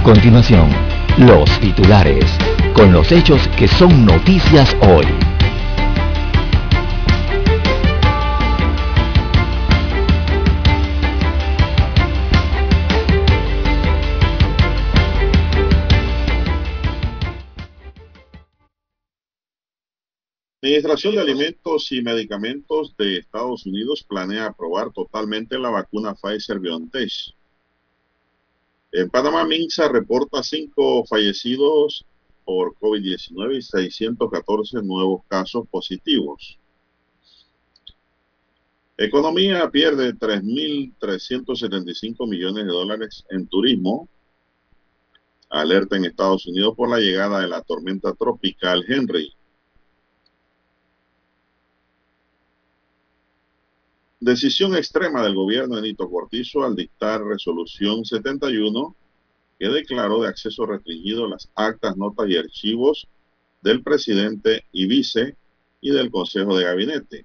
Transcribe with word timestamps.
A 0.00 0.02
continuación, 0.02 0.70
los 1.18 1.60
titulares, 1.60 2.24
con 2.72 2.90
los 2.90 3.12
hechos 3.12 3.46
que 3.48 3.68
son 3.68 4.06
noticias 4.06 4.74
hoy. 4.80 5.04
La 20.62 20.68
Administración 20.68 21.14
de 21.16 21.20
Alimentos 21.20 21.92
y 21.92 22.00
Medicamentos 22.00 22.96
de 22.96 23.18
Estados 23.18 23.66
Unidos 23.66 24.02
planea 24.08 24.46
aprobar 24.46 24.92
totalmente 24.92 25.58
la 25.58 25.68
vacuna 25.68 26.14
Pfizer-BioNTech 26.14 27.34
en 28.92 29.08
Panamá, 29.08 29.44
Minsa 29.44 29.88
reporta 29.88 30.42
cinco 30.42 31.04
fallecidos 31.06 32.04
por 32.44 32.74
COVID-19 32.76 33.58
y 33.58 33.62
614 33.62 34.82
nuevos 34.82 35.22
casos 35.28 35.68
positivos. 35.70 36.58
Economía 38.96 39.70
pierde 39.70 40.12
3.375 40.14 42.28
millones 42.28 42.66
de 42.66 42.72
dólares 42.72 43.24
en 43.30 43.46
turismo. 43.46 44.08
Alerta 45.48 45.96
en 45.96 46.04
Estados 46.04 46.46
Unidos 46.46 46.74
por 46.76 46.90
la 46.90 46.98
llegada 46.98 47.40
de 47.40 47.48
la 47.48 47.62
tormenta 47.62 48.12
tropical 48.12 48.84
Henry. 48.86 49.32
Decisión 54.20 54.76
extrema 54.76 55.22
del 55.22 55.34
gobierno 55.34 55.76
de 55.76 55.82
Nito 55.82 56.10
Cortizo 56.10 56.62
al 56.62 56.76
dictar 56.76 57.24
resolución 57.24 58.04
71 58.04 58.94
que 59.58 59.68
declaró 59.68 60.20
de 60.20 60.28
acceso 60.28 60.66
restringido 60.66 61.26
las 61.26 61.48
actas, 61.54 61.96
notas 61.96 62.28
y 62.28 62.36
archivos 62.36 63.08
del 63.62 63.82
presidente 63.82 64.66
y 64.72 64.86
vice 64.86 65.36
y 65.80 65.90
del 65.90 66.10
Consejo 66.10 66.54
de 66.54 66.64
Gabinete. 66.64 67.24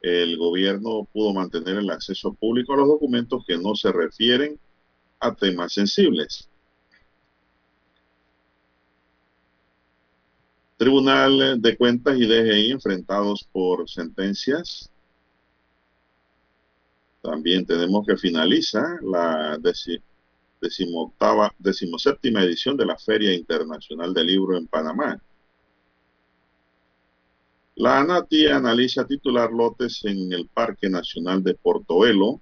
El 0.00 0.38
gobierno 0.38 1.08
pudo 1.12 1.34
mantener 1.34 1.78
el 1.78 1.90
acceso 1.90 2.32
público 2.32 2.74
a 2.74 2.76
los 2.76 2.88
documentos 2.88 3.44
que 3.44 3.58
no 3.58 3.74
se 3.74 3.90
refieren 3.90 4.60
a 5.18 5.34
temas 5.34 5.72
sensibles. 5.72 6.48
Tribunal 10.82 11.62
de 11.62 11.76
Cuentas 11.76 12.18
y 12.18 12.26
DGI 12.26 12.72
enfrentados 12.72 13.48
por 13.52 13.88
sentencias. 13.88 14.90
También 17.22 17.64
tenemos 17.64 18.04
que 18.04 18.16
finaliza 18.16 18.98
la 19.00 19.60
decimoctava, 20.60 21.54
decimoséptima 21.56 22.42
edición 22.42 22.76
de 22.76 22.86
la 22.86 22.98
Feria 22.98 23.32
Internacional 23.32 24.12
del 24.12 24.26
Libro 24.26 24.56
en 24.56 24.66
Panamá. 24.66 25.22
La 27.76 28.00
ANATI 28.00 28.48
analiza 28.48 29.06
titular 29.06 29.52
lotes 29.52 30.04
en 30.04 30.32
el 30.32 30.48
Parque 30.48 30.90
Nacional 30.90 31.44
de 31.44 31.54
Portobelo 31.54 32.40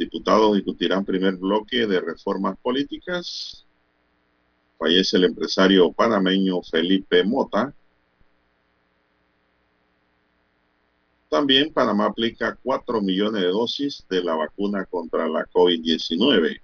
Diputados 0.00 0.54
discutirán 0.54 1.04
primer 1.04 1.36
bloque 1.36 1.86
de 1.86 2.00
reformas 2.00 2.56
políticas. 2.62 3.66
Fallece 4.78 5.18
el 5.18 5.24
empresario 5.24 5.92
panameño 5.92 6.62
Felipe 6.62 7.22
Mota. 7.22 7.74
También 11.28 11.70
Panamá 11.70 12.06
aplica 12.06 12.58
4 12.62 13.02
millones 13.02 13.42
de 13.42 13.48
dosis 13.48 14.06
de 14.08 14.24
la 14.24 14.34
vacuna 14.36 14.86
contra 14.86 15.28
la 15.28 15.44
COVID-19. 15.44 16.62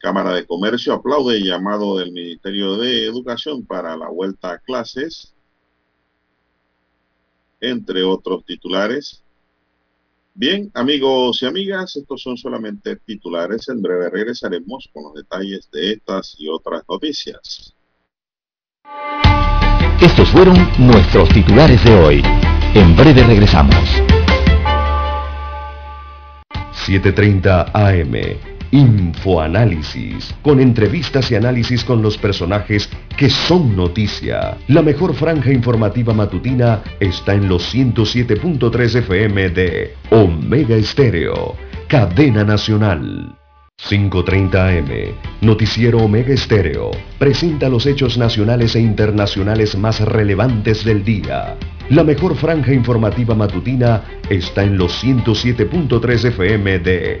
Cámara 0.00 0.34
de 0.34 0.44
Comercio 0.44 0.94
aplaude 0.94 1.36
el 1.36 1.44
llamado 1.44 1.98
del 1.98 2.10
Ministerio 2.10 2.76
de 2.78 3.06
Educación 3.06 3.64
para 3.64 3.96
la 3.96 4.08
vuelta 4.08 4.50
a 4.50 4.58
clases 4.58 5.32
entre 7.62 8.02
otros 8.02 8.44
titulares. 8.44 9.22
Bien, 10.34 10.70
amigos 10.74 11.42
y 11.42 11.46
amigas, 11.46 11.96
estos 11.96 12.22
son 12.22 12.36
solamente 12.36 12.96
titulares. 12.96 13.68
En 13.68 13.80
breve 13.80 14.10
regresaremos 14.10 14.88
con 14.92 15.04
los 15.04 15.14
detalles 15.14 15.70
de 15.70 15.92
estas 15.92 16.34
y 16.38 16.48
otras 16.48 16.82
noticias. 16.88 17.74
Estos 20.00 20.28
fueron 20.30 20.56
nuestros 20.78 21.28
titulares 21.28 21.82
de 21.84 21.94
hoy. 21.94 22.22
En 22.74 22.96
breve 22.96 23.22
regresamos. 23.24 23.76
7.30 26.86 27.70
AM 27.74 28.51
Infoanálisis, 28.72 30.34
con 30.40 30.58
entrevistas 30.58 31.30
y 31.30 31.34
análisis 31.34 31.84
con 31.84 32.00
los 32.00 32.16
personajes 32.16 32.88
que 33.18 33.28
son 33.28 33.76
noticia. 33.76 34.56
La 34.68 34.80
mejor 34.80 35.14
franja 35.14 35.52
informativa 35.52 36.14
matutina 36.14 36.82
está 36.98 37.34
en 37.34 37.48
los 37.48 37.74
107.3 37.74 38.96
FM 38.96 39.50
de 39.50 39.94
Omega 40.10 40.74
Estéreo, 40.74 41.54
cadena 41.86 42.44
nacional. 42.44 43.36
5.30 43.88 44.54
AM, 44.54 45.14
Noticiero 45.42 45.98
Omega 45.98 46.32
Estéreo, 46.32 46.92
presenta 47.18 47.68
los 47.68 47.84
hechos 47.84 48.16
nacionales 48.16 48.74
e 48.74 48.80
internacionales 48.80 49.76
más 49.76 50.00
relevantes 50.00 50.82
del 50.82 51.04
día. 51.04 51.56
La 51.90 52.04
mejor 52.04 52.36
franja 52.36 52.72
informativa 52.72 53.34
matutina 53.34 54.02
está 54.30 54.62
en 54.62 54.78
los 54.78 55.04
107.3 55.04 56.24
FM 56.26 56.78
de 56.78 57.20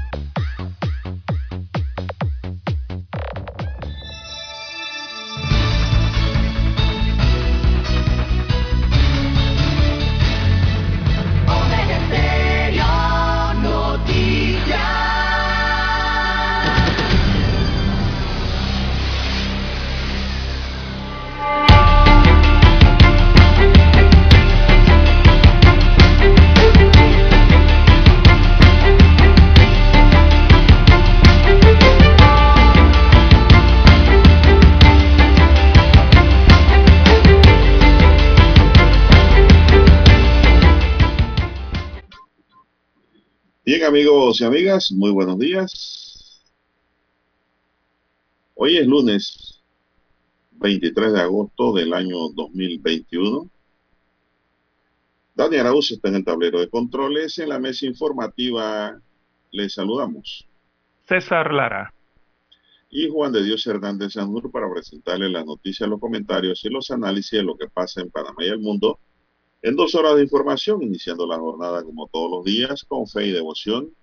Amigos 43.91 44.39
y 44.39 44.45
amigas, 44.45 44.89
muy 44.93 45.11
buenos 45.11 45.37
días. 45.37 46.41
Hoy 48.55 48.77
es 48.77 48.87
lunes 48.87 49.61
23 50.51 51.11
de 51.11 51.19
agosto 51.19 51.73
del 51.73 51.93
año 51.93 52.29
2021. 52.29 53.49
Dani 55.35 55.57
Arauz 55.57 55.91
está 55.91 56.07
en 56.07 56.15
el 56.15 56.23
tablero 56.23 56.61
de 56.61 56.69
controles. 56.69 57.37
En 57.39 57.49
la 57.49 57.59
mesa 57.59 57.85
informativa 57.85 58.97
les 59.51 59.73
saludamos. 59.73 60.47
César 61.05 61.53
Lara. 61.53 61.93
Y 62.89 63.09
Juan 63.09 63.33
de 63.33 63.43
Dios 63.43 63.67
Hernández 63.67 64.13
Sanur 64.13 64.49
para 64.51 64.71
presentarle 64.71 65.27
las 65.27 65.45
noticias, 65.45 65.89
los 65.89 65.99
comentarios 65.99 66.63
y 66.63 66.69
los 66.69 66.91
análisis 66.91 67.31
de 67.31 67.43
lo 67.43 67.57
que 67.57 67.67
pasa 67.67 67.99
en 67.99 68.09
Panamá 68.09 68.37
y 68.39 68.47
el 68.47 68.59
mundo 68.59 68.99
en 69.61 69.75
dos 69.75 69.93
horas 69.95 70.15
de 70.15 70.23
información, 70.23 70.81
iniciando 70.81 71.27
la 71.27 71.37
jornada 71.37 71.83
como 71.83 72.07
todos 72.07 72.31
los 72.31 72.45
días, 72.45 72.83
con 72.83 73.07
fe 73.07 73.27
y 73.27 73.31
devoción, 73.31 73.93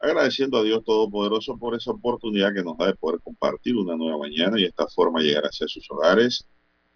agradeciendo 0.00 0.58
a 0.58 0.62
Dios 0.62 0.84
Todopoderoso 0.84 1.56
por 1.56 1.74
esa 1.74 1.90
oportunidad 1.90 2.54
que 2.54 2.62
nos 2.62 2.78
da 2.78 2.86
de 2.86 2.94
poder 2.94 3.20
compartir 3.20 3.76
una 3.76 3.96
nueva 3.96 4.18
mañana 4.18 4.60
y 4.60 4.64
esta 4.64 4.86
forma 4.86 5.20
llegar 5.20 5.44
hacia 5.44 5.66
sus 5.66 5.90
hogares, 5.90 6.46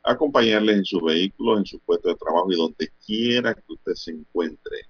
acompañarles 0.02 0.76
en 0.76 0.84
sus 0.84 1.02
vehículos, 1.02 1.58
en 1.58 1.66
su 1.66 1.78
puesto 1.80 2.08
de 2.08 2.14
trabajo 2.14 2.52
y 2.52 2.56
donde 2.56 2.92
quiera 3.04 3.54
que 3.54 3.72
usted 3.72 3.94
se 3.94 4.12
encuentre. 4.12 4.86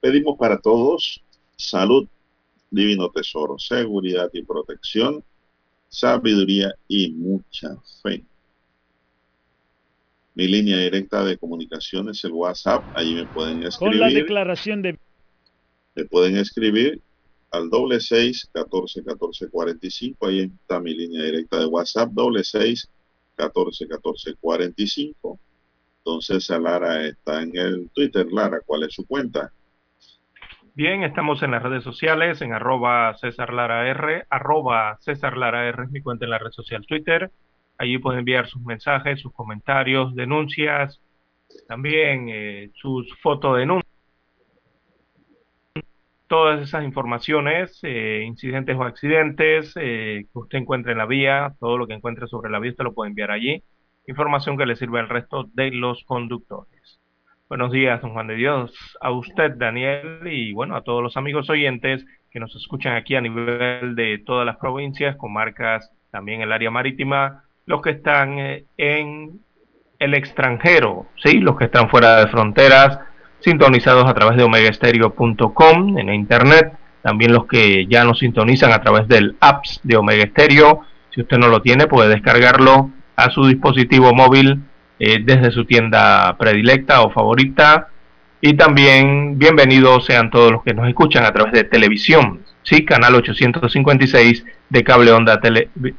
Pedimos 0.00 0.36
para 0.38 0.60
todos 0.60 1.22
salud, 1.56 2.08
divino 2.70 3.10
tesoro, 3.10 3.58
seguridad 3.58 4.28
y 4.32 4.42
protección, 4.42 5.22
sabiduría 5.88 6.74
y 6.88 7.10
mucha 7.12 7.76
fe 8.02 8.24
Mi 10.36 10.46
línea 10.46 10.76
directa 10.76 11.24
de 11.24 11.38
comunicación 11.38 12.10
es 12.10 12.22
el 12.22 12.32
WhatsApp. 12.32 12.84
Ahí 12.92 13.14
me 13.14 13.26
pueden 13.26 13.62
escribir. 13.62 13.98
Con 13.98 14.00
la 14.00 14.14
declaración 14.14 14.82
de... 14.82 14.98
Me 15.94 16.04
pueden 16.04 16.36
escribir 16.36 17.00
al 17.50 17.70
doble 17.70 18.00
seis 18.00 18.46
catorce 18.52 19.02
catorce 19.02 19.48
cuarenta 19.48 19.86
y 19.86 19.90
cinco. 19.90 20.26
Ahí 20.26 20.40
está 20.60 20.78
mi 20.78 20.94
línea 20.94 21.24
directa 21.24 21.58
de 21.58 21.64
WhatsApp. 21.64 22.10
Doble 22.10 22.44
seis 22.44 22.86
catorce 23.34 23.88
catorce 23.88 24.34
cuarenta 24.38 24.82
y 24.82 24.86
cinco. 24.86 25.40
Entonces, 26.04 26.50
Lara 26.50 27.06
está 27.06 27.40
en 27.42 27.56
el 27.56 27.90
Twitter. 27.94 28.26
Lara, 28.30 28.60
¿cuál 28.66 28.82
es 28.82 28.92
su 28.92 29.06
cuenta? 29.06 29.50
Bien, 30.74 31.02
estamos 31.02 31.42
en 31.42 31.52
las 31.52 31.62
redes 31.62 31.82
sociales, 31.82 32.42
en 32.42 32.52
arroba 32.52 33.16
César 33.16 33.54
Lara 33.54 33.88
R, 33.88 34.26
arroba 34.28 34.98
César 35.00 35.38
Lara 35.38 35.66
R 35.66 35.84
es 35.84 35.90
mi 35.90 36.02
cuenta 36.02 36.26
en 36.26 36.30
la 36.32 36.38
red 36.38 36.50
social 36.50 36.84
Twitter. 36.86 37.30
Allí 37.78 37.98
pueden 37.98 38.20
enviar 38.20 38.46
sus 38.48 38.62
mensajes, 38.62 39.20
sus 39.20 39.32
comentarios, 39.32 40.14
denuncias, 40.14 41.00
también 41.68 42.28
eh, 42.28 42.70
sus 42.74 43.06
fotodenuncias. 43.20 43.92
Todas 46.28 46.60
esas 46.60 46.84
informaciones, 46.84 47.78
eh, 47.82 48.24
incidentes 48.26 48.76
o 48.76 48.82
accidentes 48.82 49.72
eh, 49.76 50.26
que 50.32 50.38
usted 50.38 50.58
encuentre 50.58 50.92
en 50.92 50.98
la 50.98 51.06
vía, 51.06 51.54
todo 51.60 51.78
lo 51.78 51.86
que 51.86 51.94
encuentre 51.94 52.26
sobre 52.26 52.50
la 52.50 52.58
vía, 52.58 52.72
usted 52.72 52.84
lo 52.84 52.94
puede 52.94 53.10
enviar 53.10 53.30
allí 53.30 53.62
información 54.06 54.56
que 54.56 54.66
le 54.66 54.76
sirve 54.76 55.00
al 55.00 55.08
resto 55.08 55.48
de 55.52 55.70
los 55.70 56.04
conductores. 56.04 57.00
Buenos 57.48 57.72
días, 57.72 58.00
don 58.00 58.12
Juan 58.12 58.26
de 58.26 58.34
Dios, 58.34 58.98
a 59.00 59.10
usted, 59.10 59.56
Daniel, 59.56 60.20
y 60.26 60.52
bueno, 60.52 60.76
a 60.76 60.82
todos 60.82 61.02
los 61.02 61.16
amigos 61.16 61.48
oyentes 61.50 62.04
que 62.30 62.40
nos 62.40 62.54
escuchan 62.56 62.94
aquí 62.94 63.14
a 63.14 63.20
nivel 63.20 63.94
de 63.94 64.18
todas 64.24 64.44
las 64.44 64.56
provincias, 64.56 65.16
comarcas, 65.16 65.90
también 66.10 66.40
el 66.40 66.52
área 66.52 66.70
marítima, 66.70 67.44
los 67.66 67.82
que 67.82 67.90
están 67.90 68.38
eh, 68.38 68.64
en 68.78 69.40
el 69.98 70.14
extranjero, 70.14 71.06
¿sí? 71.22 71.38
los 71.40 71.56
que 71.56 71.64
están 71.64 71.90
fuera 71.90 72.16
de 72.20 72.28
fronteras, 72.28 72.98
sintonizados 73.40 74.08
a 74.08 74.14
través 74.14 74.36
de 74.36 74.44
omegaestereo.com 74.44 75.98
en 75.98 76.14
internet, 76.14 76.72
también 77.02 77.32
los 77.32 77.46
que 77.46 77.86
ya 77.86 78.04
nos 78.04 78.20
sintonizan 78.20 78.72
a 78.72 78.80
través 78.80 79.08
del 79.08 79.36
apps 79.40 79.80
de 79.82 79.96
Omega 79.96 80.26
Stereo. 80.26 80.80
Si 81.14 81.20
usted 81.20 81.38
no 81.38 81.48
lo 81.48 81.62
tiene, 81.62 81.86
puede 81.86 82.08
descargarlo 82.08 82.90
a 83.14 83.30
su 83.30 83.46
dispositivo 83.46 84.12
móvil 84.12 84.62
eh, 84.98 85.18
desde 85.22 85.50
su 85.50 85.64
tienda 85.64 86.36
predilecta 86.38 87.02
o 87.02 87.10
favorita. 87.10 87.88
Y 88.40 88.54
también 88.54 89.38
bienvenidos 89.38 90.04
sean 90.04 90.30
todos 90.30 90.52
los 90.52 90.62
que 90.62 90.74
nos 90.74 90.88
escuchan 90.88 91.24
a 91.24 91.32
través 91.32 91.52
de 91.52 91.64
televisión, 91.64 92.42
sí, 92.62 92.84
canal 92.84 93.14
856 93.14 94.44
de 94.68 94.84
cable 94.84 95.12
onda 95.12 95.40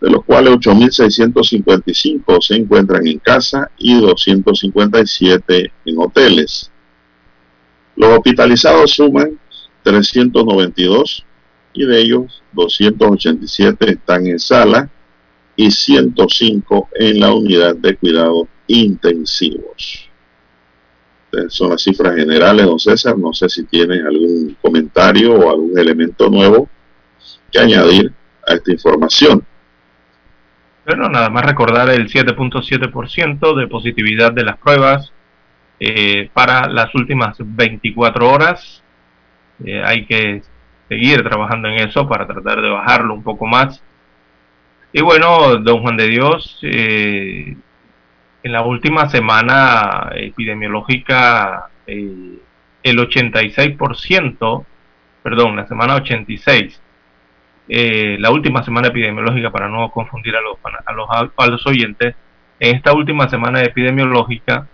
de 0.00 0.10
los 0.10 0.24
cuales 0.24 0.54
8.655 0.54 2.42
se 2.42 2.54
encuentran 2.54 3.06
en 3.06 3.18
casa 3.18 3.70
y 3.78 4.00
257 4.00 5.72
en 5.86 5.98
hoteles. 5.98 6.70
Los 7.96 8.10
hospitalizados 8.10 8.92
suman 8.92 9.38
392 9.82 11.24
y 11.72 11.86
de 11.86 12.00
ellos 12.00 12.42
287 12.52 13.90
están 13.90 14.26
en 14.26 14.38
sala 14.38 14.88
y 15.56 15.70
105 15.70 16.90
en 16.94 17.20
la 17.20 17.32
unidad 17.32 17.76
de 17.76 17.96
cuidados 17.96 18.48
intensivos 18.66 20.10
son 21.48 21.70
las 21.70 21.82
cifras 21.82 22.16
generales, 22.16 22.66
don 22.66 22.78
César. 22.78 23.16
No 23.18 23.32
sé 23.32 23.48
si 23.48 23.64
tienen 23.64 24.06
algún 24.06 24.56
comentario 24.60 25.34
o 25.34 25.50
algún 25.50 25.78
elemento 25.78 26.28
nuevo 26.28 26.68
que 27.52 27.58
añadir 27.58 28.12
a 28.46 28.54
esta 28.54 28.72
información. 28.72 29.44
Bueno, 30.86 31.08
nada 31.08 31.28
más 31.30 31.44
recordar 31.44 31.90
el 31.90 32.08
7.7% 32.08 33.56
de 33.56 33.66
positividad 33.66 34.32
de 34.32 34.44
las 34.44 34.56
pruebas 34.58 35.12
eh, 35.80 36.30
para 36.32 36.68
las 36.68 36.94
últimas 36.94 37.36
24 37.38 38.28
horas. 38.28 38.82
Eh, 39.64 39.82
hay 39.84 40.06
que 40.06 40.42
seguir 40.88 41.22
trabajando 41.22 41.68
en 41.68 41.88
eso 41.88 42.08
para 42.08 42.26
tratar 42.26 42.60
de 42.60 42.70
bajarlo 42.70 43.14
un 43.14 43.22
poco 43.22 43.46
más. 43.46 43.82
Y 44.92 45.02
bueno, 45.02 45.56
don 45.56 45.82
Juan 45.82 45.96
de 45.96 46.08
Dios, 46.08 46.58
eh, 46.62 47.56
en 48.42 48.52
la 48.52 48.62
última 48.62 49.08
semana 49.10 50.10
epidemiológica 50.14 51.68
eh, 51.86 52.38
el 52.82 52.98
86%, 52.98 54.64
perdón, 55.22 55.56
la 55.56 55.66
semana 55.66 55.96
86, 55.96 56.80
eh, 57.68 58.16
la 58.20 58.30
última 58.30 58.62
semana 58.62 58.88
epidemiológica 58.88 59.50
para 59.50 59.68
no 59.68 59.90
confundir 59.90 60.36
a 60.36 60.40
los, 60.40 60.56
a 60.62 60.92
los, 60.92 61.08
a 61.36 61.46
los 61.48 61.66
oyentes, 61.66 62.14
en 62.60 62.76
esta 62.76 62.92
última 62.92 63.28
semana 63.28 63.62
epidemiológica, 63.62 64.68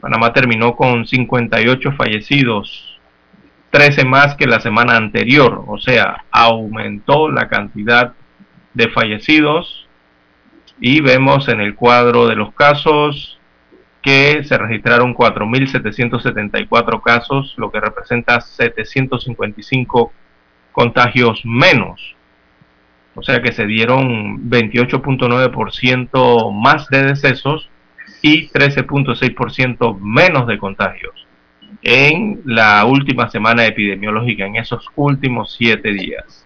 Panamá 0.00 0.32
terminó 0.32 0.76
con 0.76 1.06
58 1.06 1.92
fallecidos, 1.92 2.98
13 3.70 4.04
más 4.04 4.36
que 4.36 4.46
la 4.46 4.60
semana 4.60 4.96
anterior, 4.96 5.64
o 5.66 5.78
sea, 5.78 6.24
aumentó 6.30 7.28
la 7.28 7.48
cantidad 7.48 8.14
de 8.74 8.88
fallecidos 8.88 9.88
y 10.80 11.00
vemos 11.00 11.48
en 11.48 11.60
el 11.60 11.74
cuadro 11.74 12.28
de 12.28 12.36
los 12.36 12.54
casos 12.54 13.40
que 14.00 14.44
se 14.44 14.56
registraron 14.56 15.12
4.774 15.14 17.02
casos, 17.02 17.54
lo 17.56 17.72
que 17.72 17.80
representa 17.80 18.40
755 18.40 20.12
contagios 20.72 21.42
menos. 21.44 22.14
O 23.16 23.22
sea 23.22 23.42
que 23.42 23.50
se 23.50 23.66
dieron 23.66 24.48
28.9% 24.48 26.52
más 26.52 26.86
de 26.88 27.02
decesos 27.02 27.68
y 28.22 28.48
13.6% 28.48 29.98
menos 30.00 30.46
de 30.46 30.58
contagios 30.58 31.28
en 31.82 32.40
la 32.44 32.84
última 32.84 33.28
semana 33.30 33.66
epidemiológica, 33.66 34.46
en 34.46 34.54
esos 34.56 34.86
últimos 34.96 35.54
siete 35.56 35.92
días. 35.92 36.44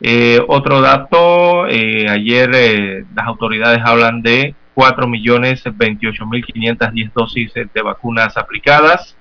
Eh, 0.00 0.40
otro 0.46 0.80
dato, 0.80 1.66
eh, 1.66 2.08
ayer 2.08 2.48
eh, 2.54 3.04
las 3.14 3.26
autoridades 3.26 3.82
hablan 3.84 4.22
de 4.22 4.54
4.028.510 4.74 7.12
dosis 7.14 7.52
de 7.54 7.82
vacunas 7.82 8.36
aplicadas. 8.36 9.16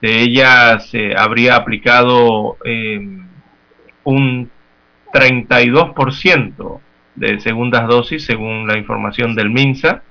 De 0.00 0.22
ellas 0.22 0.90
habría 1.16 1.56
aplicado 1.56 2.56
un 4.04 4.50
32% 5.12 6.80
de 7.20 7.38
segundas 7.38 7.86
dosis 7.86 8.24
según 8.24 8.66
la 8.66 8.78
información 8.78 9.34
del 9.34 9.50
MINSA, 9.50 10.02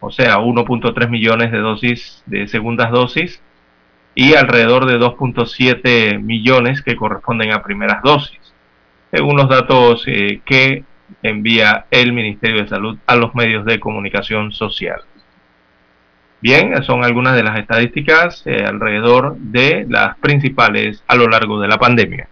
o 0.00 0.10
sea, 0.10 0.38
1.3 0.38 1.08
millones 1.10 1.52
de 1.52 1.58
dosis 1.58 2.22
de 2.24 2.48
segundas 2.48 2.90
dosis 2.90 3.42
y 4.14 4.34
alrededor 4.34 4.86
de 4.86 4.98
2.7 4.98 6.18
millones 6.18 6.80
que 6.80 6.96
corresponden 6.96 7.52
a 7.52 7.62
primeras 7.62 8.02
dosis, 8.02 8.40
según 9.10 9.36
los 9.36 9.50
datos 9.50 10.04
eh, 10.06 10.40
que 10.46 10.82
envía 11.22 11.84
el 11.90 12.14
Ministerio 12.14 12.62
de 12.62 12.68
Salud 12.68 12.98
a 13.06 13.14
los 13.14 13.34
medios 13.34 13.66
de 13.66 13.78
comunicación 13.78 14.50
social. 14.52 15.02
Bien, 16.40 16.82
son 16.84 17.04
algunas 17.04 17.36
de 17.36 17.42
las 17.42 17.58
estadísticas 17.58 18.46
eh, 18.46 18.64
alrededor 18.64 19.36
de 19.36 19.84
las 19.88 20.16
principales 20.18 21.02
a 21.06 21.16
lo 21.16 21.28
largo 21.28 21.60
de 21.60 21.68
la 21.68 21.78
pandemia. 21.78 22.28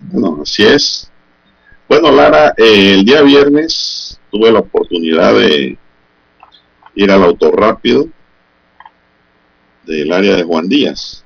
Bueno, 0.00 0.38
así 0.42 0.64
es. 0.64 1.11
Bueno, 1.88 2.10
Lara, 2.10 2.54
eh, 2.56 2.94
el 2.94 3.04
día 3.04 3.22
viernes 3.22 4.20
tuve 4.30 4.50
la 4.50 4.60
oportunidad 4.60 5.34
de 5.34 5.76
ir 6.94 7.10
al 7.10 7.22
autorrápido 7.22 8.08
del 9.84 10.12
área 10.12 10.36
de 10.36 10.44
Juan 10.44 10.68
Díaz. 10.68 11.24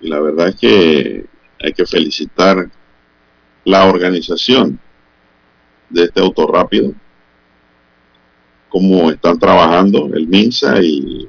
Y 0.00 0.08
la 0.08 0.20
verdad 0.20 0.48
es 0.48 0.56
que 0.56 1.26
hay 1.60 1.72
que 1.72 1.86
felicitar 1.86 2.68
la 3.64 3.84
organización 3.84 4.80
de 5.88 6.04
este 6.04 6.20
autorrápido, 6.20 6.92
cómo 8.68 9.10
están 9.10 9.38
trabajando 9.38 10.10
el 10.12 10.26
MINSA 10.26 10.82
y 10.82 11.28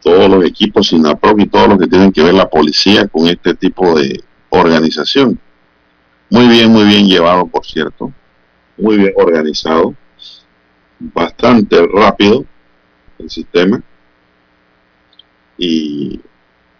todos 0.00 0.30
los 0.30 0.44
equipos 0.44 0.88
SINAPROC 0.88 1.40
y 1.40 1.46
todos 1.46 1.68
los 1.70 1.78
que 1.78 1.88
tienen 1.88 2.12
que 2.12 2.22
ver 2.22 2.34
la 2.34 2.48
policía 2.48 3.08
con 3.08 3.26
este 3.26 3.54
tipo 3.54 3.98
de 3.98 4.22
organización. 4.50 5.40
Muy 6.30 6.46
bien, 6.48 6.70
muy 6.70 6.84
bien 6.84 7.06
llevado, 7.06 7.46
por 7.46 7.64
cierto. 7.64 8.12
Muy 8.76 8.98
bien 8.98 9.12
organizado. 9.16 9.94
Bastante 10.98 11.86
rápido 11.86 12.44
el 13.18 13.30
sistema. 13.30 13.82
Y 15.56 16.20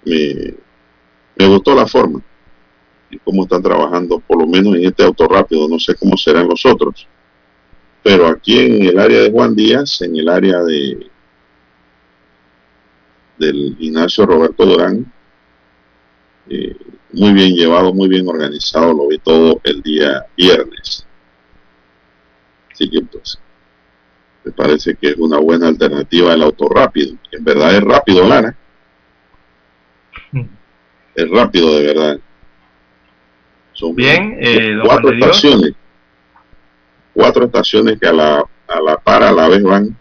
me, 0.05 0.55
me 1.37 1.47
gustó 1.49 1.75
la 1.75 1.87
forma 1.87 2.23
y 3.11 3.19
cómo 3.19 3.45
están 3.45 3.63
trabajando, 3.63 4.21
por 4.21 4.39
lo 4.41 4.47
menos 4.47 4.77
en 4.77 4.87
este 4.87 5.05
auto 5.05 5.27
rápido. 5.29 5.69
No 5.69 5.79
sé 5.79 5.95
cómo 5.95 6.17
serán 6.17 6.49
los 6.49 6.65
otros. 6.67 7.07
Pero 8.03 8.27
aquí 8.27 8.59
en 8.59 8.83
el 8.87 8.99
área 8.99 9.21
de 9.21 9.31
Juan 9.31 9.55
Díaz, 9.55 10.03
en 10.03 10.17
el 10.17 10.29
área 10.29 10.63
de 10.63 11.11
del 13.39 13.77
gimnasio 13.79 14.27
Roberto 14.27 14.67
Durán, 14.67 15.13
eh, 16.49 16.77
muy 17.13 17.33
bien 17.33 17.55
llevado, 17.55 17.93
muy 17.93 18.09
bien 18.09 18.29
organizado, 18.29 18.93
lo 18.93 19.09
vi 19.09 19.19
todo 19.19 19.61
el 19.65 19.83
día 19.83 20.27
viernes. 20.37 21.07
Así 22.73 22.89
que 22.91 23.01
pues, 23.03 23.39
me 24.45 24.53
parece 24.53 24.95
que 24.95 25.09
es 25.09 25.17
una 25.17 25.39
buena 25.39 25.69
alternativa 25.69 26.33
el 26.33 26.43
auto 26.43 26.69
rápido. 26.69 27.17
En 27.33 27.45
verdad 27.45 27.75
es 27.75 27.83
rápido, 27.83 28.27
Lara. 28.27 28.57
Es 31.15 31.29
rápido 31.31 31.77
de 31.77 31.87
verdad. 31.87 32.21
Son 33.73 33.95
bien, 33.95 34.37
eh, 34.41 34.79
cuatro 34.85 35.13
estaciones. 35.13 35.73
Cuatro 37.13 37.47
estaciones 37.47 37.99
que 37.99 38.07
a 38.07 38.13
la, 38.13 38.45
a 38.69 38.81
la 38.81 38.97
par 38.97 39.25
a 39.25 39.33
la 39.33 39.49
vez 39.49 39.63
van 39.63 39.97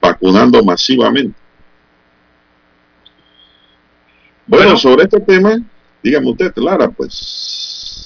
vacunando 0.00 0.62
masivamente. 0.62 1.41
Bueno, 4.46 4.76
sobre 4.76 5.04
este 5.04 5.20
tema, 5.20 5.60
dígame 6.02 6.30
usted, 6.30 6.52
Lara, 6.56 6.88
pues 6.88 7.14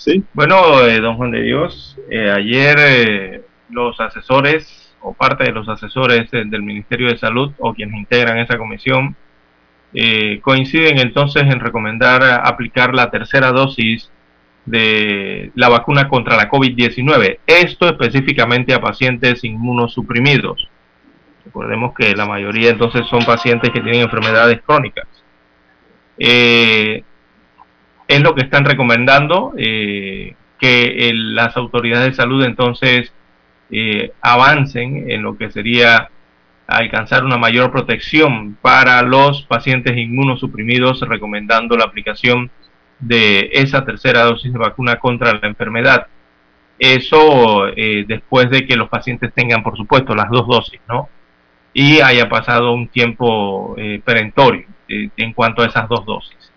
sí. 0.04 0.22
Bueno, 0.34 0.82
eh, 0.82 1.00
don 1.00 1.16
Juan 1.16 1.30
de 1.30 1.42
Dios, 1.42 1.96
eh, 2.10 2.30
ayer 2.30 2.76
eh, 2.78 3.42
los 3.70 3.98
asesores 4.00 4.94
o 5.00 5.14
parte 5.14 5.44
de 5.44 5.52
los 5.52 5.68
asesores 5.68 6.30
del 6.30 6.62
Ministerio 6.62 7.08
de 7.08 7.16
Salud 7.16 7.52
o 7.58 7.72
quienes 7.72 7.96
integran 7.96 8.38
esa 8.38 8.58
comisión 8.58 9.16
coinciden 10.42 10.98
entonces 10.98 11.44
en 11.44 11.58
recomendar 11.58 12.22
aplicar 12.44 12.92
la 12.92 13.10
tercera 13.10 13.50
dosis 13.50 14.10
de 14.66 15.52
la 15.54 15.70
vacuna 15.70 16.08
contra 16.08 16.36
la 16.36 16.50
COVID-19. 16.50 17.38
Esto 17.46 17.88
específicamente 17.88 18.74
a 18.74 18.80
pacientes 18.80 19.42
inmunosuprimidos. 19.42 20.68
Recordemos 21.46 21.94
que 21.94 22.14
la 22.14 22.26
mayoría 22.26 22.70
entonces 22.70 23.06
son 23.06 23.24
pacientes 23.24 23.70
que 23.70 23.80
tienen 23.80 24.02
enfermedades 24.02 24.60
crónicas 24.66 25.06
eh, 26.18 27.04
es 28.08 28.20
lo 28.20 28.34
que 28.34 28.42
están 28.42 28.64
recomendando, 28.64 29.52
eh, 29.56 30.34
que 30.58 31.10
las 31.12 31.56
autoridades 31.56 32.10
de 32.10 32.14
salud 32.14 32.44
entonces 32.44 33.12
eh, 33.70 34.12
avancen 34.20 35.10
en 35.10 35.22
lo 35.22 35.36
que 35.36 35.50
sería 35.50 36.10
alcanzar 36.66 37.24
una 37.24 37.36
mayor 37.36 37.70
protección 37.70 38.56
para 38.60 39.02
los 39.02 39.42
pacientes 39.42 39.96
inmunosuprimidos, 39.96 41.00
recomendando 41.00 41.76
la 41.76 41.84
aplicación 41.84 42.50
de 42.98 43.50
esa 43.52 43.84
tercera 43.84 44.22
dosis 44.22 44.52
de 44.52 44.58
vacuna 44.58 44.96
contra 44.96 45.32
la 45.32 45.46
enfermedad. 45.46 46.06
Eso 46.78 47.68
eh, 47.68 48.04
después 48.06 48.50
de 48.50 48.66
que 48.66 48.76
los 48.76 48.88
pacientes 48.88 49.32
tengan, 49.34 49.62
por 49.62 49.76
supuesto, 49.76 50.14
las 50.14 50.30
dos 50.30 50.46
dosis, 50.46 50.80
¿no? 50.88 51.08
Y 51.72 52.00
haya 52.00 52.28
pasado 52.28 52.72
un 52.72 52.88
tiempo 52.88 53.76
perentorio. 54.04 54.66
Eh, 54.88 55.10
en 55.16 55.32
cuanto 55.32 55.62
a 55.62 55.66
esas 55.66 55.88
dos 55.88 56.06
dosis. 56.06 56.52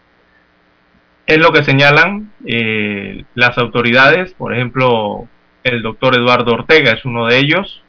Es 1.25 1.39
lo 1.39 1.51
que 1.51 1.63
señalan 1.63 2.31
eh, 2.45 3.23
las 3.33 3.57
autoridades, 3.57 4.33
por 4.33 4.53
ejemplo, 4.53 5.27
el 5.63 5.81
doctor 5.81 6.15
Eduardo 6.15 6.53
Ortega 6.53 6.91
es 6.91 7.05
uno 7.05 7.25
de 7.25 7.39
ellos, 7.39 7.83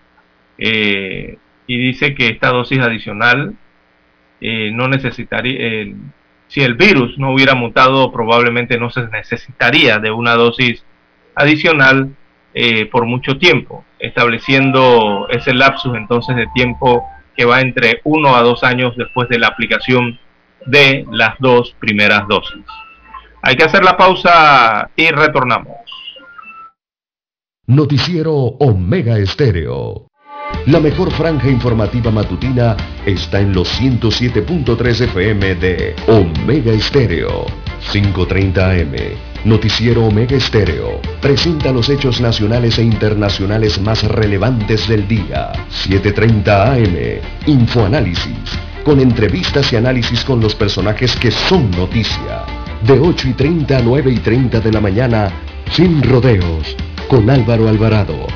eh, 0.56 1.36
y 1.66 1.78
dice 1.78 2.14
que 2.14 2.28
esta 2.28 2.48
dosis 2.48 2.80
adicional 2.80 3.54
no 4.42 4.88
necesitaría, 4.88 5.94
si 6.48 6.62
el 6.62 6.74
virus 6.74 7.18
no 7.18 7.34
hubiera 7.34 7.54
mutado, 7.54 8.10
probablemente 8.10 8.78
no 8.78 8.88
se 8.88 9.06
necesitaría 9.08 9.98
de 9.98 10.10
una 10.10 10.34
dosis 10.34 10.82
adicional 11.34 12.16
por 12.90 13.04
mucho 13.04 13.36
tiempo, 13.36 13.84
estableciendo 13.98 15.28
ese 15.28 15.52
lapsus 15.52 15.94
entonces 15.94 16.36
de 16.36 16.46
tiempo 16.54 17.06
que 17.36 17.44
va 17.44 17.60
entre 17.60 18.00
uno 18.04 18.34
a 18.34 18.40
dos 18.40 18.64
años 18.64 18.96
después 18.96 19.28
de 19.28 19.38
la 19.38 19.48
aplicación 19.48 20.18
de 20.66 21.06
las 21.10 21.34
dos 21.38 21.74
primeras 21.78 22.26
dosis. 22.28 22.64
Hay 23.42 23.56
que 23.56 23.64
hacer 23.64 23.82
la 23.84 23.96
pausa 23.96 24.90
y 24.96 25.10
retornamos. 25.10 25.76
Noticiero 27.66 28.34
Omega 28.34 29.16
Estéreo. 29.18 30.08
La 30.66 30.80
mejor 30.80 31.10
franja 31.12 31.48
informativa 31.48 32.10
matutina 32.10 32.76
está 33.06 33.40
en 33.40 33.54
los 33.54 33.80
107.3 33.80 35.04
FM 35.04 35.54
de 35.54 35.94
Omega 36.08 36.72
Estéreo. 36.72 37.46
5.30 37.92 38.58
AM. 38.58 38.94
Noticiero 39.44 40.04
Omega 40.04 40.36
Estéreo. 40.36 41.00
Presenta 41.22 41.72
los 41.72 41.88
hechos 41.88 42.20
nacionales 42.20 42.78
e 42.78 42.82
internacionales 42.82 43.80
más 43.80 44.02
relevantes 44.02 44.86
del 44.86 45.08
día. 45.08 45.52
7.30 45.70 46.48
AM. 46.48 47.22
Infoanálisis 47.46 48.69
con 48.84 49.00
entrevistas 49.00 49.72
y 49.72 49.76
análisis 49.76 50.24
con 50.24 50.40
los 50.40 50.54
personajes 50.54 51.14
que 51.16 51.30
son 51.30 51.70
noticia. 51.70 52.44
De 52.82 52.98
8 52.98 53.28
y 53.28 53.32
30 53.34 53.76
a 53.76 53.80
9 53.82 54.10
y 54.10 54.18
30 54.18 54.60
de 54.60 54.72
la 54.72 54.80
mañana, 54.80 55.30
sin 55.70 56.02
rodeos, 56.02 56.76
con 57.08 57.28
Álvaro 57.28 57.68
Alvarado. 57.68 58.26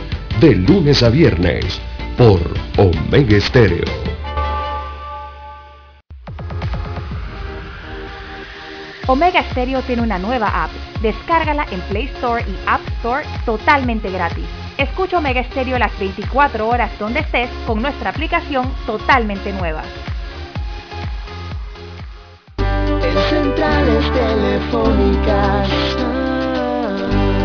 De 0.40 0.54
lunes 0.54 1.02
a 1.02 1.08
viernes, 1.08 1.80
por 2.18 2.40
Omega 2.76 3.36
Estéreo. 3.36 4.14
Omega 9.06 9.42
Stereo 9.50 9.82
tiene 9.82 10.02
una 10.02 10.18
nueva 10.18 10.64
app. 10.64 10.70
Descárgala 11.02 11.66
en 11.70 11.80
Play 11.82 12.06
Store 12.14 12.42
y 12.42 12.56
App 12.66 12.80
Store 12.98 13.24
totalmente 13.44 14.10
gratis. 14.10 14.46
Escucha 14.78 15.18
Omega 15.18 15.44
Stereo 15.44 15.78
las 15.78 15.96
24 15.98 16.66
horas 16.66 16.90
donde 16.98 17.20
estés 17.20 17.50
con 17.66 17.82
nuestra 17.82 18.10
aplicación 18.10 18.72
totalmente 18.86 19.52
nueva. 19.52 19.82
Centrales 23.30 24.04
telefónicas. 24.12 25.68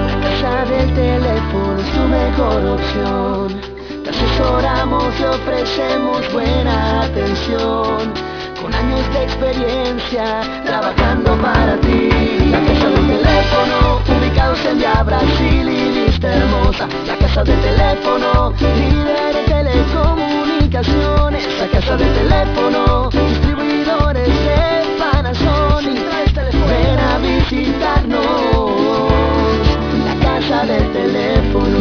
La 0.08 0.16
casa 0.22 0.66
del 0.66 0.94
teléfono 0.94 1.80
es 1.80 1.90
tu 1.92 2.02
mejor 2.02 2.66
opción. 2.66 3.62
Te 4.04 4.10
asesoramos 4.10 5.18
y 5.20 5.24
ofrecemos 5.24 6.34
buena 6.34 7.02
atención 7.02 8.14
con 8.62 8.74
años 8.74 9.14
de 9.14 9.24
experiencia, 9.24 10.42
trabajando 10.66 11.38
para 11.38 11.80
ti. 11.82 12.10
La 12.52 12.60
casa 12.60 12.90
del 12.90 13.08
teléfono, 13.08 14.02
ubicados 14.18 14.66
en 14.66 14.80
Via 14.80 15.04
Brasil 15.04 15.70
y 15.70 16.06
vista 16.06 16.36
hermosa. 16.36 16.88
La 17.08 17.16
casa 17.18 17.44
del 17.44 17.60
teléfono, 17.62 18.54
líder 18.60 19.36
en 19.38 19.46
telecomunicaciones. 19.46 21.48
La 21.60 21.68
casa 21.68 21.96
del 21.98 22.14
teléfono, 22.14 23.10
distribuidores 23.12 23.69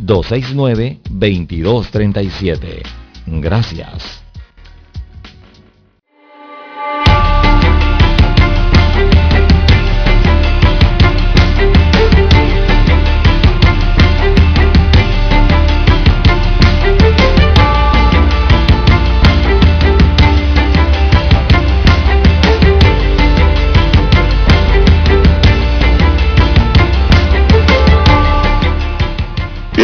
269-2237. 0.00 2.82
Gracias. 3.26 4.27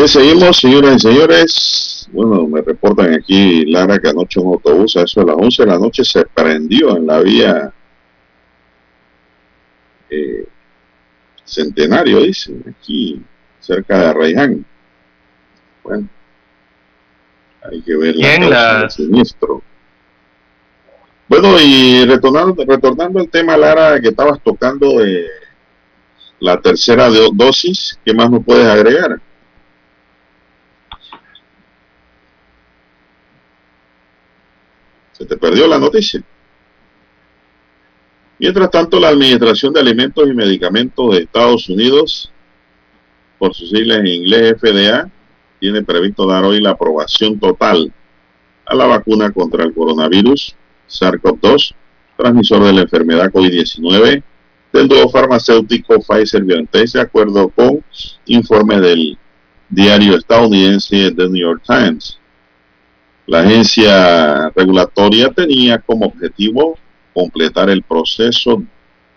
Bien, 0.04 0.08
seguimos, 0.08 0.58
señoras 0.58 0.96
y 0.96 0.98
señores. 0.98 2.08
Bueno, 2.12 2.46
me 2.46 2.60
reportan 2.60 3.14
aquí, 3.14 3.64
Lara, 3.64 3.98
que 3.98 4.10
anoche 4.10 4.38
un 4.38 4.52
autobús 4.52 4.96
a 4.96 5.02
eso 5.04 5.20
de 5.20 5.26
las 5.28 5.36
11 5.38 5.62
de 5.62 5.68
la 5.70 5.78
noche 5.78 6.04
se 6.04 6.26
prendió 6.26 6.94
en 6.98 7.06
la 7.06 7.20
vía 7.20 7.72
eh, 10.10 10.46
Centenario, 11.42 12.20
dicen, 12.20 12.62
aquí 12.68 13.22
cerca 13.60 13.98
de 13.98 14.06
Arraiján. 14.08 14.66
Bueno, 15.82 16.06
hay 17.62 17.80
que 17.80 17.96
ver 17.96 18.14
la 18.16 18.80
del 18.80 18.90
siniestro. 18.90 19.62
Bueno, 21.28 21.58
y 21.58 22.04
retornando, 22.04 22.62
retornando 22.66 23.20
al 23.20 23.30
tema, 23.30 23.56
Lara, 23.56 23.98
que 23.98 24.08
estabas 24.08 24.38
tocando 24.42 24.98
de 24.98 25.26
la 26.40 26.60
tercera 26.60 27.08
dosis, 27.32 27.98
¿qué 28.04 28.12
más 28.12 28.30
nos 28.30 28.44
puedes 28.44 28.66
agregar? 28.66 29.18
Se 35.16 35.24
te 35.24 35.36
perdió 35.36 35.66
la 35.66 35.78
noticia. 35.78 36.22
Mientras 38.38 38.70
tanto, 38.70 38.98
la 38.98 39.08
Administración 39.08 39.72
de 39.72 39.80
Alimentos 39.80 40.28
y 40.28 40.34
Medicamentos 40.34 41.14
de 41.14 41.22
Estados 41.22 41.68
Unidos, 41.68 42.32
por 43.38 43.54
sus 43.54 43.70
siglas 43.70 43.98
en 44.00 44.08
inglés 44.08 44.56
FDA, 44.60 45.08
tiene 45.60 45.82
previsto 45.82 46.26
dar 46.26 46.44
hoy 46.44 46.60
la 46.60 46.70
aprobación 46.70 47.38
total 47.38 47.92
a 48.66 48.74
la 48.74 48.86
vacuna 48.86 49.30
contra 49.32 49.64
el 49.64 49.72
coronavirus 49.72 50.56
SARS-CoV-2, 50.88 51.74
transmisor 52.16 52.64
de 52.64 52.72
la 52.72 52.82
enfermedad 52.82 53.30
COVID-19, 53.30 54.22
del 54.72 54.88
dúo 54.88 55.08
farmacéutico 55.08 56.00
Pfizer-BioNTech, 56.00 56.90
de 56.90 57.00
acuerdo 57.00 57.48
con 57.50 57.84
informe 58.26 58.80
del 58.80 59.16
diario 59.68 60.16
estadounidense 60.16 61.12
The 61.12 61.28
New 61.28 61.40
York 61.40 61.62
Times. 61.64 62.18
La 63.26 63.40
agencia 63.40 64.50
regulatoria 64.54 65.30
tenía 65.30 65.78
como 65.78 66.06
objetivo 66.06 66.78
completar 67.14 67.70
el 67.70 67.82
proceso 67.82 68.62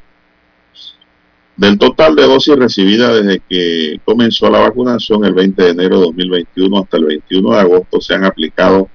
Del 1.58 1.78
total 1.80 2.16
de 2.16 2.24
dosis 2.24 2.56
recibidas 2.56 3.16
desde 3.16 3.42
que 3.50 4.00
comenzó 4.06 4.50
la 4.50 4.60
vacunación 4.60 5.26
el 5.26 5.34
20 5.34 5.64
de 5.64 5.72
enero 5.72 6.00
de 6.00 6.06
2021 6.06 6.80
hasta 6.80 6.96
el 6.98 7.06
21 7.06 7.52
de 7.52 7.60
agosto 7.60 8.00
se 8.00 8.14
han 8.14 8.26
aplicado 8.26 8.88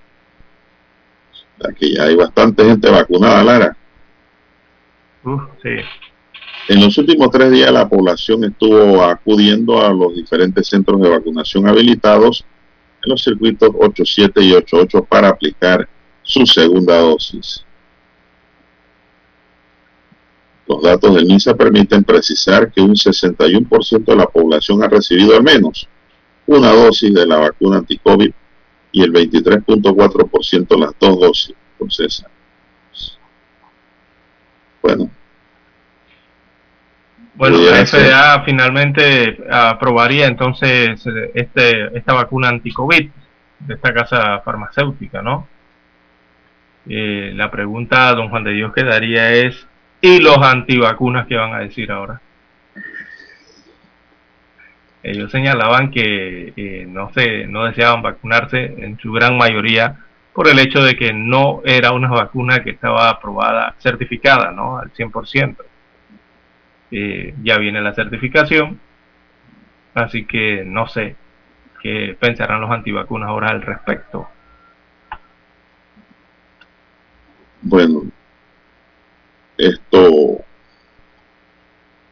Aquí 1.66 1.96
ya 1.96 2.02
hay 2.04 2.14
bastante 2.14 2.62
gente 2.62 2.90
vacunada, 2.90 3.42
Lara. 3.42 3.74
En 6.68 6.80
los 6.80 6.98
últimos 6.98 7.30
tres 7.30 7.52
días 7.52 7.72
la 7.72 7.88
población 7.88 8.44
estuvo 8.44 9.02
acudiendo 9.02 9.80
a 9.80 9.94
los 9.94 10.14
diferentes 10.14 10.68
centros 10.68 11.00
de 11.00 11.08
vacunación 11.08 11.66
habilitados 11.66 12.44
en 13.02 13.10
los 13.10 13.24
circuitos 13.24 13.70
87 13.74 14.42
y 14.42 14.52
88 14.52 15.04
para 15.04 15.28
aplicar 15.28 15.88
su 16.26 16.44
segunda 16.44 16.98
dosis. 16.98 17.64
Los 20.66 20.82
datos 20.82 21.14
del 21.14 21.26
MISA 21.26 21.54
permiten 21.54 22.02
precisar 22.02 22.72
que 22.72 22.80
un 22.80 22.96
61% 22.96 24.04
de 24.04 24.16
la 24.16 24.26
población 24.26 24.82
ha 24.82 24.88
recibido 24.88 25.36
al 25.36 25.44
menos 25.44 25.88
una 26.46 26.72
dosis 26.72 27.14
de 27.14 27.26
la 27.26 27.36
vacuna 27.36 27.78
anti-COVID 27.78 28.30
y 28.90 29.02
el 29.02 29.12
23.4% 29.12 30.78
las 30.78 30.92
dos 30.98 31.20
dosis, 31.20 31.54
César. 31.88 32.30
Bueno. 34.82 35.08
Bueno, 37.34 37.58
la 37.58 37.86
FDA 37.86 38.42
finalmente 38.44 39.38
aprobaría 39.48 40.26
entonces 40.26 41.00
este, 41.34 41.96
esta 41.96 42.14
vacuna 42.14 42.48
anti-COVID 42.48 43.10
de 43.60 43.74
esta 43.74 43.94
casa 43.94 44.40
farmacéutica, 44.40 45.22
¿no? 45.22 45.46
Eh, 46.88 47.32
la 47.34 47.50
pregunta, 47.50 48.14
don 48.14 48.28
Juan 48.28 48.44
de 48.44 48.52
Dios, 48.52 48.72
que 48.72 48.84
daría 48.84 49.32
es, 49.32 49.66
¿y 50.00 50.20
los 50.20 50.38
antivacunas 50.38 51.26
qué 51.26 51.36
van 51.36 51.54
a 51.54 51.58
decir 51.60 51.90
ahora? 51.90 52.20
ellos 55.06 55.30
señalaban 55.30 55.92
que 55.92 56.52
eh, 56.56 56.84
no, 56.88 57.12
se, 57.12 57.46
no 57.46 57.64
deseaban 57.64 58.02
vacunarse 58.02 58.74
en 58.78 58.98
su 58.98 59.12
gran 59.12 59.38
mayoría 59.38 59.98
por 60.32 60.48
el 60.48 60.58
hecho 60.58 60.82
de 60.82 60.96
que 60.96 61.12
no 61.12 61.62
era 61.64 61.92
una 61.92 62.08
vacuna 62.10 62.64
que 62.64 62.70
estaba 62.70 63.08
aprobada, 63.08 63.76
certificada, 63.78 64.50
¿no? 64.50 64.78
Al 64.78 64.92
100%. 64.92 65.56
Eh, 66.90 67.34
ya 67.42 67.56
viene 67.58 67.80
la 67.80 67.94
certificación, 67.94 68.80
así 69.94 70.24
que 70.24 70.64
no 70.66 70.88
sé 70.88 71.14
qué 71.80 72.16
pensarán 72.18 72.60
los 72.60 72.70
antivacunas 72.70 73.28
ahora 73.28 73.50
al 73.50 73.62
respecto. 73.62 74.28
Bueno, 77.68 78.04
esto, 79.58 80.40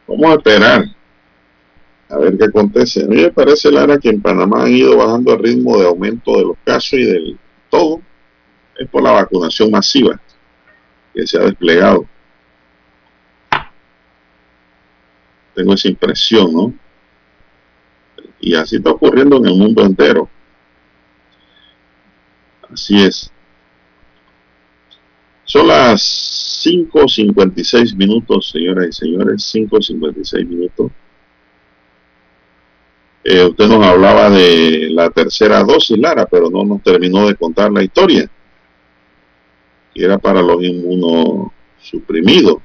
vamos 0.05 0.25
a 0.25 0.33
esperar 0.33 0.83
a 2.09 2.17
ver 2.17 2.37
qué 2.37 2.43
acontece. 2.43 3.05
A 3.05 3.07
mí 3.07 3.21
me 3.21 3.31
parece, 3.31 3.71
Lara, 3.71 3.97
que 3.97 4.09
en 4.09 4.21
Panamá 4.21 4.63
han 4.63 4.73
ido 4.73 4.97
bajando 4.97 5.33
el 5.33 5.39
ritmo 5.39 5.77
de 5.77 5.87
aumento 5.87 6.35
de 6.35 6.43
los 6.43 6.57
casos 6.65 6.99
y 6.99 7.05
del 7.05 7.39
todo. 7.69 8.01
Es 8.77 8.89
por 8.89 9.01
la 9.01 9.11
vacunación 9.11 9.71
masiva 9.71 10.19
que 11.13 11.25
se 11.25 11.37
ha 11.37 11.43
desplegado. 11.43 12.05
Tengo 15.53 15.73
esa 15.73 15.87
impresión, 15.87 16.51
¿no? 16.51 16.73
Y 18.41 18.55
así 18.55 18.75
está 18.75 18.89
ocurriendo 18.91 19.37
en 19.37 19.45
el 19.45 19.53
mundo 19.53 19.85
entero. 19.85 20.29
Así 22.69 23.01
es. 23.01 23.31
Son 25.45 25.67
las 25.67 26.01
5.56 26.65 27.95
minutos, 27.95 28.49
señoras 28.49 28.87
y 28.87 28.91
señores, 28.91 29.53
5.56 29.53 30.47
minutos. 30.47 30.91
Eh, 33.23 33.43
usted 33.43 33.67
nos 33.67 33.85
hablaba 33.85 34.29
de 34.29 34.89
la 34.91 35.09
tercera 35.09 35.63
dosis, 35.63 35.97
Lara, 35.97 36.25
pero 36.25 36.49
no 36.49 36.63
nos 36.63 36.83
terminó 36.83 37.27
de 37.27 37.35
contar 37.35 37.71
la 37.71 37.83
historia. 37.83 38.29
Que 39.93 40.03
era 40.03 40.17
para 40.17 40.41
los 40.41 40.63
inmunosuprimidos. 40.63 42.57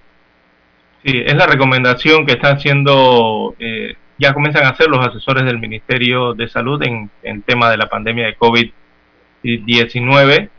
Sí, 1.04 1.22
es 1.24 1.34
la 1.34 1.46
recomendación 1.46 2.26
que 2.26 2.32
están 2.32 2.56
haciendo, 2.56 3.54
eh, 3.58 3.94
ya 4.18 4.34
comienzan 4.34 4.64
a 4.64 4.70
hacer 4.70 4.88
los 4.88 5.06
asesores 5.06 5.44
del 5.44 5.58
Ministerio 5.58 6.34
de 6.34 6.48
Salud 6.48 6.82
en, 6.82 7.10
en 7.22 7.42
tema 7.42 7.70
de 7.70 7.76
la 7.78 7.88
pandemia 7.88 8.26
de 8.26 8.36
COVID-19. 8.36 10.50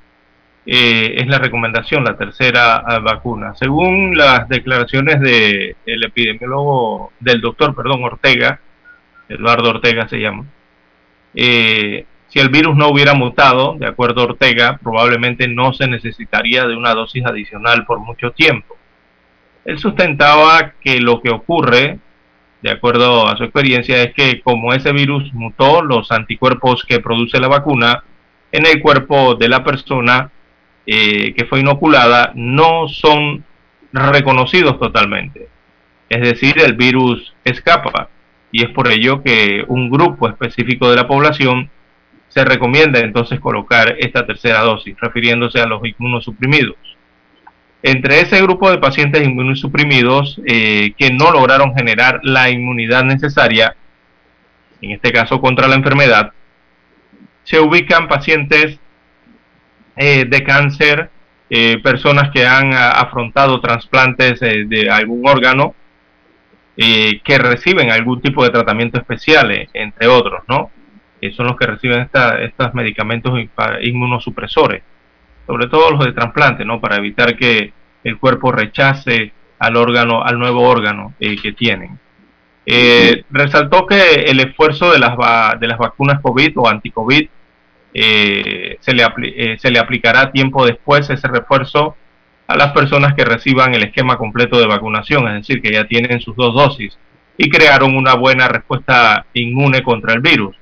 Eh, 0.65 1.15
es 1.17 1.27
la 1.27 1.39
recomendación, 1.39 2.03
la 2.03 2.17
tercera 2.17 2.83
vacuna. 2.99 3.55
Según 3.55 4.15
las 4.15 4.47
declaraciones 4.47 5.19
del 5.19 6.03
epidemiólogo, 6.03 7.11
del 7.19 7.41
doctor, 7.41 7.75
perdón, 7.75 8.03
Ortega, 8.03 8.59
Eduardo 9.27 9.71
Ortega 9.71 10.07
se 10.07 10.19
llama, 10.19 10.45
eh, 11.33 12.05
si 12.27 12.39
el 12.39 12.49
virus 12.49 12.75
no 12.75 12.89
hubiera 12.89 13.13
mutado, 13.13 13.75
de 13.77 13.87
acuerdo 13.87 14.21
a 14.21 14.25
Ortega, 14.25 14.79
probablemente 14.81 15.47
no 15.47 15.73
se 15.73 15.87
necesitaría 15.87 16.65
de 16.65 16.75
una 16.75 16.93
dosis 16.93 17.25
adicional 17.25 17.85
por 17.85 17.99
mucho 17.99 18.31
tiempo. 18.31 18.77
Él 19.65 19.79
sustentaba 19.79 20.73
que 20.79 20.99
lo 20.99 21.21
que 21.21 21.29
ocurre, 21.29 21.99
de 22.61 22.71
acuerdo 22.71 23.27
a 23.27 23.35
su 23.35 23.43
experiencia, 23.43 24.01
es 24.03 24.13
que 24.13 24.41
como 24.41 24.73
ese 24.73 24.91
virus 24.91 25.33
mutó, 25.33 25.81
los 25.81 26.11
anticuerpos 26.11 26.85
que 26.85 26.99
produce 26.99 27.39
la 27.39 27.47
vacuna 27.47 28.03
en 28.51 28.65
el 28.65 28.81
cuerpo 28.81 29.35
de 29.35 29.49
la 29.49 29.63
persona 29.63 30.31
eh, 30.85 31.33
que 31.33 31.45
fue 31.45 31.59
inoculada 31.59 32.31
no 32.35 32.87
son 32.87 33.43
reconocidos 33.91 34.79
totalmente. 34.79 35.47
Es 36.09 36.21
decir, 36.21 36.59
el 36.59 36.73
virus 36.73 37.33
escapa 37.43 38.09
y 38.51 38.63
es 38.63 38.69
por 38.69 38.91
ello 38.91 39.23
que 39.23 39.63
un 39.67 39.89
grupo 39.89 40.27
específico 40.27 40.89
de 40.89 40.97
la 40.97 41.07
población 41.07 41.69
se 42.27 42.45
recomienda 42.45 42.99
entonces 42.99 43.39
colocar 43.39 43.95
esta 43.99 44.25
tercera 44.25 44.61
dosis, 44.61 44.95
refiriéndose 44.99 45.59
a 45.59 45.65
los 45.65 45.81
inmunosuprimidos. 45.85 46.77
Entre 47.83 48.21
ese 48.21 48.41
grupo 48.41 48.69
de 48.69 48.77
pacientes 48.77 49.25
inmunosuprimidos 49.25 50.39
eh, 50.45 50.93
que 50.97 51.11
no 51.11 51.31
lograron 51.31 51.75
generar 51.75 52.19
la 52.23 52.49
inmunidad 52.49 53.03
necesaria, 53.03 53.75
en 54.81 54.91
este 54.91 55.11
caso 55.11 55.41
contra 55.41 55.67
la 55.67 55.75
enfermedad, 55.75 56.31
se 57.43 57.59
ubican 57.59 58.07
pacientes 58.07 58.79
eh, 60.01 60.25
de 60.25 60.43
cáncer, 60.43 61.11
eh, 61.47 61.77
personas 61.83 62.31
que 62.31 62.43
han 62.43 62.73
afrontado 62.73 63.61
trasplantes 63.61 64.39
de 64.39 64.89
algún 64.89 65.27
órgano, 65.27 65.75
que 66.75 67.37
reciben 67.37 67.91
algún 67.91 68.19
tipo 68.19 68.43
de 68.43 68.49
tratamiento 68.49 68.97
especial, 68.97 69.51
eh, 69.51 69.69
entre 69.73 70.07
otros, 70.07 70.41
¿no? 70.47 70.71
son 71.37 71.45
los 71.45 71.55
que 71.55 71.67
reciben 71.67 72.09
estos 72.41 72.73
medicamentos 72.73 73.39
inmunosupresores, 73.83 74.81
sobre 75.45 75.67
todo 75.67 75.91
los 75.91 76.03
de 76.03 76.13
trasplante, 76.13 76.65
¿no? 76.65 76.81
Para 76.81 76.95
evitar 76.95 77.37
que 77.37 77.71
el 78.03 78.17
cuerpo 78.17 78.51
rechace 78.51 79.31
al 79.59 79.75
órgano, 79.75 80.23
al 80.23 80.39
nuevo 80.39 80.67
órgano 80.67 81.13
eh, 81.19 81.35
que 81.39 81.51
tienen. 81.51 81.99
Eh, 82.65 83.23
resaltó 83.29 83.85
que 83.85 84.23
el 84.25 84.39
esfuerzo 84.39 84.91
de 84.91 84.97
las, 84.97 85.15
de 85.59 85.67
las 85.67 85.77
vacunas 85.77 86.21
COVID 86.21 86.53
o 86.57 86.67
anti-COVID 86.67 87.29
se, 87.93 88.93
le 88.93 89.57
se 89.57 89.71
le 89.71 89.79
aplicará 89.79 90.31
tiempo 90.31 90.65
después 90.65 91.09
ese 91.09 91.27
refuerzo 91.27 91.95
a 92.47 92.57
las 92.57 92.71
personas 92.73 93.13
que 93.15 93.25
reciban 93.25 93.73
el 93.73 93.83
esquema 93.83 94.17
completo 94.17 94.59
de 94.59 94.67
vacunación, 94.67 95.27
es 95.29 95.47
decir, 95.47 95.61
que 95.61 95.71
ya 95.71 95.85
tienen 95.85 96.19
sus 96.19 96.35
dos 96.35 96.53
dosis 96.53 96.97
y 97.37 97.49
crearon 97.49 97.95
una 97.95 98.15
buena 98.15 98.47
respuesta 98.47 99.25
inmune 99.33 99.83
contra 99.83 100.13
el 100.13 100.21
virus. 100.21 100.55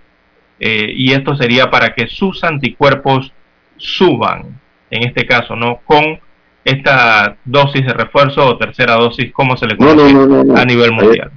Eh, 0.59 0.93
y 0.95 1.11
esto 1.11 1.35
sería 1.35 1.69
para 1.69 1.93
que 1.93 2.07
sus 2.07 2.43
anticuerpos 2.43 3.33
suban, 3.77 4.59
en 4.91 5.03
este 5.03 5.25
caso, 5.25 5.55
¿no? 5.55 5.79
Con 5.85 6.19
esta 6.63 7.37
dosis 7.45 7.85
de 7.85 7.93
refuerzo 7.93 8.45
o 8.45 8.57
tercera 8.57 8.95
dosis, 8.95 9.31
como 9.31 9.57
se 9.57 9.67
le 9.67 9.77
conoce 9.77 10.59
a 10.59 10.65
nivel 10.65 10.91
mundial. 10.91 11.31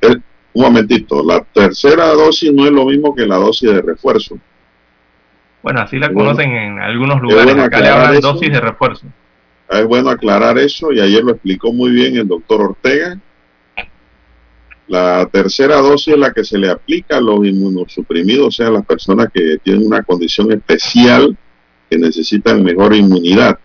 Eh, 0.00 0.08
eh, 0.08 0.16
un 0.54 0.62
momentito, 0.62 1.22
la 1.24 1.40
tercera 1.40 2.06
dosis 2.08 2.52
no 2.52 2.66
es 2.66 2.72
lo 2.72 2.86
mismo 2.86 3.14
que 3.14 3.26
la 3.26 3.36
dosis 3.36 3.70
de 3.70 3.82
refuerzo. 3.82 4.38
Bueno, 5.62 5.80
así 5.80 5.98
la 5.98 6.12
conocen 6.12 6.50
en 6.50 6.78
algunos 6.80 7.22
lugares. 7.22 7.56
Acá 7.56 7.80
le 7.80 7.88
hablan 7.88 8.20
dosis 8.20 8.52
de 8.52 8.60
refuerzo. 8.60 9.06
Es 9.70 9.86
bueno 9.86 10.10
aclarar 10.10 10.58
eso 10.58 10.92
y 10.92 11.00
ayer 11.00 11.22
lo 11.22 11.32
explicó 11.32 11.72
muy 11.72 11.92
bien 11.92 12.16
el 12.16 12.26
doctor 12.28 12.60
Ortega. 12.60 13.18
La 14.88 15.26
tercera 15.26 15.76
dosis 15.76 16.14
es 16.14 16.18
la 16.18 16.32
que 16.32 16.44
se 16.44 16.58
le 16.58 16.68
aplica 16.68 17.16
a 17.16 17.20
los 17.20 17.46
inmunosuprimidos, 17.46 18.48
o 18.48 18.50
sea, 18.50 18.66
a 18.66 18.72
las 18.72 18.84
personas 18.84 19.28
que 19.32 19.58
tienen 19.62 19.86
una 19.86 20.02
condición 20.02 20.52
especial 20.52 21.36
que 21.88 21.96
necesitan 21.96 22.62
mejor 22.62 22.94
inmunidad. 22.94 23.58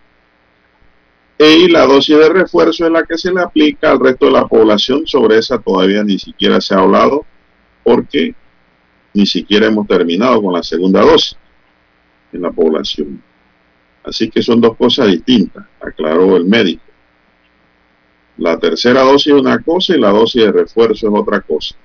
Y 1.39 1.69
la 1.69 1.85
dosis 1.85 2.17
de 2.17 2.29
refuerzo 2.29 2.85
es 2.85 2.91
la 2.91 3.03
que 3.03 3.17
se 3.17 3.33
le 3.33 3.41
aplica 3.41 3.91
al 3.91 3.99
resto 3.99 4.27
de 4.27 4.31
la 4.33 4.47
población. 4.47 5.05
Sobre 5.05 5.39
esa 5.39 5.57
todavía 5.57 6.03
ni 6.03 6.17
siquiera 6.19 6.61
se 6.61 6.75
ha 6.75 6.79
hablado 6.79 7.25
porque 7.83 8.33
ni 9.13 9.25
siquiera 9.25 9.65
hemos 9.65 9.87
terminado 9.87 10.41
con 10.41 10.53
la 10.53 10.63
segunda 10.63 11.01
dosis 11.01 11.37
en 12.33 12.41
la 12.41 12.51
población. 12.51 13.21
Así 14.03 14.29
que 14.29 14.41
son 14.41 14.61
dos 14.61 14.77
cosas 14.77 15.07
distintas, 15.07 15.65
aclaró 15.81 16.37
el 16.37 16.45
médico. 16.45 16.83
La 18.37 18.57
tercera 18.57 19.01
dosis 19.01 19.33
es 19.33 19.41
una 19.41 19.59
cosa 19.59 19.95
y 19.95 19.99
la 19.99 20.11
dosis 20.11 20.43
de 20.43 20.51
refuerzo 20.51 21.07
es 21.07 21.13
otra 21.13 21.41
cosa, 21.41 21.75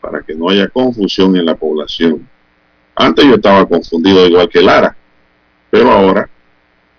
para 0.00 0.22
que 0.22 0.34
no 0.34 0.48
haya 0.48 0.68
confusión 0.68 1.36
en 1.36 1.44
la 1.44 1.56
población. 1.56 2.26
Antes 2.94 3.24
yo 3.24 3.34
estaba 3.34 3.66
confundido 3.66 4.26
igual 4.26 4.48
que 4.48 4.62
Lara, 4.62 4.96
pero 5.70 5.90
ahora 5.90 6.30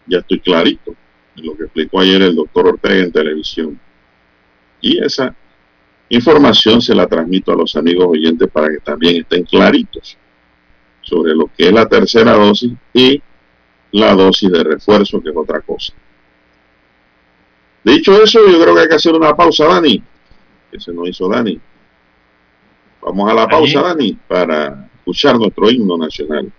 ya 0.06 0.20
estoy 0.20 0.40
clarito 0.40 0.94
en 1.38 1.46
lo 1.48 1.56
que 1.56 1.64
explicó 1.64 2.00
ayer 2.00 2.22
el 2.22 2.36
doctor 2.36 2.68
Ortega 2.68 3.04
en 3.04 3.12
televisión. 3.12 3.80
Y 4.82 5.04
esa 5.04 5.34
información 6.10 6.82
se 6.82 6.94
la 6.94 7.08
transmito 7.08 7.54
a 7.54 7.56
los 7.56 7.76
amigos 7.76 8.06
oyentes 8.10 8.50
para 8.52 8.70
que 8.70 8.80
también 8.80 9.22
estén 9.22 9.44
claritos 9.46 10.18
sobre 11.06 11.36
lo 11.36 11.48
que 11.56 11.68
es 11.68 11.72
la 11.72 11.86
tercera 11.86 12.34
dosis 12.34 12.74
y 12.94 13.22
la 13.92 14.14
dosis 14.14 14.52
de 14.52 14.64
refuerzo, 14.64 15.22
que 15.22 15.30
es 15.30 15.36
otra 15.38 15.62
cosa. 15.62 15.94
Dicho 17.84 18.22
eso, 18.22 18.40
yo 18.50 18.60
creo 18.60 18.74
que 18.74 18.82
hay 18.82 18.88
que 18.88 18.96
hacer 18.96 19.14
una 19.14 19.36
pausa, 19.36 19.66
Dani, 19.68 20.02
que 20.72 20.80
se 20.80 20.92
nos 20.92 21.08
hizo 21.08 21.30
Dani. 21.30 21.60
Vamos 23.02 23.30
a 23.32 23.34
la 23.36 23.48
pausa, 23.48 23.82
Dani, 23.82 24.18
para 24.28 24.90
escuchar 24.98 25.38
nuestro 25.38 25.70
himno 25.70 25.98
nacional. 25.98 26.52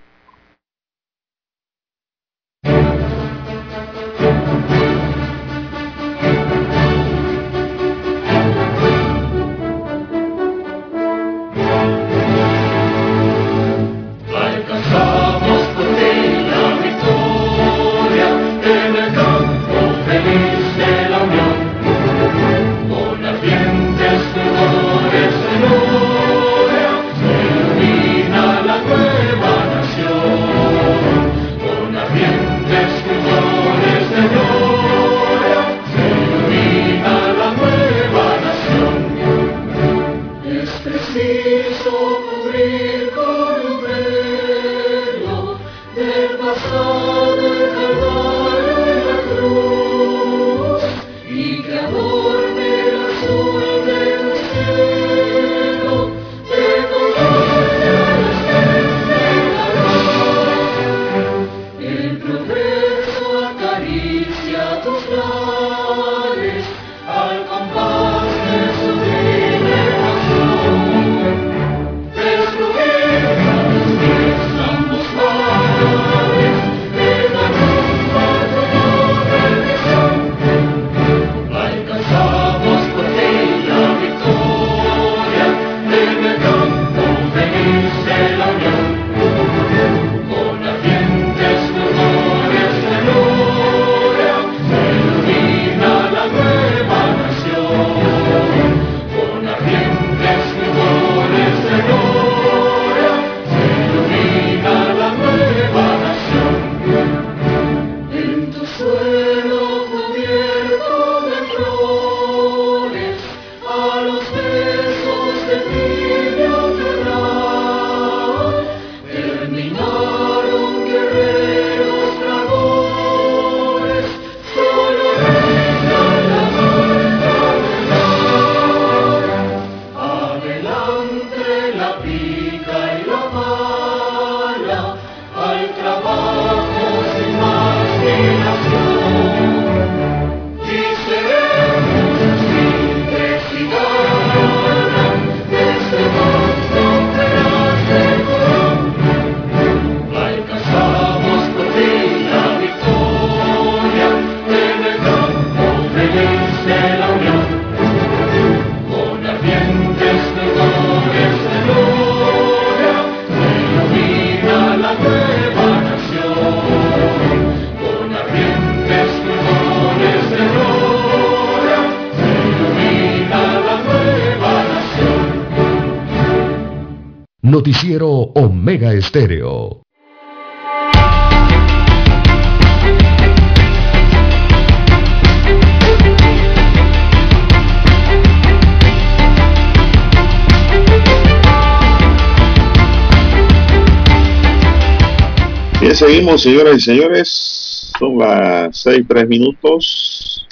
Señoras 196.39 196.77
y 196.77 196.81
señores. 196.81 197.93
Son 197.99 198.19
las 198.19 198.77
seis, 198.77 199.05
tres 199.09 199.27
minutos. 199.29 200.47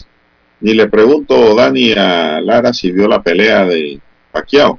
Ni 0.61 0.73
le 0.75 0.89
pregunto, 0.89 1.55
Dani, 1.55 1.93
a 1.93 2.41
Lara 2.41 2.73
si 2.73 2.91
vio 2.91 3.07
la 3.07 3.23
pelea 3.23 3.65
de 3.67 4.01
Paquiao. 4.33 4.79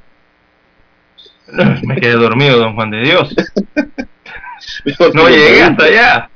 Me 1.84 1.96
quedé 1.98 2.14
dormido, 2.14 2.58
don 2.58 2.76
Juan 2.76 2.90
de 2.90 3.02
Dios. 3.02 3.36
no 5.14 5.30
llegué 5.30 5.62
hasta 5.62 5.86
allá. 5.86 6.30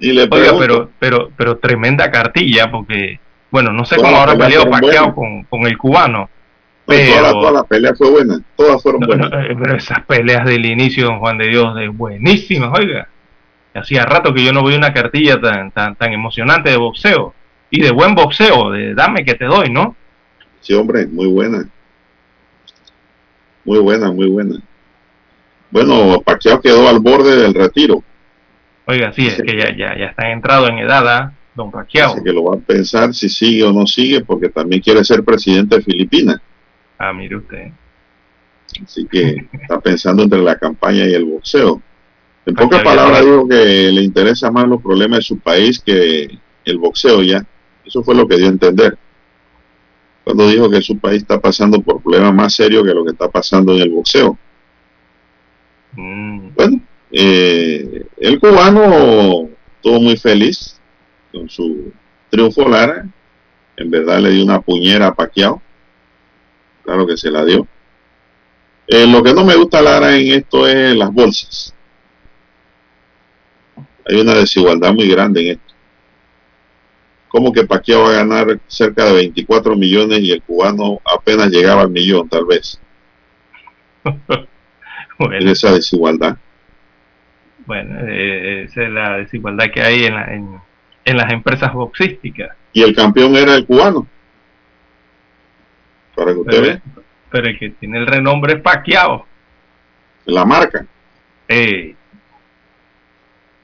Y 0.00 0.12
le 0.12 0.28
Oiga, 0.30 0.56
pero, 0.58 0.90
pero, 0.98 1.30
pero 1.36 1.58
tremenda 1.58 2.10
cartilla, 2.10 2.70
porque, 2.70 3.20
bueno, 3.50 3.72
no 3.72 3.84
sé 3.84 3.96
cómo 3.96 4.16
habrá 4.16 4.36
peleado 4.38 4.70
Paquiao 4.70 5.14
con, 5.14 5.42
con 5.44 5.66
el 5.66 5.76
cubano. 5.76 6.30
Pero, 6.86 7.12
toda, 7.12 7.22
la, 7.22 7.30
toda, 7.32 7.52
la, 7.52 7.64
pelea 7.64 7.94
fue 7.94 8.10
buena, 8.10 8.40
todas 8.56 8.82
fueron 8.82 9.02
no, 9.02 9.06
buenas. 9.06 9.30
No, 9.30 9.60
pero 9.60 9.76
esas 9.76 10.04
peleas 10.06 10.44
del 10.44 10.64
inicio, 10.66 11.04
don 11.04 11.18
Juan 11.18 11.38
de 11.38 11.48
Dios, 11.48 11.74
de 11.74 11.88
buenísimas, 11.88 12.70
oiga. 12.72 13.08
Hacía 13.74 14.04
rato 14.04 14.34
que 14.34 14.44
yo 14.44 14.52
no 14.52 14.64
veía 14.64 14.78
una 14.78 14.92
cartilla 14.92 15.40
tan, 15.40 15.70
tan, 15.70 15.96
tan 15.96 16.12
emocionante 16.12 16.70
de 16.70 16.76
boxeo. 16.76 17.34
Y 17.70 17.80
de 17.80 17.90
buen 17.90 18.14
boxeo, 18.14 18.70
de 18.70 18.94
dame 18.94 19.24
que 19.24 19.34
te 19.34 19.46
doy, 19.46 19.70
¿no? 19.70 19.96
Sí, 20.60 20.74
hombre, 20.74 21.06
muy 21.06 21.26
buena. 21.26 21.68
Muy 23.64 23.78
buena, 23.78 24.12
muy 24.12 24.28
buena. 24.28 24.56
Bueno, 25.70 26.20
Pacquiao 26.20 26.60
quedó 26.60 26.88
al 26.88 27.00
borde 27.00 27.36
del 27.36 27.54
retiro. 27.54 28.02
Oiga, 28.84 29.12
sí, 29.12 29.26
es 29.26 29.40
que 29.42 29.56
ya, 29.56 29.74
ya, 29.74 29.96
ya 29.96 30.06
está 30.06 30.30
entrado 30.30 30.68
en 30.68 30.78
edad, 30.78 31.08
¿ah? 31.08 31.32
don 31.54 31.70
Pacquiao. 31.70 32.12
Así 32.12 32.22
que 32.22 32.32
lo 32.32 32.44
va 32.44 32.56
a 32.56 32.60
pensar 32.60 33.14
si 33.14 33.28
sigue 33.28 33.64
o 33.64 33.72
no 33.72 33.86
sigue, 33.86 34.24
porque 34.24 34.48
también 34.48 34.82
quiere 34.82 35.04
ser 35.04 35.24
presidente 35.24 35.76
de 35.76 35.82
Filipinas. 35.82 36.40
Ah, 36.98 37.12
mire 37.12 37.36
usted. 37.36 37.70
Así 38.82 39.06
que 39.06 39.48
está 39.52 39.80
pensando 39.80 40.22
entre 40.22 40.40
la 40.40 40.56
campaña 40.56 41.06
y 41.06 41.14
el 41.14 41.24
boxeo. 41.24 41.80
En 42.44 42.54
pocas 42.54 42.82
palabras 42.82 43.24
dijo 43.24 43.48
que 43.48 43.92
le 43.92 44.02
interesa 44.02 44.50
más 44.50 44.66
los 44.66 44.82
problemas 44.82 45.20
de 45.20 45.22
su 45.22 45.38
país 45.38 45.78
que 45.78 46.28
el 46.64 46.78
boxeo 46.78 47.22
ya. 47.22 47.46
Eso 47.84 48.02
fue 48.02 48.14
lo 48.14 48.26
que 48.26 48.36
dio 48.36 48.46
a 48.46 48.50
entender. 48.50 48.98
Cuando 50.24 50.48
dijo 50.48 50.68
que 50.68 50.82
su 50.82 50.98
país 50.98 51.22
está 51.22 51.40
pasando 51.40 51.80
por 51.80 52.02
problemas 52.02 52.34
más 52.34 52.54
serios 52.54 52.84
que 52.84 52.94
lo 52.94 53.04
que 53.04 53.12
está 53.12 53.28
pasando 53.28 53.74
en 53.74 53.82
el 53.82 53.90
boxeo. 53.90 54.36
Mm. 55.92 56.48
Bueno, 56.54 56.80
eh, 57.12 58.06
el 58.18 58.40
cubano 58.40 59.48
estuvo 59.76 60.00
muy 60.00 60.16
feliz 60.16 60.80
con 61.30 61.48
su 61.48 61.92
triunfo 62.28 62.68
Lara. 62.68 63.06
En 63.76 63.90
verdad 63.90 64.18
le 64.18 64.30
dio 64.30 64.44
una 64.44 64.60
puñera 64.60 65.08
a 65.08 65.14
Paquiao. 65.14 65.62
Claro 66.84 67.06
que 67.06 67.16
se 67.16 67.30
la 67.30 67.44
dio. 67.44 67.68
Eh, 68.88 69.06
lo 69.06 69.22
que 69.22 69.32
no 69.32 69.44
me 69.44 69.54
gusta 69.54 69.80
Lara 69.80 70.16
en 70.16 70.32
esto 70.32 70.66
es 70.66 70.96
las 70.96 71.12
bolsas 71.12 71.72
hay 74.06 74.20
una 74.20 74.34
desigualdad 74.34 74.92
muy 74.92 75.08
grande 75.08 75.40
en 75.40 75.46
esto. 75.52 75.74
¿Cómo 77.28 77.52
que 77.52 77.64
Paquiao 77.64 78.02
va 78.02 78.10
a 78.10 78.24
ganar 78.24 78.60
cerca 78.66 79.06
de 79.06 79.14
24 79.14 79.74
millones 79.74 80.20
y 80.20 80.32
el 80.32 80.42
cubano 80.42 81.00
apenas 81.04 81.48
llegaba 81.48 81.82
al 81.82 81.90
millón, 81.90 82.28
tal 82.28 82.44
vez? 82.44 82.78
bueno, 85.18 85.36
en 85.36 85.48
esa 85.48 85.72
desigualdad. 85.72 86.36
Bueno, 87.64 88.00
eh, 88.06 88.64
esa 88.64 88.82
es 88.82 88.90
la 88.90 89.16
desigualdad 89.18 89.70
que 89.72 89.80
hay 89.80 90.04
en, 90.04 90.14
la, 90.14 90.24
en, 90.34 90.60
en, 91.04 91.16
las 91.16 91.32
empresas 91.32 91.72
boxísticas. 91.72 92.50
Y 92.72 92.82
el 92.82 92.94
campeón 92.94 93.34
era 93.36 93.54
el 93.54 93.64
cubano. 93.64 94.06
Para 96.14 96.32
que 96.32 96.38
usted 96.38 96.52
pero, 96.52 96.62
vea. 96.62 96.82
pero 97.30 97.48
el 97.48 97.58
que 97.58 97.70
tiene 97.70 97.98
el 97.98 98.06
renombre 98.06 98.54
es 98.54 98.60
Paquiao. 98.60 99.26
La 100.26 100.44
marca. 100.44 100.84
Eh, 101.48 101.94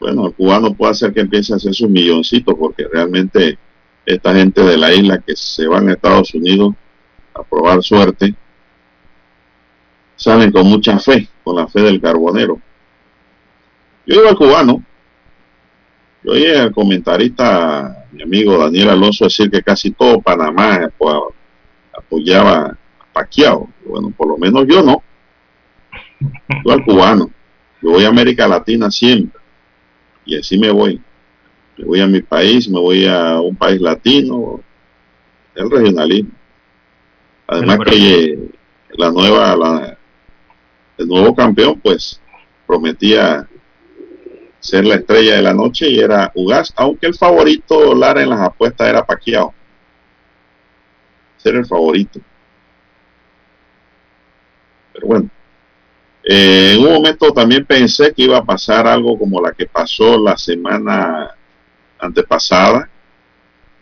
bueno, 0.00 0.28
el 0.28 0.34
cubano 0.34 0.74
puede 0.74 0.92
hacer 0.92 1.12
que 1.12 1.20
empiece 1.20 1.52
a 1.52 1.56
hacer 1.56 1.74
sus 1.74 1.88
milloncitos, 1.88 2.54
porque 2.58 2.86
realmente 2.90 3.58
esta 4.06 4.34
gente 4.34 4.62
de 4.62 4.76
la 4.76 4.94
isla 4.94 5.18
que 5.18 5.34
se 5.34 5.66
van 5.66 5.88
a 5.88 5.92
Estados 5.92 6.32
Unidos 6.34 6.74
a 7.34 7.42
probar 7.42 7.82
suerte, 7.82 8.34
salen 10.16 10.52
con 10.52 10.66
mucha 10.66 10.98
fe, 10.98 11.28
con 11.42 11.56
la 11.56 11.66
fe 11.66 11.82
del 11.82 12.00
carbonero. 12.00 12.60
Yo 14.06 14.14
digo 14.14 14.28
al 14.28 14.36
cubano, 14.36 14.82
yo 16.22 16.32
oí 16.32 16.46
al 16.46 16.72
comentarista, 16.72 18.06
mi 18.12 18.22
amigo 18.22 18.56
Daniel 18.56 18.90
Alonso, 18.90 19.24
decir 19.24 19.50
que 19.50 19.62
casi 19.62 19.90
todo 19.90 20.20
Panamá 20.20 20.90
apoyaba 21.92 22.66
a 22.66 23.12
Paquiao. 23.12 23.68
Bueno, 23.84 24.12
por 24.16 24.28
lo 24.28 24.38
menos 24.38 24.66
yo 24.66 24.82
no. 24.82 25.02
Yo 26.64 26.72
al 26.72 26.84
cubano. 26.84 27.30
Yo 27.82 27.90
voy 27.90 28.04
a 28.04 28.08
América 28.08 28.48
Latina 28.48 28.90
siempre 28.90 29.37
y 30.28 30.38
así 30.38 30.58
me 30.58 30.70
voy. 30.70 31.00
Me 31.78 31.84
voy 31.84 32.00
a 32.00 32.06
mi 32.06 32.20
país, 32.20 32.68
me 32.68 32.78
voy 32.78 33.06
a 33.06 33.40
un 33.40 33.56
país 33.56 33.80
latino, 33.80 34.60
el 35.54 35.70
regionalismo. 35.70 36.30
Además 37.46 37.78
bueno, 37.78 37.92
que 37.92 38.38
la 38.90 39.10
nueva, 39.10 39.56
la, 39.56 39.98
el 40.98 41.08
nuevo 41.08 41.34
campeón, 41.34 41.80
pues 41.80 42.20
prometía 42.66 43.48
ser 44.60 44.84
la 44.84 44.96
estrella 44.96 45.36
de 45.36 45.42
la 45.42 45.54
noche 45.54 45.88
y 45.88 45.98
era 45.98 46.30
Ugas, 46.34 46.74
aunque 46.76 47.06
el 47.06 47.14
favorito 47.14 47.94
Lara 47.94 48.22
en 48.22 48.28
las 48.28 48.40
apuestas 48.40 48.86
era 48.86 49.06
Paquiao. 49.06 49.54
Ser 51.38 51.54
el 51.54 51.64
favorito. 51.64 52.20
Pero 54.92 55.06
bueno, 55.06 55.30
eh, 56.30 56.74
en 56.74 56.84
un 56.84 56.92
momento 56.92 57.32
también 57.32 57.64
pensé 57.64 58.12
que 58.12 58.24
iba 58.24 58.36
a 58.36 58.44
pasar 58.44 58.86
algo 58.86 59.18
como 59.18 59.40
la 59.40 59.52
que 59.52 59.64
pasó 59.64 60.18
la 60.18 60.36
semana 60.36 61.34
antepasada, 61.98 62.90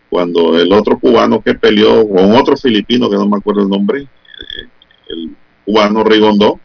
cuando 0.08 0.56
el 0.56 0.72
otro 0.72 0.96
cubano 0.96 1.42
que 1.42 1.54
peleó 1.54 2.08
con 2.08 2.36
otro 2.36 2.56
filipino, 2.56 3.10
que 3.10 3.16
no 3.16 3.26
me 3.26 3.38
acuerdo 3.38 3.62
el 3.62 3.68
nombre, 3.68 4.02
eh, 4.02 4.68
el 5.08 5.36
cubano 5.64 6.04
Rigondó, 6.04 6.60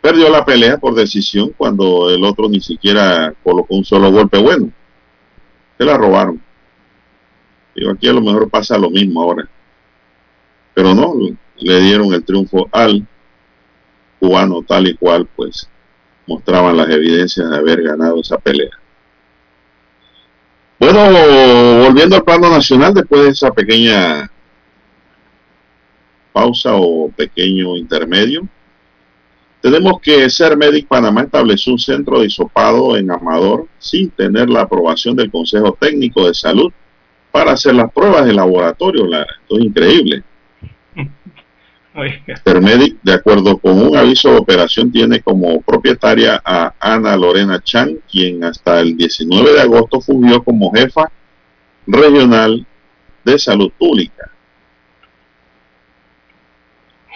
perdió 0.00 0.28
la 0.28 0.44
pelea 0.44 0.78
por 0.78 0.96
decisión 0.96 1.52
cuando 1.56 2.10
el 2.10 2.24
otro 2.24 2.48
ni 2.48 2.60
siquiera 2.60 3.32
colocó 3.44 3.76
un 3.76 3.84
solo 3.84 4.10
golpe 4.10 4.38
bueno. 4.38 4.72
Se 5.78 5.84
la 5.84 5.96
robaron. 5.96 6.42
Digo, 7.76 7.92
aquí 7.92 8.08
a 8.08 8.12
lo 8.12 8.22
mejor 8.22 8.50
pasa 8.50 8.76
lo 8.76 8.90
mismo 8.90 9.22
ahora. 9.22 9.48
Pero 10.74 10.96
no, 10.96 11.14
le 11.58 11.80
dieron 11.80 12.12
el 12.12 12.24
triunfo 12.24 12.68
al 12.72 13.06
cubano 14.18 14.62
tal 14.62 14.88
y 14.88 14.94
cual 14.94 15.28
pues 15.36 15.68
mostraban 16.26 16.76
las 16.76 16.88
evidencias 16.90 17.48
de 17.50 17.56
haber 17.56 17.82
ganado 17.82 18.20
esa 18.20 18.38
pelea. 18.38 18.70
Bueno, 20.78 21.00
volviendo 21.84 22.16
al 22.16 22.24
plano 22.24 22.50
nacional, 22.50 22.92
después 22.92 23.22
de 23.22 23.28
esa 23.30 23.50
pequeña 23.50 24.30
pausa 26.32 26.74
o 26.74 27.10
pequeño 27.10 27.76
intermedio, 27.76 28.46
tenemos 29.62 30.00
que 30.00 30.28
Ser 30.28 30.56
Medic 30.56 30.86
Panamá 30.86 31.22
estableció 31.22 31.72
un 31.72 31.78
centro 31.78 32.20
de 32.20 32.26
hisopado 32.26 32.96
en 32.96 33.10
Amador 33.10 33.66
sin 33.78 34.10
tener 34.10 34.50
la 34.50 34.62
aprobación 34.62 35.16
del 35.16 35.30
Consejo 35.30 35.76
Técnico 35.80 36.26
de 36.26 36.34
Salud 36.34 36.70
para 37.32 37.52
hacer 37.52 37.74
las 37.74 37.90
pruebas 37.92 38.26
de 38.26 38.34
laboratorio. 38.34 39.06
Esto 39.06 39.58
es 39.58 39.64
increíble. 39.64 40.22
Termedic, 42.44 42.98
de 43.02 43.14
acuerdo 43.14 43.56
con 43.56 43.80
un 43.80 43.96
aviso 43.96 44.30
de 44.30 44.38
operación, 44.38 44.92
tiene 44.92 45.20
como 45.20 45.62
propietaria 45.62 46.40
a 46.44 46.74
Ana 46.78 47.16
Lorena 47.16 47.62
Chan, 47.62 47.98
quien 48.10 48.44
hasta 48.44 48.80
el 48.80 48.96
19 48.96 49.52
de 49.52 49.60
agosto 49.60 50.00
fungió 50.00 50.42
como 50.44 50.72
jefa 50.72 51.10
regional 51.86 52.66
de 53.24 53.38
salud 53.38 53.72
pública. 53.78 54.30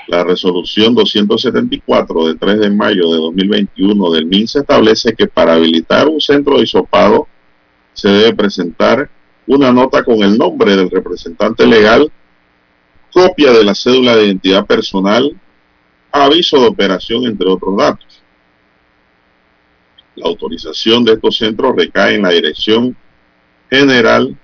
La 0.08 0.24
resolución 0.24 0.94
274 0.94 2.28
de 2.28 2.34
3 2.34 2.60
de 2.60 2.70
mayo 2.70 3.10
de 3.10 3.16
2021 3.18 4.10
del 4.10 4.26
MINSA 4.26 4.60
establece 4.60 5.14
que 5.14 5.26
para 5.26 5.54
habilitar 5.54 6.08
un 6.08 6.20
centro 6.20 6.56
de 6.56 6.64
hisopado 6.64 7.28
se 7.92 8.08
debe 8.08 8.34
presentar 8.34 9.08
una 9.46 9.72
nota 9.72 10.02
con 10.02 10.22
el 10.22 10.38
nombre 10.38 10.74
del 10.74 10.90
representante 10.90 11.66
legal 11.66 12.10
copia 13.12 13.52
de 13.52 13.64
la 13.64 13.74
cédula 13.74 14.16
de 14.16 14.26
identidad 14.26 14.66
personal, 14.66 15.38
aviso 16.12 16.60
de 16.60 16.68
operación, 16.68 17.24
entre 17.24 17.48
otros 17.48 17.76
datos. 17.76 18.22
La 20.16 20.26
autorización 20.26 21.04
de 21.04 21.12
estos 21.12 21.36
centros 21.36 21.74
recae 21.76 22.16
en 22.16 22.22
la 22.22 22.30
Dirección 22.30 22.96
General 23.70 24.36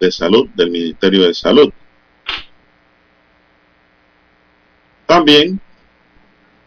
de 0.00 0.10
Salud 0.10 0.48
del 0.54 0.70
Ministerio 0.70 1.22
de 1.24 1.34
Salud. 1.34 1.72
También 5.06 5.60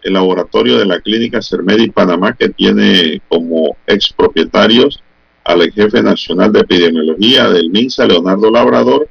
el 0.02 0.14
laboratorio 0.14 0.78
de 0.78 0.86
la 0.86 1.02
clínica 1.02 1.42
Cermedi 1.42 1.90
Panamá, 1.90 2.34
que 2.34 2.50
tiene 2.50 3.22
como 3.28 3.78
expropietarios 3.86 5.04
al 5.44 5.70
jefe 5.72 6.02
nacional 6.02 6.52
de 6.52 6.62
epidemiología 6.62 7.50
del 7.50 7.70
MINSA, 7.70 8.06
Leonardo 8.06 8.50
Labrador, 8.50 9.10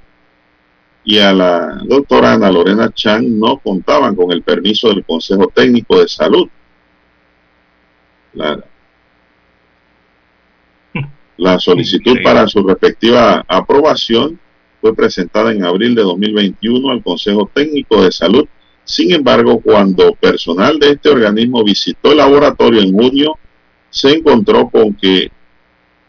y 1.08 1.18
a 1.18 1.32
la 1.32 1.80
doctora 1.84 2.34
Ana 2.34 2.50
Lorena 2.50 2.92
Chang, 2.92 3.38
no 3.38 3.58
contaban 3.58 4.14
con 4.14 4.30
el 4.30 4.42
permiso 4.42 4.88
del 4.88 5.04
Consejo 5.04 5.48
Técnico 5.54 5.98
de 5.98 6.06
Salud. 6.06 6.48
La, 8.34 8.62
la 11.38 11.58
solicitud 11.58 12.18
para 12.22 12.46
su 12.46 12.62
respectiva 12.62 13.42
aprobación 13.48 14.38
fue 14.82 14.94
presentada 14.94 15.50
en 15.50 15.64
abril 15.64 15.94
de 15.94 16.02
2021 16.02 16.90
al 16.90 17.02
Consejo 17.02 17.50
Técnico 17.54 18.04
de 18.04 18.12
Salud 18.12 18.46
sin 18.88 19.12
embargo, 19.12 19.60
cuando 19.60 20.14
personal 20.14 20.78
de 20.78 20.92
este 20.92 21.10
organismo 21.10 21.62
visitó 21.62 22.12
el 22.12 22.18
laboratorio 22.18 22.80
en 22.80 22.94
junio, 22.94 23.38
se 23.90 24.12
encontró 24.12 24.70
con 24.70 24.94
que 24.94 25.30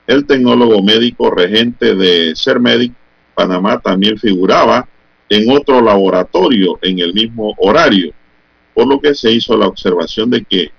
el 0.07 0.25
tecnólogo 0.25 0.81
médico 0.81 1.29
regente 1.29 1.93
de 1.93 2.33
CERMEDIC 2.37 2.93
Panamá 3.39 3.79
también 3.79 4.17
figuraba 4.17 4.85
en 5.29 5.49
otro 5.49 5.79
laboratorio 5.79 6.77
en 6.81 6.99
el 6.99 7.13
mismo 7.13 7.55
horario, 7.59 8.11
por 8.73 8.85
lo 8.85 8.99
que 8.99 9.15
se 9.15 9.31
hizo 9.31 9.55
la 9.55 9.65
observación 9.65 10.29
de 10.29 10.43
que 10.43 10.71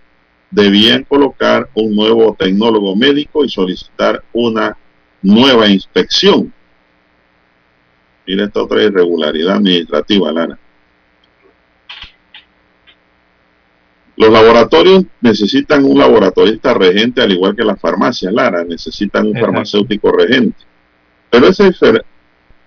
debían 0.50 1.04
colocar 1.04 1.70
un 1.72 1.96
nuevo 1.96 2.36
tecnólogo 2.38 2.94
médico 2.94 3.46
y 3.46 3.48
solicitar 3.48 4.22
una 4.34 4.76
nueva 5.22 5.68
inspección. 5.68 6.52
Mira 8.26 8.44
esta 8.44 8.62
otra 8.62 8.82
irregularidad 8.82 9.56
administrativa, 9.56 10.30
Lara. 10.30 10.58
Los 14.16 14.30
laboratorios 14.30 15.04
necesitan 15.22 15.82
un 15.86 15.96
laboratorista 15.96 16.74
regente, 16.74 17.22
al 17.22 17.32
igual 17.32 17.56
que 17.56 17.64
las 17.64 17.80
farmacias, 17.80 18.34
Lara, 18.34 18.64
necesitan 18.64 19.28
un 19.28 19.40
farmacéutico 19.40 20.12
regente. 20.12 20.58
Pero 21.30 21.46
ese, 21.46 21.72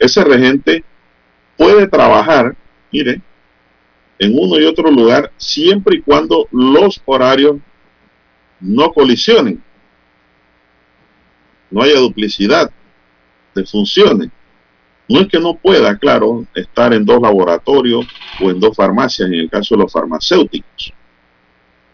ese 0.03 0.23
regente 0.23 0.83
puede 1.57 1.87
trabajar, 1.87 2.55
mire, 2.91 3.21
en 4.19 4.37
uno 4.37 4.59
y 4.59 4.65
otro 4.65 4.89
lugar, 4.91 5.31
siempre 5.37 5.97
y 5.97 6.01
cuando 6.01 6.47
los 6.51 7.01
horarios 7.05 7.57
no 8.59 8.91
colisionen. 8.91 9.61
No 11.69 11.81
haya 11.81 11.99
duplicidad 11.99 12.71
de 13.55 13.65
funciones. 13.65 14.29
No 15.09 15.19
es 15.19 15.27
que 15.27 15.39
no 15.39 15.55
pueda, 15.55 15.97
claro, 15.97 16.45
estar 16.55 16.93
en 16.93 17.03
dos 17.03 17.21
laboratorios 17.21 18.05
o 18.39 18.49
en 18.49 18.59
dos 18.59 18.75
farmacias, 18.75 19.27
en 19.27 19.35
el 19.35 19.49
caso 19.49 19.75
de 19.75 19.81
los 19.81 19.91
farmacéuticos 19.91 20.93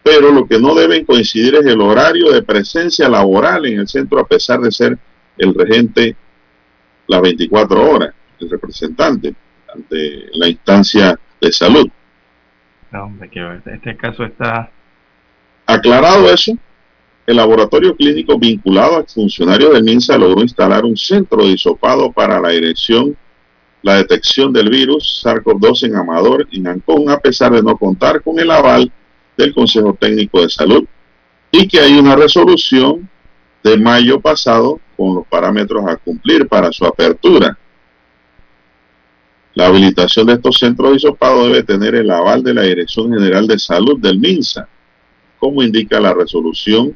pero 0.02 0.32
lo 0.32 0.46
que 0.46 0.58
no 0.58 0.74
deben 0.74 1.04
coincidir 1.04 1.54
es 1.56 1.66
el 1.66 1.80
horario 1.80 2.32
de 2.32 2.42
presencia 2.42 3.08
laboral 3.08 3.66
en 3.66 3.80
el 3.80 3.88
centro 3.88 4.18
a 4.18 4.26
pesar 4.26 4.60
de 4.60 4.72
ser 4.72 4.98
el 5.36 5.54
regente 5.54 6.16
las 7.10 7.22
24 7.22 7.90
horas, 7.90 8.14
el 8.38 8.48
representante 8.48 9.34
ante 9.74 10.26
la 10.32 10.48
instancia 10.48 11.18
de 11.40 11.52
salud. 11.52 11.88
No, 12.92 13.04
hombre, 13.04 13.28
que 13.28 13.60
este 13.66 13.96
caso 13.96 14.24
está... 14.24 14.70
Aclarado 15.66 16.32
eso, 16.32 16.52
el 17.26 17.36
laboratorio 17.36 17.96
clínico 17.96 18.38
vinculado 18.38 18.96
al 18.96 19.06
funcionario 19.06 19.70
del 19.70 19.82
MINSA 19.82 20.18
logró 20.18 20.40
instalar 20.42 20.84
un 20.84 20.96
centro 20.96 21.44
de 21.44 21.52
hisopado 21.52 22.12
para 22.12 22.40
la 22.40 22.50
dirección, 22.50 23.16
la 23.82 23.96
detección 23.96 24.52
del 24.52 24.70
virus 24.70 25.22
SARS-CoV-2 25.24 25.86
en 25.86 25.96
Amador, 25.96 26.46
en 26.52 26.68
Ancón, 26.68 27.10
a 27.10 27.18
pesar 27.18 27.52
de 27.52 27.62
no 27.62 27.76
contar 27.76 28.22
con 28.22 28.38
el 28.38 28.50
aval 28.50 28.90
del 29.36 29.52
Consejo 29.52 29.94
Técnico 29.94 30.42
de 30.42 30.50
Salud 30.50 30.84
y 31.50 31.66
que 31.66 31.80
hay 31.80 31.98
una 31.98 32.14
resolución 32.14 33.08
de 33.64 33.76
mayo 33.76 34.20
pasado 34.20 34.80
con 35.00 35.14
los 35.14 35.26
parámetros 35.26 35.82
a 35.86 35.96
cumplir 35.96 36.46
para 36.46 36.70
su 36.70 36.84
apertura. 36.84 37.56
La 39.54 39.68
habilitación 39.68 40.26
de 40.26 40.34
estos 40.34 40.58
centros 40.58 40.90
de 40.90 40.96
hisopado 40.96 41.46
debe 41.46 41.62
tener 41.62 41.94
el 41.94 42.10
aval 42.10 42.42
de 42.42 42.52
la 42.52 42.62
Dirección 42.62 43.10
General 43.10 43.46
de 43.46 43.58
Salud 43.58 43.98
del 43.98 44.20
MINSA, 44.20 44.68
como 45.38 45.62
indica 45.62 45.98
la 46.00 46.12
resolución 46.12 46.94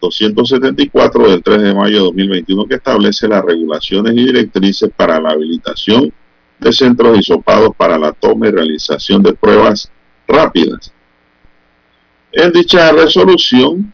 274 0.00 1.28
del 1.28 1.42
3 1.42 1.62
de 1.62 1.74
mayo 1.74 1.96
de 1.98 2.04
2021 2.04 2.64
que 2.64 2.76
establece 2.76 3.28
las 3.28 3.44
regulaciones 3.44 4.14
y 4.14 4.24
directrices 4.24 4.90
para 4.96 5.20
la 5.20 5.32
habilitación 5.32 6.10
de 6.58 6.72
centros 6.72 7.18
hisopados 7.18 7.76
para 7.76 7.98
la 7.98 8.12
toma 8.12 8.48
y 8.48 8.50
realización 8.50 9.22
de 9.22 9.34
pruebas 9.34 9.92
rápidas 10.26 10.90
en 12.32 12.50
dicha 12.50 12.90
resolución 12.92 13.92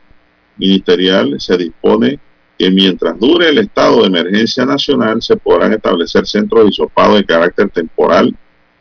ministerial 0.56 1.34
se 1.40 1.56
dispone 1.56 2.20
que 2.58 2.70
mientras 2.70 3.18
dure 3.20 3.50
el 3.50 3.58
estado 3.58 4.00
de 4.00 4.08
emergencia 4.08 4.66
nacional 4.66 5.22
se 5.22 5.36
podrán 5.36 5.72
establecer 5.72 6.26
centros 6.26 6.68
isopados 6.68 7.18
de 7.18 7.24
carácter 7.24 7.70
temporal 7.70 8.34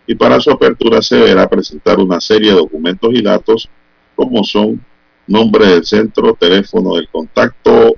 y 0.07 0.15
para 0.15 0.39
su 0.39 0.49
apertura 0.49 1.01
se 1.01 1.17
deberá 1.17 1.47
presentar 1.47 1.99
una 1.99 2.19
serie 2.19 2.51
de 2.51 2.57
documentos 2.57 3.13
y 3.13 3.21
datos 3.21 3.69
como 4.15 4.43
son 4.43 4.83
nombre 5.27 5.67
del 5.67 5.85
centro, 5.85 6.33
teléfono 6.33 6.95
del 6.95 7.07
contacto, 7.09 7.95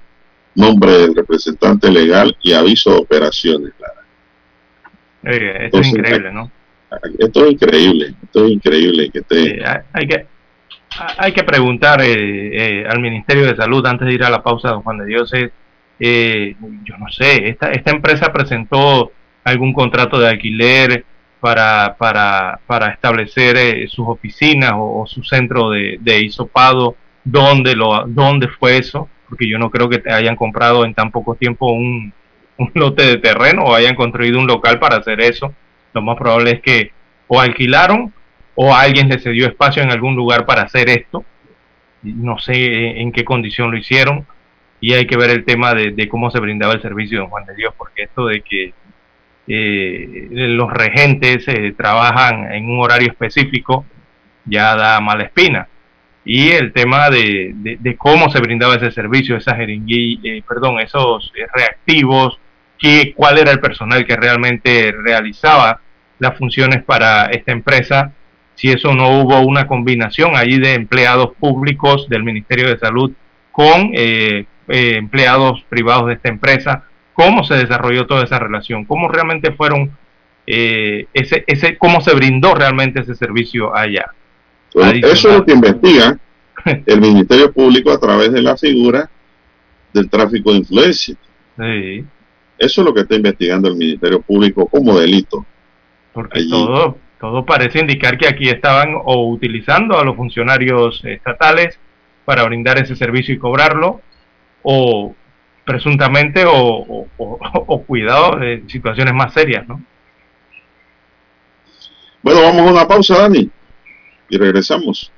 nombre 0.55 0.91
del 0.91 1.15
representante 1.15 1.89
legal 1.89 2.35
y 2.41 2.53
aviso 2.53 2.91
de 2.91 2.97
operaciones. 2.97 3.71
esto 5.23 5.79
es 5.79 5.87
increíble, 5.87 6.33
¿no? 6.33 6.51
Esto 7.19 7.45
es 7.45 7.51
increíble, 7.53 8.15
esto 8.23 8.45
es 8.45 8.51
increíble 8.51 9.09
que 9.11 9.21
te... 9.21 9.63
hay 9.93 10.07
que 10.07 10.25
hay 11.17 11.33
que 11.33 11.43
preguntar 11.43 12.01
eh, 12.01 12.81
eh, 12.81 12.87
al 12.89 12.99
Ministerio 12.99 13.45
de 13.45 13.55
Salud 13.55 13.85
antes 13.85 14.07
de 14.07 14.13
ir 14.13 14.23
a 14.23 14.29
la 14.29 14.41
pausa, 14.41 14.69
don 14.69 14.81
Juan 14.81 14.97
de 14.97 15.05
Dios, 15.05 15.31
eh, 15.99 16.55
yo 16.83 16.97
no 16.97 17.09
sé, 17.09 17.49
esta, 17.49 17.71
esta 17.71 17.91
empresa 17.91 18.31
presentó 18.31 19.11
algún 19.43 19.73
contrato 19.73 20.19
de 20.19 20.29
alquiler 20.29 21.05
para, 21.39 21.95
para, 21.97 22.59
para 22.67 22.87
establecer 22.91 23.87
sus 23.89 24.07
oficinas 24.07 24.73
o, 24.75 25.05
su 25.07 25.23
centro 25.23 25.69
de, 25.69 25.97
de 26.01 26.23
hisopado, 26.23 26.95
¿dónde, 27.23 27.75
lo, 27.75 28.05
¿dónde 28.07 28.47
fue 28.47 28.77
eso? 28.77 29.09
Porque 29.27 29.47
yo 29.47 29.57
no 29.57 29.69
creo 29.69 29.89
que 29.89 29.99
te 29.99 30.11
hayan 30.11 30.35
comprado 30.35 30.85
en 30.85 30.93
tan 30.93 31.11
poco 31.11 31.35
tiempo 31.35 31.71
un, 31.71 32.13
un 32.57 32.71
lote 32.73 33.05
de 33.05 33.17
terreno 33.17 33.63
o 33.63 33.75
hayan 33.75 33.95
construido 33.95 34.39
un 34.39 34.47
local 34.47 34.79
para 34.79 34.97
hacer 34.97 35.21
eso. 35.21 35.53
Lo 35.93 36.01
más 36.01 36.17
probable 36.17 36.51
es 36.51 36.61
que 36.61 36.91
o 37.27 37.39
alquilaron 37.39 38.13
o 38.55 38.75
alguien 38.75 39.07
le 39.09 39.19
cedió 39.19 39.47
espacio 39.47 39.81
en 39.81 39.91
algún 39.91 40.15
lugar 40.15 40.45
para 40.45 40.63
hacer 40.63 40.89
esto. 40.89 41.23
No 42.03 42.37
sé 42.39 42.99
en 43.01 43.11
qué 43.11 43.23
condición 43.23 43.71
lo 43.71 43.77
hicieron 43.77 44.25
y 44.81 44.93
hay 44.93 45.05
que 45.07 45.17
ver 45.17 45.29
el 45.29 45.43
tema 45.45 45.73
de, 45.73 46.07
cómo 46.07 46.31
se 46.31 46.39
brindaba 46.39 46.73
el 46.73 46.81
servicio 46.81 47.21
de 47.21 47.27
Juan 47.27 47.45
de 47.45 47.55
Dios, 47.55 47.73
porque 47.77 48.03
esto 48.03 48.25
de 48.25 48.41
que 48.41 48.73
eh, 49.47 50.27
los 50.31 50.71
regentes 50.71 51.47
eh, 51.47 51.73
trabajan 51.75 52.51
en 52.53 52.69
un 52.69 52.79
horario 52.79 53.09
específico 53.09 53.85
ya 54.45 54.75
da 54.75 54.99
mala 55.01 55.23
espina. 55.23 55.67
Y 56.23 56.49
el 56.51 56.73
tema 56.73 57.09
de, 57.09 57.95
cómo 57.97 58.29
se 58.29 58.39
brindaba 58.39 58.75
ese 58.75 58.91
servicio, 58.91 59.35
esas 59.35 59.55
eh, 59.59 60.43
perdón, 60.47 60.79
esos 60.79 61.31
reactivos, 61.53 62.39
que, 62.77 63.13
cuál 63.15 63.37
era 63.37 63.51
el 63.51 63.59
personal 63.59 64.05
que 64.05 64.15
realmente 64.15 64.93
realizaba 65.03 65.81
las 66.19 66.37
funciones 66.37 66.83
para 66.83 67.25
esta 67.25 67.51
empresa, 67.51 68.13
si 68.55 68.69
eso 68.69 68.93
no 68.93 69.19
hubo 69.19 69.39
una 69.41 69.67
combinación 69.67 70.35
allí 70.35 70.59
de 70.59 70.73
empleados 70.73 71.33
públicos 71.39 72.07
del 72.09 72.23
Ministerio 72.23 72.69
de 72.69 72.77
Salud 72.77 73.11
con 73.51 73.91
eh, 74.69 74.97
empleados 74.97 75.63
privados 75.67 76.07
de 76.07 76.13
esta 76.13 76.29
empresa, 76.29 76.83
cómo 77.13 77.43
se 77.43 77.55
desarrolló 77.55 78.05
toda 78.07 78.23
esa 78.23 78.39
relación, 78.39 78.85
cómo 78.85 79.07
realmente 79.09 79.51
fueron, 79.51 79.91
eh, 80.47 81.07
ese, 81.13 81.43
ese, 81.47 81.77
cómo 81.77 82.01
se 82.01 82.13
brindó 82.13 82.55
realmente 82.55 83.01
ese 83.01 83.15
servicio 83.15 83.75
allá. 83.75 84.11
eso 84.73 85.29
es 85.29 85.37
lo 85.37 85.45
que 85.45 85.53
investiga 85.53 86.17
el 86.85 87.01
Ministerio 87.01 87.51
Público 87.51 87.91
a 87.91 87.99
través 87.99 88.31
de 88.31 88.41
la 88.41 88.55
figura 88.55 89.09
del 89.93 90.09
tráfico 90.09 90.51
de 90.51 90.59
influencia. 90.59 91.15
Eso 91.57 92.81
es 92.81 92.85
lo 92.85 92.93
que 92.93 93.01
está 93.01 93.15
investigando 93.15 93.69
el 93.69 93.75
Ministerio 93.75 94.21
Público 94.21 94.67
como 94.67 94.99
delito. 94.99 95.45
Porque 96.13 96.41
todo, 96.49 96.97
todo 97.19 97.45
parece 97.45 97.79
indicar 97.79 98.17
que 98.17 98.27
aquí 98.27 98.49
estaban 98.49 98.93
o 99.03 99.29
utilizando 99.29 99.97
a 99.97 100.03
los 100.03 100.15
funcionarios 100.15 101.03
estatales 101.05 101.79
para 102.25 102.43
brindar 102.43 102.77
ese 102.77 102.95
servicio 102.95 103.33
y 103.33 103.39
cobrarlo, 103.39 104.01
o 104.63 105.15
presuntamente, 105.65 106.43
o, 106.47 107.05
cuidado 107.85 108.37
de 108.39 108.63
situaciones 108.67 109.13
más 109.13 109.33
serias, 109.33 109.67
¿no? 109.67 109.81
Bueno, 112.23 112.41
vamos 112.41 112.61
a 112.67 112.71
una 112.71 112.87
pausa, 112.87 113.19
Dani, 113.19 113.49
y 114.29 114.37
regresamos. 114.37 115.11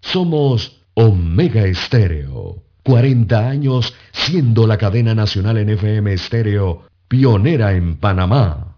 Somos 0.00 0.86
Omega 0.94 1.62
Estéreo, 1.64 2.62
40 2.84 3.48
años 3.48 3.96
siendo 4.12 4.66
la 4.66 4.76
cadena 4.76 5.14
nacional 5.14 5.56
en 5.56 5.70
FM 5.70 6.12
Estéreo, 6.12 6.82
pionera 7.08 7.72
en 7.72 7.96
Panamá. 7.96 8.73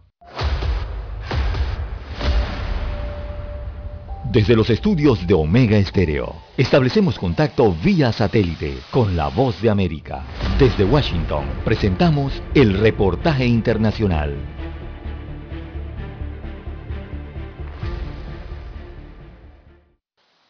Desde 4.36 4.54
los 4.54 4.68
estudios 4.68 5.26
de 5.26 5.32
Omega 5.32 5.78
Estéreo, 5.78 6.34
establecemos 6.58 7.18
contacto 7.18 7.72
vía 7.72 8.12
satélite 8.12 8.80
con 8.90 9.16
la 9.16 9.28
voz 9.28 9.62
de 9.62 9.70
América. 9.70 10.26
Desde 10.58 10.84
Washington, 10.84 11.46
presentamos 11.64 12.42
el 12.52 12.78
reportaje 12.78 13.46
internacional. 13.46 14.36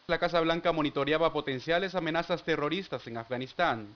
La 0.07 0.19
Casa 0.19 0.41
Blanca 0.41 0.73
monitoreaba 0.73 1.31
potenciales 1.31 1.95
amenazas 1.95 2.43
terroristas 2.43 3.07
en 3.07 3.15
Afganistán, 3.15 3.87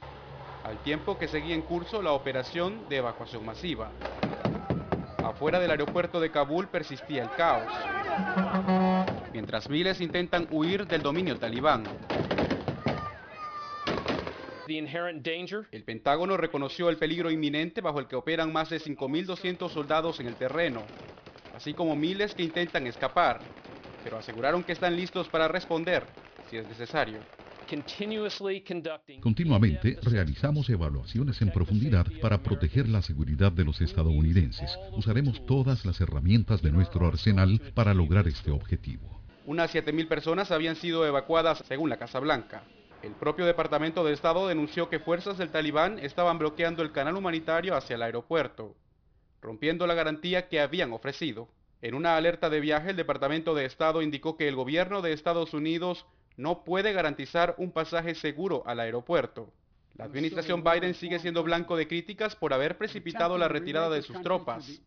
al 0.64 0.82
tiempo 0.84 1.18
que 1.18 1.28
seguía 1.28 1.54
en 1.54 1.64
curso 1.64 2.02
la 2.02 2.14
operación 2.14 2.88
de 2.88 2.96
evacuación 2.96 3.46
masiva. 3.46 3.92
Afuera 5.24 5.60
del 5.60 5.72
aeropuerto 5.72 6.20
de 6.20 6.32
Kabul 6.32 6.70
persistía 6.70 7.22
el 7.22 7.30
caos, 7.34 7.72
mientras 9.34 9.70
miles 9.70 10.02
intentan 10.02 10.48
huir 10.50 10.88
del 10.88 11.02
dominio 11.02 11.38
talibán. 11.38 11.86
El 14.68 15.84
Pentágono 15.84 16.38
reconoció 16.38 16.90
el 16.90 16.98
peligro 16.98 17.30
inminente 17.30 17.82
bajo 17.82 18.00
el 18.00 18.08
que 18.08 18.16
operan 18.16 18.52
más 18.54 18.70
de 18.70 18.80
5.200 18.80 19.70
soldados 19.70 20.20
en 20.20 20.28
el 20.28 20.38
terreno, 20.38 20.90
así 21.52 21.74
como 21.74 21.96
miles 21.96 22.36
que 22.36 22.44
intentan 22.44 22.88
escapar, 22.88 23.52
pero 24.02 24.18
aseguraron 24.18 24.64
que 24.64 24.72
están 24.72 24.96
listos 24.96 25.30
para 25.30 25.48
responder 25.48 26.16
si 26.46 26.58
es 26.58 26.68
necesario. 26.68 27.26
Continuamente 29.22 29.98
realizamos 30.04 30.70
evaluaciones 30.70 31.42
en 31.42 31.52
profundidad 31.52 32.06
para 32.22 32.44
proteger 32.44 32.90
la 32.90 33.02
seguridad 33.02 33.54
de 33.54 33.64
los 33.64 33.80
estadounidenses. 33.80 34.78
Usaremos 34.92 35.46
todas 35.46 35.86
las 35.86 36.02
herramientas 36.02 36.62
de 36.62 36.72
nuestro 36.72 37.08
arsenal 37.08 37.62
para 37.74 37.94
lograr 37.94 38.28
este 38.28 38.52
objetivo. 38.52 39.22
Unas 39.46 39.74
7.000 39.74 40.10
personas 40.10 40.52
habían 40.52 40.76
sido 40.76 41.08
evacuadas 41.08 41.64
según 41.66 41.90
la 41.90 41.98
Casa 41.98 42.20
Blanca. 42.20 42.64
El 43.04 43.14
propio 43.14 43.46
Departamento 43.46 44.04
de 44.04 44.12
Estado 44.12 44.50
denunció 44.50 44.90
que 44.90 45.00
fuerzas 45.00 45.38
del 45.38 45.50
talibán 45.50 45.98
estaban 46.00 46.40
bloqueando 46.40 46.84
el 46.84 46.92
canal 46.92 47.16
humanitario 47.16 47.78
hacia 47.78 47.96
el 47.96 48.02
aeropuerto, 48.02 48.76
rompiendo 49.42 49.88
la 49.88 49.94
garantía 49.94 50.50
que 50.50 50.60
habían 50.60 50.92
ofrecido. 50.92 51.48
En 51.82 51.96
una 51.96 52.18
alerta 52.18 52.50
de 52.50 52.60
viaje, 52.60 52.90
el 52.90 52.98
Departamento 52.98 53.56
de 53.56 53.64
Estado 53.64 54.02
indicó 54.02 54.36
que 54.36 54.50
el 54.50 54.56
gobierno 54.56 55.02
de 55.02 55.14
Estados 55.14 55.54
Unidos 55.54 56.06
no 56.38 56.64
puede 56.64 56.94
garantizar 56.94 57.56
un 57.58 57.72
pasaje 57.72 58.16
seguro 58.16 58.64
al 58.66 58.80
aeropuerto. 58.80 59.52
La 59.98 60.06
administración 60.06 60.64
Biden 60.64 60.94
sigue 60.94 61.20
siendo 61.20 61.44
blanco 61.44 61.76
de 61.76 61.88
críticas 61.88 62.36
por 62.36 62.54
haber 62.54 62.78
precipitado 62.78 63.38
la 63.38 63.48
retirada 63.48 63.90
de 63.90 64.02
sus 64.02 64.20
tropas. 64.22 64.82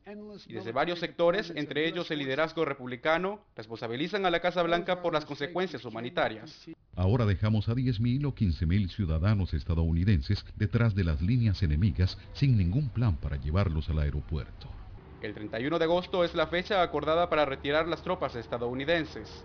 Y 0.49 0.53
desde 0.55 0.73
varios 0.73 0.99
sectores, 0.99 1.53
entre 1.55 1.87
ellos 1.87 2.11
el 2.11 2.19
liderazgo 2.19 2.65
republicano, 2.65 3.41
responsabilizan 3.55 4.25
a 4.25 4.31
la 4.31 4.41
Casa 4.41 4.63
Blanca 4.63 5.03
por 5.03 5.13
las 5.13 5.27
consecuencias 5.27 5.85
humanitarias. 5.85 6.69
Ahora 6.97 7.27
dejamos 7.27 7.69
a 7.69 7.75
10.000 7.75 8.27
o 8.27 8.35
15.000 8.35 8.89
ciudadanos 8.89 9.53
estadounidenses 9.53 10.45
detrás 10.57 10.95
de 10.95 11.05
las 11.05 11.21
líneas 11.21 11.63
enemigas 11.63 12.19
sin 12.33 12.57
ningún 12.57 12.89
plan 12.89 13.17
para 13.17 13.37
llevarlos 13.37 13.89
al 13.91 13.99
aeropuerto. 13.99 14.69
El 15.21 15.35
31 15.35 15.79
de 15.79 15.85
agosto 15.85 16.25
es 16.25 16.35
la 16.35 16.47
fecha 16.47 16.83
acordada 16.83 17.29
para 17.29 17.45
retirar 17.45 17.89
las 17.89 18.03
tropas 18.03 18.37
estadounidenses 18.37 19.45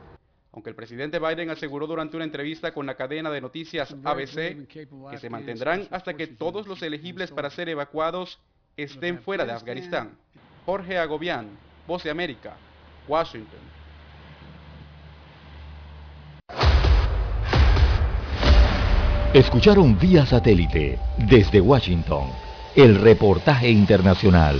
aunque 0.52 0.70
el 0.70 0.76
presidente 0.76 1.20
Biden 1.20 1.50
aseguró 1.50 1.86
durante 1.86 2.16
una 2.16 2.26
entrevista 2.26 2.74
con 2.74 2.86
la 2.86 2.95
cadena 2.95 3.30
de 3.30 3.41
noticias 3.41 3.95
ABC 4.04 4.68
que 4.68 5.18
se 5.20 5.30
mantendrán 5.30 5.88
hasta 5.91 6.16
que 6.16 6.28
todos 6.28 6.68
los 6.68 6.82
elegibles 6.82 7.32
para 7.32 7.50
ser 7.50 7.70
evacuados 7.70 8.39
estén 8.76 9.20
fuera 9.22 9.45
de 9.45 9.52
Afganistán. 9.52 10.18
Jorge 10.66 10.97
Agobián, 10.97 11.50
Voz 11.88 12.04
de 12.04 12.10
América, 12.10 12.56
Washington. 13.08 13.60
Escucharon 19.34 19.97
vía 20.00 20.26
satélite 20.26 20.97
desde 21.18 21.62
Washington 21.62 22.32
el 22.76 23.00
reportaje 23.00 23.70
internacional. 23.70 24.60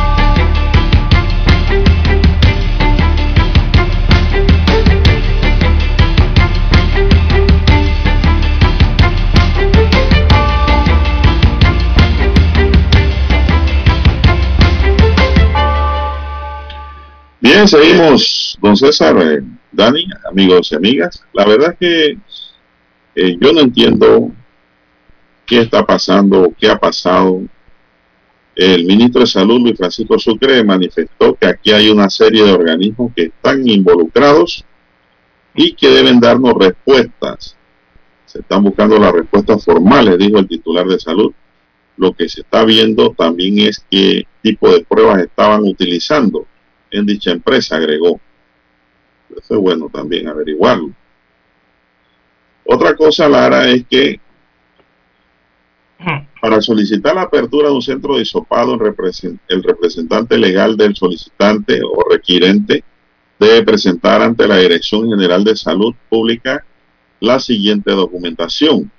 Bien, 17.41 17.67
seguimos, 17.67 18.55
don 18.61 18.77
César, 18.77 19.17
eh, 19.19 19.41
Dani, 19.71 20.05
amigos 20.29 20.71
y 20.71 20.75
amigas. 20.75 21.25
La 21.33 21.43
verdad 21.43 21.71
es 21.71 21.77
que 21.79 22.17
eh, 23.15 23.37
yo 23.41 23.51
no 23.51 23.61
entiendo 23.61 24.31
qué 25.47 25.61
está 25.61 25.83
pasando, 25.83 26.53
qué 26.59 26.69
ha 26.69 26.77
pasado. 26.77 27.41
El 28.55 28.85
ministro 28.85 29.21
de 29.21 29.25
Salud, 29.25 29.59
Luis 29.59 29.75
Francisco 29.75 30.19
Sucre, 30.19 30.63
manifestó 30.63 31.33
que 31.33 31.47
aquí 31.47 31.71
hay 31.71 31.89
una 31.89 32.11
serie 32.11 32.43
de 32.43 32.51
organismos 32.51 33.11
que 33.15 33.23
están 33.23 33.67
involucrados 33.67 34.63
y 35.55 35.73
que 35.73 35.87
deben 35.87 36.19
darnos 36.19 36.53
respuestas. 36.53 37.57
Se 38.27 38.41
están 38.41 38.63
buscando 38.63 38.99
las 38.99 39.13
respuestas 39.13 39.65
formales, 39.65 40.19
dijo 40.19 40.37
el 40.37 40.47
titular 40.47 40.85
de 40.85 40.99
salud. 40.99 41.33
Lo 41.97 42.13
que 42.13 42.29
se 42.29 42.41
está 42.41 42.63
viendo 42.65 43.15
también 43.17 43.57
es 43.57 43.83
qué 43.89 44.27
tipo 44.43 44.71
de 44.71 44.85
pruebas 44.85 45.23
estaban 45.23 45.63
utilizando 45.63 46.45
en 46.91 47.05
dicha 47.05 47.31
empresa, 47.31 47.77
agregó. 47.77 48.19
Eso 49.29 49.55
es 49.55 49.59
bueno 49.59 49.89
también 49.91 50.27
averiguarlo. 50.27 50.91
Otra 52.65 52.95
cosa, 52.95 53.27
Lara, 53.27 53.69
es 53.69 53.85
que 53.87 54.19
para 56.41 56.61
solicitar 56.61 57.15
la 57.15 57.23
apertura 57.23 57.69
de 57.69 57.75
un 57.75 57.81
centro 57.81 58.15
de 58.15 58.23
hisopado, 58.23 58.73
el 58.73 59.63
representante 59.63 60.37
legal 60.37 60.75
del 60.75 60.95
solicitante 60.95 61.81
o 61.83 62.03
requirente 62.09 62.83
debe 63.39 63.63
presentar 63.63 64.21
ante 64.21 64.47
la 64.47 64.57
Dirección 64.57 65.09
General 65.09 65.43
de 65.43 65.55
Salud 65.55 65.93
Pública 66.09 66.65
la 67.19 67.39
siguiente 67.39 67.91
documentación. 67.91 68.91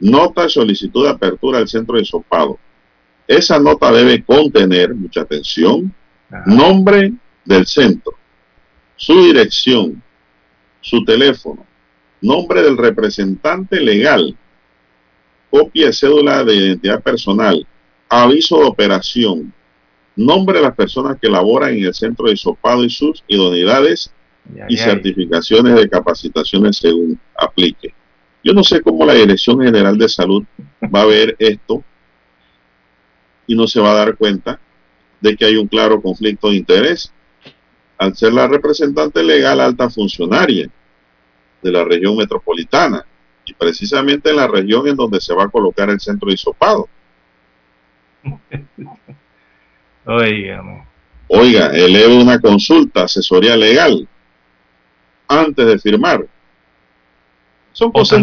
Nota 0.00 0.44
de 0.44 0.48
solicitud 0.48 1.04
de 1.04 1.10
apertura 1.10 1.58
del 1.58 1.68
centro 1.68 1.96
de 1.96 2.02
hisopado. 2.02 2.58
Esa 3.26 3.58
nota 3.58 3.92
debe 3.92 4.24
contener, 4.24 4.94
mucha 4.94 5.22
atención, 5.22 5.92
nombre 6.46 7.12
del 7.44 7.66
centro, 7.66 8.14
su 8.96 9.22
dirección, 9.22 10.02
su 10.80 11.04
teléfono, 11.04 11.66
nombre 12.20 12.62
del 12.62 12.76
representante 12.76 13.80
legal, 13.80 14.36
copia 15.50 15.86
de 15.86 15.92
cédula 15.92 16.44
de 16.44 16.54
identidad 16.54 17.02
personal, 17.02 17.66
aviso 18.08 18.58
de 18.58 18.64
operación, 18.64 19.52
nombre 20.16 20.58
de 20.58 20.64
las 20.64 20.74
personas 20.74 21.18
que 21.20 21.30
laboran 21.30 21.74
en 21.74 21.84
el 21.84 21.94
centro 21.94 22.28
de 22.28 22.36
sopado 22.36 22.84
y 22.84 22.90
sus 22.90 23.24
idoneidades 23.28 24.12
y 24.68 24.76
certificaciones 24.76 25.74
de 25.74 25.88
capacitaciones 25.88 26.76
según 26.78 27.18
aplique. 27.36 27.94
Yo 28.42 28.52
no 28.52 28.64
sé 28.64 28.80
cómo 28.80 29.04
la 29.04 29.14
Dirección 29.14 29.60
General 29.60 29.96
de 29.96 30.08
Salud 30.08 30.44
va 30.94 31.02
a 31.02 31.06
ver 31.06 31.36
esto 31.38 31.82
y 33.46 33.54
no 33.54 33.66
se 33.66 33.80
va 33.80 33.92
a 33.92 33.94
dar 33.94 34.16
cuenta 34.16 34.60
de 35.20 35.36
que 35.36 35.44
hay 35.44 35.56
un 35.56 35.66
claro 35.66 36.00
conflicto 36.00 36.50
de 36.50 36.56
interés 36.56 37.12
al 37.98 38.16
ser 38.16 38.32
la 38.32 38.46
representante 38.46 39.22
legal 39.22 39.60
alta 39.60 39.90
funcionaria 39.90 40.70
de 41.60 41.72
la 41.72 41.84
región 41.84 42.16
metropolitana 42.16 43.04
y 43.44 43.52
precisamente 43.54 44.30
en 44.30 44.36
la 44.36 44.46
región 44.46 44.86
en 44.86 44.94
donde 44.96 45.20
se 45.20 45.34
va 45.34 45.44
a 45.44 45.48
colocar 45.48 45.90
el 45.90 45.98
centro 46.00 46.28
de 46.28 46.34
hisopado. 46.34 46.88
Oiga, 51.28 51.66
eleve 51.74 52.16
una 52.16 52.40
consulta, 52.40 53.02
asesoría 53.02 53.56
legal, 53.56 54.08
antes 55.26 55.66
de 55.66 55.78
firmar. 55.78 56.24
Son 57.72 57.92
cosas 57.92 58.20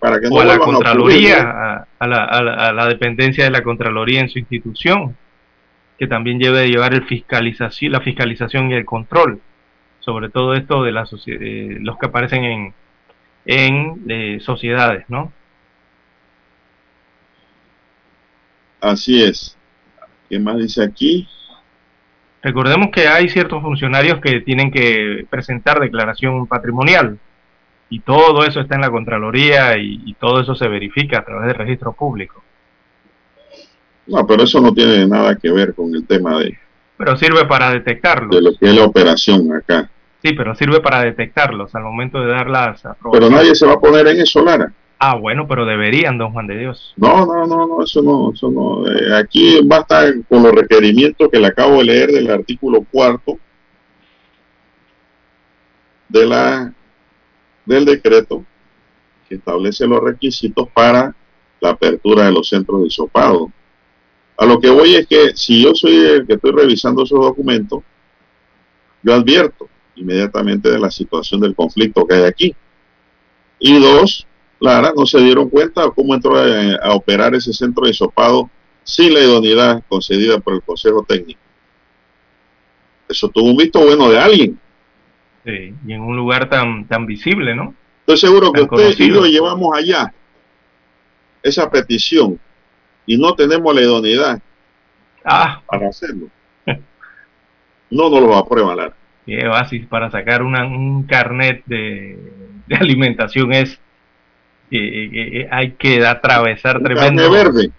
para 0.00 0.20
que 0.20 0.28
no 0.28 0.40
a 0.40 0.44
la 0.44 0.58
Contraloría, 0.58 1.86
a, 1.98 2.06
la, 2.06 2.24
a 2.24 2.72
la 2.72 2.86
dependencia 2.86 3.44
de 3.44 3.50
la 3.50 3.62
Contraloría 3.62 4.20
en 4.20 4.28
su 4.28 4.40
institución 4.40 5.16
que 5.98 6.06
también 6.06 6.38
debe 6.38 6.68
llevar 6.68 6.94
el 6.94 7.04
fiscalización, 7.04 7.92
la 7.92 8.00
fiscalización 8.00 8.70
y 8.70 8.74
el 8.74 8.84
control 8.84 9.40
sobre 10.08 10.30
todo 10.30 10.54
esto 10.54 10.82
de 10.82 10.90
las 10.90 11.12
eh, 11.26 11.76
los 11.80 11.98
que 11.98 12.06
aparecen 12.06 12.42
en, 12.42 12.74
en 13.44 14.04
eh, 14.08 14.38
sociedades, 14.40 15.04
¿no? 15.08 15.30
Así 18.80 19.22
es. 19.22 19.54
¿Qué 20.30 20.38
más 20.38 20.56
dice 20.56 20.82
aquí? 20.82 21.28
Recordemos 22.42 22.88
que 22.90 23.06
hay 23.06 23.28
ciertos 23.28 23.60
funcionarios 23.60 24.18
que 24.20 24.40
tienen 24.40 24.70
que 24.70 25.26
presentar 25.28 25.78
declaración 25.78 26.46
patrimonial 26.46 27.18
y 27.90 28.00
todo 28.00 28.46
eso 28.46 28.60
está 28.60 28.76
en 28.76 28.80
la 28.80 28.90
Contraloría 28.90 29.76
y, 29.76 30.14
todo 30.14 30.40
eso 30.40 30.54
se 30.54 30.68
verifica 30.68 31.18
a 31.18 31.24
través 31.26 31.48
del 31.48 31.56
registro 31.56 31.92
público. 31.92 32.42
No, 34.08 34.26
pero 34.26 34.44
eso 34.44 34.60
no 34.60 34.72
tiene 34.72 35.06
nada 35.06 35.36
que 35.36 35.50
ver 35.50 35.74
con 35.74 35.94
el 35.94 36.06
tema 36.06 36.38
de... 36.38 36.56
Pero 36.96 37.16
sirve 37.16 37.44
para 37.44 37.70
detectarlos. 37.70 38.34
De 38.34 38.42
lo 38.42 38.56
que 38.56 38.66
es 38.66 38.74
la 38.74 38.84
operación 38.84 39.52
acá. 39.52 39.90
Sí, 40.22 40.32
pero 40.32 40.54
sirve 40.54 40.80
para 40.80 41.02
detectarlos 41.02 41.74
al 41.74 41.84
momento 41.84 42.20
de 42.20 42.26
dar 42.26 42.50
las 42.50 42.82
Pero 43.12 43.30
nadie 43.30 43.54
se 43.54 43.66
va 43.66 43.74
a 43.74 43.80
poner 43.80 44.08
en 44.08 44.20
eso, 44.20 44.42
Lara. 44.42 44.72
Ah, 44.98 45.16
bueno, 45.16 45.46
pero 45.46 45.64
deberían, 45.64 46.18
don 46.18 46.32
Juan 46.32 46.48
de 46.48 46.58
Dios. 46.58 46.92
No, 46.96 47.24
no, 47.24 47.46
no, 47.46 47.68
no, 47.68 47.84
eso 47.84 48.02
no, 48.02 48.32
eso 48.32 48.50
no. 48.50 48.84
Eh, 48.90 49.14
aquí 49.14 49.60
basta 49.64 50.12
con 50.28 50.42
los 50.42 50.52
requerimientos 50.52 51.28
que 51.30 51.38
le 51.38 51.46
acabo 51.46 51.78
de 51.78 51.84
leer 51.84 52.10
del 52.10 52.30
artículo 52.30 52.84
cuarto 52.90 53.38
de 56.08 56.26
la 56.26 56.72
del 57.64 57.84
decreto 57.84 58.44
que 59.28 59.36
establece 59.36 59.86
los 59.86 60.02
requisitos 60.02 60.68
para 60.70 61.14
la 61.60 61.70
apertura 61.70 62.24
de 62.24 62.32
los 62.32 62.48
centros 62.48 62.80
de 62.80 62.86
hisopado. 62.88 63.52
A 64.38 64.46
lo 64.46 64.60
que 64.60 64.70
voy 64.70 64.94
es 64.94 65.06
que 65.08 65.36
si 65.36 65.64
yo 65.64 65.74
soy 65.74 65.96
el 65.96 66.26
que 66.26 66.34
estoy 66.34 66.52
revisando 66.52 67.02
esos 67.02 67.20
documentos, 67.20 67.82
yo 69.02 69.12
advierto 69.12 69.68
inmediatamente 69.96 70.70
de 70.70 70.78
la 70.78 70.92
situación 70.92 71.40
del 71.40 71.56
conflicto 71.56 72.06
que 72.06 72.14
hay 72.14 72.22
aquí. 72.22 72.54
Y 73.58 73.80
dos, 73.80 74.28
Lara, 74.60 74.92
no 74.96 75.06
se 75.06 75.18
dieron 75.18 75.48
cuenta 75.50 75.82
de 75.82 75.90
cómo 75.90 76.14
entró 76.14 76.36
a, 76.36 76.94
operar 76.94 77.34
ese 77.34 77.52
centro 77.52 77.84
de 77.84 77.90
hisopado 77.90 78.48
sin 78.84 79.12
la 79.12 79.20
idoneidad 79.20 79.82
concedida 79.88 80.38
por 80.38 80.54
el 80.54 80.62
Consejo 80.62 81.02
Técnico. 81.02 81.40
Eso 83.08 83.28
tuvo 83.28 83.50
un 83.50 83.56
visto 83.56 83.80
bueno 83.80 84.08
de 84.08 84.20
alguien. 84.20 84.60
Sí, 85.44 85.74
y 85.84 85.92
en 85.92 86.00
un 86.00 86.16
lugar 86.16 86.48
tan, 86.48 86.86
tan 86.86 87.06
visible, 87.06 87.56
¿no? 87.56 87.74
Estoy 88.00 88.18
seguro 88.18 88.52
que 88.52 88.62
usted 88.62 88.94
y 88.98 89.12
yo 89.12 89.26
llevamos 89.26 89.76
allá 89.76 90.14
esa 91.42 91.68
petición 91.68 92.38
y 93.08 93.16
no 93.16 93.34
tenemos 93.34 93.74
la 93.74 93.80
idoneidad 93.80 94.40
ah. 95.24 95.62
para 95.66 95.88
hacerlo. 95.88 96.28
No 97.90 98.10
nos 98.10 98.20
lo 98.20 98.36
aprueban, 98.36 98.76
Lara. 98.76 98.94
Qué 99.24 99.50
para 99.88 100.10
sacar 100.10 100.42
un 100.42 101.04
carnet 101.08 101.64
de, 101.64 102.18
de 102.66 102.76
alimentación 102.76 103.52
es 103.54 103.80
hay 105.50 105.72
que 105.72 106.06
atravesar 106.06 106.82
tremendo. 106.82 107.22
Carne 107.22 107.28
verde. 107.28 107.70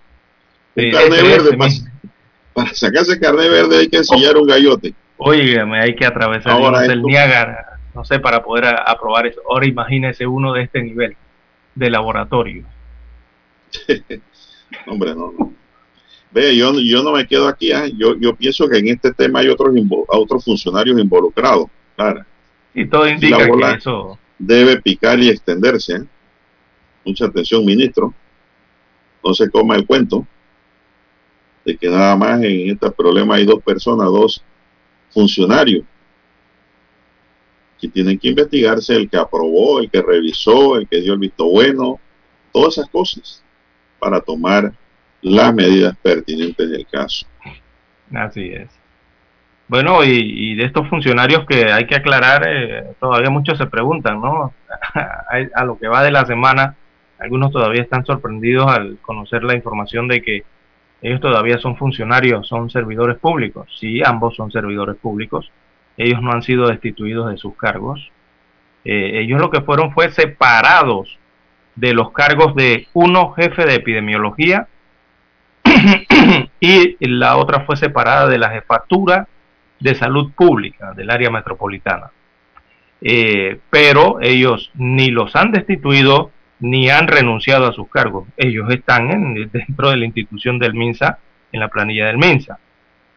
carne 0.91 1.21
verde. 1.21 1.57
Para, 2.53 2.73
sacarse 2.73 3.19
carne 3.19 3.47
verde 3.49 3.77
hay 3.77 3.87
que 3.87 3.97
enseñar 3.97 4.35
un 4.35 4.47
gallote. 4.47 4.95
Óigame, 5.17 5.79
hay 5.79 5.95
que 5.95 6.05
atravesar 6.07 6.59
el 6.89 7.03
Niágara, 7.03 7.79
no 7.93 8.03
sé, 8.03 8.19
para 8.19 8.41
poder 8.41 8.65
aprobar 8.65 9.27
eso. 9.27 9.41
Ahora 9.47 9.67
imagínese 9.67 10.25
uno 10.25 10.53
de 10.53 10.63
este 10.63 10.81
nivel 10.81 11.15
de 11.75 11.89
laboratorio. 11.91 12.63
Hombre, 14.87 15.15
no, 15.15 15.33
no. 15.37 15.53
Ve, 16.31 16.55
yo, 16.55 16.79
yo 16.79 17.01
no 17.03 17.11
me 17.13 17.27
quedo 17.27 17.47
aquí. 17.47 17.71
¿eh? 17.71 17.91
Yo, 17.97 18.15
yo 18.17 18.35
pienso 18.35 18.67
que 18.67 18.77
en 18.77 18.89
este 18.89 19.13
tema 19.13 19.39
hay 19.39 19.49
otros, 19.49 19.73
otros 20.07 20.45
funcionarios 20.45 20.99
involucrados. 20.99 21.67
Claro. 21.95 22.23
Y 22.73 22.85
todo 22.85 23.07
indica 23.07 23.37
que 23.37 23.77
eso 23.77 24.17
debe 24.37 24.79
picar 24.81 25.19
y 25.19 25.29
extenderse. 25.29 25.95
¿eh? 25.95 26.03
mucha 27.05 27.25
atención, 27.25 27.65
ministro, 27.65 28.13
no 29.23 29.33
se 29.33 29.49
coma 29.49 29.75
el 29.75 29.85
cuento 29.85 30.25
de 31.65 31.75
que 31.75 31.89
nada 31.89 32.15
más 32.15 32.41
en 32.43 32.69
este 32.69 32.91
problema 32.91 33.35
hay 33.35 33.45
dos 33.45 33.61
personas, 33.63 34.07
dos 34.07 34.43
funcionarios 35.09 35.83
que 37.79 37.87
tienen 37.87 38.19
que 38.19 38.29
investigarse, 38.29 38.95
el 38.95 39.09
que 39.09 39.17
aprobó, 39.17 39.79
el 39.79 39.89
que 39.89 40.01
revisó, 40.01 40.77
el 40.77 40.87
que 40.87 41.01
dio 41.01 41.13
el 41.13 41.19
visto 41.19 41.45
bueno, 41.45 41.99
todas 42.51 42.77
esas 42.77 42.89
cosas 42.89 43.43
para 43.99 44.21
tomar 44.21 44.71
las 45.21 45.53
medidas 45.53 45.95
pertinentes 46.01 46.69
del 46.69 46.85
caso. 46.87 47.25
Así 48.13 48.51
es. 48.51 48.69
Bueno, 49.67 50.03
y, 50.03 50.55
de 50.55 50.63
estos 50.63 50.87
funcionarios 50.89 51.45
que 51.45 51.71
hay 51.71 51.85
que 51.85 51.95
aclarar, 51.95 52.43
eh, 52.47 52.85
todavía 52.99 53.29
muchos 53.29 53.55
se 53.59 53.67
preguntan, 53.67 54.19
¿no? 54.19 54.51
a, 55.53 55.63
lo 55.63 55.77
que 55.77 55.87
va 55.87 56.03
de 56.03 56.09
la 56.09 56.25
semana, 56.25 56.75
algunos 57.19 57.51
todavía 57.51 57.83
están 57.83 58.03
sorprendidos 58.03 58.65
al 58.65 58.97
conocer 59.03 59.43
la 59.43 59.53
información 59.53 60.07
de 60.07 60.23
que 60.23 60.43
ellos 61.03 61.21
todavía 61.21 61.59
son 61.59 61.77
funcionarios, 61.77 62.47
son 62.47 62.71
servidores 62.71 63.19
públicos. 63.19 63.67
Sí, 63.79 64.01
ambos 64.03 64.35
son 64.35 64.51
servidores 64.51 64.95
públicos. 64.95 65.51
Ellos 65.97 66.19
no 66.23 66.31
han 66.31 66.41
sido 66.41 66.67
destituidos 66.67 67.29
de 67.29 67.37
sus 67.37 67.55
cargos. 67.55 68.11
Eh, 68.83 69.19
ellos 69.21 69.39
lo 69.39 69.51
que 69.51 69.61
fueron 69.61 69.91
fue 69.91 70.09
separados 70.11 71.18
de 71.75 71.93
los 71.93 72.11
cargos 72.11 72.55
de 72.55 72.87
uno 72.93 73.31
jefe 73.31 73.65
de 73.65 73.75
epidemiología 73.75 74.67
y 76.59 77.07
la 77.07 77.37
otra 77.37 77.61
fue 77.61 77.77
separada 77.77 78.27
de 78.27 78.37
la 78.37 78.49
jefatura 78.49 79.27
de 79.79 79.95
salud 79.95 80.31
pública 80.33 80.93
del 80.93 81.09
área 81.09 81.29
metropolitana. 81.29 82.11
Eh, 83.01 83.59
pero 83.69 84.19
ellos 84.21 84.71
ni 84.75 85.09
los 85.09 85.35
han 85.35 85.51
destituido 85.51 86.31
ni 86.59 86.89
han 86.89 87.07
renunciado 87.07 87.67
a 87.67 87.73
sus 87.73 87.89
cargos. 87.89 88.27
Ellos 88.35 88.69
están 88.69 89.09
en, 89.11 89.49
dentro 89.51 89.89
de 89.89 89.97
la 89.97 90.05
institución 90.05 90.59
del 90.59 90.73
MINSA, 90.73 91.19
en 91.51 91.59
la 91.61 91.69
planilla 91.69 92.07
del 92.07 92.17
MINSA. 92.17 92.59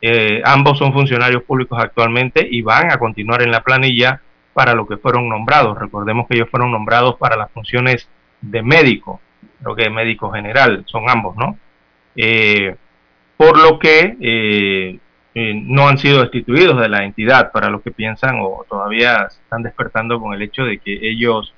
Eh, 0.01 0.43
ambos 0.45 0.79
son 0.79 0.93
funcionarios 0.93 1.43
públicos 1.43 1.79
actualmente 1.81 2.47
y 2.49 2.63
van 2.63 2.91
a 2.91 2.99
continuar 2.99 3.43
en 3.43 3.51
la 3.51 3.63
planilla 3.63 4.21
para 4.53 4.75
lo 4.75 4.87
que 4.87 4.97
fueron 4.97 5.29
nombrados. 5.29 5.79
Recordemos 5.79 6.27
que 6.29 6.37
ellos 6.37 6.49
fueron 6.51 6.71
nombrados 6.71 7.17
para 7.17 7.37
las 7.37 7.51
funciones 7.51 8.09
de 8.43 8.63
médico, 8.63 9.21
creo 9.63 9.75
que 9.75 9.91
médico 9.91 10.31
general, 10.31 10.85
son 10.87 11.09
ambos, 11.09 11.37
¿no? 11.37 11.57
Eh, 12.15 12.77
por 13.37 13.59
lo 13.59 13.79
que 13.79 14.17
eh, 14.21 14.99
no 15.35 15.89
han 15.89 15.99
sido 15.99 16.21
destituidos 16.21 16.79
de 16.81 16.89
la 16.89 17.05
entidad, 17.05 17.51
para 17.53 17.71
los 17.71 17.83
que 17.83 17.91
piensan 17.91 18.39
o 18.41 18.65
todavía 18.69 19.29
están 19.29 19.63
despertando 19.63 20.21
con 20.21 20.35
el 20.35 20.43
hecho 20.43 20.65
de 20.65 20.79
que 20.79 20.99
ellos 21.09 21.55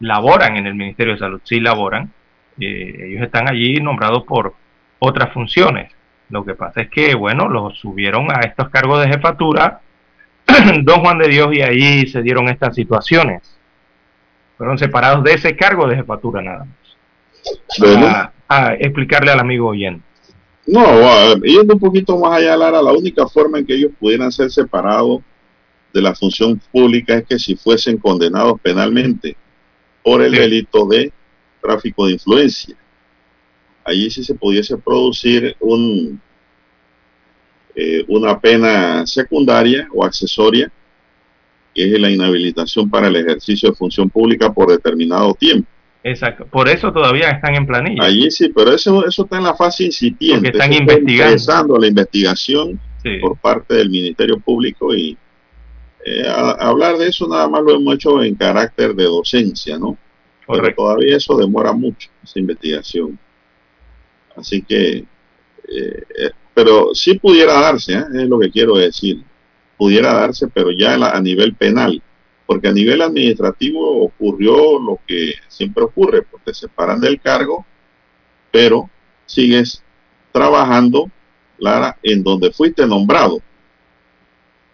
laboran 0.00 0.56
en 0.56 0.66
el 0.66 0.74
Ministerio 0.74 1.14
de 1.14 1.20
Salud, 1.20 1.40
sí 1.44 1.60
laboran, 1.60 2.12
eh, 2.60 3.08
ellos 3.08 3.22
están 3.22 3.48
allí 3.48 3.76
nombrados 3.76 4.24
por 4.24 4.54
otras 4.98 5.32
funciones. 5.32 5.92
Lo 6.30 6.44
que 6.44 6.54
pasa 6.54 6.82
es 6.82 6.90
que, 6.90 7.14
bueno, 7.14 7.48
los 7.48 7.78
subieron 7.78 8.30
a 8.30 8.40
estos 8.40 8.68
cargos 8.68 9.02
de 9.02 9.08
jefatura, 9.08 9.80
don 10.82 11.00
Juan 11.00 11.18
de 11.18 11.28
Dios, 11.28 11.54
y 11.54 11.62
ahí 11.62 12.06
se 12.06 12.22
dieron 12.22 12.48
estas 12.48 12.74
situaciones. 12.74 13.58
Fueron 14.56 14.78
separados 14.78 15.24
de 15.24 15.34
ese 15.34 15.56
cargo 15.56 15.86
de 15.86 15.96
jefatura 15.96 16.42
nada 16.42 16.64
más. 16.64 18.30
A, 18.48 18.74
explicarle 18.74 19.30
al 19.30 19.40
amigo 19.40 19.68
oyente. 19.68 20.04
No, 20.66 21.34
yendo 21.42 21.74
un 21.74 21.80
poquito 21.80 22.18
más 22.18 22.38
allá, 22.38 22.56
Lara, 22.56 22.80
la 22.80 22.92
única 22.92 23.26
forma 23.26 23.58
en 23.58 23.66
que 23.66 23.74
ellos 23.74 23.92
pudieran 23.98 24.32
ser 24.32 24.50
separados 24.50 25.20
de 25.92 26.00
la 26.00 26.14
función 26.14 26.60
pública 26.72 27.14
es 27.14 27.26
que 27.26 27.38
si 27.38 27.54
fuesen 27.54 27.98
condenados 27.98 28.60
penalmente 28.60 29.36
por 30.02 30.22
el 30.22 30.32
delito 30.32 30.86
de 30.86 31.12
tráfico 31.60 32.06
de 32.06 32.12
influencia. 32.12 32.76
Allí 33.84 34.10
sí 34.10 34.24
se 34.24 34.34
pudiese 34.34 34.76
producir 34.76 35.56
un, 35.60 36.20
eh, 37.74 38.04
una 38.08 38.38
pena 38.38 39.06
secundaria 39.06 39.88
o 39.92 40.04
accesoria, 40.04 40.70
que 41.74 41.92
es 41.92 42.00
la 42.00 42.10
inhabilitación 42.10 42.88
para 42.88 43.08
el 43.08 43.16
ejercicio 43.16 43.70
de 43.70 43.74
función 43.74 44.08
pública 44.08 44.52
por 44.52 44.70
determinado 44.70 45.34
tiempo. 45.34 45.68
Exacto, 46.02 46.46
por 46.46 46.68
eso 46.68 46.92
todavía 46.92 47.30
están 47.30 47.54
en 47.54 47.66
planilla. 47.66 48.04
Allí 48.04 48.30
sí, 48.30 48.50
pero 48.54 48.72
eso, 48.72 49.06
eso 49.06 49.24
está 49.24 49.38
en 49.38 49.44
la 49.44 49.54
fase 49.54 49.84
incipiente. 49.84 50.48
están 50.48 50.72
investigando. 50.72 51.78
la 51.78 51.86
investigación 51.86 52.78
por 53.20 53.38
parte 53.38 53.74
del 53.74 53.90
Ministerio 53.90 54.38
Público 54.38 54.94
y 54.94 55.16
eh, 56.04 56.26
hablar 56.28 56.98
de 56.98 57.08
eso 57.08 57.26
nada 57.26 57.48
más 57.48 57.62
lo 57.62 57.74
hemos 57.74 57.94
hecho 57.94 58.22
en 58.22 58.34
carácter 58.34 58.94
de 58.94 59.04
docencia, 59.04 59.78
¿no? 59.78 59.96
Pero 60.46 60.74
todavía 60.74 61.16
eso 61.16 61.38
demora 61.38 61.72
mucho, 61.72 62.10
esa 62.22 62.38
investigación. 62.38 63.18
Así 64.36 64.60
que, 64.60 64.98
eh, 64.98 65.06
eh, 66.18 66.30
pero 66.52 66.94
sí 66.94 67.18
pudiera 67.18 67.54
darse, 67.54 67.94
es 67.94 68.28
lo 68.28 68.38
que 68.38 68.50
quiero 68.50 68.76
decir, 68.76 69.22
pudiera 69.76 70.14
darse, 70.14 70.48
pero 70.48 70.70
ya 70.70 70.94
a 70.94 71.20
nivel 71.20 71.54
penal, 71.54 72.02
porque 72.46 72.68
a 72.68 72.72
nivel 72.72 73.02
administrativo 73.02 74.04
ocurrió 74.04 74.78
lo 74.78 75.00
que 75.06 75.34
siempre 75.48 75.84
ocurre, 75.84 76.22
porque 76.22 76.52
te 76.52 76.54
separan 76.54 77.00
del 77.00 77.20
cargo, 77.20 77.64
pero 78.50 78.90
sigues 79.26 79.82
trabajando, 80.32 81.10
Lara, 81.58 81.96
en 82.02 82.22
donde 82.22 82.50
fuiste 82.50 82.86
nombrado 82.86 83.40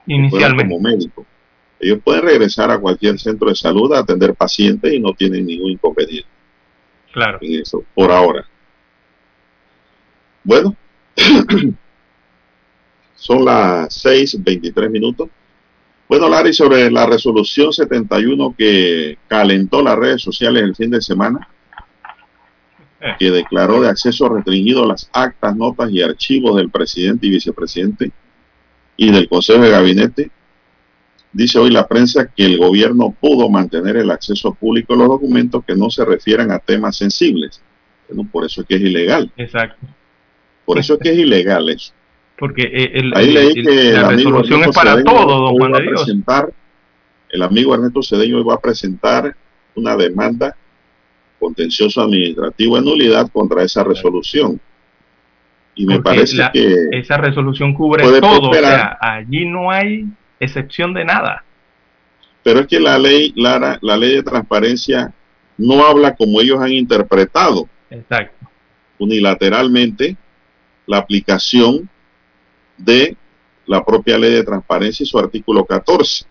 inicialmente 0.07 0.75
como 0.75 0.81
médico. 0.81 1.27
Ellos 1.79 1.99
pueden 2.05 2.23
regresar 2.23 2.71
a 2.71 2.79
cualquier 2.79 3.19
centro 3.19 3.49
de 3.49 3.55
salud 3.55 3.93
a 3.95 4.01
atender 4.01 4.35
pacientes 4.35 4.93
y 4.93 5.01
no 5.01 5.15
tienen 5.15 5.47
ningún 5.47 5.71
inconveniente. 5.73 6.29
Claro. 7.13 7.39
En 7.41 7.61
eso, 7.61 7.85
por 7.95 8.11
ahora. 8.11 8.47
Bueno, 10.45 10.77
Son 13.21 13.45
las 13.45 14.03
6.23 14.03 14.89
minutos. 14.89 15.29
Bueno, 16.09 16.27
Larry, 16.29 16.55
sobre 16.55 16.91
la 16.91 17.05
resolución 17.05 17.71
71 17.71 18.55
que 18.57 19.19
calentó 19.29 19.83
las 19.83 19.97
redes 19.97 20.23
sociales 20.23 20.63
el 20.63 20.75
fin 20.75 20.91
de 20.91 21.03
semana, 21.03 21.47
Eh. 23.03 23.15
que 23.19 23.31
declaró 23.31 23.81
de 23.83 23.89
acceso 23.89 24.29
restringido 24.29 24.87
las 24.87 25.09
actas, 25.13 25.55
notas 25.55 25.91
y 25.91 26.03
archivos 26.03 26.57
del 26.57 26.71
presidente 26.71 27.27
y 27.27 27.31
vicepresidente 27.31 28.11
y 28.97 29.11
del 29.11 29.29
Consejo 29.29 29.63
de 29.63 29.71
Gabinete, 29.71 30.31
dice 31.33 31.59
hoy 31.59 31.71
la 31.71 31.87
prensa 31.87 32.27
que 32.27 32.45
el 32.45 32.59
gobierno 32.59 33.15
pudo 33.21 33.49
mantener 33.51 33.97
el 33.97 34.11
acceso 34.11 34.55
público 34.55 34.95
a 34.95 34.97
los 34.97 35.09
documentos 35.09 35.63
que 35.67 35.77
no 35.77 35.91
se 35.91 36.05
refieran 36.05 36.51
a 36.51 36.59
temas 36.59 36.97
sensibles. 36.97 37.63
Bueno, 38.09 38.29
por 38.31 38.45
eso 38.47 38.63
es 38.63 38.67
que 38.67 38.77
es 38.77 38.83
ilegal. 38.83 39.31
Exacto. 39.37 39.87
Por 40.65 40.79
eso 40.79 40.95
es 40.95 41.01
que 41.01 41.11
es 41.11 41.19
ilegal 41.19 41.69
eso. 41.69 41.93
Porque 42.41 42.63
eh, 42.63 42.91
el- 42.95 43.13
Ahí 43.15 43.31
leí 43.33 43.47
el- 43.59 43.65
que 43.67 43.89
el 43.91 43.95
la 43.95 44.09
resolución 44.09 44.63
es 44.65 44.75
para 44.75 44.93
Cedeño 44.95 45.13
todo, 45.13 45.41
don 45.43 45.55
Juan 45.59 45.73
de 45.73 45.83
Dios. 45.83 46.03
presentar, 46.03 46.51
el 47.29 47.43
amigo 47.43 47.75
Ernesto 47.75 48.03
Cedeño 48.03 48.43
va 48.45 48.55
a 48.55 48.61
presentar 48.61 49.37
una 49.77 49.95
demanda 49.95 50.57
contencioso 51.39 52.01
administrativo 52.03 52.79
en 52.79 52.85
nulidad 52.85 53.29
contra 53.31 53.63
esa 53.63 53.85
resolución. 53.85 54.59
Y 55.75 55.87
me 55.87 55.97
Porque 55.97 56.05
parece 56.17 56.37
la- 56.37 56.51
que 56.51 56.89
Esa 56.93 57.19
resolución 57.19 57.75
cubre 57.75 58.03
todo, 58.21 58.51
o 58.51 58.55
sea, 58.55 58.99
allí 59.01 59.45
no 59.47 59.71
hay 59.71 60.07
excepción 60.41 60.93
de 60.95 61.05
nada. 61.05 61.45
Pero 62.43 62.61
es 62.61 62.67
que 62.67 62.81
la 62.81 62.99
ley, 62.99 63.33
Lara, 63.37 63.79
la 63.83 63.97
ley 63.99 64.17
de 64.17 64.23
transparencia 64.23 65.13
no 65.59 65.85
habla 65.85 66.17
como 66.17 66.41
ellos 66.41 66.59
han 66.61 66.73
interpretado 66.73 67.69
Exacto. 67.91 68.47
unilateralmente 68.99 70.17
la 70.87 70.97
aplicación 70.99 71.89
de 72.85 73.17
la 73.67 73.85
propia 73.85 74.19
ley 74.19 74.33
de 74.33 74.43
transparencia 74.45 75.05
y 75.05 75.07
su 75.07 75.19
artículo 75.19 75.65
14. 75.65 76.25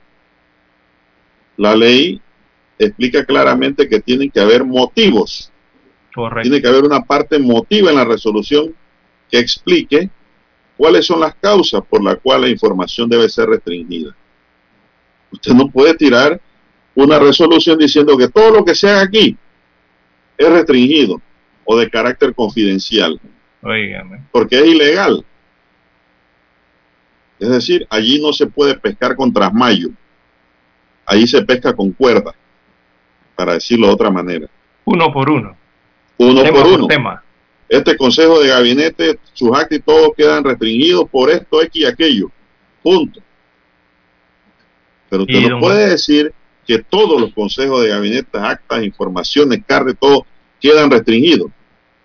La 1.58 1.76
ley 1.76 2.22
explica 2.78 3.26
claramente 3.26 3.88
que 3.88 4.00
tienen 4.00 4.32
que 4.32 4.40
haber 4.40 4.64
motivos, 4.66 5.52
Correcto. 6.14 6.44
tiene 6.50 6.62
que 6.62 6.68
haber 6.68 6.84
una 6.84 7.02
parte 7.02 7.36
emotiva 7.36 7.90
en 7.90 7.98
la 7.98 8.06
resolución 8.06 8.74
que 9.30 9.40
explique 9.40 10.10
cuáles 10.78 11.06
son 11.06 11.20
las 11.20 11.36
causas 11.36 11.82
por 11.90 12.04
las 12.04 12.18
cuales 12.18 12.44
la 12.48 12.50
información 12.54 13.10
debe 13.10 13.28
ser 13.30 13.50
restringida. 13.50 14.16
Usted 15.32 15.54
no 15.54 15.70
puede 15.70 15.94
tirar 15.96 16.40
una 16.96 17.20
resolución 17.20 17.78
diciendo 17.78 18.18
que 18.18 18.30
todo 18.30 18.52
lo 18.52 18.66
que 18.66 18.74
se 18.76 18.90
haga 18.90 19.02
aquí 19.02 19.38
es 20.38 20.50
restringido 20.50 21.22
o 21.66 21.78
de 21.78 21.90
carácter 21.90 22.34
confidencial, 22.34 23.20
Óigame. 23.62 24.22
porque 24.32 24.58
es 24.60 24.66
ilegal. 24.66 25.24
Es 27.40 27.50
decir, 27.50 27.88
allí 27.90 28.22
no 28.22 28.34
se 28.34 28.48
puede 28.48 28.76
pescar 28.76 29.16
con 29.16 29.32
trasmayo, 29.32 29.90
allí 31.06 31.26
se 31.26 31.42
pesca 31.42 31.74
con 31.74 31.92
cuerda, 31.92 32.36
para 33.36 33.54
decirlo 33.54 33.88
de 33.88 33.94
otra 33.94 34.12
manera. 34.12 34.48
Uno 34.86 35.12
por 35.12 35.30
uno. 35.30 35.56
Uno 36.18 36.44
tema 36.44 36.62
por 36.62 36.68
uno. 36.68 36.88
tema. 36.88 37.24
Este 37.70 37.96
consejo 37.96 38.40
de 38.42 38.50
gabinete, 38.50 39.20
sus 39.34 39.52
actos 39.52 39.78
y 39.78 39.82
todo 39.82 40.12
quedan 40.14 40.44
restringidos 40.44 41.08
por 41.10 41.30
esto, 41.30 41.62
X 41.62 41.82
y 41.82 41.86
aquello. 41.86 42.32
Punto. 42.84 43.22
Pero 45.10 45.24
usted 45.24 45.50
no 45.50 45.60
puede 45.60 45.90
decir 45.90 46.34
que 46.68 46.80
todos 46.80 47.20
los 47.22 47.34
consejos 47.34 47.84
de 47.84 47.90
gabinete, 47.90 48.38
actas, 48.38 48.84
informaciones, 48.84 49.62
carne, 49.66 49.94
todo 49.94 50.26
quedan 50.60 50.92
restringidos. 50.92 51.52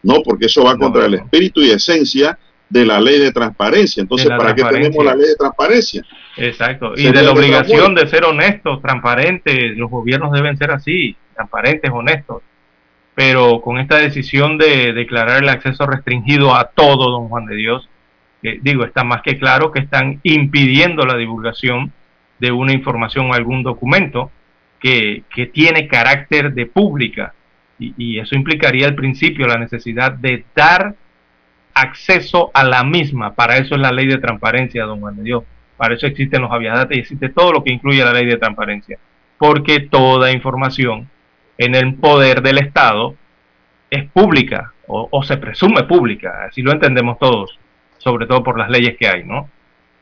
No, 0.02 0.22
porque 0.22 0.46
eso 0.46 0.62
va 0.64 0.74
No, 0.74 0.80
contra 0.80 1.06
el 1.06 1.14
espíritu 1.14 1.62
y 1.62 1.70
esencia 1.70 2.38
de 2.68 2.84
la 2.84 3.00
ley 3.00 3.18
de 3.18 3.32
transparencia. 3.32 4.00
Entonces, 4.00 4.28
¿para 4.28 4.54
qué 4.54 4.64
tenemos 4.64 5.04
la 5.04 5.14
ley 5.14 5.28
de 5.28 5.36
transparencia? 5.36 6.02
Exacto. 6.36 6.94
Y 6.96 7.10
de 7.10 7.22
la 7.22 7.32
obligación 7.32 7.94
de 7.94 8.06
ser 8.08 8.24
honestos, 8.24 8.80
transparentes. 8.82 9.76
Los 9.76 9.90
gobiernos 9.90 10.32
deben 10.32 10.56
ser 10.56 10.70
así, 10.70 11.16
transparentes, 11.34 11.90
honestos. 11.92 12.42
Pero 13.14 13.60
con 13.60 13.78
esta 13.78 13.98
decisión 13.98 14.58
de 14.58 14.92
declarar 14.92 15.42
el 15.42 15.48
acceso 15.48 15.86
restringido 15.86 16.54
a 16.54 16.64
todo, 16.64 17.10
don 17.10 17.28
Juan 17.28 17.46
de 17.46 17.54
Dios, 17.54 17.88
eh, 18.42 18.58
digo, 18.60 18.84
está 18.84 19.04
más 19.04 19.22
que 19.22 19.38
claro 19.38 19.70
que 19.70 19.78
están 19.78 20.20
impidiendo 20.24 21.06
la 21.06 21.16
divulgación 21.16 21.92
de 22.40 22.50
una 22.50 22.72
información 22.72 23.30
o 23.30 23.34
algún 23.34 23.62
documento 23.62 24.32
que, 24.80 25.22
que 25.32 25.46
tiene 25.46 25.86
carácter 25.86 26.52
de 26.52 26.66
pública. 26.66 27.34
Y, 27.78 27.94
y 27.96 28.18
eso 28.18 28.34
implicaría 28.34 28.86
al 28.86 28.96
principio 28.96 29.46
la 29.46 29.58
necesidad 29.58 30.12
de 30.12 30.44
dar 30.56 30.96
acceso 31.74 32.50
a 32.54 32.64
la 32.64 32.84
misma. 32.84 33.34
Para 33.34 33.56
eso 33.56 33.74
es 33.74 33.80
la 33.80 33.92
ley 33.92 34.06
de 34.06 34.18
transparencia, 34.18 34.84
don 34.84 35.00
Juan 35.00 35.16
de 35.16 35.22
Dios. 35.24 35.44
Para 35.76 35.94
eso 35.94 36.06
existen 36.06 36.42
los 36.42 36.52
aviadates 36.52 36.96
y 36.96 37.00
existe 37.00 37.28
todo 37.28 37.52
lo 37.52 37.64
que 37.64 37.72
incluye 37.72 38.04
la 38.04 38.12
ley 38.12 38.26
de 38.26 38.36
transparencia. 38.36 38.98
Porque 39.38 39.80
toda 39.80 40.32
información 40.32 41.08
en 41.58 41.74
el 41.74 41.94
poder 41.94 42.42
del 42.42 42.58
Estado 42.58 43.14
es 43.90 44.04
pública 44.10 44.72
o, 44.86 45.22
se 45.22 45.36
presume 45.36 45.84
pública. 45.84 46.44
Así 46.48 46.62
lo 46.62 46.72
entendemos 46.72 47.18
todos, 47.18 47.58
sobre 47.98 48.26
todo 48.26 48.42
por 48.42 48.58
las 48.58 48.70
leyes 48.70 48.96
que 48.98 49.08
hay, 49.08 49.24
¿no? 49.24 49.48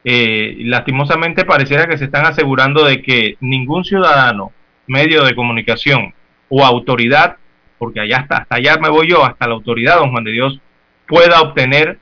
Eh, 0.05 0.57
lastimosamente 0.65 1.45
pareciera 1.45 1.87
que 1.87 1.97
se 1.97 2.07
están 2.07 2.27
asegurando 2.27 2.85
de 2.85 3.01
que 3.01 3.37
ningún 3.41 3.85
ciudadano, 3.85 4.51
medio 4.89 5.25
de 5.25 5.37
comunicación 5.37 6.13
o 6.49 6.65
autoridad, 6.65 7.37
porque 7.79 8.01
allá 8.01 8.27
hasta 8.29 8.47
allá 8.51 8.79
me 8.79 8.89
voy 8.89 9.09
yo, 9.09 9.25
hasta 9.25 9.47
la 9.47 9.55
autoridad, 9.55 9.99
don 9.99 10.11
Juan 10.11 10.25
de 10.25 10.33
Dios, 10.33 10.61
pueda 11.07 11.41
obtener 11.41 11.99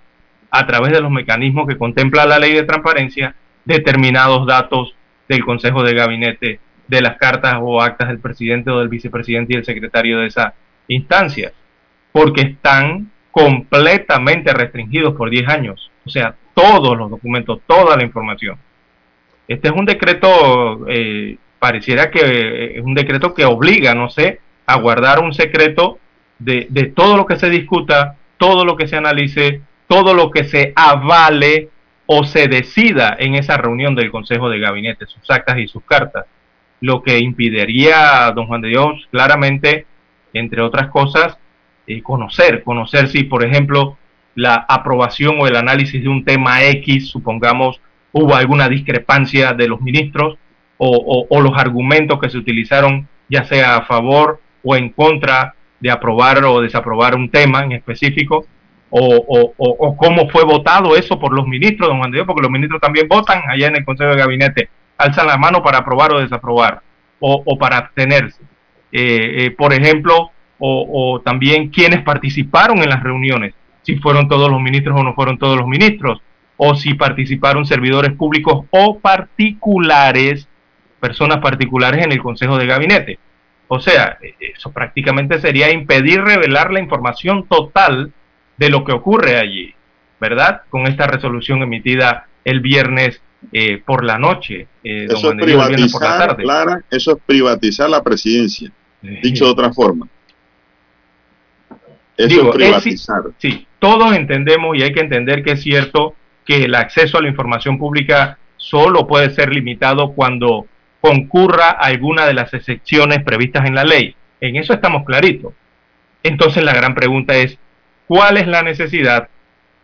a 0.50 0.66
través 0.66 0.92
de 0.92 1.00
los 1.00 1.10
mecanismos 1.10 1.68
que 1.68 1.78
contempla 1.78 2.26
la 2.26 2.38
ley 2.38 2.52
de 2.52 2.64
transparencia 2.64 3.34
determinados 3.64 4.46
datos 4.46 4.94
del 5.28 5.44
Consejo 5.44 5.82
de 5.82 5.94
Gabinete, 5.94 6.60
de 6.88 7.00
las 7.00 7.16
cartas 7.18 7.58
o 7.60 7.80
actas 7.80 8.08
del 8.08 8.18
presidente 8.18 8.70
o 8.70 8.80
del 8.80 8.88
vicepresidente 8.88 9.54
y 9.54 9.56
el 9.56 9.64
secretario 9.64 10.18
de 10.18 10.26
esa 10.26 10.54
instancia, 10.88 11.52
porque 12.10 12.42
están 12.42 13.10
completamente 13.30 14.52
restringidos 14.52 15.14
por 15.14 15.30
10 15.30 15.48
años. 15.48 15.90
O 16.04 16.10
sea, 16.10 16.34
todos 16.52 16.96
los 16.98 17.10
documentos, 17.10 17.60
toda 17.66 17.96
la 17.96 18.02
información. 18.02 18.58
Este 19.46 19.68
es 19.68 19.74
un 19.74 19.84
decreto, 19.84 20.86
eh, 20.88 21.36
pareciera 21.60 22.10
que 22.10 22.76
es 22.76 22.82
un 22.82 22.94
decreto 22.94 23.34
que 23.34 23.44
obliga, 23.44 23.94
no 23.94 24.10
sé, 24.10 24.40
a 24.66 24.78
guardar 24.80 25.20
un 25.20 25.32
secreto 25.32 25.98
de, 26.38 26.66
de 26.70 26.86
todo 26.86 27.16
lo 27.16 27.26
que 27.26 27.36
se 27.36 27.50
discuta, 27.50 28.16
todo 28.40 28.64
lo 28.64 28.74
que 28.74 28.88
se 28.88 28.96
analice, 28.96 29.60
todo 29.86 30.14
lo 30.14 30.30
que 30.30 30.44
se 30.44 30.72
avale 30.74 31.68
o 32.06 32.24
se 32.24 32.48
decida 32.48 33.14
en 33.18 33.34
esa 33.34 33.58
reunión 33.58 33.94
del 33.94 34.10
Consejo 34.10 34.48
de 34.48 34.58
Gabinete, 34.58 35.04
sus 35.04 35.30
actas 35.30 35.58
y 35.58 35.68
sus 35.68 35.84
cartas. 35.84 36.24
Lo 36.80 37.02
que 37.02 37.18
impediría, 37.18 38.32
don 38.34 38.46
Juan 38.46 38.62
de 38.62 38.68
Dios, 38.68 39.06
claramente, 39.10 39.84
entre 40.32 40.62
otras 40.62 40.88
cosas, 40.88 41.36
eh, 41.86 42.02
conocer, 42.02 42.64
conocer 42.64 43.08
si, 43.08 43.24
por 43.24 43.44
ejemplo, 43.44 43.98
la 44.34 44.54
aprobación 44.54 45.36
o 45.38 45.46
el 45.46 45.56
análisis 45.56 46.02
de 46.02 46.08
un 46.08 46.24
tema 46.24 46.64
X, 46.64 47.08
supongamos, 47.08 47.78
hubo 48.12 48.34
alguna 48.34 48.70
discrepancia 48.70 49.52
de 49.52 49.68
los 49.68 49.82
ministros 49.82 50.38
o 50.78 51.40
los 51.42 51.58
argumentos 51.58 52.18
que 52.18 52.30
se 52.30 52.38
utilizaron, 52.38 53.06
ya 53.28 53.44
sea 53.44 53.76
a 53.76 53.82
favor 53.82 54.40
o 54.64 54.76
en 54.76 54.88
contra 54.88 55.56
de 55.80 55.90
aprobar 55.90 56.44
o 56.44 56.60
desaprobar 56.60 57.14
un 57.16 57.30
tema 57.30 57.62
en 57.64 57.72
específico, 57.72 58.46
o, 58.90 59.00
o- 59.28 59.54
o- 59.56 59.96
cómo 59.96 60.28
fue 60.28 60.44
votado 60.44 60.96
eso 60.96 61.18
por 61.18 61.32
los 61.32 61.46
ministros, 61.46 61.88
don 61.88 61.98
Juan 61.98 62.10
de 62.10 62.16
Dios, 62.18 62.26
porque 62.26 62.42
los 62.42 62.50
ministros 62.50 62.80
también 62.80 63.08
votan 63.08 63.42
allá 63.48 63.68
en 63.68 63.76
el 63.76 63.84
Consejo 63.84 64.10
de 64.10 64.16
Gabinete, 64.16 64.68
alzan 64.98 65.26
la 65.26 65.36
mano 65.36 65.62
para 65.62 65.78
aprobar 65.78 66.12
o 66.12 66.20
desaprobar, 66.20 66.80
o, 67.20 67.56
para 67.58 67.78
abstenerse. 67.78 68.42
Eh, 68.92 69.46
eh, 69.46 69.50
por 69.52 69.72
ejemplo, 69.72 70.30
o 70.58 71.20
también 71.24 71.68
quienes 71.70 72.02
participaron 72.02 72.78
en 72.82 72.90
las 72.90 73.02
reuniones, 73.02 73.54
si 73.82 73.96
fueron 73.96 74.28
todos 74.28 74.50
los 74.50 74.60
ministros 74.60 75.00
o 75.00 75.02
no 75.02 75.14
fueron 75.14 75.38
todos 75.38 75.56
los 75.56 75.66
ministros, 75.66 76.20
o 76.58 76.74
si 76.74 76.92
participaron 76.94 77.64
servidores 77.64 78.12
públicos 78.12 78.66
o 78.70 78.98
particulares, 78.98 80.46
personas 81.00 81.38
particulares 81.38 82.04
en 82.04 82.12
el 82.12 82.18
Consejo 82.20 82.58
de 82.58 82.66
Gabinete. 82.66 83.18
O 83.72 83.78
sea, 83.78 84.18
eh, 84.20 84.34
eso 84.56 84.72
prácticamente 84.72 85.40
sería 85.40 85.72
impedir 85.72 86.20
revelar 86.22 86.72
la 86.72 86.80
información 86.80 87.46
total 87.46 88.12
de 88.56 88.68
lo 88.68 88.82
que 88.84 88.90
ocurre 88.90 89.38
allí, 89.38 89.72
¿verdad? 90.20 90.62
Con 90.70 90.88
esta 90.88 91.06
resolución 91.06 91.62
emitida 91.62 92.26
el 92.44 92.58
viernes 92.58 93.22
eh, 93.52 93.80
por 93.86 94.04
la 94.04 94.18
noche, 94.18 94.66
eh, 94.82 95.06
don 95.06 95.16
Eso 95.16 95.30
es 95.30 95.36
viernes 95.46 95.92
por 95.92 96.02
la 96.02 96.08
privatizar, 96.08 96.28
tarde. 96.28 96.42
Clara, 96.42 96.84
eso 96.90 97.12
es 97.12 97.18
privatizar 97.24 97.88
la 97.88 98.02
presidencia, 98.02 98.72
dicho 99.22 99.44
de 99.44 99.50
otra 99.52 99.72
forma. 99.72 100.08
Eso 102.16 102.28
Digo, 102.28 102.50
es 102.50 102.56
privatizar. 102.56 103.22
Sí, 103.38 103.68
todos 103.78 104.16
entendemos 104.16 104.76
y 104.76 104.82
hay 104.82 104.92
que 104.92 105.00
entender 105.00 105.44
que 105.44 105.52
es 105.52 105.62
cierto 105.62 106.16
que 106.44 106.64
el 106.64 106.74
acceso 106.74 107.18
a 107.18 107.22
la 107.22 107.28
información 107.28 107.78
pública 107.78 108.36
solo 108.56 109.06
puede 109.06 109.30
ser 109.30 109.52
limitado 109.52 110.10
cuando 110.10 110.66
concurra 111.00 111.70
a 111.70 111.86
alguna 111.86 112.26
de 112.26 112.34
las 112.34 112.52
excepciones 112.54 113.22
previstas 113.22 113.66
en 113.66 113.74
la 113.74 113.84
ley. 113.84 114.14
En 114.40 114.56
eso 114.56 114.72
estamos 114.72 115.04
claritos. 115.04 115.54
Entonces 116.22 116.62
la 116.62 116.74
gran 116.74 116.94
pregunta 116.94 117.36
es, 117.36 117.58
¿cuál 118.06 118.36
es 118.36 118.46
la 118.46 118.62
necesidad 118.62 119.28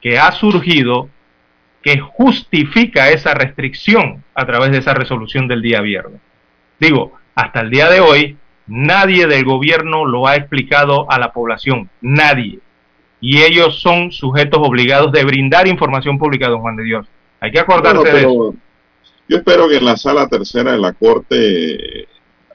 que 0.00 0.18
ha 0.18 0.32
surgido 0.32 1.08
que 1.86 2.00
justifica 2.00 3.10
esa 3.10 3.32
restricción 3.32 4.24
a 4.34 4.44
través 4.44 4.72
de 4.72 4.78
esa 4.78 4.92
resolución 4.92 5.46
del 5.46 5.62
día 5.62 5.80
viernes. 5.80 6.20
Digo, 6.80 7.12
hasta 7.36 7.60
el 7.60 7.70
día 7.70 7.88
de 7.88 8.00
hoy, 8.00 8.36
nadie 8.66 9.28
del 9.28 9.44
gobierno 9.44 10.04
lo 10.04 10.26
ha 10.26 10.34
explicado 10.34 11.08
a 11.08 11.20
la 11.20 11.32
población, 11.32 11.88
nadie. 12.00 12.58
Y 13.20 13.42
ellos 13.42 13.80
son 13.82 14.10
sujetos 14.10 14.60
obligados 14.64 15.12
de 15.12 15.22
brindar 15.24 15.68
información 15.68 16.18
pública, 16.18 16.48
don 16.48 16.60
Juan 16.60 16.74
de 16.74 16.82
Dios. 16.82 17.06
Hay 17.38 17.52
que 17.52 17.60
acordarse 17.60 18.12
de 18.12 18.18
eso. 18.18 18.54
Yo 19.28 19.38
espero 19.38 19.68
que 19.68 19.76
en 19.76 19.84
la 19.84 19.96
sala 19.96 20.28
tercera 20.28 20.72
de 20.72 20.78
la 20.78 20.92
Corte, 20.92 22.06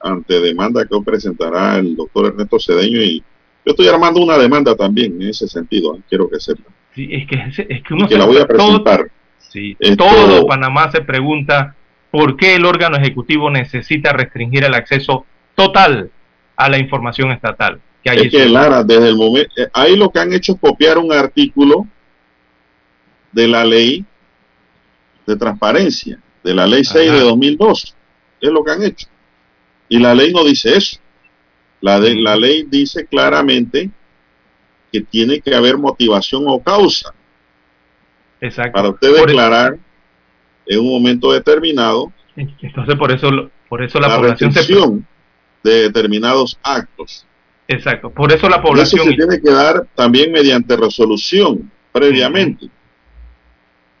ante 0.02 0.40
demanda 0.40 0.86
que 0.86 1.00
presentará 1.04 1.78
el 1.78 1.96
doctor 1.96 2.26
Ernesto 2.26 2.58
Cedeño, 2.58 3.00
y 3.02 3.20
yo 3.64 3.70
estoy 3.70 3.88
armando 3.88 4.20
una 4.20 4.38
demanda 4.38 4.74
también 4.74 5.20
en 5.20 5.28
ese 5.28 5.46
sentido, 5.46 5.98
quiero 6.08 6.28
que 6.28 6.40
sepa. 6.40 6.62
Sí, 6.94 7.08
es 7.10 7.26
que, 7.26 7.64
es 7.68 7.82
que 7.82 7.94
uno 7.94 8.08
que 8.08 8.16
la 8.16 8.24
voy 8.24 8.38
a 8.38 8.46
presentar. 8.46 9.10
Sí, 9.38 9.76
todo 9.98 10.46
Panamá 10.46 10.90
se 10.90 11.02
pregunta 11.02 11.76
por 12.10 12.36
qué 12.36 12.54
el 12.54 12.64
órgano 12.64 12.96
ejecutivo 12.96 13.50
necesita 13.50 14.12
restringir 14.12 14.64
el 14.64 14.74
acceso 14.74 15.26
total 15.54 16.10
a 16.56 16.68
la 16.68 16.78
información 16.78 17.32
estatal. 17.32 17.80
Que 18.02 18.10
hay 18.10 18.18
es 18.18 18.30
que 18.30 18.48
Lara, 18.48 18.82
desde 18.82 19.08
el 19.08 19.16
momento, 19.16 19.50
eh, 19.56 19.68
ahí 19.72 19.96
lo 19.96 20.10
que 20.10 20.18
han 20.18 20.32
hecho 20.32 20.52
es 20.52 20.60
copiar 20.60 20.98
un 20.98 21.12
artículo 21.12 21.86
de 23.30 23.48
la 23.48 23.64
ley 23.64 24.04
de 25.26 25.36
transparencia, 25.36 26.18
de 26.42 26.54
la 26.54 26.66
ley 26.66 26.84
6 26.84 27.12
de 27.12 27.20
2002. 27.20 27.96
Es 28.40 28.50
lo 28.50 28.64
que 28.64 28.70
han 28.70 28.82
hecho. 28.82 29.06
Y 29.88 29.98
la 29.98 30.14
ley 30.14 30.32
no 30.32 30.44
dice 30.44 30.76
eso. 30.76 30.98
La, 31.80 32.00
de, 32.00 32.14
la 32.14 32.36
ley 32.36 32.64
dice 32.68 33.06
claramente 33.06 33.90
que 34.92 35.00
tiene 35.00 35.40
que 35.40 35.54
haber 35.54 35.78
motivación 35.78 36.44
o 36.46 36.62
causa. 36.62 37.14
Exacto. 38.40 38.72
Para 38.72 38.88
usted 38.90 39.14
declarar 39.14 39.78
en 40.66 40.80
un 40.80 40.88
momento 40.88 41.32
determinado. 41.32 42.12
Entonces 42.36 42.96
por 42.96 43.12
eso 43.12 43.50
por 43.68 43.82
eso 43.82 44.00
la, 44.00 44.08
la 44.08 44.16
población 44.16 45.06
de 45.62 45.82
determinados 45.82 46.58
actos. 46.62 47.26
Exacto. 47.68 48.10
Por 48.10 48.32
eso 48.32 48.48
la 48.48 48.62
población 48.62 49.02
eso 49.02 49.10
se 49.10 49.16
tiene 49.16 49.40
que 49.40 49.50
dar 49.50 49.86
también 49.94 50.32
mediante 50.32 50.76
resolución 50.76 51.70
previamente. 51.92 52.68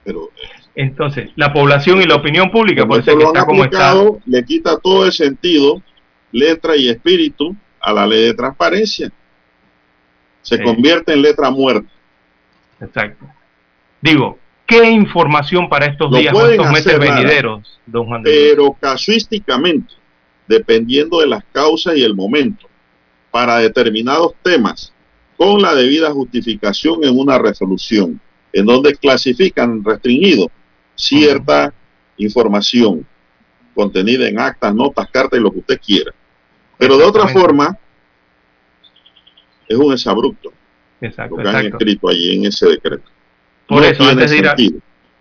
Pero 0.04 0.30
entonces, 0.74 1.30
la 1.36 1.52
población 1.52 2.00
y 2.00 2.06
la 2.06 2.16
opinión 2.16 2.50
pública, 2.50 2.86
por 2.86 3.00
eso 3.00 3.16
que 3.16 3.24
está 3.24 3.44
como 3.44 3.64
está. 3.64 3.94
Le 4.24 4.44
quita 4.44 4.78
todo 4.78 5.04
el 5.04 5.12
sentido, 5.12 5.82
letra 6.30 6.76
y 6.76 6.88
espíritu 6.88 7.54
a 7.80 7.92
la 7.92 8.06
ley 8.06 8.24
de 8.24 8.34
transparencia. 8.34 9.12
Se 10.40 10.62
convierte 10.62 11.12
en 11.12 11.22
letra 11.22 11.50
muerta. 11.50 11.88
Exacto. 12.80 13.26
Digo, 14.00 14.38
¿qué 14.66 14.90
información 14.90 15.68
para 15.68 15.86
estos 15.86 16.10
días 16.10 16.34
estos 16.34 16.72
meses 16.72 16.98
venideros, 16.98 17.80
don 17.86 18.06
Juan? 18.06 18.22
Pero 18.22 18.72
casuísticamente, 18.80 19.94
dependiendo 20.48 21.20
de 21.20 21.26
las 21.26 21.44
causas 21.52 21.96
y 21.96 22.02
el 22.02 22.14
momento, 22.14 22.66
para 23.30 23.58
determinados 23.58 24.32
temas, 24.42 24.92
con 25.36 25.60
la 25.60 25.74
debida 25.74 26.10
justificación 26.10 27.04
en 27.04 27.18
una 27.18 27.38
resolución, 27.38 28.20
en 28.52 28.66
donde 28.66 28.94
clasifican 28.96 29.84
restringido 29.84 30.50
cierta 30.94 31.72
información 32.16 33.06
contenida 33.74 34.28
en 34.28 34.38
actas, 34.38 34.74
notas, 34.74 35.08
cartas 35.10 35.38
y 35.38 35.42
lo 35.42 35.50
que 35.50 35.58
usted 35.60 35.80
quiera. 35.80 36.12
Pero 36.78 36.96
de 36.98 37.04
otra 37.04 37.28
forma, 37.28 37.76
es 39.68 39.76
un 39.76 39.92
exabrupto 39.92 40.52
exacto, 41.00 41.36
lo 41.36 41.42
que 41.42 41.56
han 41.56 41.66
escrito 41.66 42.08
allí 42.08 42.36
en 42.36 42.46
ese 42.46 42.68
decreto. 42.68 43.04
Por 43.66 43.82
eso, 43.84 44.04
antes 44.04 44.30
de 44.30 44.38
ir 44.38 44.48
a, 44.48 44.54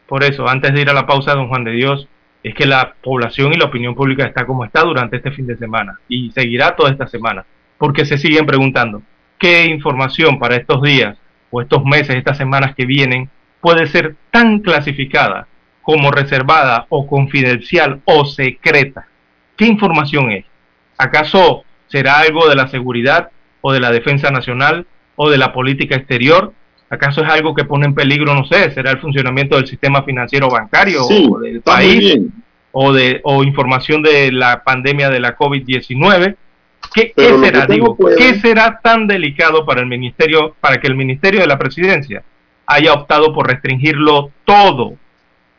por 0.08 0.24
eso, 0.24 0.48
antes 0.48 0.74
de 0.74 0.82
ir 0.82 0.90
a 0.90 0.94
la 0.94 1.08
pausa, 1.08 1.34
don 1.34 1.48
Juan 1.48 1.64
de 1.64 1.72
Dios, 1.72 2.08
es 2.44 2.56
que 2.56 2.66
la 2.66 2.96
población 3.02 3.54
y 3.54 3.58
la 3.58 3.66
opinión 3.66 3.96
pública 3.96 4.26
está 4.26 4.46
como 4.46 4.66
está 4.66 4.82
durante 4.82 5.18
este 5.18 5.32
fin 5.32 5.46
de 5.46 5.58
semana 5.58 6.00
y 6.08 6.32
seguirá 6.32 6.76
toda 6.76 6.92
esta 6.92 7.08
semana, 7.08 7.46
porque 7.78 8.06
se 8.06 8.18
siguen 8.18 8.46
preguntando 8.46 9.04
qué 9.38 9.66
información 9.66 10.40
para 10.40 10.56
estos 10.56 10.82
días 10.82 11.18
o 11.52 11.62
estos 11.62 11.84
meses, 11.86 12.16
estas 12.16 12.38
semanas 12.38 12.76
que 12.76 12.86
vienen, 12.86 13.30
puede 13.60 13.88
ser 13.88 14.16
tan 14.32 14.60
clasificada 14.60 15.48
como 15.82 16.12
reservada 16.12 16.86
o 16.90 17.08
confidencial 17.08 18.02
o 18.06 18.26
secreta. 18.26 19.08
¿Qué 19.56 19.66
información 19.66 20.32
es? 20.32 20.46
¿Acaso 20.98 21.64
será 21.88 22.20
algo 22.20 22.48
de 22.48 22.56
la 22.56 22.68
seguridad 22.68 23.30
o 23.62 23.74
de 23.74 23.80
la 23.80 23.92
defensa 23.92 24.32
nacional 24.32 24.86
o 25.16 25.30
de 25.30 25.38
la 25.38 25.54
política 25.54 25.96
exterior? 25.96 26.54
¿Acaso 26.90 27.24
es 27.24 27.30
algo 27.30 27.56
que 27.56 27.64
pone 27.64 27.86
en 27.86 27.96
peligro, 27.96 28.36
no 28.36 28.46
sé, 28.46 28.72
será 28.72 28.92
el 28.92 29.00
funcionamiento 29.00 29.56
del 29.56 29.68
sistema 29.68 30.04
financiero 30.04 30.50
bancario 30.50 31.04
o 31.06 31.40
del 31.40 31.62
país? 31.62 32.20
O, 32.74 32.94
de, 32.94 33.20
o 33.24 33.44
información 33.44 34.02
de 34.02 34.32
la 34.32 34.64
pandemia 34.64 35.10
de 35.10 35.20
la 35.20 35.36
COVID-19. 35.36 36.36
¿Qué, 36.94 37.14
será? 37.16 37.66
Digo, 37.66 37.98
¿Qué 38.18 38.40
será 38.40 38.80
tan 38.82 39.08
delicado 39.08 39.66
para 39.66 39.82
el 39.82 39.88
ministerio, 39.88 40.56
para 40.60 40.80
que 40.80 40.88
el 40.88 40.96
ministerio 40.96 41.42
de 41.42 41.48
la 41.48 41.58
presidencia 41.58 42.24
haya 42.66 42.94
optado 42.94 43.34
por 43.34 43.48
restringirlo 43.48 44.32
todo 44.46 44.96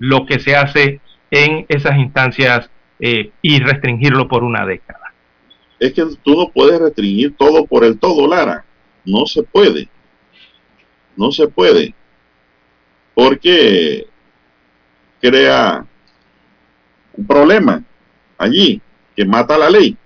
lo 0.03 0.27
que 0.27 0.41
se 0.41 0.57
hace 0.57 1.01
en 1.31 1.65
esas 1.69 1.97
instancias 1.97 2.69
eh, 2.99 3.31
y 3.41 3.61
restringirlo 3.61 4.27
por 4.27 4.43
una 4.43 4.67
década. 4.67 5.15
Es 5.79 5.93
que 5.93 6.05
tú 6.25 6.35
no 6.35 6.49
puedes 6.49 6.81
restringir 6.81 7.37
todo 7.37 7.67
por 7.67 7.85
el 7.85 8.01
todo, 8.01 8.27
Lara. 8.27 8.65
No 9.05 9.27
se 9.27 9.45
puede. 9.45 9.89
No 11.17 11.31
se 11.31 11.47
puede. 11.47 11.95
Porque 13.15 14.09
crea 15.21 15.87
un 17.13 17.25
problema 17.25 17.85
allí 18.39 18.83
que 19.15 19.25
mata 19.25 19.57
la 19.57 19.71
ley. 19.71 19.97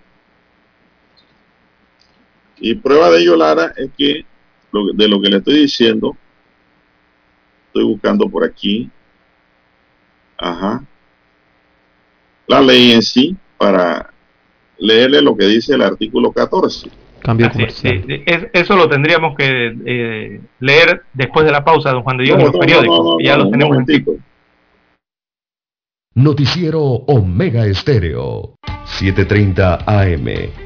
Y 2.59 2.75
prueba 2.75 3.09
de 3.09 3.23
ello, 3.23 3.35
Lara, 3.35 3.73
es 3.79 3.89
que 3.97 4.27
de 4.73 5.09
lo 5.09 5.23
que 5.23 5.31
le 5.31 5.39
estoy 5.39 5.61
diciendo, 5.61 6.15
estoy 7.69 7.85
buscando 7.85 8.29
por 8.29 8.45
aquí, 8.45 8.91
Ajá. 10.39 10.83
La 12.47 12.61
ley 12.61 12.93
en 12.93 13.03
sí 13.03 13.37
para 13.59 14.11
leerle 14.79 15.23
lo 15.23 15.37
que 15.37 15.47
dice 15.47 15.75
el 15.75 15.83
artículo 15.83 16.33
14. 16.33 16.91
Cambio 17.21 17.51
comercial. 17.51 18.05
eso 18.53 18.77
lo 18.77 18.89
tendríamos 18.89 19.35
que 19.37 19.75
eh, 19.85 20.41
leer 20.61 21.03
después 21.13 21.45
de 21.45 21.53
la 21.53 21.65
pausa, 21.65 21.91
don 21.91 22.03
Juan 22.03 22.19
de 22.19 22.25
Dios, 22.25 22.39
en 22.39 22.47
los 22.47 22.57
periódicos. 22.57 23.17
ya 23.23 23.37
lo 23.37 23.51
tenemos 23.51 23.77
en 23.79 24.21
Noticiero 26.15 26.83
Omega 26.83 27.67
Estéreo, 27.67 28.55
7:30 28.85 29.85
AM. 29.87 30.66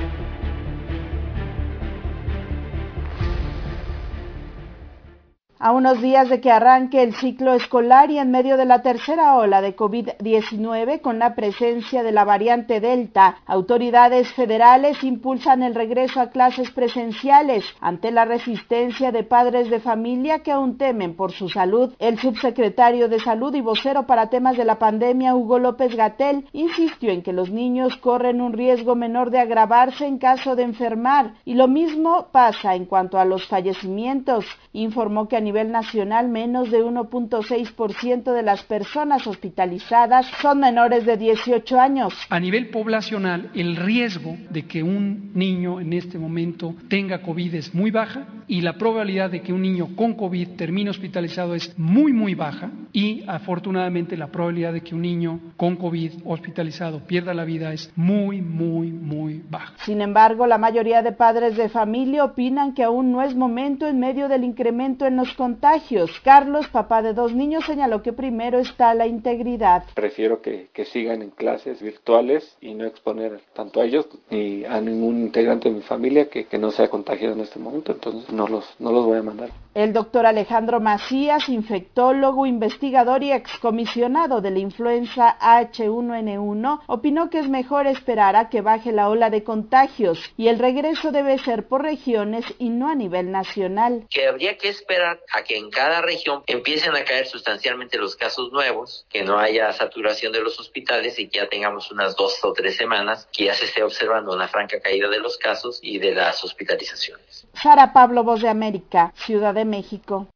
A 5.63 5.73
unos 5.73 6.01
días 6.01 6.27
de 6.27 6.41
que 6.41 6.49
arranque 6.49 7.03
el 7.03 7.13
ciclo 7.13 7.53
escolar 7.53 8.09
y 8.09 8.17
en 8.17 8.31
medio 8.31 8.57
de 8.57 8.65
la 8.65 8.81
tercera 8.81 9.35
ola 9.35 9.61
de 9.61 9.75
COVID-19 9.75 11.01
con 11.01 11.19
la 11.19 11.35
presencia 11.35 12.01
de 12.01 12.11
la 12.11 12.25
variante 12.25 12.79
Delta, 12.79 13.37
autoridades 13.45 14.33
federales 14.33 15.03
impulsan 15.03 15.61
el 15.61 15.75
regreso 15.75 16.19
a 16.19 16.31
clases 16.31 16.71
presenciales 16.71 17.63
ante 17.79 18.09
la 18.09 18.25
resistencia 18.25 19.11
de 19.11 19.23
padres 19.23 19.69
de 19.69 19.79
familia 19.79 20.39
que 20.39 20.51
aún 20.51 20.79
temen 20.79 21.15
por 21.15 21.31
su 21.31 21.47
salud. 21.47 21.93
El 21.99 22.17
subsecretario 22.17 23.07
de 23.07 23.19
Salud 23.19 23.53
y 23.53 23.61
vocero 23.61 24.07
para 24.07 24.31
temas 24.31 24.57
de 24.57 24.65
la 24.65 24.79
pandemia, 24.79 25.35
Hugo 25.35 25.59
López 25.59 25.95
Gatel, 25.95 26.47
insistió 26.53 27.11
en 27.11 27.21
que 27.21 27.33
los 27.33 27.51
niños 27.51 27.97
corren 27.97 28.41
un 28.41 28.53
riesgo 28.53 28.95
menor 28.95 29.29
de 29.29 29.37
agravarse 29.37 30.07
en 30.07 30.17
caso 30.17 30.55
de 30.55 30.63
enfermar 30.63 31.35
y 31.45 31.53
lo 31.53 31.67
mismo 31.67 32.29
pasa 32.31 32.73
en 32.73 32.85
cuanto 32.85 33.19
a 33.19 33.25
los 33.25 33.45
fallecimientos. 33.47 34.43
Informó 34.73 35.27
que 35.27 35.37
a 35.37 35.41
nivel 35.51 35.69
nacional, 35.69 36.29
menos 36.29 36.71
de 36.71 36.81
1.6% 36.81 38.33
de 38.33 38.41
las 38.41 38.63
personas 38.63 39.27
hospitalizadas 39.27 40.25
son 40.41 40.61
menores 40.61 41.05
de 41.05 41.17
18 41.17 41.77
años. 41.77 42.13
A 42.29 42.39
nivel 42.39 42.69
poblacional, 42.69 43.49
el 43.53 43.75
riesgo 43.75 44.37
de 44.49 44.65
que 44.65 44.81
un 44.81 45.31
niño 45.33 45.81
en 45.81 45.91
este 45.91 46.17
momento 46.17 46.73
tenga 46.87 47.21
COVID 47.21 47.55
es 47.55 47.75
muy 47.75 47.91
baja 47.91 48.27
y 48.47 48.61
la 48.61 48.77
probabilidad 48.77 49.29
de 49.29 49.41
que 49.41 49.53
un 49.53 49.61
niño 49.61 49.95
con 49.95 50.13
COVID 50.13 50.57
termine 50.57 50.89
hospitalizado 50.89 51.55
es 51.55 51.77
muy, 51.77 52.13
muy 52.13 52.35
baja 52.35 52.71
y 52.93 53.23
afortunadamente 53.27 54.17
la 54.17 54.27
probabilidad 54.27 54.73
de 54.73 54.81
que 54.81 54.95
un 54.95 55.01
niño 55.01 55.39
con 55.57 55.75
COVID 55.75 56.11
hospitalizado 56.25 56.99
pierda 57.07 57.33
la 57.33 57.45
vida 57.45 57.73
es 57.73 57.91
muy, 57.95 58.41
muy, 58.41 58.91
muy 58.91 59.41
baja. 59.49 59.73
Sin 59.85 60.01
embargo, 60.01 60.47
la 60.47 60.57
mayoría 60.57 61.01
de 61.01 61.11
padres 61.11 61.55
de 61.55 61.69
familia 61.69 62.25
opinan 62.25 62.73
que 62.73 62.83
aún 62.83 63.11
no 63.11 63.21
es 63.21 63.35
momento 63.35 63.87
en 63.87 63.99
medio 63.99 64.27
del 64.27 64.43
incremento 64.43 65.05
en 65.05 65.15
los 65.15 65.33
contagios. 65.41 66.11
Carlos, 66.23 66.67
papá 66.67 67.01
de 67.01 67.15
dos 67.15 67.33
niños, 67.33 67.65
señaló 67.65 68.03
que 68.03 68.13
primero 68.13 68.59
está 68.59 68.93
la 68.93 69.07
integridad. 69.07 69.85
Prefiero 69.95 70.39
que, 70.39 70.69
que 70.71 70.85
sigan 70.85 71.23
en 71.23 71.31
clases 71.31 71.81
virtuales 71.81 72.55
y 72.61 72.75
no 72.75 72.85
exponer 72.85 73.41
tanto 73.55 73.81
a 73.81 73.85
ellos 73.85 74.05
ni 74.29 74.65
a 74.65 74.79
ningún 74.79 75.19
integrante 75.19 75.67
de 75.69 75.77
mi 75.77 75.81
familia 75.81 76.29
que, 76.29 76.45
que 76.45 76.59
no 76.59 76.69
sea 76.69 76.89
contagiado 76.89 77.33
en 77.33 77.39
este 77.39 77.57
momento. 77.57 77.91
Entonces 77.91 78.31
no 78.31 78.47
los, 78.47 78.65
no 78.77 78.91
los 78.91 79.03
voy 79.03 79.17
a 79.17 79.23
mandar. 79.23 79.49
El 79.73 79.93
doctor 79.93 80.25
Alejandro 80.25 80.81
Macías, 80.81 81.47
infectólogo, 81.47 82.45
investigador 82.45 83.23
y 83.23 83.31
excomisionado 83.31 84.41
de 84.41 84.51
la 84.51 84.59
influenza 84.59 85.37
H1N1, 85.39 86.81
opinó 86.87 87.29
que 87.29 87.39
es 87.39 87.47
mejor 87.47 87.87
esperar 87.87 88.35
a 88.35 88.49
que 88.49 88.59
baje 88.59 88.91
la 88.91 89.07
ola 89.07 89.29
de 89.29 89.45
contagios 89.45 90.19
y 90.35 90.49
el 90.49 90.59
regreso 90.59 91.13
debe 91.13 91.37
ser 91.37 91.69
por 91.69 91.83
regiones 91.83 92.43
y 92.59 92.67
no 92.67 92.89
a 92.89 92.95
nivel 92.95 93.31
nacional. 93.31 94.07
Que 94.09 94.27
habría 94.27 94.57
que 94.57 94.67
esperar 94.67 95.21
a 95.31 95.43
que 95.43 95.55
en 95.55 95.69
cada 95.69 96.01
región 96.01 96.43
empiecen 96.47 96.93
a 96.97 97.05
caer 97.05 97.27
sustancialmente 97.27 97.97
los 97.97 98.17
casos 98.17 98.51
nuevos, 98.51 99.05
que 99.09 99.23
no 99.23 99.39
haya 99.39 99.71
saturación 99.71 100.33
de 100.33 100.41
los 100.41 100.59
hospitales 100.59 101.17
y 101.17 101.29
que 101.29 101.39
ya 101.39 101.47
tengamos 101.47 101.89
unas 101.91 102.17
dos 102.17 102.43
o 102.43 102.51
tres 102.51 102.75
semanas 102.75 103.29
que 103.31 103.45
ya 103.45 103.53
se 103.53 103.63
esté 103.63 103.83
observando 103.83 104.33
una 104.33 104.49
franca 104.49 104.81
caída 104.81 105.07
de 105.07 105.19
los 105.19 105.37
casos 105.37 105.79
y 105.81 105.97
de 105.97 106.13
las 106.13 106.43
hospitalizaciones. 106.43 107.47
Sara 107.53 107.93
Pablo, 107.93 108.25
Voz 108.25 108.41
de 108.41 108.49
América, 108.49 109.13
Ciudad 109.15 109.60
México. 109.65 110.27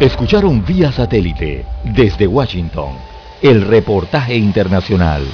Escucharon 0.00 0.64
vía 0.64 0.92
satélite 0.92 1.64
desde 1.84 2.26
Washington 2.26 2.96
el 3.42 3.62
reportaje 3.62 4.36
internacional. 4.36 5.26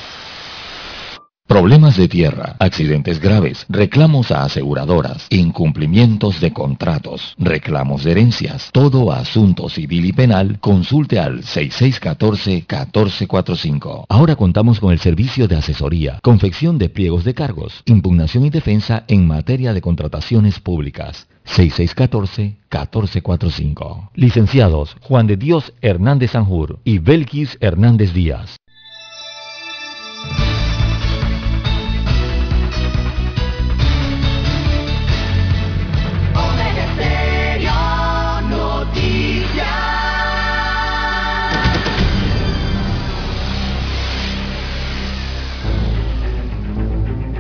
Problemas 1.53 1.99
de 1.99 2.09
tierra, 2.09 2.57
accidentes 2.61 3.21
graves, 3.21 3.67
reclamos 3.69 4.33
a 4.33 4.45
aseguradoras, 4.45 5.27
incumplimientos 5.29 6.41
de 6.41 6.55
contratos, 6.55 7.35
reclamos 7.37 8.05
de 8.05 8.13
herencias, 8.13 8.71
todo 8.73 9.13
asunto 9.13 9.69
civil 9.69 10.07
y 10.07 10.15
penal, 10.15 10.59
consulte 10.61 11.19
al 11.19 11.43
6614-1445. 11.43 14.07
Ahora 14.09 14.35
contamos 14.35 14.81
con 14.81 14.93
el 14.93 14.99
servicio 14.99 15.47
de 15.47 15.57
asesoría, 15.57 16.21
confección 16.23 16.79
de 16.79 16.89
pliegos 16.89 17.25
de 17.25 17.35
cargos, 17.35 17.83
impugnación 17.85 18.47
y 18.47 18.51
defensa 18.51 19.05
en 19.07 19.27
materia 19.27 19.75
de 19.75 19.83
contrataciones 19.83 20.59
públicas. 20.59 21.27
6614-1445. 21.45 24.09
Licenciados 24.15 24.97
Juan 25.03 25.27
de 25.27 25.37
Dios 25.37 25.75
Hernández 25.83 26.31
Sanjur 26.31 26.79
y 26.83 26.97
Belkis 26.97 27.59
Hernández 27.61 28.15
Díaz. 28.15 28.57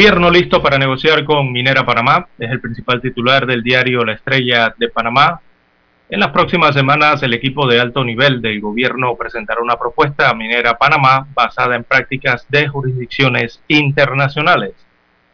Gobierno 0.00 0.30
listo 0.30 0.62
para 0.62 0.78
negociar 0.78 1.26
con 1.26 1.52
Minera 1.52 1.84
Panamá, 1.84 2.26
es 2.38 2.50
el 2.50 2.58
principal 2.58 3.02
titular 3.02 3.44
del 3.44 3.62
diario 3.62 4.02
La 4.02 4.14
Estrella 4.14 4.74
de 4.78 4.88
Panamá. 4.88 5.42
En 6.08 6.20
las 6.20 6.30
próximas 6.30 6.74
semanas 6.74 7.22
el 7.22 7.34
equipo 7.34 7.66
de 7.66 7.78
alto 7.78 8.02
nivel 8.02 8.40
del 8.40 8.62
gobierno 8.62 9.14
presentará 9.14 9.60
una 9.60 9.76
propuesta 9.76 10.30
a 10.30 10.34
Minera 10.34 10.78
Panamá 10.78 11.26
basada 11.34 11.76
en 11.76 11.84
prácticas 11.84 12.46
de 12.48 12.66
jurisdicciones 12.66 13.62
internacionales. 13.68 14.72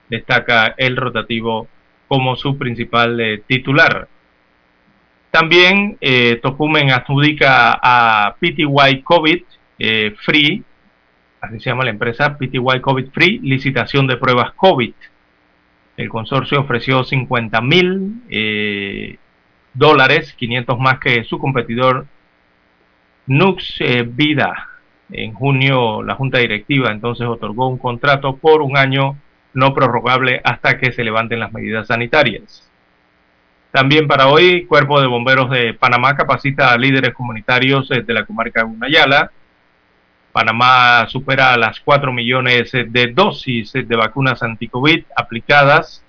Destaca 0.08 0.74
el 0.76 0.96
rotativo 0.96 1.68
como 2.08 2.34
su 2.34 2.58
principal 2.58 3.20
eh, 3.20 3.44
titular. 3.46 4.08
También 5.30 5.96
eh, 6.00 6.40
Tocumen 6.42 6.90
adjudica 6.90 7.78
a 7.80 8.34
PTY 8.40 9.02
COVID 9.04 9.42
eh, 9.78 10.16
Free 10.24 10.64
así 11.46 11.60
se 11.60 11.70
llama 11.70 11.84
la 11.84 11.90
empresa 11.90 12.36
PTY 12.36 12.80
COVID 12.80 13.10
Free, 13.10 13.38
licitación 13.38 14.06
de 14.06 14.16
pruebas 14.16 14.52
COVID. 14.52 14.92
El 15.96 16.08
consorcio 16.08 16.60
ofreció 16.60 17.04
50 17.04 17.60
mil 17.62 18.22
eh, 18.28 19.16
dólares, 19.72 20.34
500 20.34 20.78
más 20.78 20.98
que 20.98 21.24
su 21.24 21.38
competidor 21.38 22.06
Nux 23.26 23.80
eh, 23.80 24.04
Vida. 24.06 24.68
En 25.10 25.32
junio 25.32 26.02
la 26.02 26.16
junta 26.16 26.38
directiva 26.38 26.90
entonces 26.90 27.26
otorgó 27.26 27.68
un 27.68 27.78
contrato 27.78 28.36
por 28.36 28.60
un 28.60 28.76
año 28.76 29.16
no 29.54 29.72
prorrogable 29.72 30.40
hasta 30.44 30.78
que 30.78 30.92
se 30.92 31.04
levanten 31.04 31.40
las 31.40 31.52
medidas 31.52 31.86
sanitarias. 31.86 32.70
También 33.70 34.08
para 34.08 34.28
hoy, 34.28 34.64
Cuerpo 34.66 35.00
de 35.00 35.06
Bomberos 35.06 35.50
de 35.50 35.74
Panamá 35.74 36.16
capacita 36.16 36.72
a 36.72 36.78
líderes 36.78 37.14
comunitarios 37.14 37.90
eh, 37.90 38.02
de 38.02 38.14
la 38.14 38.24
comarca 38.24 38.60
de 38.60 38.66
Gunayala 38.66 39.30
Panamá 40.36 41.06
supera 41.08 41.56
las 41.56 41.80
4 41.80 42.12
millones 42.12 42.70
de 42.70 43.06
dosis 43.14 43.72
de 43.72 43.96
vacunas 43.96 44.42
anti-COVID 44.42 45.04
aplicadas, 45.16 46.04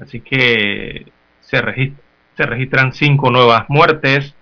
así 0.00 0.20
que 0.20 1.06
se, 1.40 1.92
se 2.36 2.46
registran 2.46 2.92
5 2.92 3.30
nuevas 3.32 3.64
muertes. 3.68 4.32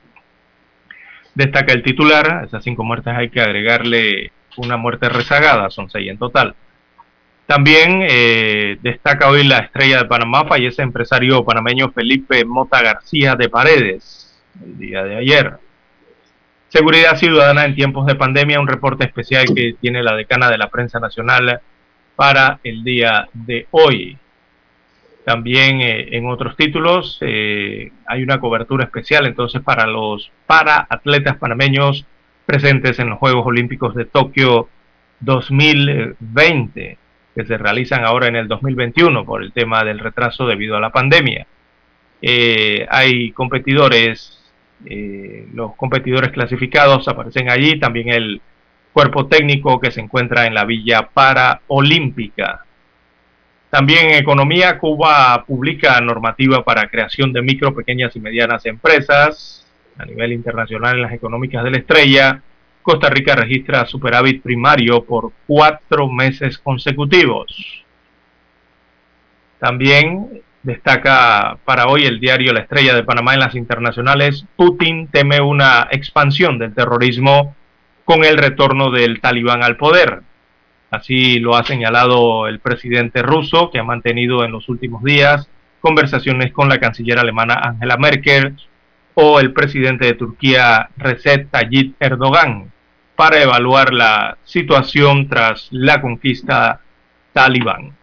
Destaca 1.34 1.72
el 1.72 1.82
titular, 1.82 2.44
esas 2.44 2.62
5 2.62 2.84
muertes 2.84 3.14
hay 3.16 3.30
que 3.30 3.40
agregarle 3.40 4.32
una 4.58 4.76
muerte 4.76 5.08
rezagada, 5.08 5.70
son 5.70 5.88
6 5.88 6.10
en 6.10 6.18
total. 6.18 6.54
También 7.46 8.00
eh, 8.06 8.76
destaca 8.82 9.30
hoy 9.30 9.44
la 9.44 9.60
estrella 9.60 10.00
de 10.00 10.04
Panamá, 10.04 10.44
fallece 10.44 10.82
empresario 10.82 11.42
panameño 11.42 11.90
Felipe 11.90 12.44
Mota 12.44 12.82
García 12.82 13.34
de 13.34 13.48
Paredes, 13.48 14.44
el 14.62 14.76
día 14.76 15.02
de 15.04 15.16
ayer. 15.16 15.65
Seguridad 16.68 17.16
Ciudadana 17.16 17.64
en 17.64 17.74
tiempos 17.74 18.06
de 18.06 18.16
pandemia, 18.16 18.60
un 18.60 18.66
reporte 18.66 19.04
especial 19.04 19.46
que 19.54 19.76
tiene 19.80 20.02
la 20.02 20.16
decana 20.16 20.50
de 20.50 20.58
la 20.58 20.68
prensa 20.68 20.98
nacional 20.98 21.60
para 22.16 22.58
el 22.64 22.82
día 22.82 23.28
de 23.32 23.68
hoy. 23.70 24.18
También 25.24 25.80
eh, 25.80 26.16
en 26.16 26.26
otros 26.26 26.56
títulos 26.56 27.18
eh, 27.20 27.92
hay 28.06 28.22
una 28.22 28.38
cobertura 28.38 28.84
especial 28.84 29.26
entonces 29.26 29.60
para 29.62 29.86
los 29.86 30.30
para 30.46 30.86
atletas 30.88 31.36
panameños 31.36 32.06
presentes 32.46 32.98
en 32.98 33.10
los 33.10 33.18
Juegos 33.18 33.44
Olímpicos 33.44 33.94
de 33.94 34.04
Tokio 34.04 34.68
2020, 35.20 36.98
que 37.34 37.44
se 37.44 37.58
realizan 37.58 38.04
ahora 38.04 38.28
en 38.28 38.36
el 38.36 38.48
2021 38.48 39.24
por 39.24 39.42
el 39.42 39.52
tema 39.52 39.84
del 39.84 39.98
retraso 39.98 40.46
debido 40.46 40.76
a 40.76 40.80
la 40.80 40.90
pandemia. 40.90 41.46
Eh, 42.22 42.86
hay 42.88 43.32
competidores 43.32 44.35
eh, 44.84 45.48
los 45.54 45.74
competidores 45.76 46.30
clasificados 46.30 47.08
aparecen 47.08 47.50
allí, 47.50 47.78
también 47.80 48.10
el 48.10 48.40
cuerpo 48.92 49.26
técnico 49.26 49.80
que 49.80 49.90
se 49.90 50.00
encuentra 50.00 50.46
en 50.46 50.54
la 50.54 50.64
Villa 50.64 51.08
Paraolímpica. 51.12 52.64
También 53.70 54.10
en 54.10 54.14
economía, 54.14 54.78
Cuba 54.78 55.44
publica 55.46 56.00
normativa 56.00 56.64
para 56.64 56.88
creación 56.88 57.32
de 57.32 57.42
micro, 57.42 57.74
pequeñas 57.74 58.14
y 58.16 58.20
medianas 58.20 58.64
empresas. 58.64 59.66
A 59.98 60.04
nivel 60.04 60.32
internacional 60.32 60.96
en 60.96 61.02
las 61.02 61.12
económicas 61.12 61.64
de 61.64 61.70
la 61.70 61.78
estrella, 61.78 62.42
Costa 62.82 63.10
Rica 63.10 63.34
registra 63.34 63.84
superávit 63.86 64.42
primario 64.42 65.04
por 65.04 65.32
cuatro 65.46 66.08
meses 66.08 66.58
consecutivos. 66.58 67.84
También 69.58 70.42
destaca 70.66 71.58
para 71.64 71.86
hoy 71.86 72.04
el 72.06 72.18
diario 72.18 72.52
La 72.52 72.60
Estrella 72.60 72.94
de 72.94 73.04
Panamá 73.04 73.34
en 73.34 73.40
las 73.40 73.54
internacionales, 73.54 74.44
Putin 74.56 75.06
teme 75.06 75.40
una 75.40 75.86
expansión 75.92 76.58
del 76.58 76.74
terrorismo 76.74 77.54
con 78.04 78.24
el 78.24 78.36
retorno 78.36 78.90
del 78.90 79.20
talibán 79.20 79.62
al 79.62 79.76
poder. 79.76 80.22
Así 80.90 81.38
lo 81.38 81.56
ha 81.56 81.62
señalado 81.62 82.48
el 82.48 82.58
presidente 82.58 83.22
ruso, 83.22 83.70
que 83.70 83.78
ha 83.78 83.84
mantenido 83.84 84.44
en 84.44 84.52
los 84.52 84.68
últimos 84.68 85.02
días 85.04 85.48
conversaciones 85.80 86.52
con 86.52 86.68
la 86.68 86.80
canciller 86.80 87.18
alemana 87.18 87.54
Angela 87.62 87.96
Merkel 87.96 88.56
o 89.14 89.38
el 89.38 89.52
presidente 89.52 90.06
de 90.06 90.14
Turquía 90.14 90.90
Recep 90.96 91.48
Tayyip 91.50 91.94
Erdogan 92.00 92.72
para 93.14 93.40
evaluar 93.40 93.92
la 93.92 94.36
situación 94.42 95.28
tras 95.28 95.68
la 95.70 96.00
conquista 96.00 96.80
talibán. 97.32 97.95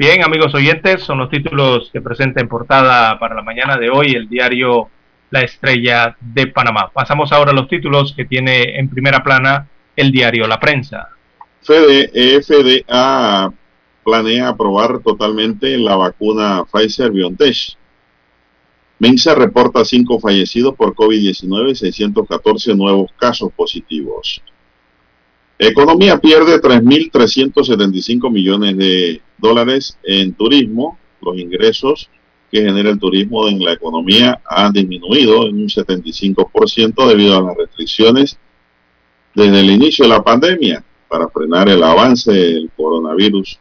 Bien, 0.00 0.24
amigos 0.24 0.54
oyentes, 0.54 1.02
son 1.02 1.18
los 1.18 1.28
títulos 1.28 1.90
que 1.92 2.00
presenta 2.00 2.40
en 2.40 2.48
portada 2.48 3.18
para 3.18 3.34
la 3.34 3.42
mañana 3.42 3.76
de 3.76 3.90
hoy 3.90 4.12
el 4.12 4.30
diario 4.30 4.88
La 5.28 5.42
Estrella 5.42 6.16
de 6.18 6.46
Panamá. 6.46 6.90
Pasamos 6.90 7.30
ahora 7.32 7.50
a 7.50 7.54
los 7.54 7.68
títulos 7.68 8.14
que 8.16 8.24
tiene 8.24 8.78
en 8.78 8.88
primera 8.88 9.22
plana 9.22 9.68
el 9.94 10.10
diario 10.10 10.46
La 10.46 10.58
Prensa. 10.58 11.10
FDA 11.60 13.52
planea 14.02 14.48
aprobar 14.48 15.00
totalmente 15.00 15.76
la 15.76 15.96
vacuna 15.96 16.64
Pfizer-BioNTech. 16.64 17.76
Mensa 19.00 19.34
reporta 19.34 19.84
cinco 19.84 20.18
fallecidos 20.18 20.76
por 20.76 20.94
COVID-19 20.94 21.72
y 21.72 21.74
614 21.74 22.74
nuevos 22.74 23.12
casos 23.18 23.52
positivos. 23.52 24.40
Economía 25.62 26.18
pierde 26.18 26.58
3.375 26.58 28.30
millones 28.30 28.78
de 28.78 29.20
dólares 29.36 29.98
en 30.02 30.32
turismo. 30.32 30.98
Los 31.20 31.36
ingresos 31.36 32.08
que 32.50 32.62
genera 32.62 32.88
el 32.88 32.98
turismo 32.98 33.46
en 33.46 33.62
la 33.62 33.74
economía 33.74 34.40
han 34.48 34.72
disminuido 34.72 35.46
en 35.46 35.56
un 35.56 35.68
75% 35.68 37.06
debido 37.06 37.36
a 37.36 37.42
las 37.42 37.56
restricciones 37.58 38.38
desde 39.34 39.60
el 39.60 39.70
inicio 39.70 40.06
de 40.06 40.08
la 40.08 40.24
pandemia 40.24 40.82
para 41.06 41.28
frenar 41.28 41.68
el 41.68 41.82
avance 41.82 42.32
del 42.32 42.70
coronavirus 42.74 43.58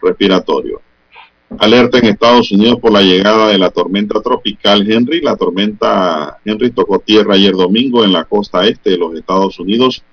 respiratorio. 0.00 0.80
Alerta 1.58 1.98
en 1.98 2.04
Estados 2.04 2.52
Unidos 2.52 2.78
por 2.78 2.92
la 2.92 3.02
llegada 3.02 3.48
de 3.48 3.58
la 3.58 3.70
tormenta 3.70 4.20
tropical 4.20 4.88
Henry. 4.88 5.20
La 5.20 5.34
tormenta 5.34 6.38
Henry 6.44 6.70
tocó 6.70 7.00
tierra 7.00 7.34
ayer 7.34 7.54
domingo 7.54 8.04
en 8.04 8.12
la 8.12 8.24
costa 8.24 8.68
este 8.68 8.90
de 8.90 8.98
los 8.98 9.16
Estados 9.16 9.58
Unidos, 9.58 10.04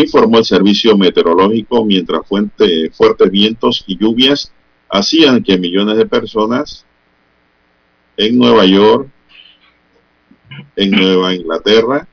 informó 0.00 0.38
el 0.38 0.44
servicio 0.44 0.96
meteorológico, 0.96 1.84
mientras 1.84 2.26
fuertes 2.26 3.30
vientos 3.30 3.84
y 3.86 3.98
lluvias 3.98 4.52
hacían 4.90 5.42
que 5.42 5.58
millones 5.58 5.96
de 5.96 6.06
personas 6.06 6.84
en 8.16 8.38
Nueva 8.38 8.64
York, 8.64 9.08
en 10.76 10.90
Nueva 10.90 11.34
Inglaterra, 11.34 12.06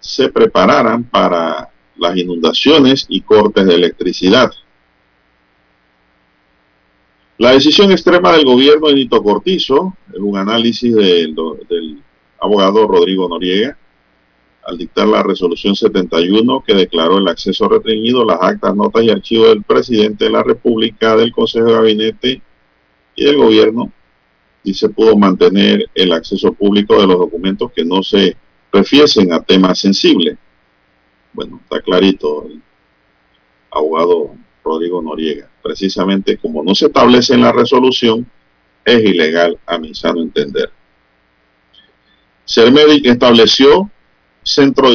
se 0.00 0.28
prepararan 0.28 1.04
para 1.04 1.70
las 1.96 2.16
inundaciones 2.16 3.06
y 3.08 3.20
cortes 3.20 3.66
de 3.66 3.74
electricidad. 3.74 4.52
La 7.38 7.52
decisión 7.52 7.90
extrema 7.90 8.32
del 8.32 8.44
gobierno 8.44 8.88
de 8.88 8.94
Nito 8.94 9.22
Cortizo, 9.22 9.96
en 10.14 10.22
un 10.22 10.36
análisis 10.36 10.94
del, 10.94 11.34
del 11.68 12.02
abogado 12.40 12.86
Rodrigo 12.86 13.28
Noriega, 13.28 13.76
al 14.66 14.78
dictar 14.78 15.06
la 15.06 15.22
resolución 15.22 15.76
71 15.76 16.64
que 16.66 16.74
declaró 16.74 17.18
el 17.18 17.28
acceso 17.28 17.68
restringido, 17.68 18.24
las 18.24 18.38
actas, 18.40 18.74
notas 18.74 19.02
y 19.04 19.10
archivos 19.10 19.48
del 19.48 19.62
presidente 19.62 20.24
de 20.24 20.30
la 20.30 20.42
República, 20.42 21.16
del 21.16 21.32
Consejo 21.32 21.66
de 21.66 21.72
Gabinete 21.74 22.42
y 23.14 23.24
del 23.24 23.36
gobierno, 23.36 23.92
y 24.62 24.72
se 24.72 24.88
pudo 24.88 25.16
mantener 25.16 25.90
el 25.94 26.12
acceso 26.12 26.52
público 26.54 26.98
de 27.00 27.06
los 27.06 27.18
documentos 27.18 27.70
que 27.72 27.84
no 27.84 28.02
se 28.02 28.36
refiesen 28.72 29.32
a 29.32 29.42
temas 29.42 29.78
sensibles. 29.78 30.38
Bueno, 31.32 31.60
está 31.62 31.82
clarito 31.82 32.46
el 32.48 32.62
abogado 33.70 34.34
Rodrigo 34.64 35.02
Noriega. 35.02 35.50
Precisamente 35.62 36.38
como 36.38 36.62
no 36.62 36.74
se 36.74 36.86
establece 36.86 37.34
en 37.34 37.42
la 37.42 37.52
resolución, 37.52 38.26
es 38.84 39.02
ilegal 39.02 39.58
a 39.66 39.78
mi 39.78 39.94
sano 39.94 40.22
entender. 40.22 40.70
Cermedic 42.46 43.06
estableció 43.06 43.90
centro 44.44 44.90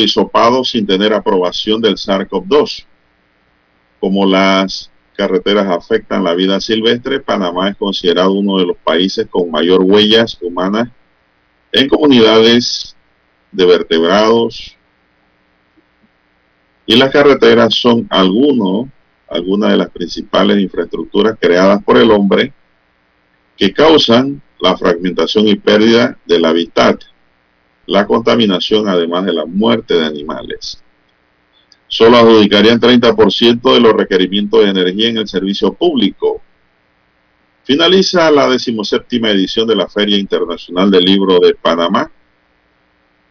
sin 0.63 0.85
tener 0.85 1.13
aprobación 1.13 1.81
del 1.81 1.95
SARS-CoV-2. 1.95 2.85
Como 3.99 4.25
las 4.25 4.89
carreteras 5.17 5.67
afectan 5.67 6.23
la 6.23 6.33
vida 6.33 6.61
silvestre, 6.61 7.19
Panamá 7.19 7.69
es 7.69 7.75
considerado 7.75 8.31
uno 8.31 8.57
de 8.57 8.67
los 8.67 8.77
países 8.77 9.27
con 9.29 9.51
mayor 9.51 9.81
huellas 9.81 10.37
humanas 10.41 10.89
en 11.71 11.89
comunidades 11.89 12.95
de 13.51 13.65
vertebrados, 13.65 14.77
y 16.85 16.95
las 16.95 17.11
carreteras 17.11 17.75
son 17.75 18.07
algunos, 18.09 18.87
algunas 19.29 19.69
de 19.69 19.77
las 19.77 19.91
principales 19.91 20.59
infraestructuras 20.59 21.37
creadas 21.39 21.83
por 21.83 21.97
el 21.97 22.09
hombre 22.09 22.51
que 23.55 23.71
causan 23.71 24.41
la 24.59 24.75
fragmentación 24.75 25.47
y 25.47 25.55
pérdida 25.55 26.17
del 26.25 26.45
hábitat, 26.45 27.01
la 27.89 28.05
contaminación 28.05 28.87
además 28.87 29.25
de 29.25 29.33
la 29.33 29.45
muerte 29.45 29.95
de 29.95 30.05
animales. 30.05 30.81
Solo 31.87 32.17
adjudicarían 32.17 32.79
30% 32.79 33.73
de 33.73 33.79
los 33.79 33.93
requerimientos 33.93 34.63
de 34.63 34.69
energía 34.69 35.09
en 35.09 35.17
el 35.17 35.27
servicio 35.27 35.73
público. 35.73 36.39
Finaliza 37.63 38.29
la 38.29 38.47
decimoséptima 38.47 39.31
edición 39.31 39.67
de 39.67 39.75
la 39.75 39.87
Feria 39.87 40.17
Internacional 40.17 40.91
del 40.91 41.03
Libro 41.03 41.39
de 41.39 41.55
Panamá. 41.55 42.11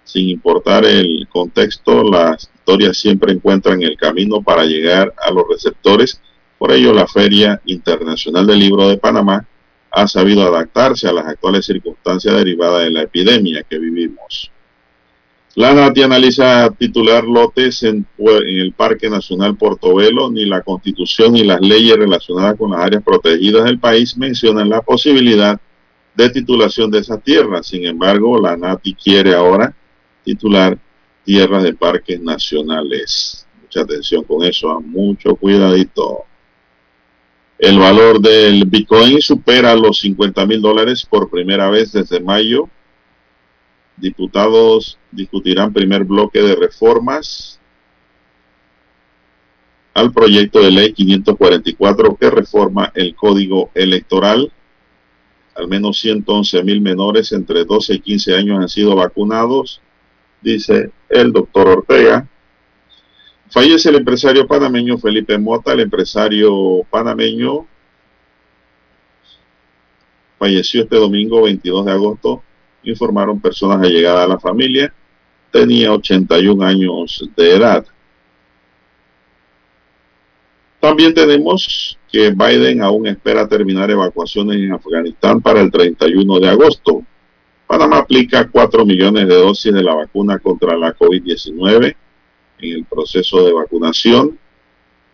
Sin 0.03 0.29
importar 0.29 0.85
el 0.85 1.29
contexto, 1.29 2.03
las 2.03 2.51
historias 2.53 2.99
siempre 2.99 3.33
encuentran 3.33 3.81
el 3.83 3.97
camino 3.97 4.43
para 4.43 4.65
llegar 4.65 5.15
a 5.19 5.31
los 5.31 5.45
receptores. 5.49 6.21
Por 6.59 6.73
ello, 6.73 6.93
la 6.93 7.07
Feria 7.07 7.61
Internacional 7.67 8.45
del 8.45 8.59
Libro 8.59 8.89
de 8.89 8.99
Panamá 8.99 9.47
ha 9.91 10.07
sabido 10.07 10.43
adaptarse 10.43 11.09
a 11.09 11.13
las 11.13 11.27
actuales 11.27 11.67
circunstancias 11.67 12.35
derivadas 12.35 12.85
de 12.85 12.91
la 12.91 13.03
epidemia 13.03 13.63
que 13.63 13.79
vivimos. 13.79 14.51
La 15.55 15.75
NATI 15.75 16.03
analiza 16.03 16.71
titular 16.71 17.25
lotes 17.25 17.83
en, 17.83 18.07
el 18.19 18.73
Parque 18.75 19.11
Nacional 19.11 19.57
Portobelo, 19.57 20.31
ni 20.31 20.45
la 20.45 20.63
Constitución 20.63 21.33
ni 21.33 21.43
las 21.43 21.61
leyes 21.61 21.97
relacionadas 21.97 22.57
con 22.57 22.71
las 22.71 22.81
áreas 22.81 23.03
protegidas 23.03 23.65
del 23.65 23.81
país 23.81 24.17
mencionan 24.17 24.69
la 24.69 24.83
posibilidad 24.83 25.61
de 26.15 26.31
titulación 26.31 26.93
de 26.93 27.01
esas 27.01 27.23
tierras. 27.25 27.67
Sin 27.67 27.85
embargo, 27.87 28.41
la 28.41 28.57
NATI 28.57 28.95
quiere 28.95 29.35
ahora 29.35 29.75
titular 30.23 30.79
tierras 31.25 31.65
de 31.65 31.75
parques 31.75 32.21
nacionales. 32.21 33.45
Mucha 33.61 33.81
atención 33.81 34.23
con 34.23 34.45
eso, 34.45 34.81
mucho 34.81 35.35
cuidadito. 35.35 36.28
El 37.59 37.79
valor 37.79 38.21
del 38.21 38.65
Bitcoin 38.67 39.21
supera 39.21 39.75
los 39.75 39.99
50 40.01 40.47
mil 40.47 40.61
dólares 40.61 41.05
por 41.05 41.29
primera 41.29 41.69
vez 41.71 41.93
desde 41.93 42.21
mayo. 42.21 42.69
Diputados 43.97 44.99
discutirán 45.11 45.73
primer 45.73 46.05
bloque 46.05 46.41
de 46.41 46.55
reformas 46.55 47.61
al 49.93 50.13
proyecto 50.13 50.61
de 50.63 50.71
ley 50.71 50.93
544 50.93 52.17
que 52.17 52.31
reforma 52.31 52.93
el 52.95 53.17
código 53.17 53.71
electoral. 53.75 54.53
Al 55.57 55.67
menos 55.67 55.99
111 55.99 56.63
mil 56.63 56.81
menores 56.81 57.33
entre 57.33 57.65
12 57.65 57.95
y 57.95 58.01
15 58.01 58.37
años 58.37 58.61
han 58.61 58.69
sido 58.69 58.95
vacunados 58.95 59.81
dice 60.41 60.91
el 61.09 61.33
doctor 61.33 61.69
Ortega. 61.69 62.29
Fallece 63.51 63.89
el 63.89 63.97
empresario 63.97 64.47
panameño 64.47 64.99
Felipe 64.99 65.39
Mota, 65.39 65.73
el 65.73 65.81
empresario 65.81 66.83
panameño 66.91 67.67
falleció 70.39 70.83
este 70.83 70.97
domingo 70.97 71.43
22 71.43 71.87
de 71.87 71.93
agosto, 71.93 72.43
informaron 72.85 73.41
personas 73.41 73.83
allegadas 73.83 74.25
a 74.25 74.29
la 74.29 74.39
familia, 74.39 74.93
tenía 75.51 75.93
81 75.93 76.65
años 76.65 77.29
de 77.37 77.57
edad. 77.57 77.85
También 80.81 81.13
tenemos 81.13 81.99
que 82.11 82.31
Biden 82.31 82.83
aún 82.83 83.07
espera 83.09 83.49
terminar 83.49 83.91
evacuaciones 83.91 84.59
en 84.59 84.73
Afganistán 84.73 85.41
para 85.43 85.61
el 85.61 85.73
31 85.73 86.39
de 86.39 86.49
agosto. 86.49 87.03
Panamá 87.67 87.99
aplica 87.99 88.49
4 88.49 88.87
millones 88.87 89.27
de 89.27 89.35
dosis 89.35 89.75
de 89.75 89.83
la 89.83 89.95
vacuna 89.95 90.39
contra 90.39 90.77
la 90.77 90.95
COVID-19. 90.95 91.97
En 92.61 92.77
el 92.77 92.85
proceso 92.85 93.45
de 93.45 93.53
vacunación. 93.53 94.39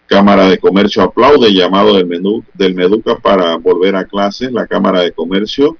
Cámara 0.07 0.49
de 0.49 0.59
Comercio 0.59 1.03
aplaude 1.03 1.49
el 1.49 1.55
llamado 1.55 1.95
del, 1.95 2.07
menú, 2.07 2.45
del 2.53 2.75
Meduca 2.75 3.17
para 3.17 3.57
volver 3.57 3.97
a 3.97 4.05
clases. 4.05 4.53
La 4.53 4.67
Cámara 4.67 5.01
de 5.01 5.13
Comercio 5.13 5.77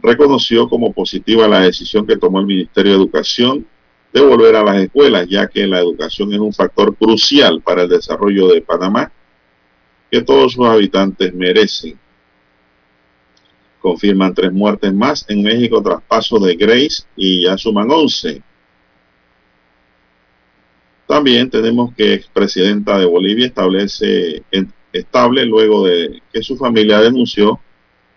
reconoció 0.00 0.68
como 0.68 0.92
positiva 0.92 1.48
la 1.48 1.60
decisión 1.60 2.06
que 2.06 2.16
tomó 2.16 2.40
el 2.40 2.46
Ministerio 2.46 2.92
de 2.92 2.98
Educación 2.98 3.66
de 4.12 4.20
volver 4.20 4.56
a 4.56 4.62
las 4.62 4.76
escuelas, 4.76 5.26
ya 5.28 5.46
que 5.46 5.66
la 5.66 5.80
educación 5.80 6.32
es 6.32 6.38
un 6.38 6.52
factor 6.52 6.94
crucial 6.96 7.60
para 7.60 7.82
el 7.82 7.88
desarrollo 7.88 8.48
de 8.48 8.62
Panamá 8.62 9.12
que 10.10 10.22
todos 10.22 10.52
sus 10.52 10.66
habitantes 10.66 11.34
merecen. 11.34 11.98
Confirman 13.80 14.34
tres 14.34 14.52
muertes 14.52 14.92
más 14.94 15.24
en 15.28 15.42
México 15.42 15.82
tras 15.82 16.02
paso 16.02 16.38
de 16.38 16.56
Grace 16.56 17.04
y 17.16 17.44
ya 17.44 17.58
suman 17.58 17.90
11. 17.90 18.42
También 21.06 21.50
tenemos 21.50 21.94
que 21.94 22.14
expresidenta 22.14 22.98
de 22.98 23.06
Bolivia 23.06 23.46
establece 23.46 24.42
estable 24.92 25.44
luego 25.44 25.86
de 25.86 26.20
que 26.32 26.42
su 26.42 26.56
familia 26.56 27.00
denunció 27.00 27.60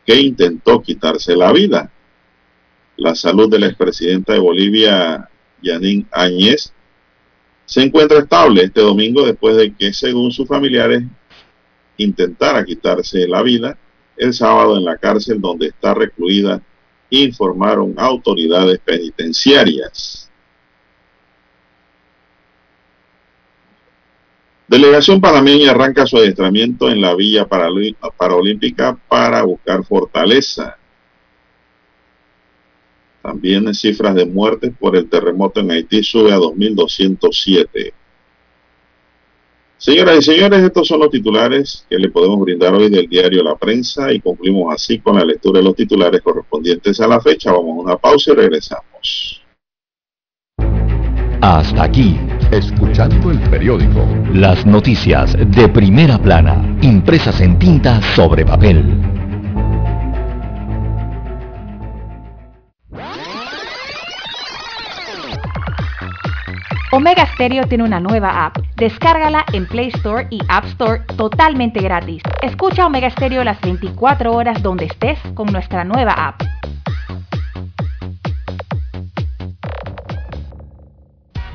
que 0.05 0.19
intentó 0.19 0.81
quitarse 0.81 1.35
la 1.35 1.51
vida. 1.53 1.91
La 2.97 3.13
salud 3.13 3.49
de 3.49 3.59
la 3.59 3.67
expresidenta 3.67 4.33
de 4.33 4.39
Bolivia, 4.39 5.29
Yanín 5.61 6.07
Áñez, 6.11 6.73
se 7.65 7.83
encuentra 7.83 8.19
estable 8.19 8.63
este 8.63 8.81
domingo 8.81 9.23
después 9.25 9.55
de 9.55 9.71
que, 9.75 9.93
según 9.93 10.31
sus 10.31 10.47
familiares, 10.47 11.03
intentara 11.97 12.65
quitarse 12.65 13.27
la 13.27 13.43
vida 13.43 13.77
el 14.17 14.33
sábado 14.33 14.77
en 14.77 14.85
la 14.85 14.97
cárcel 14.97 15.39
donde 15.39 15.67
está 15.67 15.93
recluida, 15.93 16.61
informaron 17.11 17.93
autoridades 17.97 18.79
penitenciarias. 18.79 20.28
Delegación 24.69 25.19
panameña 25.19 25.71
arranca 25.71 26.05
su 26.05 26.17
adiestramiento 26.17 26.91
en 26.91 27.01
la 27.01 27.15
Villa 27.15 27.47
Paralímpica 27.47 28.95
para 29.07 29.41
buscar 29.41 29.83
fortaleza. 29.83 30.77
También 33.23 33.73
cifras 33.73 34.13
de 34.13 34.27
muertes 34.27 34.71
por 34.79 34.95
el 34.95 35.09
terremoto 35.09 35.61
en 35.61 35.71
Haití 35.71 36.03
sube 36.03 36.31
a 36.31 36.37
2.207. 36.37 37.93
Señoras 39.77 40.19
y 40.19 40.21
señores, 40.21 40.61
estos 40.61 40.87
son 40.87 40.99
los 40.99 41.09
titulares 41.09 41.87
que 41.89 41.97
le 41.97 42.11
podemos 42.11 42.39
brindar 42.39 42.75
hoy 42.75 42.91
del 42.91 43.07
diario 43.07 43.41
La 43.41 43.55
Prensa 43.55 44.13
y 44.13 44.19
concluimos 44.19 44.71
así 44.71 44.99
con 44.99 45.15
la 45.15 45.25
lectura 45.25 45.61
de 45.61 45.65
los 45.65 45.75
titulares 45.75 46.21
correspondientes 46.21 47.01
a 47.01 47.07
la 47.07 47.19
fecha. 47.19 47.51
Vamos 47.51 47.79
a 47.79 47.81
una 47.81 47.97
pausa 47.97 48.33
y 48.33 48.35
regresamos. 48.35 49.41
Hasta 51.41 51.83
aquí, 51.83 52.17
escuchando 52.51 53.31
el 53.31 53.39
periódico. 53.49 54.05
Las 54.33 54.65
noticias 54.65 55.35
de 55.37 55.67
primera 55.69 56.17
plana, 56.17 56.77
impresas 56.81 57.41
en 57.41 57.57
tinta 57.59 58.01
sobre 58.15 58.45
papel. 58.45 58.99
Omega 66.91 67.27
Stereo 67.33 67.67
tiene 67.67 67.83
una 67.83 67.99
nueva 67.99 68.45
app. 68.47 68.57
Descárgala 68.75 69.45
en 69.53 69.67
Play 69.67 69.89
Store 69.89 70.25
y 70.31 70.39
App 70.47 70.65
Store 70.65 71.01
totalmente 71.17 71.81
gratis. 71.81 72.23
Escucha 72.41 72.87
Omega 72.87 73.11
Stereo 73.11 73.43
las 73.43 73.61
24 73.61 74.33
horas 74.33 74.63
donde 74.63 74.85
estés 74.85 75.19
con 75.35 75.51
nuestra 75.51 75.83
nueva 75.83 76.13
app. 76.13 76.41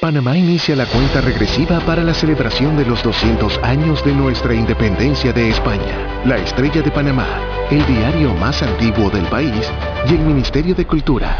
Panamá 0.00 0.34
inicia 0.34 0.74
la 0.74 0.86
cuenta 0.86 1.20
regresiva 1.20 1.78
para 1.80 2.02
la 2.02 2.14
celebración 2.14 2.74
de 2.74 2.86
los 2.86 3.02
200 3.02 3.58
años 3.62 4.02
de 4.02 4.14
nuestra 4.14 4.54
independencia 4.54 5.30
de 5.30 5.50
España. 5.50 6.22
La 6.24 6.38
Estrella 6.38 6.80
de 6.80 6.90
Panamá, 6.90 7.26
el 7.70 7.84
diario 7.84 8.32
más 8.36 8.62
antiguo 8.62 9.10
del 9.10 9.26
país 9.26 9.70
y 10.08 10.14
el 10.14 10.20
Ministerio 10.20 10.74
de 10.74 10.86
Cultura 10.86 11.36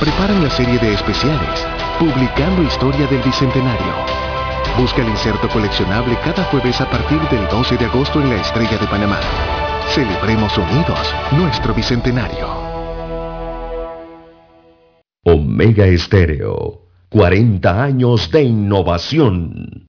preparan 0.00 0.42
la 0.42 0.50
serie 0.50 0.80
de 0.80 0.94
especiales, 0.94 1.64
publicando 2.00 2.64
historia 2.64 3.06
del 3.06 3.22
Bicentenario. 3.22 3.94
Busca 4.76 5.02
el 5.02 5.08
inserto 5.08 5.48
coleccionable 5.48 6.18
cada 6.24 6.42
jueves 6.46 6.80
a 6.80 6.90
partir 6.90 7.20
del 7.28 7.46
12 7.50 7.76
de 7.76 7.84
agosto 7.84 8.20
en 8.20 8.30
la 8.30 8.36
Estrella 8.40 8.78
de 8.78 8.86
Panamá. 8.88 9.20
Celebremos 9.94 10.58
unidos 10.58 11.14
nuestro 11.30 11.72
Bicentenario. 11.72 12.48
Omega 15.22 15.86
Estéreo 15.86 16.89
40 17.10 17.82
años 17.82 18.30
de 18.30 18.44
innovación. 18.44 19.88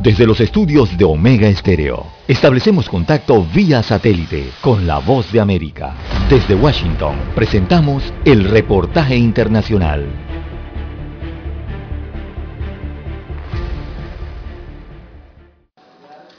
Desde 0.00 0.24
los 0.24 0.40
estudios 0.40 0.96
de 0.96 1.04
Omega 1.04 1.48
Estéreo, 1.48 2.06
establecemos 2.28 2.88
contacto 2.88 3.44
vía 3.52 3.82
satélite 3.82 4.50
con 4.60 4.86
la 4.86 4.98
voz 4.98 5.32
de 5.32 5.40
América. 5.40 5.94
Desde 6.30 6.54
Washington, 6.54 7.16
presentamos 7.34 8.04
el 8.24 8.44
reportaje 8.44 9.16
internacional. 9.16 10.31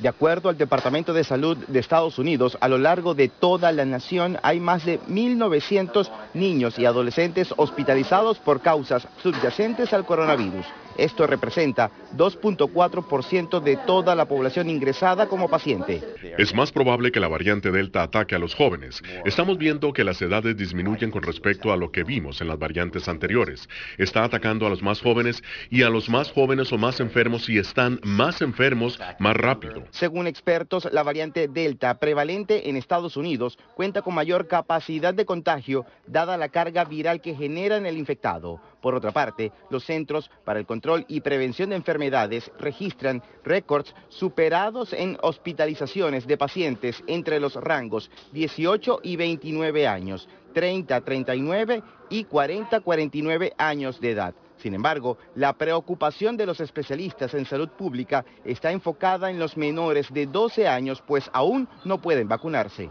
De 0.04 0.10
acuerdo 0.10 0.50
al 0.50 0.58
Departamento 0.58 1.14
de 1.14 1.24
Salud 1.24 1.56
de 1.56 1.80
Estados 1.80 2.20
Unidos, 2.20 2.58
a 2.60 2.68
lo 2.68 2.78
largo 2.78 3.14
de 3.14 3.30
toda 3.30 3.72
la 3.72 3.86
nación 3.86 4.38
hay 4.44 4.60
más 4.60 4.84
de 4.84 5.00
1.900 5.00 6.10
niños 6.34 6.78
y 6.78 6.86
adolescentes 6.86 7.54
hospitalizados 7.56 8.38
por 8.40 8.60
causas 8.60 9.08
subyacentes 9.22 9.94
al 9.94 10.06
coronavirus. 10.06 10.66
Esto 10.98 11.28
representa 11.28 11.91
2.4% 12.15 13.60
de 13.61 13.78
toda 13.78 14.15
la 14.15 14.26
población 14.26 14.70
ingresada 14.70 15.28
como 15.28 15.49
paciente. 15.49 16.02
Es 16.38 16.53
más 16.53 16.72
probable 16.72 17.11
que 17.11 17.20
la 17.20 17.28
variante 17.28 17.72
Delta 17.72 18.03
ataque 18.03 18.36
a 18.36 18.40
los 18.40 18.56
jóvenes. 18.56 19.02
Estamos 19.26 19.57
viendo 19.57 19.94
que 19.94 20.03
las 20.03 20.22
edades 20.22 20.56
disminuyen 20.57 21.11
con 21.11 21.24
respecto 21.24 21.72
a 21.72 21.78
lo 21.78 21.91
que 21.91 22.03
vimos 22.03 22.41
en 22.41 22.48
las 22.48 22.60
variantes 22.60 23.07
anteriores. 23.07 23.68
Está 23.98 24.24
atacando 24.24 24.68
a 24.68 24.70
los 24.70 24.82
más 24.82 25.02
jóvenes 25.02 25.44
y 25.70 25.84
a 25.84 25.90
los 25.90 26.10
más 26.10 26.32
jóvenes 26.32 26.72
o 26.72 26.78
más 26.78 26.99
enfermos 26.99 27.49
y 27.49 27.57
están 27.57 27.99
más 28.03 28.41
enfermos 28.41 28.99
más 29.20 29.36
rápido. 29.36 29.84
Según 29.91 30.28
expertos, 30.28 30.88
la 30.91 31.03
variante 31.03 31.48
Delta 31.48 31.99
prevalente 31.99 32.70
en 32.70 32.78
Estados 32.78 33.18
Unidos 33.18 33.57
cuenta 33.76 34.02
con 34.02 34.14
mayor 34.14 34.48
capacidad 34.48 35.14
de 35.14 35.26
contagio 35.26 35.86
dada 36.07 36.38
la 36.38 36.49
carga 36.49 36.86
viral 36.86 37.22
que 37.22 37.36
genera 37.36 37.78
en 37.78 37.86
el 37.86 37.98
infectado. 37.98 38.60
Por 38.84 38.95
otra 38.95 39.11
parte, 39.11 39.53
los 39.69 39.85
Centros 39.85 40.30
para 40.43 40.60
el 40.60 40.65
Control 40.65 41.05
y 41.07 41.22
Prevención 41.22 41.69
de 41.69 41.77
Enfermedades 41.77 42.51
registran 42.60 43.23
récords 43.45 43.95
superados 44.10 44.91
en 44.91 45.18
hospitalizaciones 45.22 46.27
de 46.27 46.38
pacientes 46.38 47.01
entre 47.07 47.39
los 47.39 47.55
rangos 47.55 48.11
18 48.34 48.99
y 49.01 49.15
29 49.15 49.88
años, 49.88 50.27
30, 50.53 50.99
39 50.99 51.81
y 52.10 52.26
40, 52.26 52.81
49 52.81 53.53
años 53.57 54.01
de 54.01 54.11
edad. 54.11 54.35
Sin 54.64 54.73
embargo, 54.73 55.18
la 55.35 55.52
preocupación 55.52 56.38
de 56.38 56.45
los 56.45 56.61
especialistas 56.61 57.34
en 57.34 57.44
salud 57.44 57.68
pública 57.68 58.23
está 58.45 58.72
enfocada 58.72 59.30
en 59.30 59.38
los 59.38 59.57
menores 59.57 60.07
de 60.14 60.26
12 60.26 60.69
años, 60.69 61.03
pues 61.06 61.30
aún 61.34 61.68
no 61.84 61.99
pueden 61.99 62.30
vacunarse. 62.30 62.90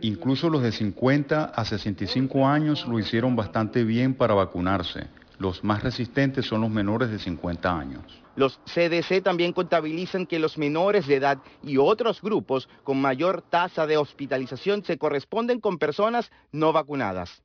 Incluso 0.00 0.48
los 0.48 0.62
de 0.62 0.70
50 0.70 1.44
a 1.46 1.64
65 1.64 2.46
años 2.46 2.86
lo 2.86 3.00
hicieron 3.00 3.34
bastante 3.34 3.82
bien 3.82 4.14
para 4.14 4.34
vacunarse. 4.34 5.08
Los 5.40 5.64
más 5.64 5.82
resistentes 5.82 6.46
son 6.46 6.60
los 6.60 6.70
menores 6.70 7.10
de 7.10 7.18
50 7.18 7.76
años. 7.76 8.22
Los 8.36 8.60
CDC 8.66 9.20
también 9.20 9.52
contabilizan 9.52 10.26
que 10.26 10.38
los 10.38 10.58
menores 10.58 11.08
de 11.08 11.16
edad 11.16 11.38
y 11.64 11.78
otros 11.78 12.22
grupos 12.22 12.68
con 12.84 13.00
mayor 13.00 13.42
tasa 13.42 13.88
de 13.88 13.96
hospitalización 13.96 14.84
se 14.84 14.96
corresponden 14.96 15.58
con 15.58 15.78
personas 15.78 16.30
no 16.52 16.72
vacunadas. 16.72 17.42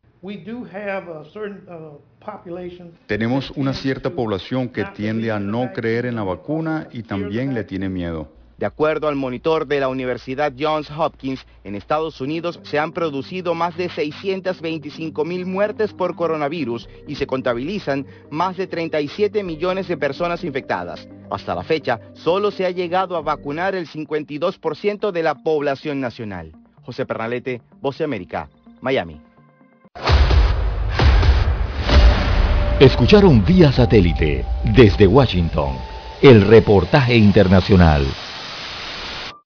Tenemos 3.06 3.52
una 3.52 3.74
cierta 3.74 4.10
población 4.10 4.70
que 4.70 4.86
tiende 4.86 5.32
a 5.32 5.40
no 5.40 5.72
creer 5.74 6.06
en 6.06 6.16
la 6.16 6.24
vacuna 6.24 6.88
y 6.92 7.04
también 7.04 7.54
le 7.54 7.64
tiene 7.64 7.90
miedo. 7.90 8.38
De 8.58 8.66
acuerdo 8.66 9.08
al 9.08 9.16
monitor 9.16 9.68
de 9.68 9.80
la 9.80 9.88
Universidad 9.88 10.52
Johns 10.58 10.90
Hopkins, 10.90 11.46
en 11.64 11.76
Estados 11.76 12.20
Unidos 12.22 12.60
se 12.64 12.80
han 12.80 12.92
producido 12.92 13.54
más 13.54 13.78
de 13.78 13.88
625 13.88 15.24
mil 15.26 15.46
muertes 15.46 15.94
por 15.94 16.16
coronavirus 16.16 16.90
y 17.08 17.16
se 17.16 17.28
contabilizan 17.28 18.08
más 18.32 18.58
de 18.58 18.66
37 18.66 19.44
millones 19.44 19.88
de 19.88 19.98
personas 19.98 20.44
infectadas. 20.44 21.08
Hasta 21.30 21.54
la 21.54 21.62
fecha, 21.62 22.00
solo 22.14 22.50
se 22.50 22.66
ha 22.66 22.72
llegado 22.72 23.16
a 23.16 23.22
vacunar 23.22 23.76
el 23.76 23.88
52% 23.88 25.12
de 25.12 25.24
la 25.24 25.36
población 25.36 26.02
nacional. 26.02 26.54
José 26.82 27.06
Pernalete, 27.06 27.62
Voz 27.80 28.00
de 28.00 28.06
América, 28.06 28.50
Miami. 28.82 29.27
Escucharon 32.80 33.44
vía 33.44 33.72
satélite 33.72 34.46
desde 34.64 35.08
Washington 35.08 35.72
el 36.22 36.42
reportaje 36.42 37.16
internacional. 37.16 38.06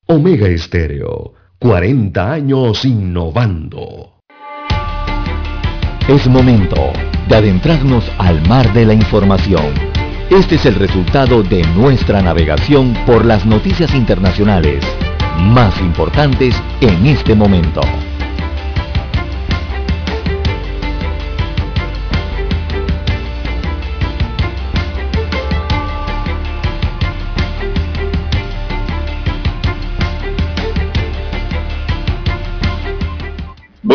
Omega 0.07 0.47
Estéreo, 0.47 1.33
40 1.59 2.31
años 2.31 2.83
innovando. 2.83 4.19
Es 6.07 6.27
momento 6.27 6.91
de 7.29 7.35
adentrarnos 7.35 8.03
al 8.17 8.45
mar 8.49 8.73
de 8.73 8.85
la 8.85 8.93
información. 8.93 9.73
Este 10.29 10.55
es 10.55 10.65
el 10.65 10.75
resultado 10.75 11.41
de 11.43 11.63
nuestra 11.75 12.21
navegación 12.21 12.93
por 13.05 13.23
las 13.23 13.45
noticias 13.45 13.93
internacionales 13.93 14.83
más 15.39 15.79
importantes 15.79 16.55
en 16.81 17.05
este 17.05 17.35
momento. 17.35 17.81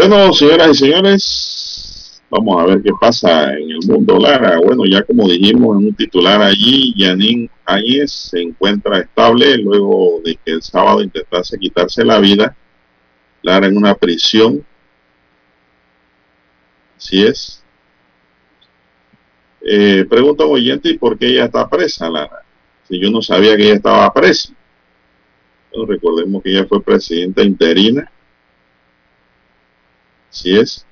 Bueno, 0.08 0.32
señoras 0.32 0.68
y 0.70 0.74
señores, 0.74 2.22
vamos 2.30 2.62
a 2.62 2.66
ver 2.66 2.80
qué 2.80 2.92
pasa 3.00 3.52
en 3.54 3.72
el 3.72 3.80
mundo, 3.88 4.20
Lara. 4.20 4.56
Bueno, 4.58 4.84
ya 4.86 5.02
como 5.02 5.28
dijimos 5.28 5.80
en 5.80 5.88
un 5.88 5.94
titular 5.96 6.40
allí, 6.42 6.94
Yanin 6.96 7.50
Áñez 7.64 8.12
se 8.12 8.40
encuentra 8.40 9.00
estable 9.00 9.58
luego 9.58 10.20
de 10.24 10.36
que 10.36 10.52
el 10.52 10.62
sábado 10.62 11.02
intentase 11.02 11.58
quitarse 11.58 12.04
la 12.04 12.20
vida. 12.20 12.56
Lara 13.42 13.66
en 13.66 13.76
una 13.76 13.96
prisión. 13.96 14.64
Así 16.96 17.26
es. 17.26 17.64
Eh, 19.60 20.06
pregunta 20.08 20.44
un 20.44 20.52
oyente, 20.52 20.88
¿y 20.88 20.98
por 20.98 21.18
qué 21.18 21.26
ella 21.30 21.46
está 21.46 21.68
presa, 21.68 22.08
Lara? 22.08 22.44
Si 22.88 23.00
yo 23.00 23.10
no 23.10 23.22
sabía 23.22 23.56
que 23.56 23.64
ella 23.64 23.74
estaba 23.74 24.14
presa. 24.14 24.52
Recordemos 25.88 26.44
que 26.44 26.50
ella 26.50 26.64
fue 26.64 26.80
presidenta 26.80 27.42
interina 27.42 28.08
Así 30.36 30.54
es. 30.54 30.86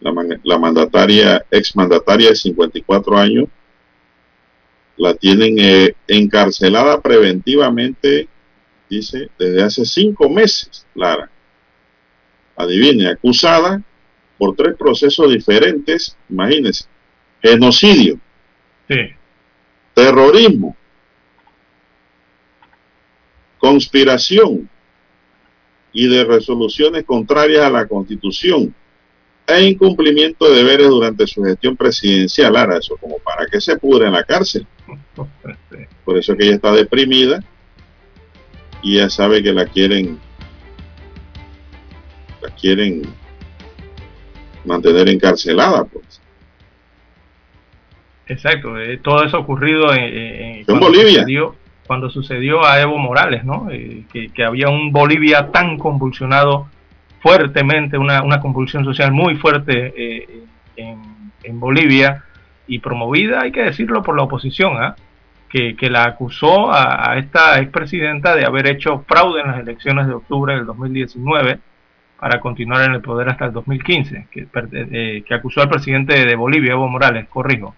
La, 0.00 0.12
la 0.44 0.58
mandataria, 0.58 1.46
exmandataria 1.50 2.28
de 2.28 2.36
54 2.36 3.16
años, 3.16 3.48
la 4.98 5.14
tienen 5.14 5.56
eh, 5.58 5.94
encarcelada 6.06 7.00
preventivamente, 7.00 8.28
dice, 8.90 9.30
desde 9.38 9.62
hace 9.62 9.84
cinco 9.86 10.28
meses, 10.28 10.86
Lara. 10.94 11.30
Adivine, 12.54 13.08
acusada 13.08 13.82
por 14.36 14.54
tres 14.54 14.76
procesos 14.76 15.32
diferentes, 15.32 16.14
imagínense, 16.28 16.84
genocidio, 17.40 18.20
terrorismo, 19.94 20.76
conspiración, 23.58 24.68
y 25.92 26.08
de 26.08 26.24
resoluciones 26.24 27.04
contrarias 27.04 27.62
a 27.62 27.70
la 27.70 27.86
Constitución 27.86 28.74
e 29.46 29.62
incumplimiento 29.62 30.48
de 30.48 30.56
deberes 30.56 30.88
durante 30.88 31.26
su 31.26 31.42
gestión 31.42 31.76
presidencial. 31.76 32.56
Ahora, 32.56 32.76
eso 32.76 32.96
como 32.98 33.18
para 33.18 33.46
que 33.46 33.60
se 33.60 33.78
pudre 33.78 34.06
en 34.06 34.12
la 34.12 34.24
cárcel. 34.24 34.66
Por 36.04 36.18
eso 36.18 36.36
que 36.36 36.44
ella 36.44 36.56
está 36.56 36.72
deprimida 36.72 37.42
y 38.82 38.96
ya 38.96 39.10
sabe 39.10 39.42
que 39.42 39.52
la 39.52 39.66
quieren 39.66 40.18
la 42.40 42.50
quieren 42.50 43.02
mantener 44.64 45.08
encarcelada 45.08 45.84
pues. 45.84 46.20
exacto 48.26 48.78
eh, 48.78 48.98
todo 48.98 49.24
eso 49.24 49.38
ocurrido 49.38 49.92
en, 49.92 50.64
en 50.66 50.80
Bolivia 50.80 51.26
cuando 51.88 52.10
sucedió 52.10 52.64
a 52.64 52.80
Evo 52.80 52.98
Morales, 52.98 53.44
¿no? 53.44 53.68
Eh, 53.70 54.04
que, 54.12 54.44
había 54.44 54.68
un 54.68 54.92
Bolivia 54.92 55.50
tan 55.50 55.78
convulsionado 55.78 56.68
fuertemente, 57.20 57.96
una, 57.96 58.40
convulsión 58.40 58.84
social 58.84 59.10
muy 59.10 59.36
fuerte 59.36 59.94
eh, 59.96 60.44
en, 60.76 61.58
Bolivia 61.58 62.24
y 62.66 62.78
promovida, 62.80 63.40
hay 63.40 63.52
que 63.52 63.62
decirlo, 63.62 64.02
por 64.02 64.14
la 64.14 64.24
oposición, 64.24 64.76
¿ah? 64.76 64.96
que, 65.48 65.74
la 65.90 66.04
acusó 66.04 66.70
a, 66.70 67.16
esta 67.16 67.58
expresidenta 67.58 68.36
de 68.36 68.44
haber 68.44 68.66
hecho 68.66 69.04
fraude 69.08 69.40
en 69.40 69.46
las 69.48 69.60
elecciones 69.60 70.06
de 70.06 70.12
octubre 70.12 70.54
del 70.54 70.66
2019 70.66 71.58
para 72.20 72.38
continuar 72.38 72.84
en 72.84 72.96
el 72.96 73.00
poder 73.00 73.30
hasta 73.30 73.46
el 73.46 73.52
2015, 73.52 74.26
que, 74.30 74.46
eh, 74.72 75.24
que 75.26 75.34
acusó 75.34 75.62
al 75.62 75.70
presidente 75.70 76.26
de 76.26 76.36
Bolivia, 76.36 76.72
Evo 76.72 76.86
Morales, 76.86 77.26
corrijo, 77.28 77.74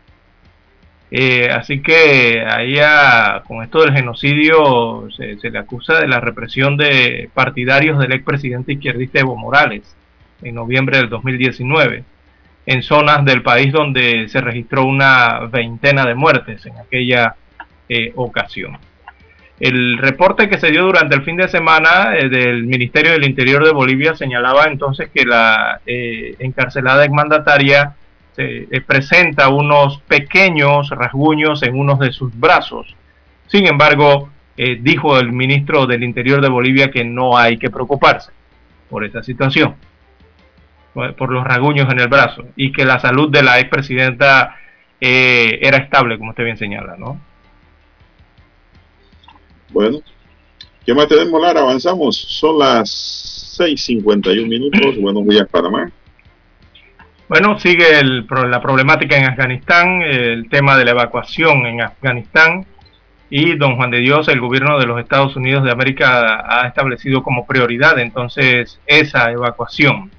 eh, 1.12 1.48
así 1.50 1.82
que 1.82 2.44
ahí 2.48 2.76
con 3.46 3.64
esto 3.64 3.82
del 3.82 3.92
genocidio 3.92 5.08
se, 5.10 5.50
le 5.50 5.58
acusa 5.58 5.98
de 5.98 6.06
la 6.06 6.20
represión 6.20 6.76
de 6.76 7.28
partidarios 7.34 7.98
del 7.98 8.12
expresidente 8.12 8.74
izquierdista 8.74 9.18
Evo 9.18 9.36
Morales 9.36 9.82
en 10.42 10.54
noviembre 10.54 10.98
del 10.98 11.08
2019 11.08 12.04
en 12.66 12.82
zonas 12.84 13.24
del 13.24 13.42
país 13.42 13.72
donde 13.72 14.28
se 14.28 14.40
registró 14.40 14.84
una 14.84 15.40
veintena 15.50 16.06
de 16.06 16.14
muertes 16.14 16.64
en 16.66 16.78
aquella 16.78 17.34
eh, 17.88 18.12
ocasión. 18.14 18.78
El 19.58 19.98
reporte 19.98 20.48
que 20.48 20.60
se 20.60 20.70
dio 20.70 20.84
durante 20.84 21.16
el 21.16 21.22
fin 21.22 21.36
de 21.36 21.48
semana 21.48 22.16
eh, 22.16 22.28
del 22.28 22.64
Ministerio 22.64 23.10
del 23.12 23.24
Interior 23.24 23.64
de 23.64 23.72
Bolivia 23.72 24.14
señalaba 24.14 24.66
entonces 24.66 25.10
que 25.12 25.24
la 25.24 25.80
encarcelada 25.84 27.04
exmandataria 27.04 27.96
eh, 28.40 28.80
presenta 28.80 29.48
unos 29.48 30.00
pequeños 30.02 30.90
rasguños 30.90 31.62
en 31.62 31.78
uno 31.78 31.96
de 31.96 32.12
sus 32.12 32.38
brazos. 32.38 32.94
Sin 33.46 33.66
embargo, 33.66 34.30
eh, 34.56 34.78
dijo 34.80 35.18
el 35.18 35.32
ministro 35.32 35.86
del 35.86 36.02
Interior 36.02 36.40
de 36.40 36.48
Bolivia 36.48 36.90
que 36.90 37.04
no 37.04 37.36
hay 37.36 37.58
que 37.58 37.70
preocuparse 37.70 38.30
por 38.88 39.04
esta 39.04 39.22
situación, 39.22 39.76
por 40.92 41.30
los 41.30 41.44
rasguños 41.44 41.90
en 41.90 42.00
el 42.00 42.08
brazo, 42.08 42.44
y 42.56 42.72
que 42.72 42.84
la 42.84 42.98
salud 42.98 43.30
de 43.30 43.42
la 43.42 43.60
expresidenta 43.60 44.56
eh, 45.00 45.58
era 45.62 45.78
estable, 45.78 46.18
como 46.18 46.30
usted 46.30 46.44
bien 46.44 46.56
señala, 46.56 46.96
¿no? 46.98 47.20
Bueno, 49.70 50.00
¿qué 50.84 50.92
más 50.94 51.08
tenemos, 51.08 51.40
Lara? 51.40 51.60
Avanzamos. 51.60 52.16
Son 52.16 52.58
las 52.58 53.56
6.51 53.58 54.46
minutos. 54.48 54.98
Buenos 54.98 55.26
días, 55.26 55.48
Panamá. 55.48 55.90
Bueno, 57.30 57.60
sigue 57.60 58.02
la 58.02 58.60
problemática 58.60 59.16
en 59.16 59.24
Afganistán, 59.24 60.02
el 60.02 60.48
tema 60.48 60.76
de 60.76 60.84
la 60.84 60.90
evacuación 60.90 61.64
en 61.64 61.80
Afganistán 61.80 62.66
y 63.30 63.54
don 63.54 63.76
Juan 63.76 63.92
de 63.92 64.00
Dios, 64.00 64.26
el 64.26 64.40
gobierno 64.40 64.80
de 64.80 64.86
los 64.86 64.98
Estados 64.98 65.36
Unidos 65.36 65.62
de 65.62 65.70
América 65.70 66.42
ha 66.44 66.66
establecido 66.66 67.22
como 67.22 67.46
prioridad 67.46 68.00
entonces 68.00 68.80
esa 68.84 69.30
evacuación. 69.30 70.10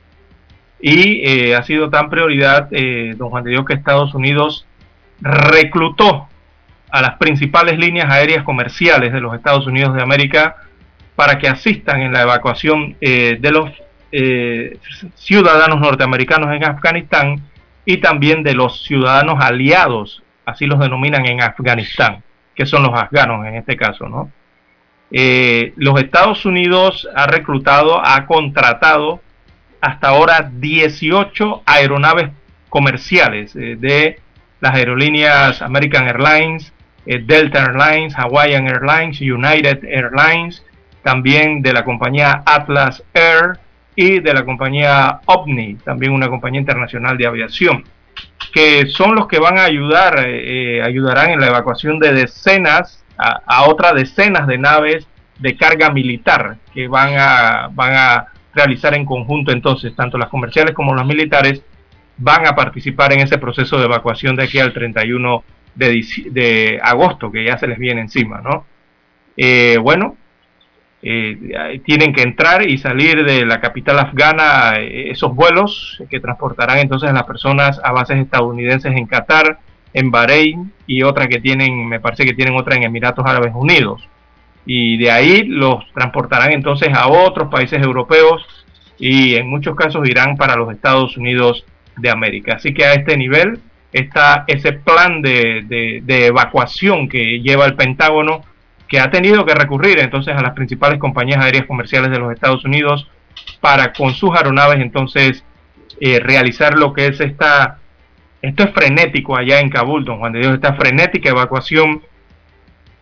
Y 0.80 1.22
eh, 1.28 1.54
ha 1.54 1.64
sido 1.64 1.90
tan 1.90 2.10
prioridad, 2.10 2.70
eh, 2.72 3.14
don 3.18 3.30
Juan 3.30 3.44
de 3.44 3.52
Dios, 3.52 3.66
que 3.66 3.74
Estados 3.74 4.14
Unidos 4.14 4.66
reclutó 5.20 6.30
a 6.92 7.02
las 7.02 7.18
principales 7.18 7.78
líneas 7.78 8.10
aéreas 8.10 8.46
comerciales 8.46 9.12
de 9.12 9.20
los 9.20 9.36
Estados 9.36 9.68
Unidos 9.68 9.94
de 9.96 10.02
América 10.02 10.56
para 11.18 11.40
que 11.40 11.50
asistan 11.50 12.04
en 12.04 12.14
la 12.14 12.22
evacuación 12.22 12.96
eh, 13.02 13.36
de 13.38 13.52
los 13.52 13.70
eh, 14.12 14.78
ciudadanos 15.16 15.80
norteamericanos 15.80 16.54
en 16.54 16.66
Afganistán 16.66 17.42
y 17.86 17.98
también 17.98 18.44
de 18.44 18.54
los 18.54 18.84
ciudadanos 18.84 19.44
aliados, 19.44 20.22
así 20.46 20.66
los 20.66 20.80
denominan 20.80 21.26
en 21.26 21.42
Afganistán, 21.42 22.24
que 22.54 22.66
son 22.66 22.84
los 22.84 22.94
afganos 22.94 23.46
en 23.46 23.56
este 23.56 23.78
caso, 23.78 24.08
¿no? 24.08 24.32
Eh, 25.12 25.74
los 25.76 26.00
Estados 26.00 26.46
Unidos 26.46 27.08
ha 27.16 27.28
reclutado, 27.28 28.06
ha 28.06 28.26
contratado 28.28 29.22
hasta 29.82 30.10
ahora 30.10 30.50
18 30.54 31.64
aeronaves 31.66 32.30
comerciales 32.70 33.56
eh, 33.56 33.76
de 33.78 34.20
las 34.62 34.76
aerolíneas 34.76 35.62
American 35.62 36.08
Airlines, 36.08 36.72
Delta 37.04 37.64
Airlines, 37.64 38.14
Hawaiian 38.16 38.68
Airlines, 38.68 39.20
United 39.20 39.84
Airlines, 39.86 40.64
también 41.04 41.62
de 41.62 41.74
la 41.74 41.84
compañía 41.84 42.44
Atlas 42.46 43.04
Air, 43.14 43.60
y 44.02 44.20
de 44.20 44.34
la 44.34 44.44
compañía 44.44 45.20
OVNI, 45.26 45.76
también 45.76 46.12
una 46.12 46.28
compañía 46.28 46.60
internacional 46.60 47.18
de 47.18 47.28
aviación, 47.28 47.84
que 48.52 48.88
son 48.88 49.14
los 49.14 49.28
que 49.28 49.38
van 49.38 49.60
a 49.60 49.66
ayudar, 49.66 50.26
eh, 50.26 50.82
ayudarán 50.82 51.30
en 51.30 51.40
la 51.40 51.48
evacuación 51.48 52.00
de 52.00 52.12
decenas 52.12 53.04
a, 53.16 53.66
otras 53.70 53.94
decenas 53.94 54.48
de 54.48 54.58
naves 54.58 55.08
de 55.38 55.56
carga 55.56 55.92
militar 55.92 56.58
que 56.74 56.88
van 56.88 57.14
a, 57.16 57.70
van 57.72 57.94
a 57.94 58.28
realizar 58.56 58.96
en 58.96 59.06
conjunto 59.06 59.52
entonces, 59.52 59.96
tanto 59.96 60.18
las 60.18 60.30
comerciales 60.30 60.74
como 60.74 60.96
las 60.96 61.06
militares, 61.06 61.62
van 62.18 62.48
a 62.48 62.56
participar 62.56 63.14
en 63.14 63.20
ese 63.20 63.38
proceso 63.38 63.78
de 63.78 63.86
evacuación 63.86 64.36
de 64.36 64.46
aquí 64.46 64.58
al 64.58 64.74
31 64.74 65.44
de, 65.76 66.04
de 66.32 66.80
agosto, 66.82 67.32
que 67.32 67.44
ya 67.44 67.60
se 67.60 67.68
les 67.68 67.78
viene 67.78 68.02
encima, 68.02 68.42
¿no? 68.42 68.66
Eh, 69.38 69.78
bueno, 69.80 70.18
eh, 71.04 71.82
tienen 71.84 72.14
que 72.14 72.22
entrar 72.22 72.68
y 72.68 72.78
salir 72.78 73.26
de 73.26 73.44
la 73.44 73.60
capital 73.60 73.98
afgana 73.98 74.74
eh, 74.78 75.10
esos 75.10 75.34
vuelos 75.34 76.02
que 76.12 76.20
transportarán 76.20 76.78
entonces 76.78 77.10
a 77.10 77.14
las 77.14 77.24
personas 77.24 77.82
a 77.84 77.92
bases 77.92 78.20
estadounidenses 78.20 78.96
en 78.96 79.08
Qatar, 79.08 79.58
en 79.94 80.12
Bahrein 80.12 80.72
y 80.86 81.02
otra 81.02 81.28
que 81.28 81.40
tienen, 81.40 81.88
me 81.88 82.00
parece 82.00 82.24
que 82.24 82.36
tienen 82.36 82.56
otra 82.56 82.76
en 82.76 82.84
Emiratos 82.84 83.26
Árabes 83.26 83.52
Unidos. 83.56 84.08
Y 84.64 84.98
de 84.98 85.10
ahí 85.10 85.44
los 85.44 85.92
transportarán 85.92 86.52
entonces 86.52 86.90
a 86.94 87.08
otros 87.08 87.50
países 87.50 87.82
europeos 87.82 88.46
y 89.00 89.34
en 89.34 89.50
muchos 89.50 89.76
casos 89.76 90.08
irán 90.08 90.38
para 90.38 90.56
los 90.56 90.72
Estados 90.72 91.18
Unidos 91.18 91.66
de 91.98 92.12
América. 92.12 92.58
Así 92.58 92.76
que 92.76 92.86
a 92.86 92.94
este 92.94 93.18
nivel 93.18 93.60
está 93.92 94.44
ese 94.46 94.74
plan 94.74 95.24
de, 95.24 96.02
de 96.04 96.26
evacuación 96.28 97.10
que 97.10 97.40
lleva 97.42 97.66
el 97.66 97.74
Pentágono 97.74 98.44
que 98.92 99.00
ha 99.00 99.10
tenido 99.10 99.46
que 99.46 99.56
recurrir 99.56 100.00
entonces 100.00 100.36
a 100.36 100.42
las 100.42 100.52
principales 100.52 101.00
compañías 101.00 101.42
aéreas 101.42 101.66
comerciales 101.66 102.12
de 102.12 102.20
los 102.20 102.34
Estados 102.34 102.66
Unidos 102.66 103.08
para 103.62 103.94
con 103.94 104.14
sus 104.14 104.36
aeronaves 104.36 104.82
entonces 104.82 105.46
eh, 106.02 106.20
realizar 106.20 106.78
lo 106.78 106.92
que 106.92 107.08
es 107.08 107.22
esta, 107.22 107.80
esto 108.42 108.64
es 108.64 108.72
frenético 108.72 109.38
allá 109.38 109.62
en 109.62 109.70
Kabul, 109.70 110.04
don 110.04 110.20
Juan 110.20 110.34
de 110.34 110.40
Dios, 110.40 110.56
esta 110.56 110.74
frenética 110.74 111.30
evacuación 111.30 112.02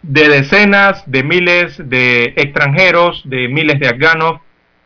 de 0.04 0.30
decenas 0.30 1.10
de 1.10 1.24
miles 1.24 1.90
de 1.90 2.36
extranjeros, 2.36 3.24
de 3.26 3.48
miles 3.48 3.80
de 3.80 3.88
afganos 3.88 4.42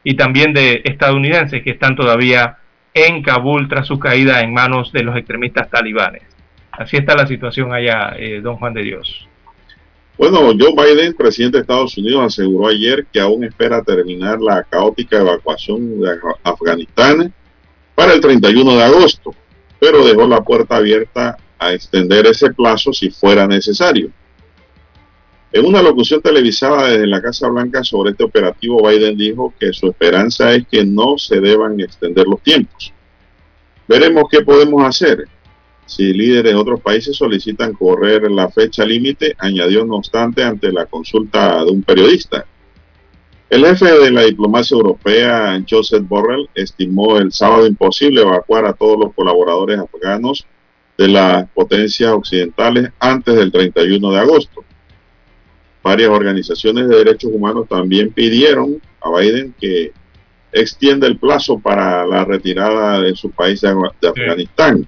y 0.06 0.14
también 0.14 0.54
de 0.54 0.84
estadounidenses 0.86 1.64
que 1.64 1.72
están 1.72 1.98
todavía 1.98 2.60
en 2.94 3.24
Kabul 3.24 3.68
tras 3.68 3.88
su 3.88 4.00
caída 4.00 4.40
en 4.40 4.54
manos 4.54 4.94
de 4.94 5.04
los 5.04 5.18
extremistas 5.18 5.70
talibanes. 5.70 6.24
Así 6.72 6.96
está 6.96 7.14
la 7.14 7.28
situación 7.28 7.74
allá, 7.74 8.14
eh, 8.18 8.40
don 8.42 8.56
Juan 8.56 8.74
de 8.74 8.84
Dios. 8.84 9.28
Bueno, 10.24 10.54
Joe 10.58 10.72
Biden, 10.72 11.14
presidente 11.16 11.58
de 11.58 11.64
Estados 11.64 11.98
Unidos, 11.98 12.24
aseguró 12.24 12.70
ayer 12.70 13.06
que 13.12 13.20
aún 13.20 13.44
espera 13.44 13.84
terminar 13.84 14.40
la 14.40 14.64
caótica 14.64 15.20
evacuación 15.20 16.00
de 16.00 16.18
Afganistán 16.42 17.34
para 17.94 18.14
el 18.14 18.22
31 18.22 18.74
de 18.74 18.84
agosto, 18.84 19.36
pero 19.82 20.06
dejó 20.06 20.26
la 20.26 20.42
puerta 20.42 20.78
abierta 20.78 21.36
a 21.60 21.74
extender 21.74 22.26
ese 22.26 22.54
plazo 22.54 22.94
si 22.94 23.10
fuera 23.10 23.46
necesario. 23.48 24.12
En 25.52 25.66
una 25.66 25.82
locución 25.82 26.22
televisada 26.22 26.88
desde 26.88 27.08
la 27.08 27.22
Casa 27.22 27.50
Blanca 27.50 27.84
sobre 27.84 28.12
este 28.12 28.24
operativo, 28.24 28.88
Biden 28.88 29.18
dijo 29.18 29.54
que 29.60 29.74
su 29.74 29.88
esperanza 29.88 30.54
es 30.54 30.66
que 30.72 30.86
no 30.86 31.18
se 31.18 31.42
deban 31.42 31.78
extender 31.82 32.28
los 32.28 32.42
tiempos. 32.42 32.94
Veremos 33.90 34.24
qué 34.32 34.40
podemos 34.40 34.86
hacer. 34.86 35.28
Si 35.86 36.14
líderes 36.14 36.54
de 36.54 36.60
otros 36.60 36.82
países 36.82 37.16
solicitan 37.16 37.74
correr 37.74 38.30
la 38.32 38.50
fecha 38.50 38.86
límite, 38.86 39.36
añadió 39.38 39.86
no 39.86 39.96
obstante 39.96 40.44
ante 40.44 40.72
la 40.72 40.86
consulta 40.86 41.64
de 41.64 41.72
un 41.72 41.84
periodista. 41.84 42.46
El 43.50 43.66
jefe 43.66 43.86
de 43.86 44.12
la 44.12 44.24
diplomacia 44.24 44.76
europea, 44.76 45.64
Joseph 45.70 46.08
Borrell, 46.08 46.50
estimó 46.56 47.18
el 47.18 47.32
sábado 47.32 47.68
imposible 47.68 48.22
evacuar 48.22 48.66
a 48.66 48.74
todos 48.74 48.98
los 48.98 49.14
colaboradores 49.14 49.80
afganos 49.80 50.48
de 50.98 51.08
las 51.08 51.48
potencias 51.50 52.12
occidentales 52.12 52.90
antes 53.00 53.36
del 53.36 53.52
31 53.52 54.12
de 54.12 54.20
agosto. 54.20 54.64
Varias 55.84 56.10
organizaciones 56.10 56.88
de 56.88 56.96
derechos 56.96 57.32
humanos 57.32 57.68
también 57.68 58.12
pidieron 58.12 58.82
a 59.02 59.12
Biden 59.12 59.54
que 59.60 59.92
extienda 60.52 61.08
el 61.08 61.18
plazo 61.18 61.60
para 61.60 62.06
la 62.06 62.24
retirada 62.24 63.02
de 63.02 63.16
su 63.16 63.32
país 63.32 63.62
de, 63.62 63.70
Afganistán. 64.08 64.88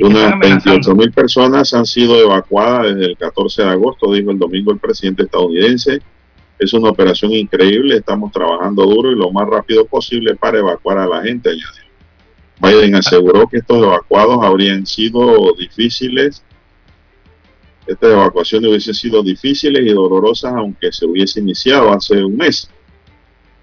Unas 0.00 0.38
28 0.38 0.94
mil 0.94 1.12
personas 1.12 1.74
han 1.74 1.84
sido 1.84 2.20
evacuadas 2.20 2.94
desde 2.94 3.06
el 3.06 3.16
14 3.16 3.62
de 3.62 3.68
agosto, 3.68 4.12
dijo 4.12 4.30
el 4.30 4.38
domingo 4.38 4.70
el 4.70 4.78
presidente 4.78 5.24
estadounidense. 5.24 6.00
Es 6.58 6.72
una 6.72 6.90
operación 6.90 7.32
increíble, 7.32 7.96
estamos 7.96 8.30
trabajando 8.30 8.84
duro 8.84 9.10
y 9.10 9.16
lo 9.16 9.30
más 9.30 9.48
rápido 9.48 9.86
posible 9.86 10.36
para 10.36 10.58
evacuar 10.58 10.98
a 10.98 11.06
la 11.06 11.22
gente, 11.22 11.50
añadió. 11.50 11.88
Biden 12.60 12.94
aseguró 12.96 13.46
que 13.48 13.58
estos 13.58 13.78
evacuados 13.78 14.38
habrían 14.42 14.86
sido 14.86 15.52
difíciles, 15.56 16.42
estas 17.88 18.12
evacuaciones 18.12 18.68
hubiesen 18.68 18.94
sido 18.94 19.22
difíciles 19.22 19.82
y 19.82 19.94
dolorosas 19.94 20.52
aunque 20.52 20.92
se 20.92 21.06
hubiese 21.06 21.40
iniciado 21.40 21.90
hace 21.90 22.22
un 22.22 22.36
mes. 22.36 22.70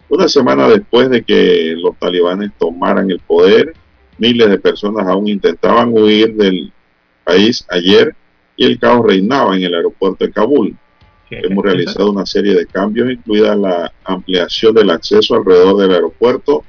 Una 0.09 0.27
semana 0.27 0.67
después 0.67 1.09
de 1.09 1.23
que 1.23 1.75
los 1.77 1.97
talibanes 1.99 2.51
tomaran 2.57 3.11
el 3.11 3.19
poder, 3.19 3.73
Miles 4.17 4.49
de 4.49 4.59
personas 4.59 5.07
aún 5.07 5.27
intentaban 5.27 5.89
huir 5.91 6.35
del 6.35 6.71
país 7.23 7.65
ayer 7.69 8.15
y 8.55 8.65
el 8.65 8.79
caos 8.79 9.05
reinaba 9.05 9.55
en 9.55 9.63
el 9.63 9.73
aeropuerto 9.73 10.25
de 10.25 10.31
Kabul. 10.31 10.75
Hemos 11.29 11.65
realizado 11.65 12.11
una 12.11 12.25
serie 12.25 12.53
de 12.53 12.65
cambios, 12.65 13.11
incluida 13.11 13.55
la 13.55 13.91
ampliación 14.05 14.73
del 14.75 14.91
acceso 14.91 15.35
alrededor 15.35 15.77
del 15.77 15.91
aeropuerto 15.91 16.63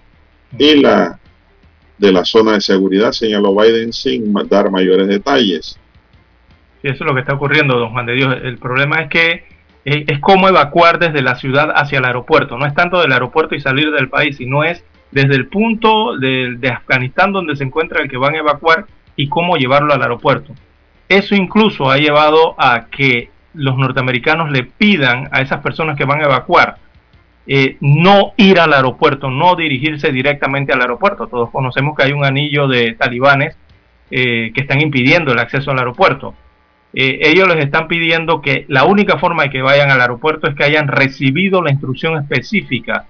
y 0.59 0.81
la 0.81 1.21
de 1.99 2.13
la 2.13 2.25
zona 2.25 2.53
de 2.53 2.61
seguridad, 2.61 3.13
señaló 3.13 3.55
Biden 3.55 3.93
sin 3.93 4.33
dar 4.49 4.71
mayores 4.71 5.09
detalles. 5.09 5.79
Sí, 6.83 6.89
eso 6.89 7.05
es 7.05 7.07
lo 7.07 7.15
que 7.15 7.21
está 7.21 7.35
ocurriendo, 7.35 7.79
don 7.79 7.93
Juan 7.93 8.07
de 8.07 8.15
Dios. 8.15 8.37
El 8.43 8.59
problema 8.59 9.03
es 9.03 9.09
que 9.09 9.31
eh, 9.85 10.05
es 10.07 10.19
cómo 10.21 10.49
evacuar 10.49 10.99
desde 10.99 11.23
la 11.23 11.37
ciudad 11.37 11.71
hacia 11.75 11.99
el 11.99 12.05
aeropuerto. 12.05 12.59
No 12.59 12.67
es 12.67 12.75
tanto 12.75 13.01
del 13.01 13.13
aeropuerto 13.13 13.55
y 13.55 13.61
salir 13.61 13.93
del 13.93 14.09
país, 14.09 14.37
sino 14.37 14.65
es 14.65 14.85
desde 15.17 15.35
el 15.35 15.47
punto 15.47 16.19
de, 16.19 16.59
Afganistán 16.71 17.33
donde 17.33 17.57
se 17.57 17.65
encuentra 17.65 18.03
el 18.03 18.11
que 18.11 18.19
van 18.19 18.35
a 18.35 18.41
evacuar 18.41 18.85
y 19.17 19.31
cómo 19.31 19.57
llevarlo 19.57 19.95
al 19.95 20.03
aeropuerto. 20.03 20.53
Eso 21.09 21.35
incluso 21.35 21.91
ha 21.91 21.97
llevado 21.97 22.55
a 22.59 22.89
que 22.91 23.31
los 23.55 23.79
norteamericanos 23.79 24.51
le 24.51 24.65
pidan 24.65 25.31
a 25.33 25.41
esas 25.41 25.63
personas 25.63 25.97
que 25.97 26.05
van 26.05 26.21
a 26.21 26.25
evacuar 26.25 26.77
eh, 27.47 27.79
no 27.81 28.35
ir 28.37 28.61
al 28.61 28.75
aeropuerto, 28.75 29.31
no 29.31 29.57
dirigirse 29.57 30.13
directamente 30.13 30.75
al 30.75 30.83
aeropuerto. 30.83 31.29
Todos 31.29 31.49
conocemos 31.49 31.97
que 31.97 32.03
hay 32.03 32.13
un 32.13 32.27
anillo 32.27 32.69
de 32.69 32.93
talibanes 32.93 33.57
eh, 34.11 34.53
que 34.55 34.61
están 34.61 34.83
impidiendo 34.83 35.33
el 35.33 35.39
acceso 35.39 35.71
al 35.71 35.79
aeropuerto. 35.79 36.35
Eh, 36.93 37.21
ellos 37.23 37.49
les 37.49 37.65
están 37.65 37.89
pidiendo 37.89 38.43
que 38.43 38.67
la 38.69 38.85
única 38.85 39.17
forma 39.17 39.45
de 39.45 39.51
que 39.51 39.63
vayan 39.63 39.91
al 39.91 40.03
aeropuerto 40.03 40.47
es 40.47 40.55
que 40.55 40.65
hayan 40.65 40.89
recibido 40.89 41.63
la 41.63 41.71
instrucción 41.71 42.19
específica 42.19 43.07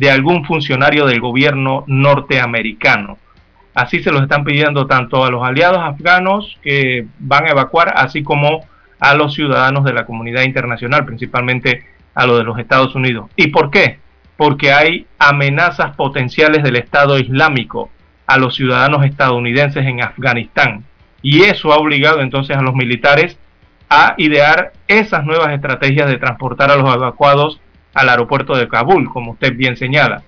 de 0.00 0.10
algún 0.10 0.46
funcionario 0.46 1.04
del 1.04 1.20
gobierno 1.20 1.84
norteamericano. 1.86 3.18
Así 3.74 4.02
se 4.02 4.10
los 4.10 4.22
están 4.22 4.44
pidiendo 4.44 4.86
tanto 4.86 5.26
a 5.26 5.30
los 5.30 5.46
aliados 5.46 5.78
afganos 5.78 6.58
que 6.62 7.06
van 7.18 7.44
a 7.44 7.50
evacuar, 7.50 7.92
así 7.94 8.22
como 8.22 8.64
a 8.98 9.14
los 9.14 9.34
ciudadanos 9.34 9.84
de 9.84 9.92
la 9.92 10.06
comunidad 10.06 10.44
internacional, 10.44 11.04
principalmente 11.04 11.84
a 12.14 12.26
los 12.26 12.38
de 12.38 12.44
los 12.44 12.58
Estados 12.58 12.94
Unidos. 12.94 13.28
¿Y 13.36 13.48
por 13.48 13.70
qué? 13.70 13.98
Porque 14.38 14.72
hay 14.72 15.06
amenazas 15.18 15.94
potenciales 15.96 16.62
del 16.62 16.76
Estado 16.76 17.18
Islámico 17.18 17.90
a 18.26 18.38
los 18.38 18.54
ciudadanos 18.54 19.04
estadounidenses 19.04 19.84
en 19.84 20.02
Afganistán. 20.02 20.84
Y 21.20 21.42
eso 21.42 21.74
ha 21.74 21.76
obligado 21.76 22.22
entonces 22.22 22.56
a 22.56 22.62
los 22.62 22.74
militares 22.74 23.38
a 23.90 24.14
idear 24.16 24.72
esas 24.88 25.26
nuevas 25.26 25.52
estrategias 25.52 26.08
de 26.08 26.16
transportar 26.16 26.70
a 26.70 26.76
los 26.76 26.94
evacuados 26.94 27.60
al 27.94 28.08
aeropuerto 28.08 28.56
de 28.56 28.68
Kabul, 28.68 29.10
como 29.10 29.32
usted 29.32 29.54
bien 29.54 29.76
señala. 29.76 30.22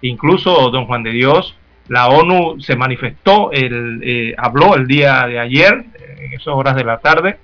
Incluso, 0.00 0.70
don 0.70 0.86
Juan 0.86 1.02
de 1.02 1.12
Dios, 1.12 1.56
la 1.88 2.08
ONU 2.08 2.60
se 2.60 2.76
manifestó, 2.76 3.52
el, 3.52 4.00
eh, 4.02 4.34
habló 4.38 4.74
el 4.74 4.86
día 4.86 5.26
de 5.26 5.38
ayer, 5.38 5.84
en 6.18 6.32
esas 6.32 6.48
horas 6.48 6.76
de 6.76 6.84
la 6.84 6.98
tarde, 6.98 7.38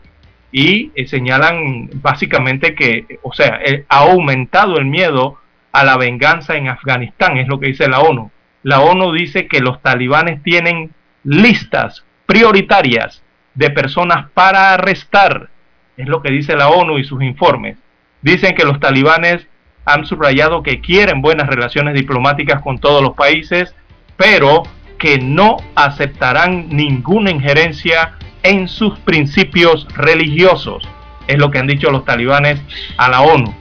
y 0.52 0.90
eh, 0.94 1.06
señalan 1.06 1.90
básicamente 1.94 2.74
que, 2.74 3.18
o 3.22 3.32
sea, 3.32 3.60
eh, 3.64 3.84
ha 3.88 4.10
aumentado 4.10 4.78
el 4.78 4.86
miedo 4.86 5.38
a 5.72 5.84
la 5.84 5.96
venganza 5.96 6.56
en 6.56 6.68
Afganistán, 6.68 7.36
es 7.36 7.48
lo 7.48 7.60
que 7.60 7.68
dice 7.68 7.88
la 7.88 8.00
ONU. 8.00 8.30
La 8.62 8.80
ONU 8.80 9.12
dice 9.12 9.46
que 9.46 9.60
los 9.60 9.80
talibanes 9.80 10.42
tienen 10.42 10.90
listas 11.24 12.04
prioritarias 12.26 13.22
de 13.54 13.70
personas 13.70 14.30
para 14.32 14.74
arrestar, 14.74 15.48
es 15.96 16.08
lo 16.08 16.22
que 16.22 16.30
dice 16.30 16.56
la 16.56 16.68
ONU 16.68 16.98
y 16.98 17.04
sus 17.04 17.22
informes. 17.22 17.76
Dicen 18.22 18.54
que 18.54 18.64
los 18.64 18.80
talibanes 18.80 19.46
han 19.84 20.04
subrayado 20.06 20.62
que 20.62 20.80
quieren 20.80 21.22
buenas 21.22 21.48
relaciones 21.48 21.94
diplomáticas 21.94 22.60
con 22.62 22.78
todos 22.78 23.02
los 23.02 23.14
países, 23.14 23.74
pero 24.16 24.62
que 24.98 25.18
no 25.18 25.56
aceptarán 25.74 26.68
ninguna 26.68 27.30
injerencia 27.30 28.12
en 28.42 28.68
sus 28.68 28.98
principios 29.00 29.86
religiosos. 29.94 30.86
Es 31.26 31.38
lo 31.38 31.50
que 31.50 31.58
han 31.58 31.66
dicho 31.66 31.90
los 31.90 32.04
talibanes 32.04 32.60
a 32.96 33.08
la 33.08 33.22
ONU. 33.22 33.54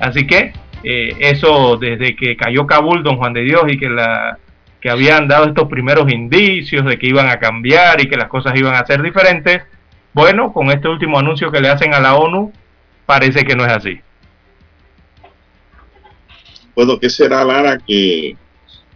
Así 0.00 0.26
que 0.26 0.52
eh, 0.82 1.16
eso 1.20 1.76
desde 1.76 2.16
que 2.16 2.36
cayó 2.36 2.66
Kabul, 2.66 3.02
don 3.02 3.16
Juan 3.16 3.32
de 3.32 3.42
Dios, 3.42 3.64
y 3.68 3.78
que, 3.78 3.88
la, 3.88 4.38
que 4.80 4.90
habían 4.90 5.28
dado 5.28 5.46
estos 5.46 5.68
primeros 5.68 6.10
indicios 6.10 6.84
de 6.84 6.98
que 6.98 7.08
iban 7.08 7.28
a 7.28 7.38
cambiar 7.38 8.00
y 8.00 8.08
que 8.08 8.16
las 8.16 8.28
cosas 8.28 8.54
iban 8.56 8.74
a 8.74 8.86
ser 8.86 9.02
diferentes, 9.02 9.62
bueno, 10.12 10.52
con 10.52 10.70
este 10.70 10.88
último 10.88 11.18
anuncio 11.18 11.50
que 11.50 11.60
le 11.60 11.68
hacen 11.68 11.92
a 11.92 12.00
la 12.00 12.14
ONU, 12.14 12.52
parece 13.04 13.44
que 13.44 13.54
no 13.54 13.66
es 13.66 13.72
así. 13.72 14.00
Bueno, 16.76 16.98
¿qué 17.00 17.08
será, 17.08 17.42
Lara, 17.42 17.78
que 17.78 18.36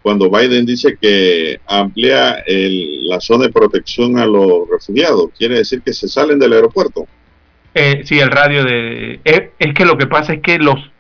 cuando 0.03 0.31
Biden 0.31 0.67
dice 0.67 0.99
que 1.01 1.59
amplía 1.67 2.45
la 2.47 3.21
zona 3.21 3.47
de 3.47 3.53
protección 3.53 4.19
a 4.19 4.27
los 4.27 4.69
refugiados? 4.71 5.31
¿Quiere 5.37 5.57
decir 5.57 5.81
que 5.81 5.95
se 5.95 6.07
salen 6.07 6.39
del 6.39 6.53
aeropuerto? 6.53 7.09
Eh, 7.75 8.03
sí, 8.05 8.21
el 8.21 8.31
radio 8.31 8.65
de... 8.65 9.21
Eh, 9.25 9.53
es, 9.59 9.75
que 9.75 9.87
lo 9.87 9.97
que 9.97 10.07
pasa 10.07 10.35
es 10.35 10.43
que 10.43 10.59
los, 10.59 10.91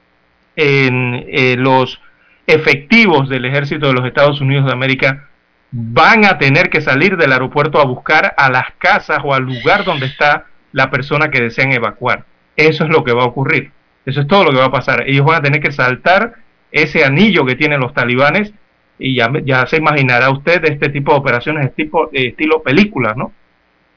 eh, 0.56 1.54
los 1.58 2.00
efectivos 2.46 3.28
del 3.28 3.44
ejército 3.44 3.88
de 3.88 3.92
los 3.92 4.06
Estados 4.06 4.40
Unidos 4.40 4.64
de 4.64 4.72
América 4.72 5.28
van 5.72 6.24
a 6.24 6.38
tener 6.38 6.70
que 6.70 6.80
salir 6.80 7.18
del 7.18 7.32
aeropuerto 7.32 7.78
a 7.78 7.84
buscar 7.84 8.34
a 8.38 8.50
las 8.50 8.72
casas 8.78 9.18
o 9.22 9.34
al 9.34 9.42
lugar 9.42 9.84
donde 9.84 10.06
está 10.06 10.46
la 10.72 10.90
persona 10.90 11.30
que 11.30 11.42
desean 11.42 11.72
evacuar. 11.72 12.24
Eso 12.56 12.84
es 12.84 12.90
lo 12.90 13.04
que 13.04 13.12
va 13.12 13.24
a 13.24 13.26
ocurrir. 13.26 13.70
Eso 14.06 14.22
es 14.22 14.26
todo 14.26 14.44
lo 14.44 14.50
que 14.50 14.58
va 14.58 14.66
a 14.66 14.72
pasar. 14.72 15.04
Ellos 15.06 15.26
van 15.26 15.36
a 15.36 15.42
tener 15.42 15.60
que 15.60 15.72
saltar 15.72 16.34
ese 16.72 17.04
anillo 17.04 17.44
que 17.44 17.56
tienen 17.56 17.80
los 17.80 17.94
talibanes 17.94 18.52
y 18.98 19.14
ya, 19.16 19.66
se 19.66 19.78
imaginará 19.78 20.30
usted 20.30 20.62
este 20.66 20.90
tipo 20.90 21.12
de 21.12 21.18
operaciones 21.18 21.64
de 21.64 21.70
tipo 21.70 22.10
estilo 22.12 22.62
película, 22.62 23.14
¿no? 23.16 23.32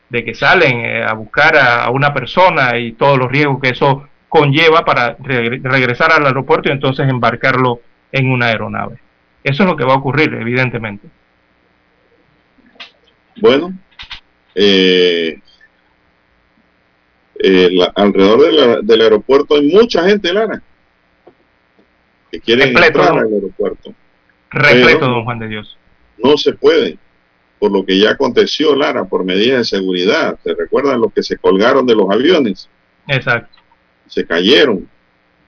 De 0.10 0.24
que 0.24 0.34
salen 0.34 0.80
eh, 0.80 1.04
a 1.04 1.14
buscar 1.14 1.58
a, 1.58 1.90
una 1.90 2.14
persona 2.14 2.78
y 2.78 2.94
todos 2.94 3.18
los 3.18 3.30
riesgos 3.30 3.60
que 3.62 3.70
eso 3.70 4.08
conlleva 4.30 4.86
para 4.86 5.16
regresar 5.20 6.12
al 6.12 6.26
aeropuerto 6.26 6.70
y 6.70 6.72
entonces 6.72 7.08
embarcarlo 7.08 7.82
en 8.12 8.32
una 8.32 8.48
aeronave. 8.48 8.98
Eso 9.44 9.64
es 9.64 9.70
lo 9.70 9.76
que 9.76 9.84
va 9.84 9.94
a 9.94 9.98
ocurrir, 9.98 10.34
evidentemente. 10.34 11.08
Bueno, 13.42 13.74
eh, 14.56 15.40
eh, 17.40 17.70
alrededor 17.96 18.84
del 18.84 19.02
aeropuerto 19.02 19.56
hay 19.56 19.68
mucha 19.68 20.08
gente, 20.08 20.32
Lara, 20.32 20.62
que 22.34 22.40
quieren 22.40 22.70
entrar 22.70 23.12
al 23.12 23.32
aeropuerto. 23.32 23.94
Repleto, 24.50 25.06
don 25.06 25.24
Juan 25.24 25.38
de 25.38 25.50
Dios. 25.50 25.78
No 26.18 26.36
se 26.36 26.54
puede, 26.54 26.98
por 27.60 27.72
lo 27.72 27.86
que 27.86 28.00
ya 28.00 28.12
aconteció, 28.12 28.76
Lara, 28.76 29.06
por 29.06 29.24
medidas 29.24 29.60
de 29.60 29.78
seguridad. 29.78 30.40
¿Se 30.44 30.56
recuerdan 30.56 31.00
los 31.00 31.14
que 31.14 31.22
se 31.22 31.38
colgaron 31.38 31.86
de 31.86 31.94
los 31.96 32.10
aviones? 32.10 32.68
Exacto. 33.08 33.60
Se 34.08 34.26
cayeron. 34.26 34.90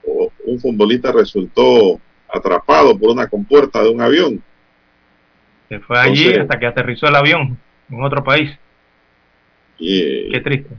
O 0.06 0.30
un 0.44 0.60
futbolista 0.60 1.10
resultó 1.10 2.00
atrapado 2.32 2.96
por 2.96 3.10
una 3.10 3.26
compuerta 3.26 3.82
de 3.82 3.88
un 3.88 4.00
avión. 4.00 4.40
Se 5.68 5.80
fue 5.80 5.98
allí 5.98 6.34
hasta 6.34 6.56
que 6.56 6.66
aterrizó 6.66 7.08
el 7.08 7.16
avión 7.16 7.58
en 7.90 8.00
otro 8.04 8.22
país. 8.22 8.56
qué 9.76 10.40
triste. 10.44 10.70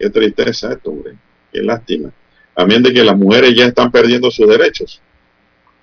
Qué 0.00 0.10
tristeza 0.10 0.72
esto, 0.72 0.90
hombre. 0.90 1.12
Qué 1.52 1.62
lástima. 1.62 2.10
También 2.54 2.82
de 2.82 2.92
que 2.92 3.04
las 3.04 3.16
mujeres 3.16 3.54
ya 3.54 3.66
están 3.66 3.92
perdiendo 3.92 4.32
sus 4.32 4.48
derechos. 4.48 5.00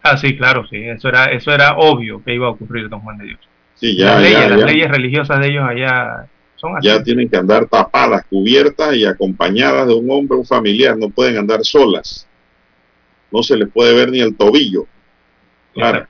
Ah, 0.08 0.18
sí, 0.18 0.38
claro, 0.38 0.68
sí. 0.68 0.78
Eso 0.78 1.10
era, 1.10 1.26
eso 1.26 1.52
era 1.52 1.78
obvio 1.78 2.24
que 2.24 2.36
iba 2.36 2.46
a 2.46 2.52
ocurrir, 2.52 2.88
don 2.90 3.02
Juan 3.02 3.18
de 3.18 3.26
Dios. 3.26 3.40
Sí, 3.74 3.98
ya, 3.98 4.14
las, 4.14 4.22
leyes, 4.22 4.50
las 4.52 4.72
leyes 4.72 4.88
religiosas 4.88 5.40
de 5.40 5.48
ellos 5.48 5.64
allá 5.68 6.28
son 6.58 6.78
así. 6.78 6.88
Ya 6.88 7.02
tienen 7.02 7.28
que 7.28 7.38
andar 7.38 7.66
tapadas, 7.66 8.24
cubiertas 8.30 8.96
y 8.96 9.04
acompañadas 9.04 9.88
de 9.88 9.96
un 9.96 10.10
hombre, 10.12 10.38
un 10.38 10.46
familiar. 10.46 10.96
No 10.96 11.10
pueden 11.10 11.38
andar 11.38 11.66
solas. 11.66 12.28
No 13.32 13.42
se 13.42 13.58
les 13.58 13.68
puede 13.68 13.96
ver 13.96 14.12
ni 14.12 14.22
el 14.22 14.38
tobillo. 14.38 14.86
Claro. 15.74 16.06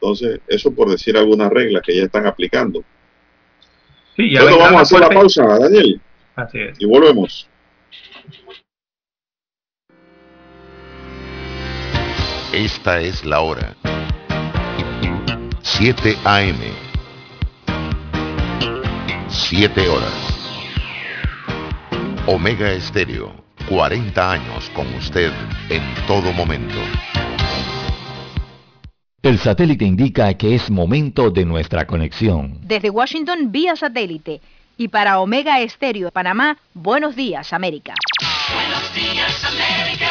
Entonces, 0.00 0.40
eso 0.48 0.74
por 0.74 0.88
decir 0.88 1.18
algunas 1.18 1.50
reglas 1.50 1.82
que 1.84 1.94
ya 1.94 2.04
están 2.04 2.26
aplicando. 2.26 2.82
Sí, 4.16 4.32
ya 4.32 4.42
vamos 4.42 4.72
a 4.72 4.80
hacer 4.80 5.00
la 5.00 5.10
pausa, 5.10 5.44
Daniel. 5.58 6.00
Así 6.34 6.60
es. 6.60 6.80
Y 6.80 6.86
volvemos. 6.86 7.46
Esta 12.52 13.00
es 13.00 13.24
la 13.24 13.40
hora. 13.40 13.74
7 15.62 16.16
AM. 16.24 16.60
7 19.28 19.88
horas. 19.88 20.12
Omega 22.26 22.70
Estéreo. 22.70 23.34
40 23.68 24.30
años 24.30 24.70
con 24.74 24.86
usted 24.94 25.32
en 25.68 25.82
todo 26.06 26.32
momento. 26.32 26.76
El 29.22 29.40
satélite 29.40 29.84
indica 29.84 30.32
que 30.34 30.54
es 30.54 30.70
momento 30.70 31.30
de 31.30 31.44
nuestra 31.44 31.84
conexión. 31.84 32.60
Desde 32.62 32.90
Washington 32.90 33.50
vía 33.50 33.74
satélite 33.74 34.40
y 34.76 34.86
para 34.86 35.18
Omega 35.18 35.60
Estéreo 35.60 36.12
Panamá, 36.12 36.58
buenos 36.74 37.16
días 37.16 37.52
América. 37.52 37.94
Buenos 38.54 38.94
días 38.94 39.44
América, 39.44 40.10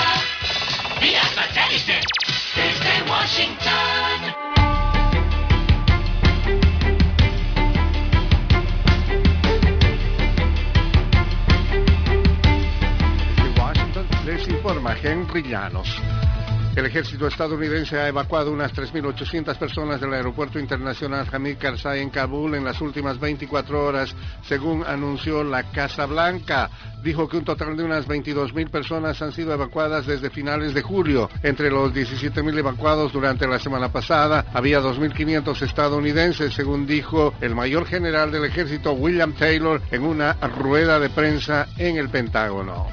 vía 1.00 1.24
satélite 1.24 2.25
desde 2.56 3.10
Washington. 3.10 4.34
Washington 13.58 14.08
les 14.26 14.48
informa 14.48 14.94
Henry 14.94 15.44
Llanos. 15.44 16.02
El 16.76 16.86
ejército 16.88 17.28
estadounidense 17.28 17.98
ha 17.98 18.10
evacuado 18.10 18.52
unas 18.52 18.74
3.800 18.74 19.58
personas 19.58 20.02
del 20.02 20.14
aeropuerto 20.14 20.60
internacional 20.60 21.26
Hamid 21.32 21.58
Karzai 21.58 22.02
en 22.02 22.10
Kabul 22.10 22.54
en 22.54 22.66
las 22.66 22.82
últimas 22.82 23.18
24 23.18 23.86
horas, 23.86 24.14
según 24.46 24.84
anunció 24.84 25.42
la 25.46 25.72
Casa 25.72 26.06
Blanca. 26.06 26.70
Dijo 27.02 27.30
que 27.30 27.38
un 27.38 27.46
total 27.46 27.78
de 27.78 27.84
unas 27.86 28.06
22.000 28.10 28.70
personas 28.70 29.22
han 29.22 29.32
sido 29.32 29.54
evacuadas 29.54 30.06
desde 30.06 30.30
finales 30.30 30.74
de 30.74 30.82
julio. 30.82 31.30
Entre 31.44 31.72
los 31.72 31.94
17.000 31.94 32.58
evacuados 32.58 33.14
durante 33.14 33.48
la 33.48 33.58
semana 33.58 33.90
pasada, 33.90 34.48
había 34.54 34.82
2.500 34.82 35.62
estadounidenses, 35.62 36.54
según 36.54 36.86
dijo 36.86 37.34
el 37.40 37.56
mayor 37.56 37.86
general 37.86 38.32
del 38.32 38.44
ejército 38.44 38.92
William 38.92 39.32
Taylor 39.32 39.82
en 39.92 40.04
una 40.04 40.34
rueda 40.34 41.00
de 41.00 41.10
prensa 41.10 41.68
en 41.78 41.96
el 41.96 42.10
Pentágono. 42.10 42.88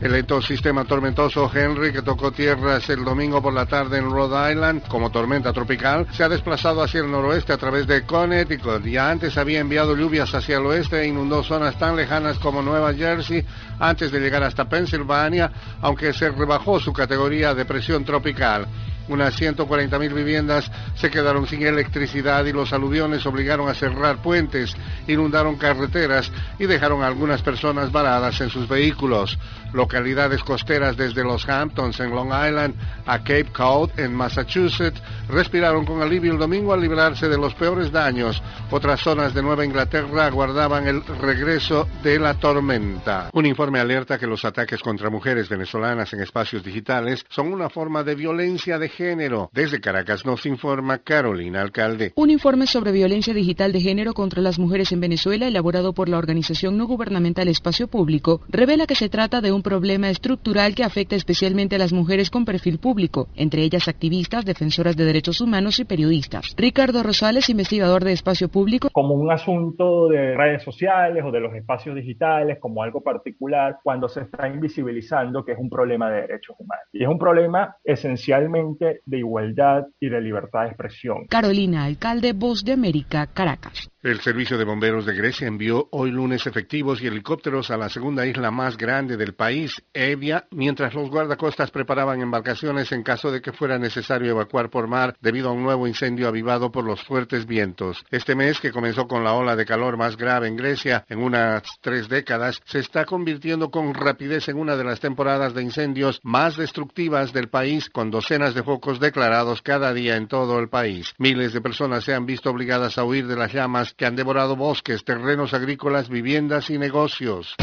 El 0.00 0.12
lento 0.12 0.40
sistema 0.40 0.84
tormentoso 0.84 1.50
Henry, 1.52 1.92
que 1.92 2.02
tocó 2.02 2.30
tierras 2.30 2.88
el 2.88 3.04
domingo 3.04 3.42
por 3.42 3.52
la 3.52 3.66
tarde 3.66 3.98
en 3.98 4.08
Rhode 4.08 4.52
Island 4.52 4.86
como 4.86 5.10
tormenta 5.10 5.52
tropical, 5.52 6.06
se 6.12 6.22
ha 6.22 6.28
desplazado 6.28 6.82
hacia 6.82 7.00
el 7.00 7.10
noroeste 7.10 7.52
a 7.52 7.56
través 7.56 7.84
de 7.88 8.06
Connecticut. 8.06 8.84
Ya 8.84 9.10
antes 9.10 9.36
había 9.36 9.58
enviado 9.58 9.96
lluvias 9.96 10.32
hacia 10.32 10.58
el 10.58 10.66
oeste 10.66 11.00
e 11.00 11.08
inundó 11.08 11.42
zonas 11.42 11.76
tan 11.80 11.96
lejanas 11.96 12.38
como 12.38 12.62
Nueva 12.62 12.94
Jersey 12.94 13.44
antes 13.80 14.12
de 14.12 14.20
llegar 14.20 14.44
hasta 14.44 14.68
Pensilvania, 14.68 15.50
aunque 15.80 16.12
se 16.12 16.30
rebajó 16.30 16.78
su 16.78 16.92
categoría 16.92 17.52
de 17.52 17.64
presión 17.64 18.04
tropical. 18.04 18.68
Unas 19.08 19.40
140.000 19.40 20.14
viviendas 20.14 20.70
se 20.96 21.10
quedaron 21.10 21.46
sin 21.46 21.62
electricidad 21.62 22.44
y 22.44 22.52
los 22.52 22.72
aluviones 22.72 23.24
obligaron 23.26 23.68
a 23.68 23.74
cerrar 23.74 24.22
puentes, 24.22 24.76
inundaron 25.06 25.56
carreteras 25.56 26.30
y 26.58 26.66
dejaron 26.66 27.02
a 27.02 27.06
algunas 27.06 27.42
personas 27.42 27.90
varadas 27.90 28.40
en 28.40 28.50
sus 28.50 28.68
vehículos. 28.68 29.38
Localidades 29.72 30.42
costeras 30.42 30.96
desde 30.96 31.24
los 31.24 31.46
Hamptons 31.48 32.00
en 32.00 32.10
Long 32.10 32.28
Island 32.28 32.74
a 33.06 33.18
Cape 33.18 33.48
Cod 33.52 33.90
en 33.98 34.14
Massachusetts 34.14 35.02
respiraron 35.28 35.84
con 35.84 36.00
alivio 36.02 36.32
el 36.32 36.38
domingo 36.38 36.72
al 36.72 36.80
librarse 36.80 37.28
de 37.28 37.36
los 37.36 37.54
peores 37.54 37.92
daños. 37.92 38.42
Otras 38.70 39.00
zonas 39.00 39.34
de 39.34 39.42
Nueva 39.42 39.64
Inglaterra 39.64 40.26
aguardaban 40.26 40.86
el 40.86 41.04
regreso 41.04 41.86
de 42.02 42.18
la 42.18 42.34
tormenta. 42.34 43.30
Un 43.32 43.46
informe 43.46 43.78
alerta 43.78 44.18
que 44.18 44.26
los 44.26 44.44
ataques 44.44 44.80
contra 44.80 45.10
mujeres 45.10 45.48
venezolanas 45.48 46.12
en 46.12 46.22
espacios 46.22 46.64
digitales 46.64 47.24
son 47.28 47.52
una 47.52 47.68
forma 47.68 48.02
de 48.02 48.14
violencia 48.14 48.78
de 48.78 48.88
género. 48.98 49.48
Desde 49.52 49.80
Caracas 49.80 50.26
nos 50.26 50.44
informa 50.44 50.98
Carolina 50.98 51.62
Alcalde. 51.62 52.12
Un 52.16 52.30
informe 52.30 52.66
sobre 52.66 52.90
violencia 52.90 53.32
digital 53.32 53.70
de 53.70 53.80
género 53.80 54.12
contra 54.12 54.42
las 54.42 54.58
mujeres 54.58 54.90
en 54.90 54.98
Venezuela, 54.98 55.46
elaborado 55.46 55.92
por 55.92 56.08
la 56.08 56.18
organización 56.18 56.76
no 56.76 56.88
gubernamental 56.88 57.46
Espacio 57.46 57.86
Público, 57.86 58.40
revela 58.48 58.86
que 58.86 58.96
se 58.96 59.08
trata 59.08 59.40
de 59.40 59.52
un 59.52 59.62
problema 59.62 60.10
estructural 60.10 60.74
que 60.74 60.82
afecta 60.82 61.14
especialmente 61.14 61.76
a 61.76 61.78
las 61.78 61.92
mujeres 61.92 62.28
con 62.28 62.44
perfil 62.44 62.80
público, 62.80 63.28
entre 63.36 63.62
ellas 63.62 63.86
activistas, 63.86 64.44
defensoras 64.44 64.96
de 64.96 65.04
derechos 65.04 65.40
humanos 65.40 65.78
y 65.78 65.84
periodistas. 65.84 66.56
Ricardo 66.56 67.04
Rosales, 67.04 67.48
investigador 67.50 68.02
de 68.02 68.14
Espacio 68.14 68.48
Público. 68.48 68.88
Como 68.92 69.14
un 69.14 69.30
asunto 69.30 70.08
de 70.08 70.36
redes 70.36 70.64
sociales 70.64 71.22
o 71.24 71.30
de 71.30 71.38
los 71.38 71.54
espacios 71.54 71.94
digitales, 71.94 72.58
como 72.58 72.82
algo 72.82 73.00
particular, 73.00 73.78
cuando 73.84 74.08
se 74.08 74.22
está 74.22 74.48
invisibilizando 74.48 75.44
que 75.44 75.52
es 75.52 75.58
un 75.58 75.70
problema 75.70 76.10
de 76.10 76.22
derechos 76.22 76.56
humanos. 76.58 76.84
Y 76.92 77.04
es 77.04 77.08
un 77.08 77.18
problema 77.18 77.76
esencialmente 77.84 78.87
de 79.04 79.18
igualdad 79.18 79.86
y 80.00 80.08
de 80.08 80.20
libertad 80.20 80.62
de 80.62 80.68
expresión. 80.68 81.26
Carolina 81.28 81.84
Alcalde, 81.84 82.32
Voz 82.32 82.64
de 82.64 82.72
América, 82.72 83.26
Caracas. 83.26 83.90
El 84.00 84.20
Servicio 84.20 84.56
de 84.56 84.64
Bomberos 84.64 85.06
de 85.06 85.16
Grecia 85.16 85.48
envió 85.48 85.88
hoy 85.90 86.12
lunes 86.12 86.46
efectivos 86.46 87.02
y 87.02 87.08
helicópteros 87.08 87.72
a 87.72 87.76
la 87.76 87.88
segunda 87.88 88.24
isla 88.24 88.52
más 88.52 88.76
grande 88.76 89.16
del 89.16 89.34
país, 89.34 89.82
Evia, 89.92 90.46
mientras 90.52 90.94
los 90.94 91.10
guardacostas 91.10 91.72
preparaban 91.72 92.20
embarcaciones 92.20 92.92
en 92.92 93.02
caso 93.02 93.32
de 93.32 93.42
que 93.42 93.52
fuera 93.52 93.76
necesario 93.76 94.30
evacuar 94.30 94.70
por 94.70 94.86
mar 94.86 95.16
debido 95.20 95.48
a 95.48 95.52
un 95.52 95.64
nuevo 95.64 95.88
incendio 95.88 96.28
avivado 96.28 96.70
por 96.70 96.84
los 96.84 97.02
fuertes 97.02 97.44
vientos. 97.44 98.04
Este 98.12 98.36
mes, 98.36 98.60
que 98.60 98.70
comenzó 98.70 99.08
con 99.08 99.24
la 99.24 99.32
ola 99.32 99.56
de 99.56 99.66
calor 99.66 99.96
más 99.96 100.16
grave 100.16 100.46
en 100.46 100.54
Grecia 100.54 101.04
en 101.08 101.18
unas 101.18 101.64
tres 101.80 102.08
décadas, 102.08 102.60
se 102.66 102.78
está 102.78 103.04
convirtiendo 103.04 103.72
con 103.72 103.94
rapidez 103.94 104.48
en 104.48 104.58
una 104.58 104.76
de 104.76 104.84
las 104.84 105.00
temporadas 105.00 105.54
de 105.54 105.64
incendios 105.64 106.20
más 106.22 106.56
destructivas 106.56 107.32
del 107.32 107.48
país, 107.48 107.90
con 107.90 108.12
docenas 108.12 108.54
de 108.54 108.62
focos 108.62 109.00
declarados 109.00 109.60
cada 109.60 109.92
día 109.92 110.14
en 110.14 110.28
todo 110.28 110.60
el 110.60 110.68
país. 110.68 111.14
Miles 111.18 111.52
de 111.52 111.60
personas 111.60 112.04
se 112.04 112.14
han 112.14 112.26
visto 112.26 112.48
obligadas 112.48 112.96
a 112.96 113.02
huir 113.02 113.26
de 113.26 113.34
las 113.34 113.52
llamas 113.52 113.88
que 113.98 114.06
han 114.06 114.16
devorado 114.16 114.54
bosques, 114.54 115.04
terrenos 115.04 115.52
agrícolas, 115.52 116.08
viviendas 116.08 116.70
y 116.70 116.78
negocios. 116.78 117.56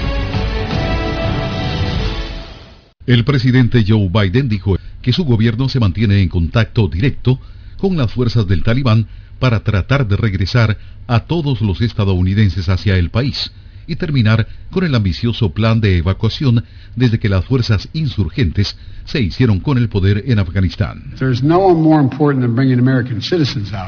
El 3.07 3.23
presidente 3.23 3.85
Joe 3.87 4.09
Biden 4.09 4.49
dijo 4.49 4.75
que 5.01 5.13
su 5.13 5.23
gobierno 5.23 5.69
se 5.69 5.79
mantiene 5.79 6.21
en 6.21 6.27
contacto 6.27 6.89
directo 6.89 7.39
con 7.77 7.95
las 7.95 8.11
fuerzas 8.11 8.47
del 8.47 8.63
talibán 8.63 9.07
para 9.39 9.61
tratar 9.61 10.07
de 10.07 10.17
regresar 10.17 10.77
a 11.07 11.21
todos 11.21 11.61
los 11.61 11.81
estadounidenses 11.81 12.67
hacia 12.67 12.97
el 12.97 13.11
país 13.11 13.51
y 13.87 13.95
terminar 13.95 14.47
con 14.71 14.83
el 14.83 14.95
ambicioso 14.95 15.51
plan 15.51 15.81
de 15.81 15.97
evacuación 15.97 16.63
desde 16.95 17.19
que 17.19 17.29
las 17.29 17.45
fuerzas 17.45 17.89
insurgentes 17.93 18.77
se 19.05 19.21
hicieron 19.21 19.59
con 19.59 19.77
el 19.77 19.89
poder 19.89 20.23
en 20.27 20.39
Afganistán. 20.39 21.13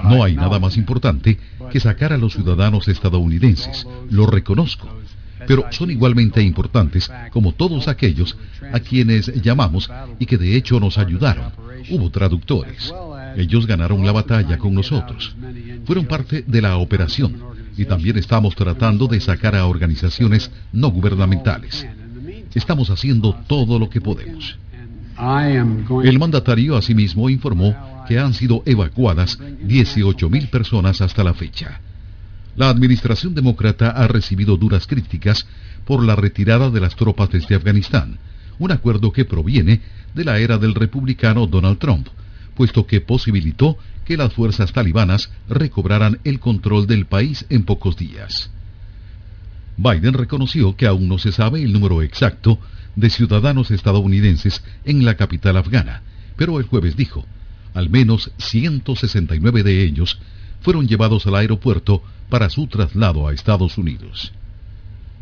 No 0.04 0.24
hay 0.24 0.36
nada 0.36 0.60
más 0.60 0.78
importante 0.78 1.38
que 1.72 1.80
sacar 1.80 2.14
a 2.14 2.18
los 2.18 2.34
ciudadanos 2.34 2.88
estadounidenses, 2.88 3.86
lo 4.10 4.28
reconozco, 4.28 4.90
pero 5.48 5.66
son 5.72 5.92
igualmente 5.92 6.42
importantes 6.42 7.12
como 7.32 7.54
todos 7.54 7.88
aquellos 7.88 8.38
a 8.72 8.80
quienes 8.80 9.42
llamamos 9.42 9.90
y 10.20 10.26
que 10.26 10.38
de 10.38 10.56
hecho 10.56 10.80
nos 10.80 10.98
ayudaron. 10.98 11.52
Hubo 11.90 12.10
traductores. 12.10 12.94
Ellos 13.36 13.68
ganaron 13.68 14.06
la 14.06 14.12
batalla 14.12 14.58
con 14.58 14.74
nosotros. 14.74 15.36
Fueron 15.86 16.06
parte 16.06 16.44
de 16.46 16.62
la 16.62 16.78
operación 16.78 17.57
y 17.78 17.86
también 17.86 18.18
estamos 18.18 18.56
tratando 18.56 19.08
de 19.08 19.22
sacar 19.22 19.56
a 19.56 19.66
organizaciones 19.68 20.52
no 20.74 20.90
gubernamentales. 20.90 21.86
Estamos 22.54 22.90
haciendo 22.90 23.34
todo 23.48 23.78
lo 23.78 23.90
que 23.90 24.02
podemos. 24.02 24.58
El 26.04 26.20
mandatario 26.20 26.76
asimismo 26.76 27.30
informó 27.30 28.06
que 28.08 28.20
han 28.20 28.34
sido 28.34 28.64
evacuadas 28.66 29.40
18.000 29.40 30.50
personas 30.50 31.02
hasta 31.02 31.24
la 31.24 31.34
fecha. 31.34 31.82
La 32.56 32.70
administración 32.70 33.36
demócrata 33.36 33.92
ha 33.92 34.08
recibido 34.08 34.58
duras 34.58 34.88
críticas 34.88 35.46
por 35.86 36.04
la 36.04 36.16
retirada 36.16 36.72
de 36.72 36.82
las 36.82 36.96
tropas 36.96 37.30
desde 37.30 37.56
Afganistán, 37.56 38.18
un 38.58 38.72
acuerdo 38.72 39.12
que 39.12 39.26
proviene 39.26 39.82
de 40.16 40.24
la 40.24 40.40
era 40.40 40.58
del 40.58 40.74
republicano 40.74 41.46
Donald 41.46 41.78
Trump, 41.78 42.08
puesto 42.58 42.88
que 42.88 43.02
posibilitó 43.02 43.78
que 44.04 44.18
las 44.18 44.34
fuerzas 44.34 44.74
talibanas 44.74 45.30
recobraran 45.48 46.20
el 46.24 46.40
control 46.40 46.88
del 46.88 47.06
país 47.06 47.46
en 47.50 47.64
pocos 47.64 47.98
días. 47.98 48.50
Biden 49.78 50.14
reconoció 50.14 50.76
que 50.76 50.88
aún 50.88 51.08
no 51.08 51.20
se 51.20 51.32
sabe 51.32 51.62
el 51.62 51.72
número 51.72 52.02
exacto 52.02 52.60
de 52.96 53.12
ciudadanos 53.12 53.70
estadounidenses 53.70 54.64
en 54.86 55.06
la 55.06 55.16
capital 55.16 55.56
afgana, 55.58 56.02
pero 56.36 56.58
el 56.58 56.66
jueves 56.66 56.98
dijo, 56.98 57.26
al 57.76 57.92
menos 57.92 58.32
169 58.40 59.62
de 59.62 59.84
ellos 59.84 60.18
fueron 60.62 60.88
llevados 60.88 61.28
al 61.28 61.36
aeropuerto 61.36 62.02
para 62.28 62.50
su 62.50 62.66
traslado 62.66 63.28
a 63.28 63.34
Estados 63.34 63.78
Unidos. 63.78 64.34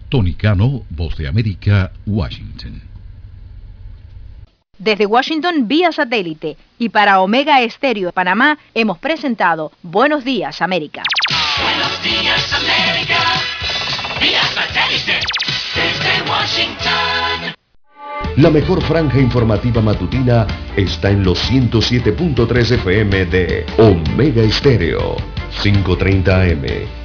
Tony 0.07 0.35
Cano, 0.35 0.85
Voz 0.89 1.17
de 1.17 1.27
América, 1.27 1.91
Washington. 2.05 2.84
Desde 4.77 5.05
Washington 5.05 5.67
vía 5.67 5.91
satélite 5.91 6.57
y 6.77 6.89
para 6.89 7.21
Omega 7.21 7.61
Estéreo 7.61 8.07
de 8.07 8.13
Panamá 8.13 8.57
hemos 8.73 8.97
presentado 8.97 9.71
Buenos 9.81 10.25
Días 10.25 10.61
América. 10.61 11.03
Buenos 11.63 12.03
Días 12.03 12.53
América, 12.53 13.19
vía 14.19 14.43
satélite 14.43 15.19
desde 15.75 16.29
Washington. 16.29 17.55
La 18.35 18.49
mejor 18.49 18.83
franja 18.83 19.17
informativa 19.19 19.81
matutina 19.81 20.45
está 20.75 21.09
en 21.09 21.23
los 21.23 21.39
107.3 21.49 22.71
FM 22.71 23.25
de 23.27 23.65
Omega 23.77 24.41
Estéreo, 24.41 25.15
530 25.63 26.41
AM 26.41 27.04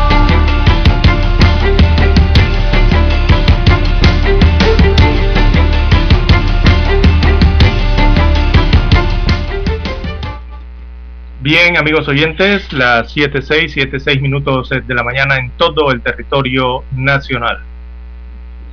Bien, 11.41 11.75
amigos 11.75 12.07
oyentes, 12.07 12.71
las 12.71 13.17
7.6, 13.17 13.73
7.6 13.73 14.21
minutos 14.21 14.69
de 14.69 14.93
la 14.93 15.01
mañana 15.01 15.37
en 15.37 15.49
todo 15.57 15.91
el 15.91 15.99
territorio 15.99 16.83
nacional. 16.95 17.57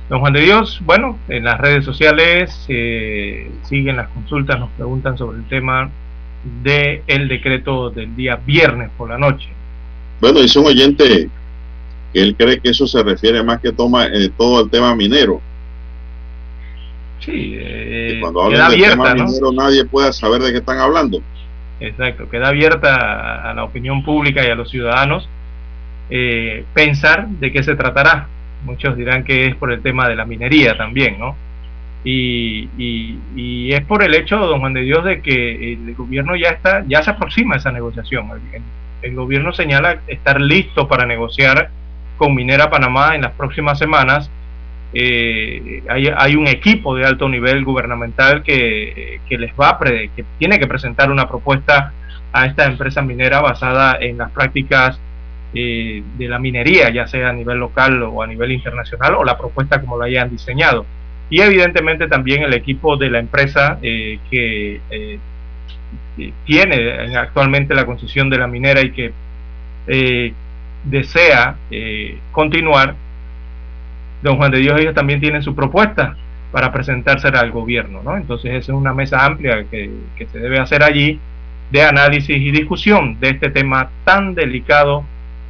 Don 0.07 0.19
Juan 0.19 0.33
de 0.33 0.41
Dios, 0.41 0.79
bueno, 0.85 1.17
en 1.29 1.45
las 1.45 1.59
redes 1.59 1.83
sociales 1.83 2.65
eh, 2.67 3.49
siguen 3.63 3.97
las 3.97 4.09
consultas, 4.09 4.59
nos 4.59 4.69
preguntan 4.73 5.17
sobre 5.17 5.39
el 5.39 5.47
tema 5.47 5.89
del 6.63 7.01
el 7.07 7.27
decreto 7.27 7.89
del 7.89 8.15
día 8.15 8.35
viernes 8.35 8.91
por 8.95 9.09
la 9.09 9.17
noche. 9.17 9.49
Bueno, 10.21 10.39
dice 10.39 10.59
un 10.59 10.67
oyente 10.67 11.27
que 12.13 12.21
él 12.21 12.35
cree 12.37 12.59
que 12.59 12.69
eso 12.69 12.85
se 12.85 13.01
refiere 13.01 13.41
más 13.41 13.61
que 13.61 13.71
toma 13.71 14.05
eh, 14.05 14.29
todo 14.37 14.63
el 14.63 14.69
tema 14.69 14.95
minero. 14.95 15.41
Sí, 17.19 17.55
eh, 17.57 18.19
cuando 18.21 18.43
hablan 18.43 18.69
del 18.69 18.89
tema 18.91 19.15
minero 19.15 19.51
nadie 19.53 19.85
puede 19.85 20.13
saber 20.13 20.43
de 20.43 20.51
qué 20.51 20.59
están 20.59 20.77
hablando. 20.77 21.19
Exacto, 21.79 22.29
queda 22.29 22.49
abierta 22.49 23.49
a 23.49 23.53
la 23.53 23.63
opinión 23.63 24.03
pública 24.03 24.45
y 24.45 24.49
a 24.49 24.55
los 24.55 24.69
ciudadanos 24.69 25.29
eh, 26.09 26.65
pensar 26.73 27.27
de 27.27 27.51
qué 27.51 27.63
se 27.63 27.75
tratará. 27.75 28.27
Muchos 28.65 28.97
dirán 28.97 29.23
que 29.23 29.47
es 29.47 29.55
por 29.55 29.71
el 29.71 29.81
tema 29.81 30.09
de 30.09 30.15
la 30.15 30.25
minería 30.25 30.75
también, 30.75 31.19
¿no? 31.19 31.35
Y, 32.03 33.71
es 33.71 33.81
por 33.85 34.03
el 34.03 34.15
hecho, 34.15 34.37
don 34.37 34.59
Juan 34.59 34.73
de 34.73 34.81
Dios, 34.81 35.03
de 35.03 35.21
que 35.21 35.73
el 35.73 35.93
gobierno 35.95 36.35
ya 36.35 36.49
está, 36.49 36.83
ya 36.87 37.03
se 37.03 37.11
aproxima 37.11 37.55
a 37.55 37.57
esa 37.57 37.71
negociación. 37.71 38.29
El, 39.01 39.15
gobierno 39.15 39.53
señala 39.53 39.99
estar 40.07 40.41
listo 40.41 40.87
para 40.87 41.05
negociar 41.05 41.69
con 42.17 42.33
Minera 42.35 42.69
Panamá 42.69 43.15
en 43.15 43.21
las 43.21 43.33
próximas 43.33 43.77
semanas. 43.77 44.29
Eh, 44.93 45.83
hay, 45.87 46.35
un 46.35 46.47
equipo 46.47 46.95
de 46.95 47.05
alto 47.05 47.29
nivel 47.29 47.63
gubernamental 47.63 48.41
que, 48.41 49.19
les 49.29 49.51
va 49.53 49.69
a 49.69 49.79
que 49.79 50.25
tiene 50.39 50.59
que 50.59 50.65
presentar 50.67 51.11
una 51.11 51.27
propuesta 51.29 51.93
a 52.31 52.45
esta 52.45 52.65
empresa 52.65 53.01
minera 53.01 53.41
basada 53.41 53.97
en 53.99 54.17
las 54.17 54.31
prácticas 54.31 54.99
eh, 55.51 56.03
de 56.15 56.27
la 56.27 56.37
minería, 56.37 56.91
ya 56.91 57.07
sea 57.07 57.29
a 57.29 57.33
nivel 57.33 57.57
local 57.57 58.03
o 58.03 58.21
a 58.21 58.27
nivel 58.27 58.51
internacional, 58.51 59.15
o 59.15 59.23
la 59.23 59.35
propuesta 59.35 59.81
como 59.81 59.97
la 59.97 60.05
hayan 60.05 60.29
diseñado. 60.29 60.85
Y 61.31 61.41
evidentemente 61.41 62.07
también 62.07 62.43
el 62.43 62.53
equipo 62.53 62.97
de 62.97 63.09
la 63.09 63.17
empresa 63.17 63.79
eh, 63.81 64.19
que 64.29 64.79
eh, 64.91 65.19
tiene 66.45 67.17
actualmente 67.17 67.73
la 67.73 67.85
concesión 67.85 68.29
de 68.29 68.37
la 68.37 68.45
minera 68.45 68.81
y 68.81 68.91
que 68.91 69.11
desea 70.83 71.55
continuar, 72.31 72.93
don 74.21 74.37
Juan 74.37 74.51
de 74.51 74.59
Dios, 74.59 74.79
ellos 74.79 74.93
también 74.93 75.19
tienen 75.19 75.43
su 75.43 75.55
propuesta 75.55 76.15
para 76.51 76.71
presentársela 76.71 77.39
al 77.39 77.51
gobierno, 77.51 78.01
¿no? 78.03 78.17
Entonces 78.17 78.51
esa 78.51 78.71
es 78.71 78.77
una 78.77 78.93
mesa 78.93 79.25
amplia 79.25 79.65
que, 79.69 79.91
que 80.17 80.25
se 80.25 80.39
debe 80.39 80.59
hacer 80.59 80.83
allí 80.83 81.19
de 81.71 81.83
análisis 81.83 82.37
y 82.37 82.51
discusión 82.51 83.19
de 83.19 83.29
este 83.29 83.49
tema 83.49 83.89
tan 84.03 84.33
delicado 84.33 85.03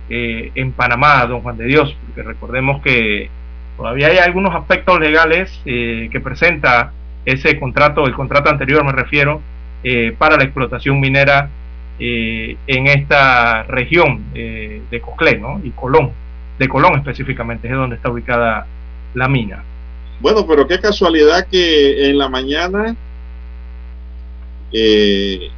eh, 0.09 0.51
en 0.55 0.71
Panamá, 0.71 1.25
don 1.27 1.41
Juan 1.41 1.57
de 1.57 1.65
Dios, 1.65 1.95
porque 2.05 2.23
recordemos 2.23 2.81
que 2.81 3.29
todavía 3.77 4.07
hay 4.07 4.17
algunos 4.17 4.55
aspectos 4.55 4.99
legales 4.99 5.61
eh, 5.65 6.09
que 6.11 6.19
presenta 6.19 6.91
ese 7.25 7.59
contrato, 7.59 8.07
el 8.07 8.13
contrato 8.13 8.49
anterior 8.49 8.83
me 8.83 8.91
refiero, 8.91 9.39
eh, 9.83 10.13
para 10.17 10.35
la 10.35 10.43
explotación 10.43 10.99
minera 10.99 11.49
en 12.01 12.87
esta 12.87 13.63
región 13.63 14.23
de 14.33 15.01
Coclé 15.01 15.37
¿no? 15.37 15.59
y 15.61 15.71
Colón, 15.71 16.11
de 16.60 16.68
Colón 16.68 16.95
específicamente, 16.95 17.68
es 17.68 17.73
donde 17.73 17.95
está 17.95 18.11
ubicada 18.11 18.68
la 19.14 19.27
mina. 19.27 19.64
Bueno, 20.19 20.45
pero 20.45 20.68
qué 20.68 20.80
casualidad 20.80 21.48
que 21.48 22.10
en 22.10 22.18
la 22.18 22.27
mañana 22.27 22.95
eh, 24.72 25.49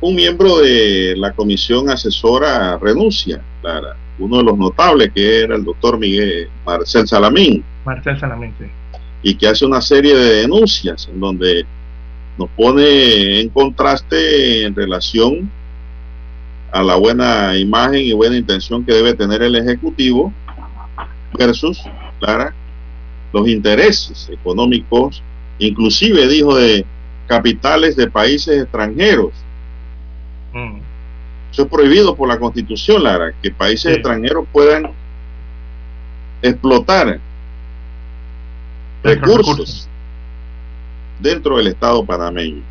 un 0.00 0.14
miembro 0.14 0.58
de 0.58 1.14
la 1.16 1.32
comisión 1.32 1.90
asesora 1.90 2.78
renuncia, 2.78 3.40
Clara. 3.60 3.96
Uno 4.18 4.38
de 4.38 4.44
los 4.44 4.58
notables 4.58 5.12
que 5.14 5.42
era 5.42 5.54
el 5.54 5.64
doctor 5.64 5.98
Miguel 5.98 6.48
Marcel 6.64 7.06
Salamín. 7.06 7.62
Marcel 7.84 8.18
Salamín, 8.18 8.54
sí. 8.58 8.64
Y 9.22 9.34
que 9.34 9.46
hace 9.46 9.66
una 9.66 9.80
serie 9.80 10.16
de 10.16 10.40
denuncias 10.42 11.08
en 11.12 11.20
donde 11.20 11.66
nos 12.38 12.48
pone 12.50 13.40
en 13.40 13.48
contraste 13.50 14.64
en 14.64 14.74
relación 14.74 15.50
a 16.72 16.82
la 16.82 16.96
buena 16.96 17.56
imagen 17.56 18.00
y 18.00 18.12
buena 18.12 18.36
intención 18.36 18.84
que 18.84 18.92
debe 18.92 19.14
tener 19.14 19.42
el 19.42 19.56
Ejecutivo 19.56 20.32
versus, 21.38 21.82
Clara, 22.20 22.54
los 23.32 23.48
intereses 23.48 24.28
económicos, 24.30 25.22
inclusive 25.58 26.28
dijo 26.28 26.56
de 26.56 26.84
capitales 27.26 27.96
de 27.96 28.10
países 28.10 28.62
extranjeros 28.62 29.32
Mm. 30.52 30.80
Eso 31.50 31.62
es 31.62 31.68
prohibido 31.68 32.14
por 32.14 32.28
la 32.28 32.38
Constitución, 32.38 33.02
Lara, 33.02 33.32
que 33.42 33.50
países 33.50 33.94
extranjeros 33.94 34.46
puedan 34.52 34.90
explotar 36.42 37.18
recursos, 39.02 39.88
dentro 41.18 41.56
del 41.56 41.68
Estado 41.68 42.04
panameño. 42.04 42.62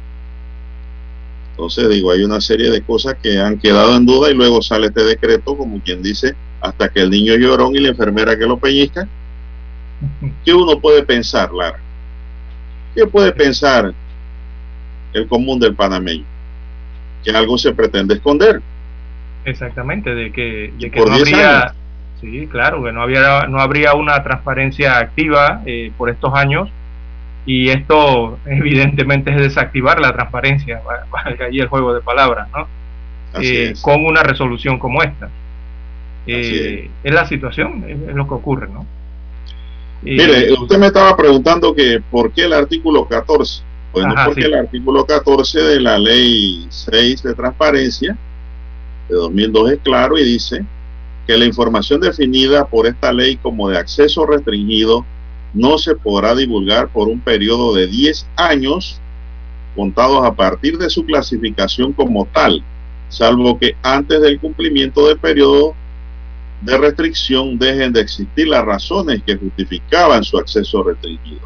Entonces, 1.58 1.90
digo, 1.90 2.12
hay 2.12 2.24
una 2.24 2.40
serie 2.40 2.70
de 2.70 2.84
cosas 2.84 3.16
que 3.16 3.40
han 3.40 3.58
quedado 3.58 3.98
en 3.98 4.06
duda 4.06 4.30
y 4.30 4.36
luego 4.36 4.62
sale 4.62 4.88
este 4.88 5.04
decreto, 5.04 5.58
como 5.58 5.82
quien 5.82 6.04
dice, 6.04 6.36
hasta 6.62 6.88
que 6.88 7.02
el 7.02 7.10
niño 7.10 7.36
llorón 7.36 7.76
y 7.76 7.80
la 7.80 7.90
enfermera 7.90 8.38
que 8.38 8.46
lo 8.46 8.60
peñizca. 8.60 9.08
¿Qué 10.46 10.54
uno 10.54 10.80
puede 10.80 11.02
pensar, 11.02 11.52
Lara? 11.52 11.80
¿Qué 12.94 13.08
puede 13.08 13.32
pensar 13.32 13.92
el 15.14 15.28
común 15.28 15.60
del 15.60 15.74
panameño? 15.74 16.26
que 17.24 17.32
algo 17.32 17.58
se 17.58 17.74
pretende 17.74 18.14
esconder. 18.14 18.62
Exactamente, 19.44 20.14
de 20.14 20.32
que, 20.32 20.72
no 20.96 21.12
habría, 21.12 21.74
sí, 22.22 22.48
claro, 22.52 22.84
que 22.84 22.92
no 22.92 23.02
había, 23.02 23.48
no 23.48 23.60
habría 23.60 23.96
una 23.96 24.22
transparencia 24.22 25.00
activa 25.00 25.64
eh, 25.66 25.92
por 25.98 26.12
estos 26.12 26.36
años 26.36 26.70
y 27.48 27.70
esto 27.70 28.38
evidentemente 28.46 29.32
es 29.32 29.38
desactivar 29.38 30.02
la 30.02 30.12
transparencia, 30.14 30.82
allí 31.40 31.62
el 31.62 31.68
juego 31.68 31.94
de 31.94 32.02
palabras, 32.02 32.50
¿no? 32.56 32.68
Eh, 33.42 33.74
con 33.82 34.06
una 34.06 34.22
resolución 34.22 34.78
como 34.78 35.02
esta. 35.02 35.30
Eh, 36.28 36.90
es. 37.04 37.14
la 37.14 37.26
situación, 37.26 37.86
es, 37.88 38.14
lo 38.14 38.28
que 38.28 38.34
ocurre, 38.34 38.68
¿no? 38.68 38.86
Mire, 40.02 40.52
usted 40.52 40.78
me 40.78 40.88
estaba 40.88 41.16
preguntando 41.16 41.74
que 41.74 42.02
por 42.12 42.32
qué 42.32 42.44
el 42.44 42.54
artículo 42.54 43.06
14 43.08 43.64
bueno, 43.94 44.14
porque 44.26 44.42
el 44.42 44.54
artículo 44.54 45.06
14 45.06 45.60
de 45.60 45.80
la 45.80 45.98
ley 45.98 46.68
6 46.70 47.24
de 47.24 47.34
transparencia 47.34 48.18
de 49.08 49.16
2002 49.16 49.72
es 49.72 49.80
claro 49.80 50.18
y 50.18 50.24
dice 50.24 50.66
que 51.26 51.38
la 51.38 51.46
información 51.46 52.02
definida 52.02 52.66
por 52.66 52.86
esta 52.88 53.14
ley 53.14 53.38
como 53.38 53.70
de 53.70 53.78
acceso 53.78 54.26
restringido 54.26 55.06
no 55.58 55.78
se 55.78 55.96
podrá 55.96 56.36
divulgar 56.36 56.90
por 56.90 57.08
un 57.08 57.20
periodo 57.20 57.74
de 57.74 57.88
10 57.88 58.28
años 58.36 59.02
contados 59.76 60.24
a 60.24 60.34
partir 60.34 60.78
de 60.78 60.90
su 60.90 61.04
clasificación 61.06 61.94
como 61.94 62.26
tal, 62.26 62.64
salvo 63.10 63.58
que 63.58 63.76
antes 63.82 64.22
del 64.22 64.40
cumplimiento 64.40 65.08
del 65.08 65.18
periodo 65.18 65.76
de 66.62 66.78
restricción 66.78 67.58
dejen 67.58 67.94
de 67.94 68.02
existir 68.02 68.48
las 68.48 68.66
razones 68.66 69.22
que 69.26 69.36
justificaban 69.36 70.24
su 70.24 70.38
acceso 70.38 70.84
restringido. 70.84 71.42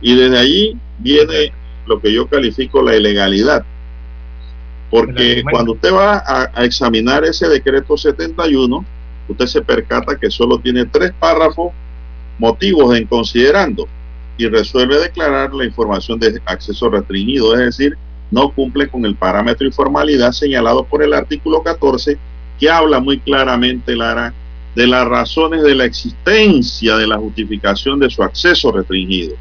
Y 0.00 0.14
desde 0.16 0.38
allí 0.38 0.76
viene 0.98 1.52
lo 1.86 2.00
que 2.00 2.12
yo 2.12 2.26
califico 2.28 2.82
la 2.82 2.96
ilegalidad. 2.96 3.64
Porque 4.90 5.42
cuando 5.50 5.72
usted 5.72 5.92
va 5.92 6.22
a, 6.24 6.64
examinar 6.64 7.24
ese 7.24 7.48
decreto 7.48 7.96
71, 7.96 8.84
usted 9.28 9.46
se 9.46 9.62
percata 9.62 10.16
que 10.16 10.30
solo 10.30 10.58
tiene 10.58 10.86
tres 10.86 11.12
párrafos 11.18 11.72
motivos 12.38 12.96
en 12.96 13.06
considerando 13.06 13.88
y 14.36 14.46
resuelve 14.48 14.98
declarar 14.98 15.54
la 15.54 15.64
información 15.64 16.18
de 16.18 16.40
acceso 16.46 16.90
restringido, 16.90 17.54
es 17.54 17.60
decir, 17.60 17.96
no 18.30 18.50
cumple 18.50 18.88
con 18.88 19.04
el 19.04 19.14
parámetro 19.14 19.66
y 19.66 19.72
formalidad 19.72 20.32
señalado 20.32 20.84
por 20.84 21.02
el 21.02 21.12
artículo 21.12 21.62
14 21.62 22.18
que 22.58 22.70
habla 22.70 23.00
muy 23.00 23.18
claramente, 23.18 23.94
Lara, 23.94 24.32
de 24.74 24.86
las 24.86 25.06
razones 25.06 25.62
de 25.62 25.74
la 25.74 25.84
existencia 25.84 26.96
de 26.96 27.06
la 27.06 27.16
justificación 27.16 28.00
de 28.00 28.10
su 28.10 28.22
acceso 28.22 28.72
restringido. 28.72 29.36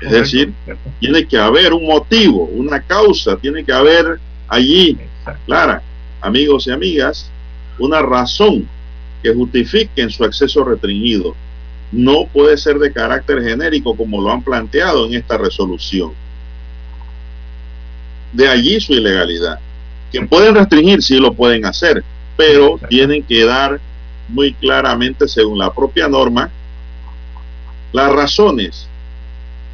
Es 0.00 0.12
decir, 0.12 0.52
tiene 0.98 1.26
que 1.26 1.36
haber 1.36 1.74
un 1.74 1.86
motivo, 1.86 2.44
una 2.44 2.80
causa, 2.80 3.36
tiene 3.36 3.64
que 3.64 3.72
haber 3.72 4.18
allí, 4.48 4.96
clara, 5.44 5.82
amigos 6.20 6.66
y 6.66 6.70
amigas, 6.70 7.30
una 7.78 8.00
razón 8.00 8.66
que 9.22 9.34
justifique 9.34 10.02
en 10.02 10.10
su 10.10 10.24
acceso 10.24 10.64
restringido. 10.64 11.34
No 11.92 12.26
puede 12.26 12.56
ser 12.56 12.78
de 12.78 12.92
carácter 12.92 13.42
genérico 13.42 13.96
como 13.96 14.20
lo 14.20 14.30
han 14.30 14.42
planteado 14.42 15.06
en 15.06 15.14
esta 15.14 15.36
resolución. 15.36 16.12
De 18.32 18.48
allí 18.48 18.80
su 18.80 18.92
ilegalidad. 18.92 19.58
Que 20.12 20.22
pueden 20.22 20.54
restringir, 20.54 21.02
sí 21.02 21.18
lo 21.18 21.32
pueden 21.32 21.64
hacer, 21.66 22.02
pero 22.36 22.78
tienen 22.88 23.22
que 23.22 23.44
dar 23.44 23.80
muy 24.28 24.52
claramente, 24.54 25.28
según 25.28 25.58
la 25.58 25.72
propia 25.72 26.08
norma, 26.08 26.50
las 27.92 28.12
razones 28.12 28.86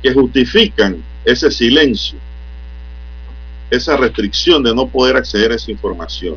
que 0.02 0.12
justifican 0.12 1.02
ese 1.24 1.50
silencio, 1.50 2.18
esa 3.70 3.96
restricción 3.96 4.62
de 4.62 4.74
no 4.74 4.86
poder 4.86 5.16
acceder 5.16 5.52
a 5.52 5.56
esa 5.56 5.70
información. 5.70 6.36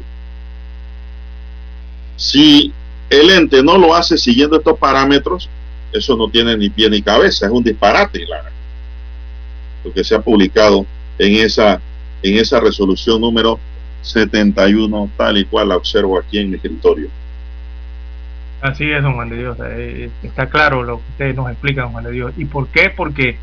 Si 2.17 2.73
el 3.09 3.29
ente 3.29 3.63
no 3.63 3.77
lo 3.77 3.95
hace 3.95 4.17
siguiendo 4.17 4.57
estos 4.57 4.77
parámetros, 4.77 5.49
eso 5.91 6.15
no 6.15 6.29
tiene 6.29 6.55
ni 6.55 6.69
pie 6.69 6.89
ni 6.89 7.01
cabeza, 7.01 7.47
es 7.47 7.51
un 7.51 7.63
disparate 7.63 8.25
lo 9.83 9.93
que 9.93 10.03
se 10.03 10.13
ha 10.13 10.21
publicado 10.21 10.85
en 11.17 11.35
esa, 11.35 11.81
en 12.21 12.37
esa 12.37 12.59
resolución 12.59 13.21
número 13.21 13.59
71, 14.01 15.09
tal 15.17 15.37
y 15.37 15.45
cual 15.45 15.69
la 15.69 15.77
observo 15.77 16.19
aquí 16.19 16.39
en 16.39 16.49
mi 16.49 16.55
escritorio. 16.55 17.09
Así 18.61 18.91
es, 18.91 19.01
don 19.01 19.13
Juan 19.15 19.29
de 19.29 19.37
Dios. 19.37 19.57
Eh, 19.65 20.09
está 20.21 20.49
claro 20.49 20.83
lo 20.83 20.97
que 20.97 21.03
ustedes 21.11 21.35
nos 21.35 21.49
explican, 21.49 21.85
don 21.85 21.93
Juan 21.93 22.03
de 22.03 22.11
Dios. 22.11 22.33
¿Y 22.37 22.45
por 22.45 22.67
qué? 22.67 22.89
Porque 22.89 23.37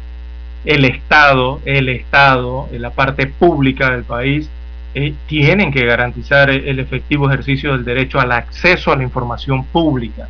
el 0.65 0.85
Estado, 0.85 1.61
el 1.65 1.89
Estado, 1.89 2.69
la 2.73 2.91
parte 2.91 3.27
pública 3.27 3.91
del 3.91 4.05
país, 4.05 4.51
eh, 4.98 5.12
tienen 5.27 5.70
que 5.70 5.85
garantizar 5.85 6.48
el 6.48 6.78
efectivo 6.78 7.28
ejercicio 7.28 7.73
del 7.73 7.85
derecho 7.85 8.18
al 8.18 8.32
acceso 8.32 8.90
a 8.90 8.97
la 8.97 9.02
información 9.02 9.62
pública. 9.66 10.27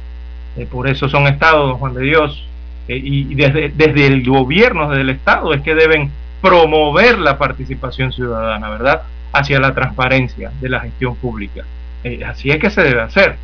Eh, 0.57 0.67
por 0.69 0.89
eso 0.89 1.09
son 1.09 1.29
estados, 1.29 1.69
don 1.69 1.79
Juan 1.79 1.95
de 1.95 2.03
Dios, 2.03 2.45
eh, 2.89 3.01
y, 3.01 3.37
desde, 3.37 3.69
desde 3.69 4.09
el 4.09 4.29
gobierno, 4.29 4.89
desde 4.89 5.03
el 5.03 5.11
Estado, 5.11 5.55
es 5.55 5.63
que 5.63 5.77
deben 5.77 6.11
promover 6.43 7.17
la 7.21 7.39
participación 7.39 8.11
ciudadana, 8.11 8.69
¿verdad? 8.71 9.03
Hacia 9.33 9.61
la 9.61 9.73
transparencia 9.73 10.51
de 10.61 10.69
la 10.69 10.81
gestión 10.81 11.15
pública. 11.15 11.63
así 12.27 12.51
es 12.51 12.59
que 12.59 12.71
se 12.71 12.83
debe 12.83 13.03
hacer. 13.03 13.37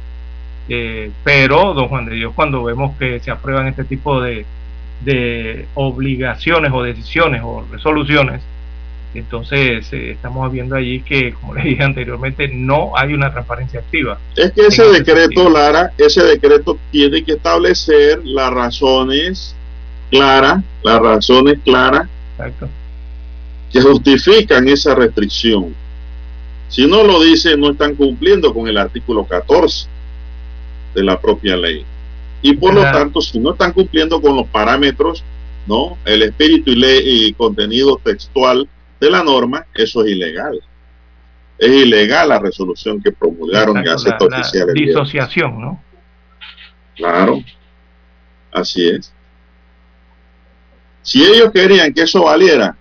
pero, 1.22 1.72
don 1.72 1.86
Juan 1.86 2.06
de 2.06 2.16
Dios, 2.16 2.32
cuando 2.34 2.64
vemos 2.64 2.96
que 2.98 3.20
se 3.20 3.30
aprueban 3.30 3.68
este 3.68 3.84
tipo 3.84 4.20
de, 4.20 4.44
de 5.04 5.66
obligaciones 5.74 6.72
o 6.74 6.82
decisiones 6.82 7.42
o 7.44 7.64
resoluciones, 7.70 8.42
entonces 9.18 9.92
eh, 9.92 10.12
estamos 10.12 10.50
viendo 10.50 10.74
allí 10.74 11.02
que, 11.02 11.32
como 11.34 11.54
le 11.56 11.62
dije 11.62 11.82
anteriormente, 11.82 12.48
no 12.48 12.92
hay 12.96 13.12
una 13.14 13.30
transparencia 13.32 13.80
activa. 13.80 14.18
Es 14.36 14.52
que 14.52 14.66
ese 14.66 14.84
decreto, 14.84 15.50
Lara, 15.50 15.92
ese 15.98 16.22
decreto 16.22 16.78
tiene 16.90 17.22
que 17.24 17.32
establecer 17.32 18.20
las 18.24 18.52
razones 18.52 19.54
claras, 20.10 20.62
las 20.82 21.00
razones 21.00 21.58
claras 21.64 22.08
que 23.72 23.80
justifican 23.80 24.68
esa 24.68 24.94
restricción. 24.94 25.74
Si 26.68 26.86
no 26.86 27.02
lo 27.02 27.22
dice, 27.22 27.56
no 27.56 27.70
están 27.70 27.94
cumpliendo 27.94 28.52
con 28.52 28.66
el 28.68 28.78
artículo 28.78 29.24
14 29.24 29.88
de 30.94 31.02
la 31.02 31.20
propia 31.20 31.56
ley. 31.56 31.84
Y 32.42 32.54
por 32.54 32.74
lo 32.74 32.82
tanto, 32.82 33.20
si 33.20 33.38
no 33.38 33.52
están 33.52 33.72
cumpliendo 33.72 34.20
con 34.20 34.36
los 34.36 34.46
parámetros, 34.48 35.22
¿no? 35.66 35.96
El 36.04 36.22
espíritu 36.22 36.70
y, 36.70 36.76
ley 36.76 37.00
y 37.04 37.32
contenido 37.34 38.00
textual 38.02 38.68
de 39.02 39.10
la 39.10 39.22
norma, 39.24 39.66
eso 39.74 40.04
es 40.04 40.12
ilegal. 40.12 40.60
Es 41.58 41.70
ilegal 41.70 42.28
la 42.28 42.38
resolución 42.38 43.02
que 43.02 43.10
promulgaron 43.12 43.76
Exacto, 43.78 43.90
Gaceta 43.90 44.24
la- 44.24 44.36
la 44.36 44.40
Oficial. 44.42 44.64
viernes. 44.66 44.86
disociación, 44.94 45.60
¿no? 45.60 45.82
Claro, 46.96 47.40
así 48.52 48.88
es. 48.88 49.12
Si 51.02 51.24
ellos 51.24 51.50
querían 51.52 51.92
que 51.92 52.02
eso 52.02 52.22
valiera, 52.24 52.76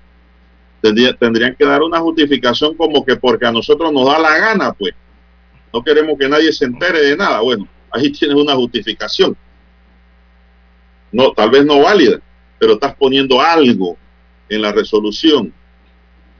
tendría- 0.81 1.13
tendrían 1.15 1.55
que 1.55 1.65
dar 1.65 1.81
una 1.81 1.99
justificación 1.99 2.75
como 2.75 3.03
que 3.03 3.15
porque 3.15 3.45
a 3.47 3.51
nosotros 3.51 3.91
nos 3.91 4.05
da 4.07 4.19
la 4.19 4.37
gana, 4.37 4.73
pues. 4.73 4.93
No 5.73 5.81
queremos 5.83 6.17
que 6.19 6.27
nadie 6.29 6.51
se 6.51 6.65
entere 6.65 7.01
de 7.01 7.17
nada. 7.17 7.39
Bueno, 7.41 7.67
ahí 7.91 8.11
tienes 8.11 8.35
una 8.37 8.53
justificación. 8.55 9.35
No, 11.11 11.31
tal 11.31 11.49
vez 11.49 11.65
no 11.65 11.81
válida, 11.81 12.19
pero 12.59 12.73
estás 12.73 12.95
poniendo 12.95 13.41
algo 13.41 13.97
en 14.49 14.61
la 14.61 14.71
resolución 14.71 15.51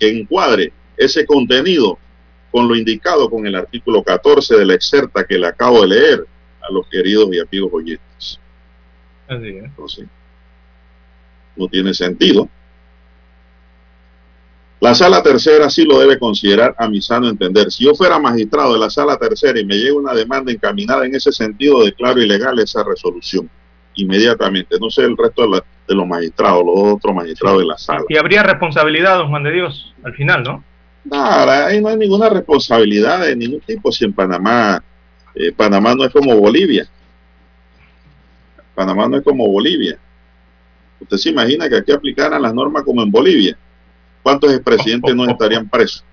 que 0.01 0.09
encuadre 0.09 0.73
ese 0.97 1.27
contenido 1.27 1.99
con 2.51 2.67
lo 2.67 2.75
indicado 2.75 3.29
con 3.29 3.45
el 3.45 3.53
artículo 3.55 4.01
14 4.03 4.57
de 4.57 4.65
la 4.65 4.73
excerta 4.73 5.23
que 5.25 5.37
le 5.37 5.45
acabo 5.45 5.81
de 5.81 5.87
leer 5.89 6.25
a 6.59 6.73
los 6.73 6.87
queridos 6.87 7.29
y 7.31 7.39
amigos 7.39 7.69
oyentes. 7.71 8.39
Así 9.27 9.47
es. 9.49 9.63
Entonces, 9.63 10.07
no 11.55 11.67
tiene 11.67 11.93
sentido. 11.93 12.49
La 14.79 14.95
sala 14.95 15.21
tercera 15.21 15.69
sí 15.69 15.85
lo 15.85 15.99
debe 15.99 16.17
considerar 16.17 16.73
a 16.79 16.89
mi 16.89 16.99
sano 16.99 17.29
entender. 17.29 17.71
Si 17.71 17.85
yo 17.85 17.93
fuera 17.93 18.17
magistrado 18.17 18.73
de 18.73 18.79
la 18.79 18.89
sala 18.89 19.17
tercera 19.17 19.59
y 19.59 19.65
me 19.65 19.75
llega 19.75 19.93
una 19.95 20.15
demanda 20.15 20.51
encaminada 20.51 21.05
en 21.05 21.13
ese 21.13 21.31
sentido, 21.31 21.83
declaro 21.83 22.19
ilegal 22.19 22.57
esa 22.57 22.83
resolución 22.83 23.47
inmediatamente. 23.93 24.79
No 24.79 24.89
sé 24.89 25.03
el 25.03 25.15
resto 25.15 25.43
de, 25.43 25.49
la- 25.49 25.65
de 25.91 25.95
los 25.95 26.07
magistrados, 26.07 26.65
los 26.65 26.95
otros 26.95 27.13
magistrados 27.13 27.59
de 27.59 27.65
la 27.65 27.77
sala. 27.77 28.03
Y 28.07 28.17
habría 28.17 28.43
responsabilidad, 28.43 29.17
don 29.17 29.29
Juan 29.29 29.43
de 29.43 29.51
Dios, 29.51 29.93
al 30.03 30.13
final, 30.13 30.43
¿no? 30.43 30.63
Nada, 31.03 31.67
ahí 31.67 31.81
no 31.81 31.89
hay 31.89 31.97
ninguna 31.97 32.29
responsabilidad 32.29 33.25
de 33.25 33.35
ningún 33.35 33.59
tipo. 33.61 33.91
Si 33.91 34.05
en 34.05 34.13
Panamá, 34.13 34.81
eh, 35.35 35.51
Panamá 35.51 35.93
no 35.95 36.05
es 36.05 36.11
como 36.11 36.35
Bolivia. 36.37 36.87
Panamá 38.73 39.07
no 39.07 39.17
es 39.17 39.23
como 39.23 39.47
Bolivia. 39.47 39.97
Usted 40.99 41.17
se 41.17 41.29
imagina 41.29 41.67
que 41.67 41.77
aquí 41.77 41.91
aplicaran 41.91 42.41
las 42.41 42.53
normas 42.53 42.83
como 42.83 43.03
en 43.03 43.11
Bolivia. 43.11 43.57
¿Cuántos 44.23 44.53
expresidentes 44.53 45.13
no 45.13 45.29
estarían 45.29 45.67
presos? 45.67 46.05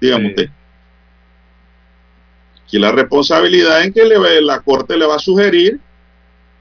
Dígame 0.00 0.28
usted. 0.28 0.50
Aquí 2.64 2.78
la 2.78 2.92
responsabilidad 2.92 3.82
en 3.82 3.92
que 3.92 4.04
le, 4.04 4.42
la 4.42 4.60
corte 4.60 4.96
le 4.96 5.06
va 5.06 5.16
a 5.16 5.20
sugerir 5.20 5.80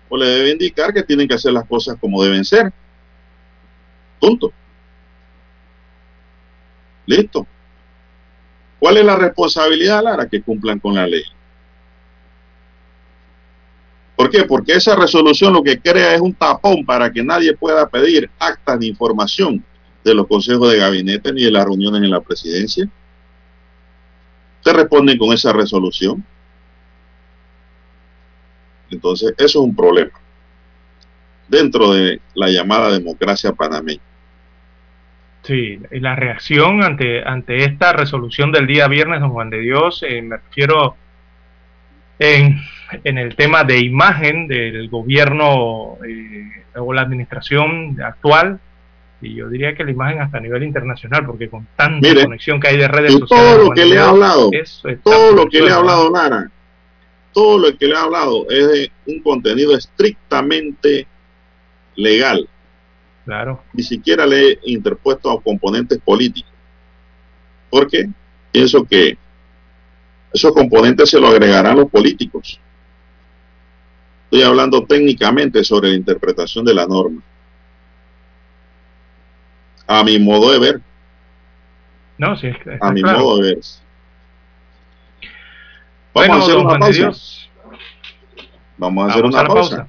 o 0.10 0.18
le 0.18 0.26
debe 0.26 0.52
indicar 0.52 0.94
que 0.94 1.04
tienen 1.04 1.28
que 1.28 1.36
hacer 1.36 1.54
las 1.54 1.66
cosas 1.68 1.98
como 2.00 2.24
deben 2.24 2.46
ser. 2.46 2.72
Punto. 4.20 4.52
Listo. 7.06 7.48
¿Cuál 8.80 8.98
es 8.98 9.06
la 9.06 9.16
responsabilidad, 9.16 10.04
Lara? 10.04 10.28
Que 10.28 10.42
cumplan 10.42 10.80
con 10.80 10.96
la 10.96 11.08
ley. 11.08 11.24
¿Por 14.16 14.30
qué? 14.30 14.44
Porque 14.44 14.74
esa 14.74 14.96
resolución 14.96 15.54
lo 15.54 15.64
que 15.64 15.80
crea 15.80 16.16
es 16.16 16.22
un 16.22 16.34
tapón 16.34 16.84
para 16.86 17.12
que 17.12 17.24
nadie 17.24 17.56
pueda 17.56 17.88
pedir 17.88 18.30
actas 18.40 18.80
ni 18.80 18.88
información 18.88 19.64
de 20.04 20.14
los 20.16 20.28
consejos 20.28 20.72
de 20.72 20.78
gabinete 20.78 21.32
ni 21.32 21.44
de 21.44 21.52
las 21.52 21.66
reuniones 21.66 22.02
en 22.02 22.10
la 22.10 22.22
presidencia. 22.22 22.90
Te 24.64 24.74
responden 24.74 25.18
con 25.18 25.34
esa 25.34 25.54
resolución. 25.54 26.26
Entonces, 28.92 29.34
eso 29.38 29.60
es 29.60 29.66
un 29.66 29.76
problema 29.76 30.12
dentro 31.48 31.94
de 31.94 32.20
la 32.36 32.50
llamada 32.50 32.92
democracia 32.92 33.54
panameña. 33.54 34.02
Sí, 35.44 35.80
y 35.92 36.00
la 36.00 36.16
reacción 36.16 36.84
ante, 36.84 37.24
ante 37.24 37.64
esta 37.64 37.94
resolución 37.94 38.52
del 38.52 38.68
día 38.68 38.88
viernes, 38.88 39.22
don 39.22 39.30
Juan 39.30 39.50
de 39.50 39.60
Dios, 39.60 40.04
eh, 40.08 40.22
me 40.22 40.38
refiero 40.38 40.98
en, 42.20 42.60
en 43.04 43.18
el 43.18 43.36
tema 43.36 43.64
de 43.64 43.80
imagen 43.80 44.48
del 44.48 44.90
gobierno 44.90 45.98
eh, 46.06 46.66
o 46.76 46.92
la 46.92 47.02
administración 47.02 47.98
actual, 48.04 48.60
y 49.22 49.36
yo 49.36 49.48
diría 49.48 49.74
que 49.74 49.86
la 49.86 49.92
imagen 49.92 50.20
hasta 50.20 50.38
a 50.38 50.42
nivel 50.42 50.64
internacional, 50.64 51.26
porque 51.26 51.50
con 51.50 51.66
tanta 51.78 52.08
Mire, 52.08 52.26
conexión 52.26 52.60
que 52.60 52.68
hay 52.68 52.78
de 52.78 52.88
redes 52.88 53.14
sociales, 53.14 53.56
todo 53.56 53.64
lo 53.64 53.72
que 53.72 53.86
le 53.86 53.96
Dios, 53.96 54.08
hablado, 54.08 54.52
todo 55.02 55.32
lo 55.34 55.48
que 55.48 55.62
le 55.62 55.70
¿no? 55.70 55.76
hablado, 55.76 56.12
Lara, 56.12 56.52
todo 57.38 57.60
lo 57.60 57.78
que 57.78 57.86
le 57.86 57.94
he 57.94 57.98
hablado 57.98 58.50
es 58.50 58.68
de 58.68 58.92
un 59.06 59.22
contenido 59.22 59.78
estrictamente 59.78 61.06
legal. 61.96 62.50
Claro. 63.26 63.64
Ni 63.74 63.84
siquiera 63.84 64.26
le 64.26 64.54
he 64.54 64.60
interpuesto 64.64 65.30
a 65.30 65.40
componentes 65.40 66.00
políticos. 66.00 66.52
Porque 67.70 68.10
pienso 68.52 68.84
que 68.86 69.20
esos 70.34 70.52
componentes 70.52 71.12
se 71.12 71.20
lo 71.20 71.28
agregarán 71.28 71.78
los 71.78 71.92
políticos. 71.92 72.60
Estoy 74.24 74.42
hablando 74.42 74.84
técnicamente 74.88 75.64
sobre 75.64 75.90
la 75.90 75.96
interpretación 75.96 76.66
de 76.66 76.74
la 76.74 76.88
norma. 76.88 77.22
A 79.86 80.04
mi 80.04 80.18
modo 80.18 80.52
de 80.54 80.60
ver, 80.60 80.82
No, 82.18 82.36
sí, 82.36 82.48
está 82.48 82.80
a 82.82 82.92
mi 82.92 83.04
claro. 83.04 83.20
modo 83.20 83.38
de 83.38 83.54
ver. 83.54 83.60
Vamos 86.26 86.30
Bueno, 86.30 86.34
a 86.36 86.38
hacer 86.40 86.56
don 86.56 86.66
una 86.66 86.78
Juan 86.78 86.80
pausa. 86.80 86.92
Dios, 86.92 87.52
Vamos 88.78 89.06
a 89.06 89.08
hacer 89.10 89.24
vamos 89.24 89.30
una 89.30 89.40
a 89.40 89.44
la 89.44 89.50
pausa. 89.50 89.78
pausa. 89.78 89.88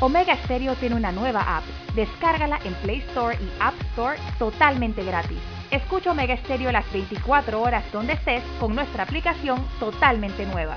Omega 0.00 0.36
Stereo 0.44 0.74
tiene 0.76 0.96
una 0.96 1.12
nueva 1.12 1.58
app. 1.58 1.64
Descárgala 1.94 2.58
en 2.64 2.74
Play 2.74 2.98
Store 3.10 3.36
y 3.40 3.52
App 3.60 3.74
Store 3.92 4.18
totalmente 4.38 5.04
gratis. 5.04 5.38
Escucha 5.70 6.10
Omega 6.10 6.36
Stereo 6.38 6.72
las 6.72 6.90
24 6.92 7.60
horas 7.60 7.84
donde 7.92 8.14
estés 8.14 8.42
con 8.58 8.74
nuestra 8.74 9.04
aplicación 9.04 9.64
totalmente 9.78 10.44
nueva. 10.46 10.76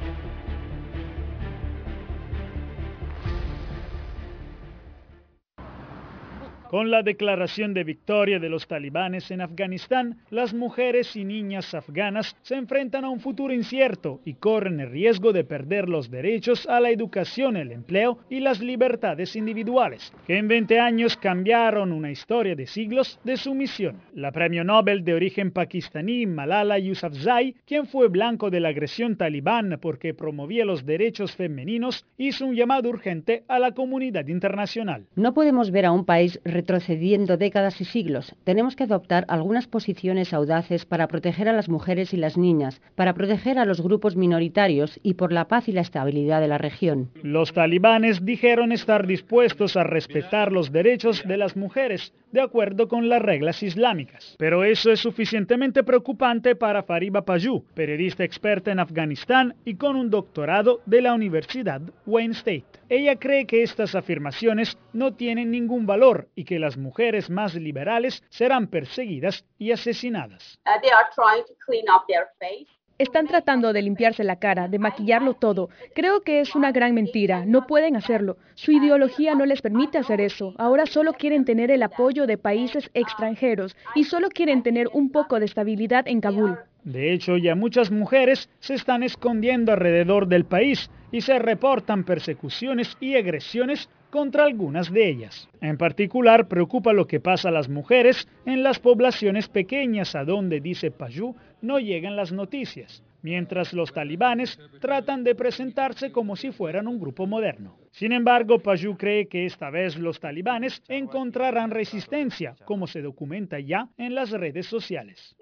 Con 6.71 6.89
la 6.89 7.03
declaración 7.03 7.73
de 7.73 7.83
victoria 7.83 8.39
de 8.39 8.47
los 8.47 8.65
talibanes 8.65 9.29
en 9.29 9.41
Afganistán, 9.41 10.19
las 10.29 10.53
mujeres 10.53 11.17
y 11.17 11.25
niñas 11.25 11.73
afganas 11.73 12.37
se 12.43 12.55
enfrentan 12.55 13.03
a 13.03 13.09
un 13.09 13.19
futuro 13.19 13.53
incierto 13.53 14.21
y 14.23 14.35
corren 14.35 14.79
el 14.79 14.89
riesgo 14.89 15.33
de 15.33 15.43
perder 15.43 15.89
los 15.89 16.09
derechos 16.09 16.65
a 16.67 16.79
la 16.79 16.89
educación, 16.89 17.57
el 17.57 17.73
empleo 17.73 18.19
y 18.29 18.39
las 18.39 18.61
libertades 18.61 19.35
individuales, 19.35 20.13
que 20.25 20.37
en 20.37 20.47
20 20.47 20.79
años 20.79 21.17
cambiaron 21.17 21.91
una 21.91 22.09
historia 22.09 22.55
de 22.55 22.65
siglos 22.65 23.19
de 23.25 23.35
sumisión. 23.35 23.97
La 24.13 24.31
premio 24.31 24.63
Nobel 24.63 25.03
de 25.03 25.13
origen 25.13 25.51
pakistaní 25.51 26.25
Malala 26.25 26.79
Yousafzai, 26.79 27.53
quien 27.65 27.85
fue 27.85 28.07
blanco 28.07 28.49
de 28.49 28.61
la 28.61 28.69
agresión 28.69 29.17
talibán 29.17 29.77
porque 29.81 30.13
promovía 30.13 30.63
los 30.63 30.85
derechos 30.85 31.35
femeninos, 31.35 32.05
hizo 32.17 32.45
un 32.45 32.55
llamado 32.55 32.87
urgente 32.87 33.43
a 33.49 33.59
la 33.59 33.73
comunidad 33.73 34.27
internacional. 34.27 35.05
No 35.17 35.33
podemos 35.33 35.69
ver 35.71 35.85
a 35.85 35.91
un 35.91 36.05
país 36.05 36.39
retrocediendo 36.61 37.37
décadas 37.37 37.81
y 37.81 37.85
siglos. 37.85 38.35
Tenemos 38.43 38.75
que 38.75 38.83
adoptar 38.83 39.25
algunas 39.29 39.65
posiciones 39.65 40.31
audaces 40.31 40.85
para 40.85 41.07
proteger 41.07 41.49
a 41.49 41.53
las 41.53 41.69
mujeres 41.69 42.13
y 42.13 42.17
las 42.17 42.37
niñas, 42.37 42.81
para 42.93 43.15
proteger 43.15 43.57
a 43.57 43.65
los 43.65 43.81
grupos 43.81 44.15
minoritarios 44.15 44.99
y 45.01 45.15
por 45.15 45.33
la 45.33 45.47
paz 45.47 45.67
y 45.67 45.71
la 45.71 45.81
estabilidad 45.81 46.39
de 46.39 46.47
la 46.47 46.59
región. 46.59 47.09
Los 47.23 47.51
talibanes 47.53 48.23
dijeron 48.23 48.71
estar 48.71 49.07
dispuestos 49.07 49.75
a 49.75 49.83
respetar 49.83 50.51
los 50.51 50.71
derechos 50.71 51.23
de 51.27 51.37
las 51.37 51.57
mujeres, 51.57 52.13
de 52.31 52.41
acuerdo 52.41 52.87
con 52.87 53.09
las 53.09 53.23
reglas 53.23 53.63
islámicas. 53.63 54.35
Pero 54.37 54.63
eso 54.63 54.91
es 54.91 54.99
suficientemente 54.99 55.83
preocupante 55.83 56.55
para 56.55 56.83
Fariba 56.83 57.23
Paju, 57.23 57.65
periodista 57.73 58.23
experta 58.23 58.71
en 58.71 58.79
Afganistán 58.79 59.55
y 59.65 59.75
con 59.75 59.95
un 59.95 60.11
doctorado 60.11 60.81
de 60.85 61.01
la 61.01 61.15
Universidad 61.15 61.81
Wayne 62.05 62.33
State. 62.33 62.65
Ella 62.87 63.15
cree 63.15 63.45
que 63.47 63.63
estas 63.63 63.95
afirmaciones 63.95 64.77
no 64.93 65.13
tienen 65.13 65.49
ningún 65.49 65.85
valor 65.85 66.27
y 66.35 66.43
que 66.43 66.50
las 66.59 66.77
mujeres 66.77 67.29
más 67.29 67.55
liberales 67.55 68.23
serán 68.29 68.67
perseguidas 68.67 69.45
y 69.57 69.71
asesinadas. 69.71 70.59
Uh, 70.65 70.79
they 70.81 70.91
are 70.91 71.07
trying 71.15 71.43
to 71.45 71.53
clean 71.65 71.85
up 71.89 72.05
their 72.07 72.27
face. 72.39 72.67
Están 73.01 73.25
tratando 73.25 73.73
de 73.73 73.81
limpiarse 73.81 74.23
la 74.23 74.35
cara, 74.35 74.67
de 74.67 74.77
maquillarlo 74.77 75.33
todo. 75.33 75.69
Creo 75.95 76.21
que 76.21 76.39
es 76.39 76.53
una 76.53 76.71
gran 76.71 76.93
mentira. 76.93 77.45
No 77.47 77.65
pueden 77.65 77.95
hacerlo. 77.95 78.37
Su 78.53 78.71
ideología 78.71 79.33
no 79.33 79.47
les 79.47 79.63
permite 79.63 79.97
hacer 79.97 80.21
eso. 80.21 80.53
Ahora 80.59 80.85
solo 80.85 81.13
quieren 81.13 81.43
tener 81.43 81.71
el 81.71 81.81
apoyo 81.81 82.27
de 82.27 82.37
países 82.37 82.91
extranjeros 82.93 83.75
y 83.95 84.03
solo 84.03 84.29
quieren 84.29 84.61
tener 84.61 84.87
un 84.93 85.11
poco 85.11 85.39
de 85.39 85.45
estabilidad 85.45 86.07
en 86.07 86.21
Kabul. 86.21 86.59
De 86.83 87.13
hecho, 87.13 87.37
ya 87.37 87.55
muchas 87.55 87.91
mujeres 87.91 88.49
se 88.59 88.73
están 88.73 89.03
escondiendo 89.03 89.71
alrededor 89.71 90.27
del 90.27 90.45
país 90.45 90.89
y 91.11 91.21
se 91.21 91.37
reportan 91.37 92.03
persecuciones 92.03 92.97
y 92.99 93.15
agresiones 93.15 93.89
contra 94.09 94.45
algunas 94.45 94.91
de 94.91 95.07
ellas. 95.07 95.47
En 95.61 95.77
particular, 95.77 96.47
preocupa 96.47 96.93
lo 96.93 97.07
que 97.07 97.19
pasa 97.19 97.49
a 97.49 97.51
las 97.51 97.69
mujeres 97.69 98.27
en 98.45 98.63
las 98.63 98.79
poblaciones 98.79 99.47
pequeñas 99.47 100.15
a 100.15 100.25
donde, 100.25 100.59
dice 100.59 100.91
Payú, 100.91 101.35
no 101.61 101.79
llegan 101.79 102.15
las 102.15 102.31
noticias 102.31 103.03
mientras 103.21 103.73
los 103.73 103.93
talibanes 103.93 104.59
tratan 104.79 105.23
de 105.23 105.35
presentarse 105.35 106.11
como 106.11 106.35
si 106.35 106.51
fueran 106.51 106.87
un 106.87 106.99
grupo 106.99 107.27
moderno. 107.27 107.77
Sin 107.91 108.13
embargo, 108.13 108.59
Paju 108.59 108.97
cree 108.97 109.27
que 109.27 109.45
esta 109.45 109.69
vez 109.69 109.97
los 109.97 110.19
talibanes 110.19 110.81
encontrarán 110.87 111.71
resistencia, 111.71 112.55
como 112.65 112.87
se 112.87 113.01
documenta 113.01 113.59
ya 113.59 113.89
en 113.97 114.15
las 114.15 114.31
redes 114.31 114.65
sociales. 114.65 115.35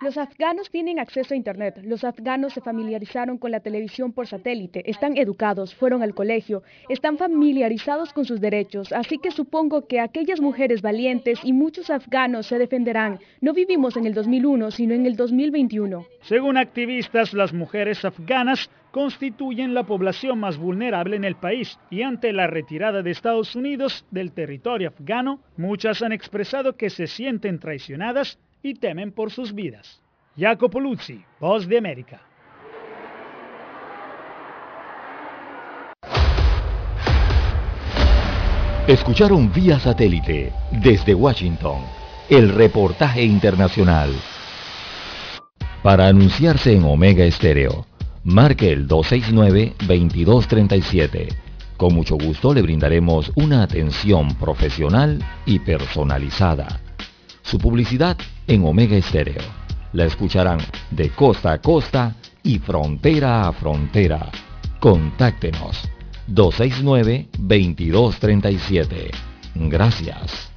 Los 0.00 0.16
afganos 0.16 0.70
tienen 0.70 1.00
acceso 1.00 1.34
a 1.34 1.36
Internet. 1.36 1.80
Los 1.82 2.04
afganos 2.04 2.52
se 2.52 2.60
familiarizaron 2.60 3.36
con 3.36 3.50
la 3.50 3.58
televisión 3.58 4.12
por 4.12 4.28
satélite, 4.28 4.88
están 4.88 5.16
educados, 5.16 5.74
fueron 5.74 6.04
al 6.04 6.14
colegio, 6.14 6.62
están 6.88 7.18
familiarizados 7.18 8.12
con 8.12 8.24
sus 8.24 8.40
derechos. 8.40 8.92
Así 8.92 9.18
que 9.18 9.32
supongo 9.32 9.88
que 9.88 9.98
aquellas 9.98 10.40
mujeres 10.40 10.82
valientes 10.82 11.40
y 11.42 11.52
muchos 11.52 11.90
afganos 11.90 12.46
se 12.46 12.60
defenderán. 12.60 13.18
No 13.40 13.52
vivimos 13.52 13.96
en 13.96 14.06
el 14.06 14.14
2001, 14.14 14.70
sino 14.70 14.94
en 14.94 15.04
el 15.04 15.16
2021. 15.16 16.06
Según 16.22 16.58
activistas, 16.58 17.34
las 17.34 17.52
mujeres 17.52 18.04
afganas 18.04 18.70
constituyen 18.92 19.74
la 19.74 19.82
población 19.82 20.38
más 20.38 20.58
vulnerable 20.58 21.16
en 21.16 21.24
el 21.24 21.34
país 21.34 21.76
y 21.90 22.02
ante 22.02 22.32
la 22.32 22.46
retirada 22.46 23.02
de 23.02 23.10
Estados 23.10 23.56
Unidos 23.56 24.06
del 24.12 24.30
territorio 24.30 24.88
afgano, 24.88 25.40
muchas 25.56 26.02
han 26.02 26.12
expresado 26.12 26.76
que 26.76 26.88
se 26.88 27.08
sienten 27.08 27.58
traicionadas 27.58 28.38
y 28.62 28.74
temen 28.74 29.12
por 29.12 29.30
sus 29.30 29.54
vidas. 29.54 30.00
Jacopo 30.36 30.80
Luzzi, 30.80 31.24
Voz 31.40 31.66
de 31.66 31.78
América. 31.78 32.20
Escucharon 38.86 39.50
vía 39.52 39.78
satélite 39.78 40.52
desde 40.82 41.14
Washington 41.14 41.82
el 42.30 42.50
reportaje 42.50 43.22
internacional. 43.22 44.10
Para 45.82 46.08
anunciarse 46.08 46.74
en 46.74 46.84
Omega 46.84 47.24
Estéreo, 47.24 47.86
marque 48.24 48.72
el 48.72 48.88
269-2237. 48.88 51.28
Con 51.76 51.94
mucho 51.94 52.16
gusto 52.16 52.54
le 52.54 52.62
brindaremos 52.62 53.30
una 53.34 53.62
atención 53.62 54.34
profesional 54.36 55.22
y 55.46 55.58
personalizada. 55.58 56.80
Su 57.42 57.58
publicidad 57.58 58.16
en 58.48 58.64
Omega 58.64 58.96
Estéreo. 58.96 59.42
La 59.92 60.06
escucharán 60.06 60.58
de 60.90 61.10
costa 61.10 61.52
a 61.52 61.58
costa 61.58 62.16
y 62.42 62.58
frontera 62.58 63.46
a 63.46 63.52
frontera. 63.52 64.32
Contáctenos 64.80 65.88
269-2237. 66.28 69.10
Gracias. 69.54 70.50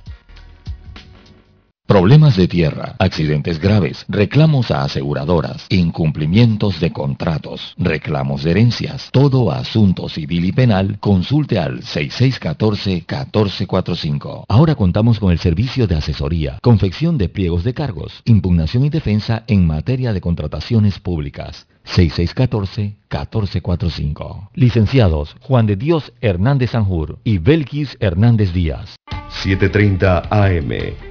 Problemas 1.91 2.38
de 2.38 2.47
tierra, 2.47 2.95
accidentes 2.99 3.59
graves, 3.59 4.05
reclamos 4.07 4.72
a 4.72 4.84
aseguradoras, 4.84 5.65
incumplimientos 5.68 6.80
de 6.80 6.93
contratos, 6.93 7.76
reclamos 7.77 8.43
de 8.43 8.51
herencias, 8.51 9.09
todo 9.11 9.51
asunto 9.51 10.07
civil 10.07 10.45
y 10.45 10.53
penal, 10.53 10.99
consulte 11.01 11.59
al 11.59 11.81
6614-1445. 11.81 14.45
Ahora 14.47 14.76
contamos 14.76 15.19
con 15.19 15.34
el 15.34 15.39
servicio 15.39 15.85
de 15.85 15.97
asesoría, 15.97 16.59
confección 16.61 17.18
de 17.18 17.27
pliegos 17.27 17.65
de 17.65 17.73
cargos, 17.73 18.22
impugnación 18.23 18.85
y 18.85 18.89
defensa 18.89 19.43
en 19.47 19.68
materia 19.68 20.13
de 20.13 20.22
contrataciones 20.22 20.97
públicas. 20.97 21.68
6614-1445. 21.88 24.47
Licenciados 24.53 25.35
Juan 25.41 25.65
de 25.65 25.76
Dios 25.76 26.13
Hernández 26.22 26.72
Sanjur 26.72 27.19
y 27.26 27.39
Belkis 27.39 27.97
Hernández 27.99 28.53
Díaz. 28.53 28.95
730 29.27 30.30
AM 30.30 31.10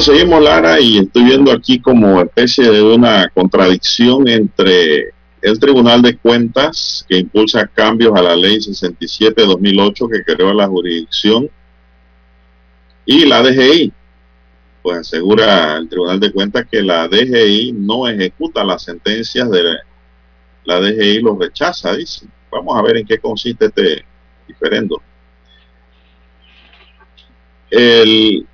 Seguimos 0.00 0.40
Lara 0.40 0.78
y 0.80 0.98
estoy 0.98 1.24
viendo 1.24 1.50
aquí 1.50 1.80
como 1.80 2.20
especie 2.20 2.70
de 2.70 2.80
una 2.80 3.28
contradicción 3.30 4.28
entre 4.28 5.12
el 5.42 5.58
Tribunal 5.58 6.02
de 6.02 6.16
Cuentas 6.16 7.04
que 7.08 7.18
impulsa 7.18 7.66
cambios 7.66 8.14
a 8.14 8.22
la 8.22 8.36
ley 8.36 8.58
67-2008 8.58 10.08
que 10.08 10.22
creó 10.22 10.54
la 10.54 10.68
jurisdicción 10.68 11.50
y 13.06 13.26
la 13.26 13.42
DGI. 13.42 13.92
Pues 14.82 14.98
asegura 14.98 15.78
el 15.78 15.88
Tribunal 15.88 16.20
de 16.20 16.32
Cuentas 16.32 16.66
que 16.70 16.80
la 16.80 17.08
DGI 17.08 17.72
no 17.72 18.06
ejecuta 18.06 18.62
las 18.62 18.84
sentencias 18.84 19.50
de 19.50 19.78
la 20.64 20.80
DGI, 20.80 21.22
los 21.22 21.38
rechaza, 21.38 21.96
dice. 21.96 22.26
Vamos 22.52 22.78
a 22.78 22.82
ver 22.82 22.98
en 22.98 23.06
qué 23.06 23.18
consiste 23.18 23.66
este 23.66 24.04
diferendo. 24.46 25.02
El 27.68 28.46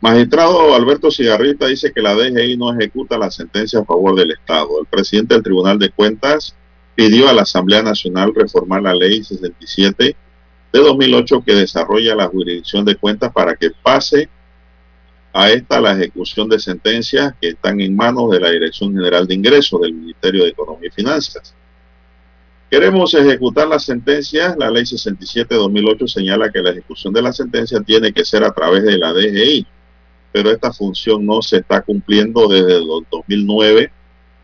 Magistrado 0.00 0.76
Alberto 0.76 1.10
Cigarrita 1.10 1.66
dice 1.66 1.92
que 1.92 2.00
la 2.00 2.14
DGI 2.14 2.56
no 2.56 2.72
ejecuta 2.72 3.18
la 3.18 3.32
sentencia 3.32 3.80
a 3.80 3.84
favor 3.84 4.14
del 4.14 4.30
Estado. 4.30 4.80
El 4.80 4.86
presidente 4.86 5.34
del 5.34 5.42
Tribunal 5.42 5.76
de 5.76 5.90
Cuentas 5.90 6.54
pidió 6.94 7.28
a 7.28 7.32
la 7.32 7.42
Asamblea 7.42 7.82
Nacional 7.82 8.32
reformar 8.32 8.82
la 8.82 8.94
ley 8.94 9.24
67 9.24 10.16
de 10.72 10.78
2008 10.78 11.42
que 11.44 11.54
desarrolla 11.54 12.14
la 12.14 12.28
jurisdicción 12.28 12.84
de 12.84 12.94
cuentas 12.94 13.32
para 13.32 13.56
que 13.56 13.70
pase 13.70 14.28
a 15.32 15.50
esta 15.50 15.80
la 15.80 15.92
ejecución 15.92 16.48
de 16.48 16.60
sentencias 16.60 17.34
que 17.40 17.48
están 17.48 17.80
en 17.80 17.96
manos 17.96 18.30
de 18.30 18.38
la 18.38 18.50
Dirección 18.50 18.94
General 18.94 19.26
de 19.26 19.34
Ingresos 19.34 19.80
del 19.80 19.94
Ministerio 19.94 20.44
de 20.44 20.50
Economía 20.50 20.88
y 20.88 20.94
Finanzas. 20.94 21.54
Queremos 22.70 23.14
ejecutar 23.14 23.66
las 23.66 23.84
sentencias. 23.84 24.56
La 24.58 24.70
ley 24.70 24.86
67 24.86 25.52
de 25.52 25.60
2008 25.60 26.06
señala 26.06 26.52
que 26.52 26.62
la 26.62 26.70
ejecución 26.70 27.12
de 27.12 27.22
la 27.22 27.32
sentencia 27.32 27.80
tiene 27.80 28.12
que 28.12 28.24
ser 28.24 28.44
a 28.44 28.52
través 28.52 28.84
de 28.84 28.96
la 28.96 29.12
DGI 29.12 29.66
pero 30.32 30.50
esta 30.50 30.72
función 30.72 31.24
no 31.24 31.42
se 31.42 31.58
está 31.58 31.82
cumpliendo 31.82 32.48
desde 32.48 32.76
el 32.76 32.86
2009 33.10 33.90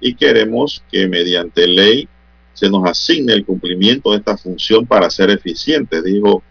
y 0.00 0.14
queremos 0.14 0.82
que 0.90 1.06
mediante 1.08 1.66
ley 1.66 2.08
se 2.52 2.70
nos 2.70 2.88
asigne 2.88 3.32
el 3.32 3.44
cumplimiento 3.44 4.12
de 4.12 4.18
esta 4.18 4.36
función 4.36 4.86
para 4.86 5.10
ser 5.10 5.30
eficiente, 5.30 6.02
dijo 6.02 6.42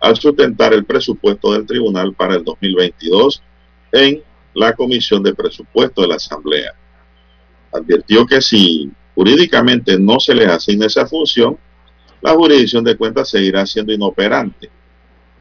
al 0.00 0.16
sustentar 0.16 0.72
el 0.72 0.84
presupuesto 0.84 1.52
del 1.52 1.66
tribunal 1.66 2.14
para 2.14 2.36
el 2.36 2.44
2022 2.44 3.42
en 3.92 4.22
la 4.54 4.72
Comisión 4.74 5.22
de 5.22 5.34
Presupuesto 5.34 6.02
de 6.02 6.08
la 6.08 6.14
Asamblea. 6.14 6.72
Advirtió 7.72 8.26
que 8.26 8.40
si 8.40 8.90
jurídicamente 9.14 9.98
no 9.98 10.18
se 10.18 10.34
les 10.34 10.48
asigna 10.48 10.86
esa 10.86 11.06
función, 11.06 11.58
la 12.22 12.32
jurisdicción 12.32 12.84
de 12.84 12.96
cuentas 12.96 13.28
seguirá 13.28 13.66
siendo 13.66 13.92
inoperante 13.92 14.70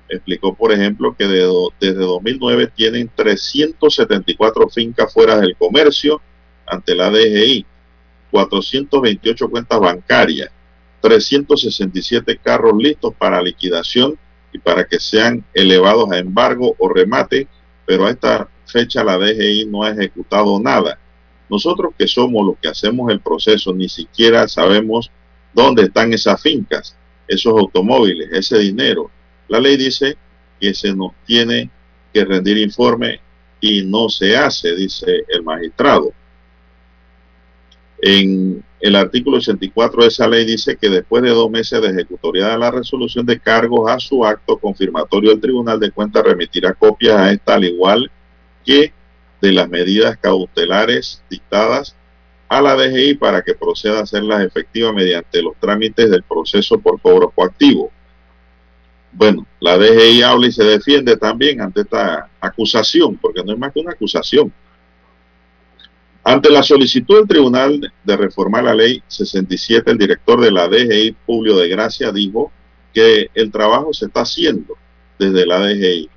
explicó, 0.10 0.53
por 0.56 0.72
ejemplo, 0.72 1.15
que 1.15 1.26
desde 1.26 1.94
2009 1.94 2.72
tienen 2.76 3.10
374 3.15 4.69
fincas 4.69 5.14
fuera 5.14 5.40
del 5.40 5.56
comercio 5.56 6.22
ante 6.65 6.95
la 6.95 7.10
DGI, 7.10 7.65
428 8.31 9.49
cuentas 9.49 9.80
bancarias, 9.80 10.49
367 11.02 12.40
carros 12.44 12.73
listos 12.77 13.14
para 13.18 13.41
liquidación 13.41 14.18
y 14.52 14.57
para 14.60 14.86
que 14.86 14.99
sean 14.99 15.44
elevados 15.53 16.11
a 16.11 16.18
embargo 16.18 16.76
o 16.77 16.90
remate, 16.90 17.48
pero 17.86 18.06
a 18.06 18.10
esta 18.10 18.49
fecha 18.65 19.03
la 19.03 19.18
DGI 19.18 19.65
no 19.68 19.84
ha 19.84 19.91
ejecutado 19.91 20.60
nada. 20.60 20.99
Nosotros 21.49 21.94
que 21.98 22.07
somos 22.07 22.45
los 22.45 22.57
que 22.60 22.68
hacemos 22.68 23.11
el 23.11 23.22
proceso, 23.22 23.73
ni 23.73 23.90
siquiera 23.90 24.48
sabemos 24.48 25.11
dónde 25.53 25.84
están 25.84 26.14
esas 26.14 26.41
fincas, 26.41 26.95
esos 27.27 27.53
automóviles, 27.53 28.30
ese 28.31 28.60
dinero, 28.60 29.10
la 29.50 29.60
ley 29.60 29.78
dice 29.78 30.18
que 30.60 30.74
se 30.74 30.94
nos 30.96 31.12
tiene 31.26 31.70
que 32.14 32.26
rendir 32.26 32.58
informe 32.58 33.20
y 33.60 33.84
no 33.84 34.10
se 34.10 34.38
hace, 34.38 34.76
dice 34.76 35.26
el 35.28 35.44
magistrado. 35.44 36.14
En 38.02 38.64
el 38.80 38.96
artículo 38.96 39.38
84 39.38 40.04
de 40.04 40.08
esa 40.08 40.28
ley 40.28 40.46
dice 40.46 40.78
que 40.78 40.90
después 40.90 41.22
de 41.22 41.30
dos 41.30 41.52
meses 41.52 41.82
de 41.82 41.90
ejecutoriada 41.90 42.58
la 42.58 42.72
resolución 42.72 43.26
de 43.26 43.40
cargos 43.40 43.92
a 43.92 44.00
su 44.00 44.26
acto 44.26 44.58
confirmatorio, 44.58 45.34
el 45.34 45.42
Tribunal 45.42 45.80
de 45.80 45.92
Cuentas 45.92 46.24
remitirá 46.24 46.74
copias 46.74 47.18
a 47.18 47.32
esta, 47.32 47.56
al 47.56 47.66
igual 47.66 48.10
que 48.66 48.94
de 49.42 49.52
las 49.52 49.70
medidas 49.70 50.18
cautelares 50.18 51.22
dictadas 51.30 51.96
a 52.48 52.62
la 52.62 52.76
DGI 52.76 53.16
para 53.16 53.42
que 53.42 53.54
proceda 53.54 54.00
a 54.00 54.04
hacerlas 54.04 54.44
efectivas 54.44 54.94
mediante 54.94 55.42
los 55.42 55.56
trámites 55.60 56.10
del 56.10 56.24
proceso 56.24 56.80
por 56.80 57.00
cobro 57.02 57.30
coactivo. 57.30 57.92
Bueno, 59.11 59.45
la 59.60 59.77
DGI 59.77 60.22
habla 60.22 60.48
y 60.48 60.52
se 60.52 60.64
defiende 60.64 61.18
también 61.18 61.61
ante 61.61 61.81
esta 61.81 62.30
acusación, 62.40 63.18
porque 63.18 63.44
no 63.44 63.53
es 63.53 63.60
más 63.60 63.73
que 63.73 63.80
una 63.80 63.91
acusación. 63.91 64.53
Ante 66.23 66.52
la 66.52 66.61
solicitud 66.61 67.18
del 67.18 67.27
tribunal 67.27 67.91
de 68.03 68.18
reformar 68.18 68.64
la 68.64 68.76
ley 68.76 69.02
67, 69.07 69.90
el 69.90 69.98
director 69.98 70.40
de 70.40 70.52
la 70.52 70.68
DGI, 70.68 71.15
Publio 71.26 71.57
de 71.57 71.69
Gracia, 71.69 72.11
dijo 72.11 72.52
que 72.94 73.30
el 73.34 73.52
trabajo 73.52 73.94
se 73.94 74.06
está 74.06 74.22
haciendo 74.22 74.76
desde 75.18 75.45
la 75.45 75.60
DGI. 75.60 76.10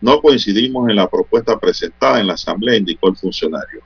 No 0.00 0.20
coincidimos 0.20 0.88
en 0.88 0.96
la 0.96 1.08
propuesta 1.08 1.58
presentada 1.58 2.20
en 2.20 2.28
la 2.28 2.34
Asamblea, 2.34 2.76
indicó 2.76 3.08
el 3.08 3.16
funcionario. 3.16 3.80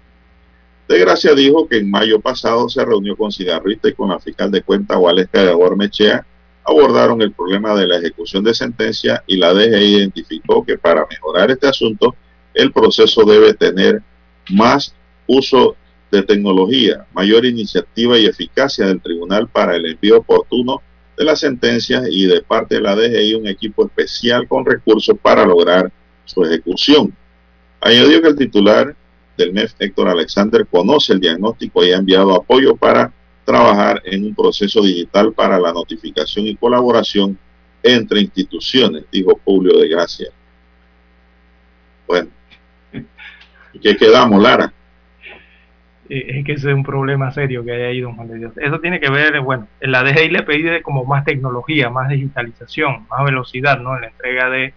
De 0.88 0.98
Gracia 0.98 1.34
dijo 1.34 1.68
que 1.68 1.76
en 1.76 1.90
mayo 1.90 2.20
pasado 2.20 2.68
se 2.68 2.84
reunió 2.84 3.16
con 3.16 3.30
Cigarrita 3.30 3.88
y 3.88 3.92
con 3.92 4.08
la 4.08 4.18
fiscal 4.18 4.50
de 4.50 4.62
cuentas 4.62 4.98
Waleska 4.98 5.44
de 5.44 5.50
Aguarmechea, 5.50 6.26
abordaron 6.64 7.22
el 7.22 7.32
problema 7.32 7.74
de 7.74 7.86
la 7.86 7.98
ejecución 7.98 8.42
de 8.42 8.54
sentencia 8.54 9.22
y 9.26 9.36
la 9.36 9.52
DGI 9.52 9.96
identificó 9.96 10.64
que 10.64 10.78
para 10.78 11.06
mejorar 11.08 11.50
este 11.50 11.68
asunto 11.68 12.16
el 12.54 12.72
proceso 12.72 13.24
debe 13.24 13.54
tener 13.54 14.02
más 14.50 14.94
uso 15.26 15.76
de 16.10 16.22
tecnología, 16.22 17.06
mayor 17.12 17.46
iniciativa 17.46 18.18
y 18.18 18.26
eficacia 18.26 18.86
del 18.86 19.00
tribunal 19.00 19.48
para 19.48 19.76
el 19.76 19.86
envío 19.86 20.18
oportuno 20.18 20.82
de 21.16 21.24
las 21.24 21.40
sentencias 21.40 22.04
y 22.10 22.26
de 22.26 22.42
parte 22.42 22.76
de 22.76 22.80
la 22.80 22.96
DGI 22.96 23.34
un 23.34 23.46
equipo 23.46 23.86
especial 23.86 24.48
con 24.48 24.64
recursos 24.64 25.16
para 25.20 25.44
lograr 25.44 25.92
su 26.24 26.44
ejecución. 26.44 27.14
Añadió 27.80 28.20
que 28.22 28.28
el 28.28 28.36
titular 28.36 28.96
del 29.36 29.52
MEF, 29.52 29.74
Héctor 29.78 30.08
Alexander, 30.08 30.66
conoce 30.66 31.12
el 31.12 31.20
diagnóstico 31.20 31.84
y 31.84 31.92
ha 31.92 31.96
enviado 31.96 32.34
apoyo 32.34 32.76
para 32.76 33.12
trabajar 33.44 34.02
en 34.04 34.24
un 34.24 34.34
proceso 34.34 34.82
digital 34.82 35.32
para 35.32 35.58
la 35.58 35.72
notificación 35.72 36.46
y 36.46 36.56
colaboración 36.56 37.38
entre 37.82 38.20
instituciones, 38.20 39.04
dijo 39.10 39.36
Publio 39.36 39.78
de 39.78 39.88
Gracia. 39.88 40.28
Bueno, 42.06 42.30
¿y 43.72 43.78
qué 43.78 43.96
quedamos, 43.96 44.42
Lara? 44.42 44.72
Es 46.10 46.44
que 46.44 46.52
ese 46.52 46.70
es 46.70 46.74
un 46.74 46.82
problema 46.82 47.30
serio 47.30 47.64
que 47.64 47.70
hay 47.70 47.82
ahí, 47.82 48.00
don 48.00 48.16
Juan 48.16 48.28
de 48.28 48.38
Dios. 48.38 48.52
Eso 48.56 48.80
tiene 48.80 48.98
que 48.98 49.08
ver, 49.08 49.40
bueno, 49.40 49.68
en 49.80 49.92
la 49.92 50.02
DGI 50.02 50.30
le 50.30 50.42
pide 50.42 50.82
como 50.82 51.04
más 51.04 51.24
tecnología, 51.24 51.88
más 51.88 52.08
digitalización, 52.08 53.06
más 53.08 53.24
velocidad, 53.24 53.78
¿no? 53.78 53.94
En 53.94 54.02
la 54.02 54.08
entrega 54.08 54.50
de 54.50 54.74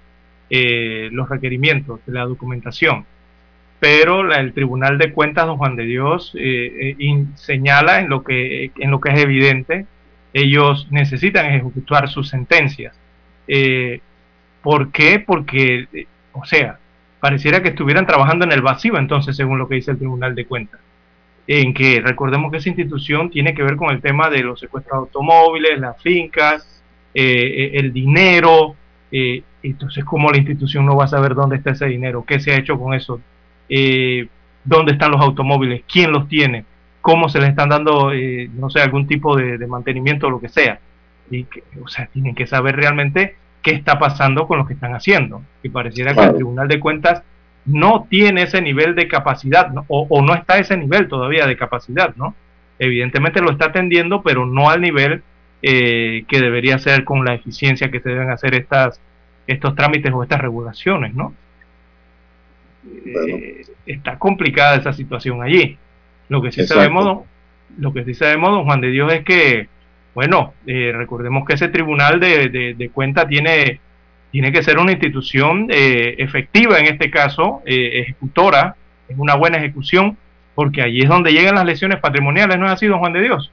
eh, 0.51 1.09
los 1.11 1.27
requerimientos, 1.27 2.01
de 2.05 2.13
la 2.13 2.25
documentación. 2.25 3.05
Pero 3.79 4.31
el 4.31 4.53
Tribunal 4.53 4.99
de 4.99 5.11
Cuentas, 5.11 5.47
don 5.47 5.57
Juan 5.57 5.75
de 5.75 5.85
Dios, 5.85 6.33
eh, 6.37 6.95
eh, 6.99 7.25
señala 7.33 7.99
en 7.99 8.09
lo, 8.09 8.23
que, 8.23 8.71
en 8.77 8.91
lo 8.91 9.01
que 9.01 9.09
es 9.09 9.19
evidente, 9.19 9.87
ellos 10.33 10.87
necesitan 10.91 11.47
ejecutar 11.47 12.09
sus 12.09 12.29
sentencias. 12.29 12.95
¿Por 14.61 14.91
qué? 14.91 15.19
Porque, 15.19 16.07
o 16.31 16.45
sea, 16.45 16.77
pareciera 17.19 17.63
que 17.63 17.69
estuvieran 17.69 18.05
trabajando 18.05 18.45
en 18.45 18.51
el 18.51 18.61
vacío, 18.61 18.97
entonces, 18.97 19.35
según 19.35 19.57
lo 19.57 19.67
que 19.67 19.75
dice 19.75 19.91
el 19.91 19.97
Tribunal 19.97 20.35
de 20.35 20.45
Cuentas 20.45 20.79
en 21.47 21.73
que 21.73 22.01
recordemos 22.01 22.51
que 22.51 22.57
esa 22.57 22.69
institución 22.69 23.29
tiene 23.29 23.53
que 23.53 23.63
ver 23.63 23.75
con 23.75 23.89
el 23.89 24.01
tema 24.01 24.29
de 24.29 24.43
los 24.43 24.59
secuestros 24.59 24.93
de 24.93 24.99
automóviles, 24.99 25.79
las 25.79 26.01
fincas, 26.01 26.83
eh, 27.13 27.21
eh, 27.21 27.71
el 27.79 27.91
dinero. 27.91 28.75
Eh, 29.11 29.43
entonces, 29.61 30.03
¿cómo 30.05 30.31
la 30.31 30.37
institución 30.37 30.85
no 30.85 30.95
va 30.95 31.05
a 31.05 31.09
saber 31.09 31.35
dónde 31.35 31.57
está 31.57 31.71
ese 31.71 31.85
dinero? 31.87 32.23
¿Qué 32.25 32.39
se 32.39 32.51
ha 32.51 32.57
hecho 32.57 32.79
con 32.79 32.93
eso? 32.93 33.19
¿Dónde 34.65 34.93
están 34.93 35.11
los 35.11 35.21
automóviles? 35.21 35.83
¿Quién 35.91 36.11
los 36.11 36.27
tiene? 36.27 36.65
¿Cómo 37.01 37.27
se 37.27 37.39
les 37.39 37.49
están 37.49 37.69
dando, 37.69 38.11
no 38.53 38.69
sé, 38.69 38.81
algún 38.81 39.07
tipo 39.07 39.35
de, 39.35 39.67
mantenimiento 39.67 40.27
o 40.27 40.29
lo 40.29 40.39
que 40.39 40.49
sea? 40.49 40.79
Y 41.29 41.45
o 41.81 41.87
sea, 41.87 42.07
tienen 42.07 42.35
que 42.35 42.45
saber 42.45 42.75
realmente 42.75 43.35
qué 43.61 43.71
está 43.71 43.97
pasando 43.99 44.47
con 44.47 44.57
lo 44.57 44.65
que 44.65 44.73
están 44.73 44.93
haciendo. 44.93 45.41
Y 45.63 45.69
pareciera 45.69 46.13
que 46.13 46.23
el 46.23 46.35
Tribunal 46.35 46.67
de 46.67 46.79
Cuentas 46.79 47.23
no 47.65 48.07
tiene 48.09 48.43
ese 48.43 48.61
nivel 48.61 48.95
de 48.95 49.07
capacidad 49.07 49.71
o, 49.87 50.21
no 50.21 50.33
está 50.33 50.55
a 50.55 50.59
ese 50.59 50.77
nivel 50.77 51.07
todavía 51.07 51.47
de 51.47 51.57
capacidad, 51.57 52.15
¿no? 52.15 52.35
Evidentemente 52.79 53.41
lo 53.41 53.51
está 53.51 53.65
atendiendo, 53.65 54.21
pero 54.21 54.45
no 54.45 54.69
al 54.69 54.81
nivel 54.81 55.23
eh, 55.61 56.25
que 56.27 56.41
debería 56.41 56.77
ser 56.77 57.03
con 57.05 57.23
la 57.23 57.35
eficiencia 57.35 57.89
que 57.89 58.01
se 58.01 58.09
deben 58.09 58.29
hacer 58.31 58.55
estas, 58.55 58.99
estos 59.47 59.75
trámites 59.75 60.11
o 60.11 60.23
estas 60.23 60.41
regulaciones, 60.41 61.13
¿no? 61.13 61.33
Eh, 63.05 63.61
está 63.85 64.17
complicada 64.17 64.75
esa 64.75 64.91
situación 64.91 65.41
allí. 65.41 65.77
Lo 66.27 66.41
que 66.41 66.51
sí 66.51 66.65
sabemos, 66.65 67.23
lo 67.77 67.93
que 67.93 68.03
sí 68.03 68.13
sabemos, 68.13 68.51
don 68.51 68.65
Juan 68.65 68.81
de 68.81 68.89
Dios, 68.89 69.13
es 69.13 69.23
que, 69.23 69.69
bueno, 70.13 70.53
eh, 70.67 70.91
recordemos 70.93 71.45
que 71.47 71.53
ese 71.53 71.69
tribunal 71.69 72.19
de, 72.19 72.49
de, 72.49 72.73
de 72.73 72.89
cuenta 72.89 73.25
tiene 73.27 73.79
tiene 74.33 74.51
que 74.51 74.63
ser 74.63 74.79
una 74.79 74.91
institución 74.91 75.67
eh, 75.69 76.15
efectiva 76.17 76.79
en 76.79 76.87
este 76.87 77.11
caso, 77.11 77.61
eh, 77.67 77.99
ejecutora, 77.99 78.75
en 79.07 79.19
una 79.19 79.35
buena 79.35 79.57
ejecución, 79.59 80.17
porque 80.55 80.81
allí 80.81 81.03
es 81.03 81.07
donde 81.07 81.31
llegan 81.31 81.53
las 81.53 81.65
lesiones 81.65 81.99
patrimoniales, 81.99 82.57
¿no 82.57 82.65
es 82.65 82.71
así, 82.71 82.87
don 82.87 82.97
Juan 82.97 83.13
de 83.13 83.21
Dios? 83.21 83.51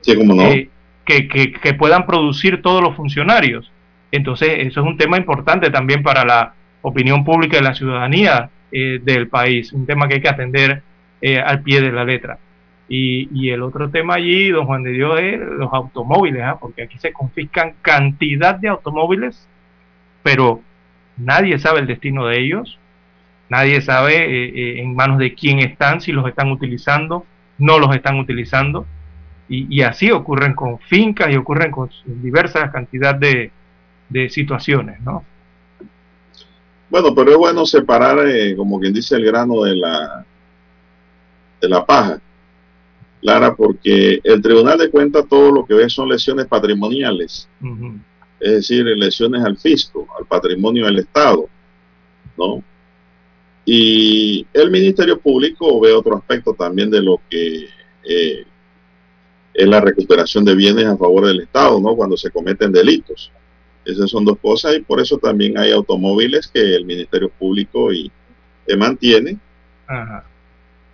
Sí, 0.00 0.16
como 0.16 0.34
no. 0.34 0.42
Eh, 0.44 0.70
que, 1.04 1.28
que, 1.28 1.74
puedan 1.74 2.06
producir 2.06 2.62
todos 2.62 2.82
los 2.82 2.96
funcionarios. 2.96 3.70
Entonces, 4.10 4.52
eso 4.60 4.80
es 4.80 4.86
un 4.86 4.96
tema 4.96 5.18
importante 5.18 5.68
también 5.68 6.02
para 6.02 6.24
la 6.24 6.54
opinión 6.80 7.22
pública 7.22 7.58
y 7.58 7.62
la 7.62 7.74
ciudadanía 7.74 8.48
del 8.72 9.28
país, 9.28 9.72
un 9.74 9.84
tema 9.84 10.08
que 10.08 10.14
hay 10.14 10.20
que 10.22 10.28
atender 10.28 10.82
al 11.44 11.62
pie 11.62 11.82
de 11.82 11.92
la 11.92 12.04
letra. 12.04 12.38
Y, 12.88 13.28
y, 13.34 13.50
el 13.50 13.62
otro 13.62 13.90
tema 13.90 14.14
allí, 14.14 14.48
don 14.48 14.64
Juan 14.64 14.82
de 14.82 14.92
Dios, 14.92 15.20
es 15.20 15.38
los 15.38 15.72
automóviles, 15.72 16.42
¿ah? 16.42 16.56
porque 16.58 16.82
aquí 16.82 16.98
se 16.98 17.12
confiscan 17.12 17.74
cantidad 17.82 18.54
de 18.54 18.68
automóviles 18.68 19.46
pero 20.26 20.60
nadie 21.16 21.56
sabe 21.60 21.78
el 21.78 21.86
destino 21.86 22.26
de 22.26 22.40
ellos, 22.40 22.80
nadie 23.48 23.80
sabe 23.80 24.16
eh, 24.16 24.48
eh, 24.56 24.82
en 24.82 24.96
manos 24.96 25.18
de 25.18 25.36
quién 25.36 25.60
están, 25.60 26.00
si 26.00 26.10
los 26.10 26.26
están 26.26 26.50
utilizando, 26.50 27.24
no 27.58 27.78
los 27.78 27.94
están 27.94 28.18
utilizando, 28.18 28.86
y, 29.48 29.80
así 29.82 30.10
ocurren 30.10 30.54
con 30.54 30.80
fincas 30.80 31.32
y 31.32 31.36
ocurren 31.36 31.70
con 31.70 31.88
diversas 32.04 32.72
cantidad 32.72 33.14
de, 33.14 33.52
situaciones, 34.28 35.00
¿no? 35.02 35.22
Bueno, 36.90 37.14
pero 37.14 37.30
es 37.30 37.36
bueno 37.36 37.64
separar, 37.64 38.26
eh, 38.26 38.56
como 38.56 38.80
quien 38.80 38.92
dice, 38.92 39.14
el 39.14 39.26
grano 39.26 39.62
de 39.62 39.76
la, 39.76 40.26
de 41.60 41.68
la 41.68 41.86
paja. 41.86 42.18
Clara, 43.20 43.54
porque 43.54 44.18
el 44.24 44.42
Tribunal 44.42 44.76
de 44.76 44.90
Cuentas 44.90 45.24
todo 45.28 45.52
lo 45.52 45.64
que 45.64 45.74
ve 45.74 45.88
son 45.88 46.08
lesiones 46.08 46.46
patrimoniales 46.46 47.48
es 48.40 48.52
decir, 48.52 48.84
lesiones 48.84 49.42
al 49.44 49.56
fisco, 49.56 50.06
al 50.18 50.26
patrimonio 50.26 50.86
del 50.86 50.98
Estado, 50.98 51.48
¿no? 52.36 52.62
Y 53.64 54.46
el 54.52 54.70
Ministerio 54.70 55.18
Público 55.18 55.80
ve 55.80 55.92
otro 55.92 56.16
aspecto 56.16 56.54
también 56.54 56.90
de 56.90 57.02
lo 57.02 57.20
que 57.28 57.68
eh, 58.04 58.44
es 59.52 59.66
la 59.66 59.80
recuperación 59.80 60.44
de 60.44 60.54
bienes 60.54 60.86
a 60.86 60.96
favor 60.96 61.26
del 61.26 61.40
Estado, 61.40 61.80
¿no? 61.80 61.96
Cuando 61.96 62.16
se 62.16 62.30
cometen 62.30 62.70
delitos. 62.70 63.32
Esas 63.84 64.10
son 64.10 64.24
dos 64.24 64.38
cosas 64.38 64.76
y 64.76 64.80
por 64.80 65.00
eso 65.00 65.18
también 65.18 65.58
hay 65.58 65.72
automóviles 65.72 66.48
que 66.48 66.76
el 66.76 66.84
Ministerio 66.84 67.30
Público 67.30 67.92
y, 67.92 68.10
mantiene. 68.76 69.38
Ajá. 69.86 70.24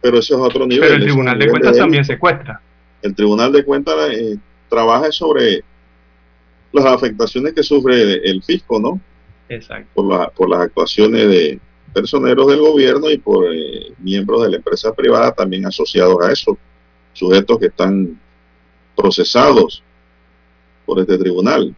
Pero 0.01 0.19
eso 0.19 0.35
es 0.35 0.41
otro 0.41 0.67
nivel. 0.67 0.89
Pero 0.89 0.95
el 0.97 1.03
Tribunal 1.03 1.39
de 1.39 1.49
Cuentas 1.49 1.77
también 1.77 2.05
secuestra. 2.05 2.61
El 3.01 3.15
Tribunal 3.15 3.53
de 3.53 3.65
Cuentas 3.65 3.97
eh, 4.11 4.37
trabaja 4.69 5.11
sobre 5.11 5.65
las 6.73 6.87
afectaciones 6.87 7.53
que 7.53 7.63
sufre 7.63 8.29
el 8.29 8.43
fisco, 8.43 8.81
¿no? 8.81 9.01
Exacto. 9.49 9.89
Por, 9.95 10.07
la, 10.07 10.29
por 10.31 10.49
las 10.49 10.61
actuaciones 10.61 11.29
de 11.29 11.61
personeros 11.93 12.47
del 12.49 12.61
gobierno 12.61 13.11
y 13.11 13.19
por 13.19 13.55
eh, 13.55 13.93
miembros 13.99 14.43
de 14.43 14.51
la 14.51 14.57
empresa 14.57 14.93
privada 14.95 15.33
también 15.33 15.67
asociados 15.67 16.17
a 16.23 16.33
eso, 16.33 16.57
sujetos 17.13 17.59
que 17.59 17.67
están 17.67 18.19
procesados 18.97 19.83
por 20.87 21.01
este 21.01 21.19
tribunal. 21.19 21.75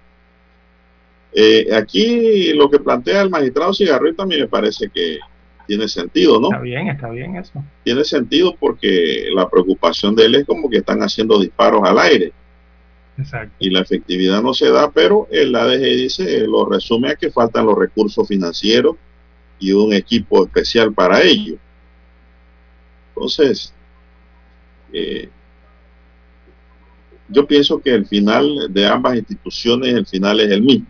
Eh, 1.33 1.75
aquí 1.75 2.53
lo 2.53 2.71
que 2.71 2.79
plantea 2.79 3.23
el 3.23 3.31
magistrado 3.31 3.75
Cigarro 3.75 4.15
también 4.15 4.43
me 4.43 4.49
parece 4.49 4.89
que 4.89 5.19
tiene 5.67 5.89
sentido, 5.89 6.41
¿no? 6.41 6.49
Está 6.49 6.61
bien, 6.61 6.89
está 6.89 7.11
bien 7.11 7.37
eso. 7.37 7.65
Tiene 7.83 8.05
sentido 8.05 8.55
porque 8.59 9.29
la 9.35 9.49
preocupación 9.49 10.15
de 10.15 10.27
él 10.27 10.35
es 10.37 10.45
como 10.45 10.71
que 10.71 10.79
están 10.79 11.01
haciendo 11.01 11.41
disparos 11.41 11.83
al 11.85 11.99
aire. 11.99 12.33
Y 13.59 13.71
la 13.71 13.81
efectividad 13.81 14.43
no 14.43 14.55
se 14.55 14.71
da, 14.71 14.91
pero 14.91 15.29
el 15.31 15.55
ADG 15.55 15.81
dice, 15.81 16.47
lo 16.47 16.67
resume 16.67 17.11
a 17.11 17.17
que 17.17 17.31
faltan 17.31 17.67
los 17.67 17.79
recursos 17.79 18.27
financieros 18.27 18.97
y 19.59 19.73
un 19.73 19.93
equipo 19.93 20.45
especial 20.45 20.93
para 20.93 21.23
ello. 21.23 21.57
Entonces, 23.15 23.73
eh, 24.93 25.29
yo 27.29 27.47
pienso 27.47 27.81
que 27.81 27.91
el 27.91 28.07
final 28.07 28.67
de 28.71 28.87
ambas 28.87 29.17
instituciones, 29.17 29.95
el 29.95 30.07
final 30.07 30.41
es 30.41 30.51
el 30.51 30.63
mismo, 30.63 30.87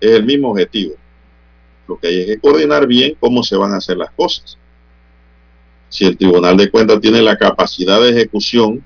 es 0.00 0.10
el 0.10 0.24
mismo 0.24 0.50
objetivo. 0.50 0.94
Lo 1.86 1.98
que 1.98 2.08
hay 2.08 2.20
es 2.20 2.26
que 2.26 2.38
coordinar 2.38 2.86
bien 2.86 3.16
cómo 3.18 3.42
se 3.42 3.56
van 3.56 3.72
a 3.72 3.78
hacer 3.78 3.96
las 3.96 4.10
cosas. 4.10 4.58
Si 5.88 6.04
el 6.04 6.18
Tribunal 6.18 6.56
de 6.58 6.70
Cuentas 6.70 7.00
tiene 7.00 7.22
la 7.22 7.38
capacidad 7.38 8.00
de 8.00 8.10
ejecución 8.10 8.84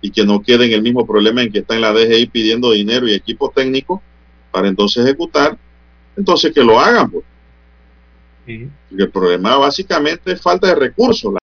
y 0.00 0.10
que 0.10 0.24
no 0.24 0.42
quede 0.42 0.66
en 0.66 0.72
el 0.72 0.82
mismo 0.82 1.06
problema 1.06 1.42
en 1.42 1.52
que 1.52 1.60
está 1.60 1.74
en 1.74 1.80
la 1.82 1.92
DGI 1.92 2.26
pidiendo 2.26 2.72
dinero 2.72 3.08
y 3.08 3.14
equipo 3.14 3.50
técnico 3.50 4.02
para 4.50 4.68
entonces 4.68 5.04
ejecutar, 5.04 5.56
entonces 6.16 6.52
que 6.52 6.62
lo 6.62 6.78
hagan. 6.78 7.10
Pues. 7.10 7.24
Sí. 8.46 8.68
Porque 8.88 9.04
el 9.04 9.10
problema 9.10 9.56
básicamente 9.56 10.32
es 10.32 10.40
falta 10.40 10.68
de 10.68 10.74
recursos. 10.74 11.32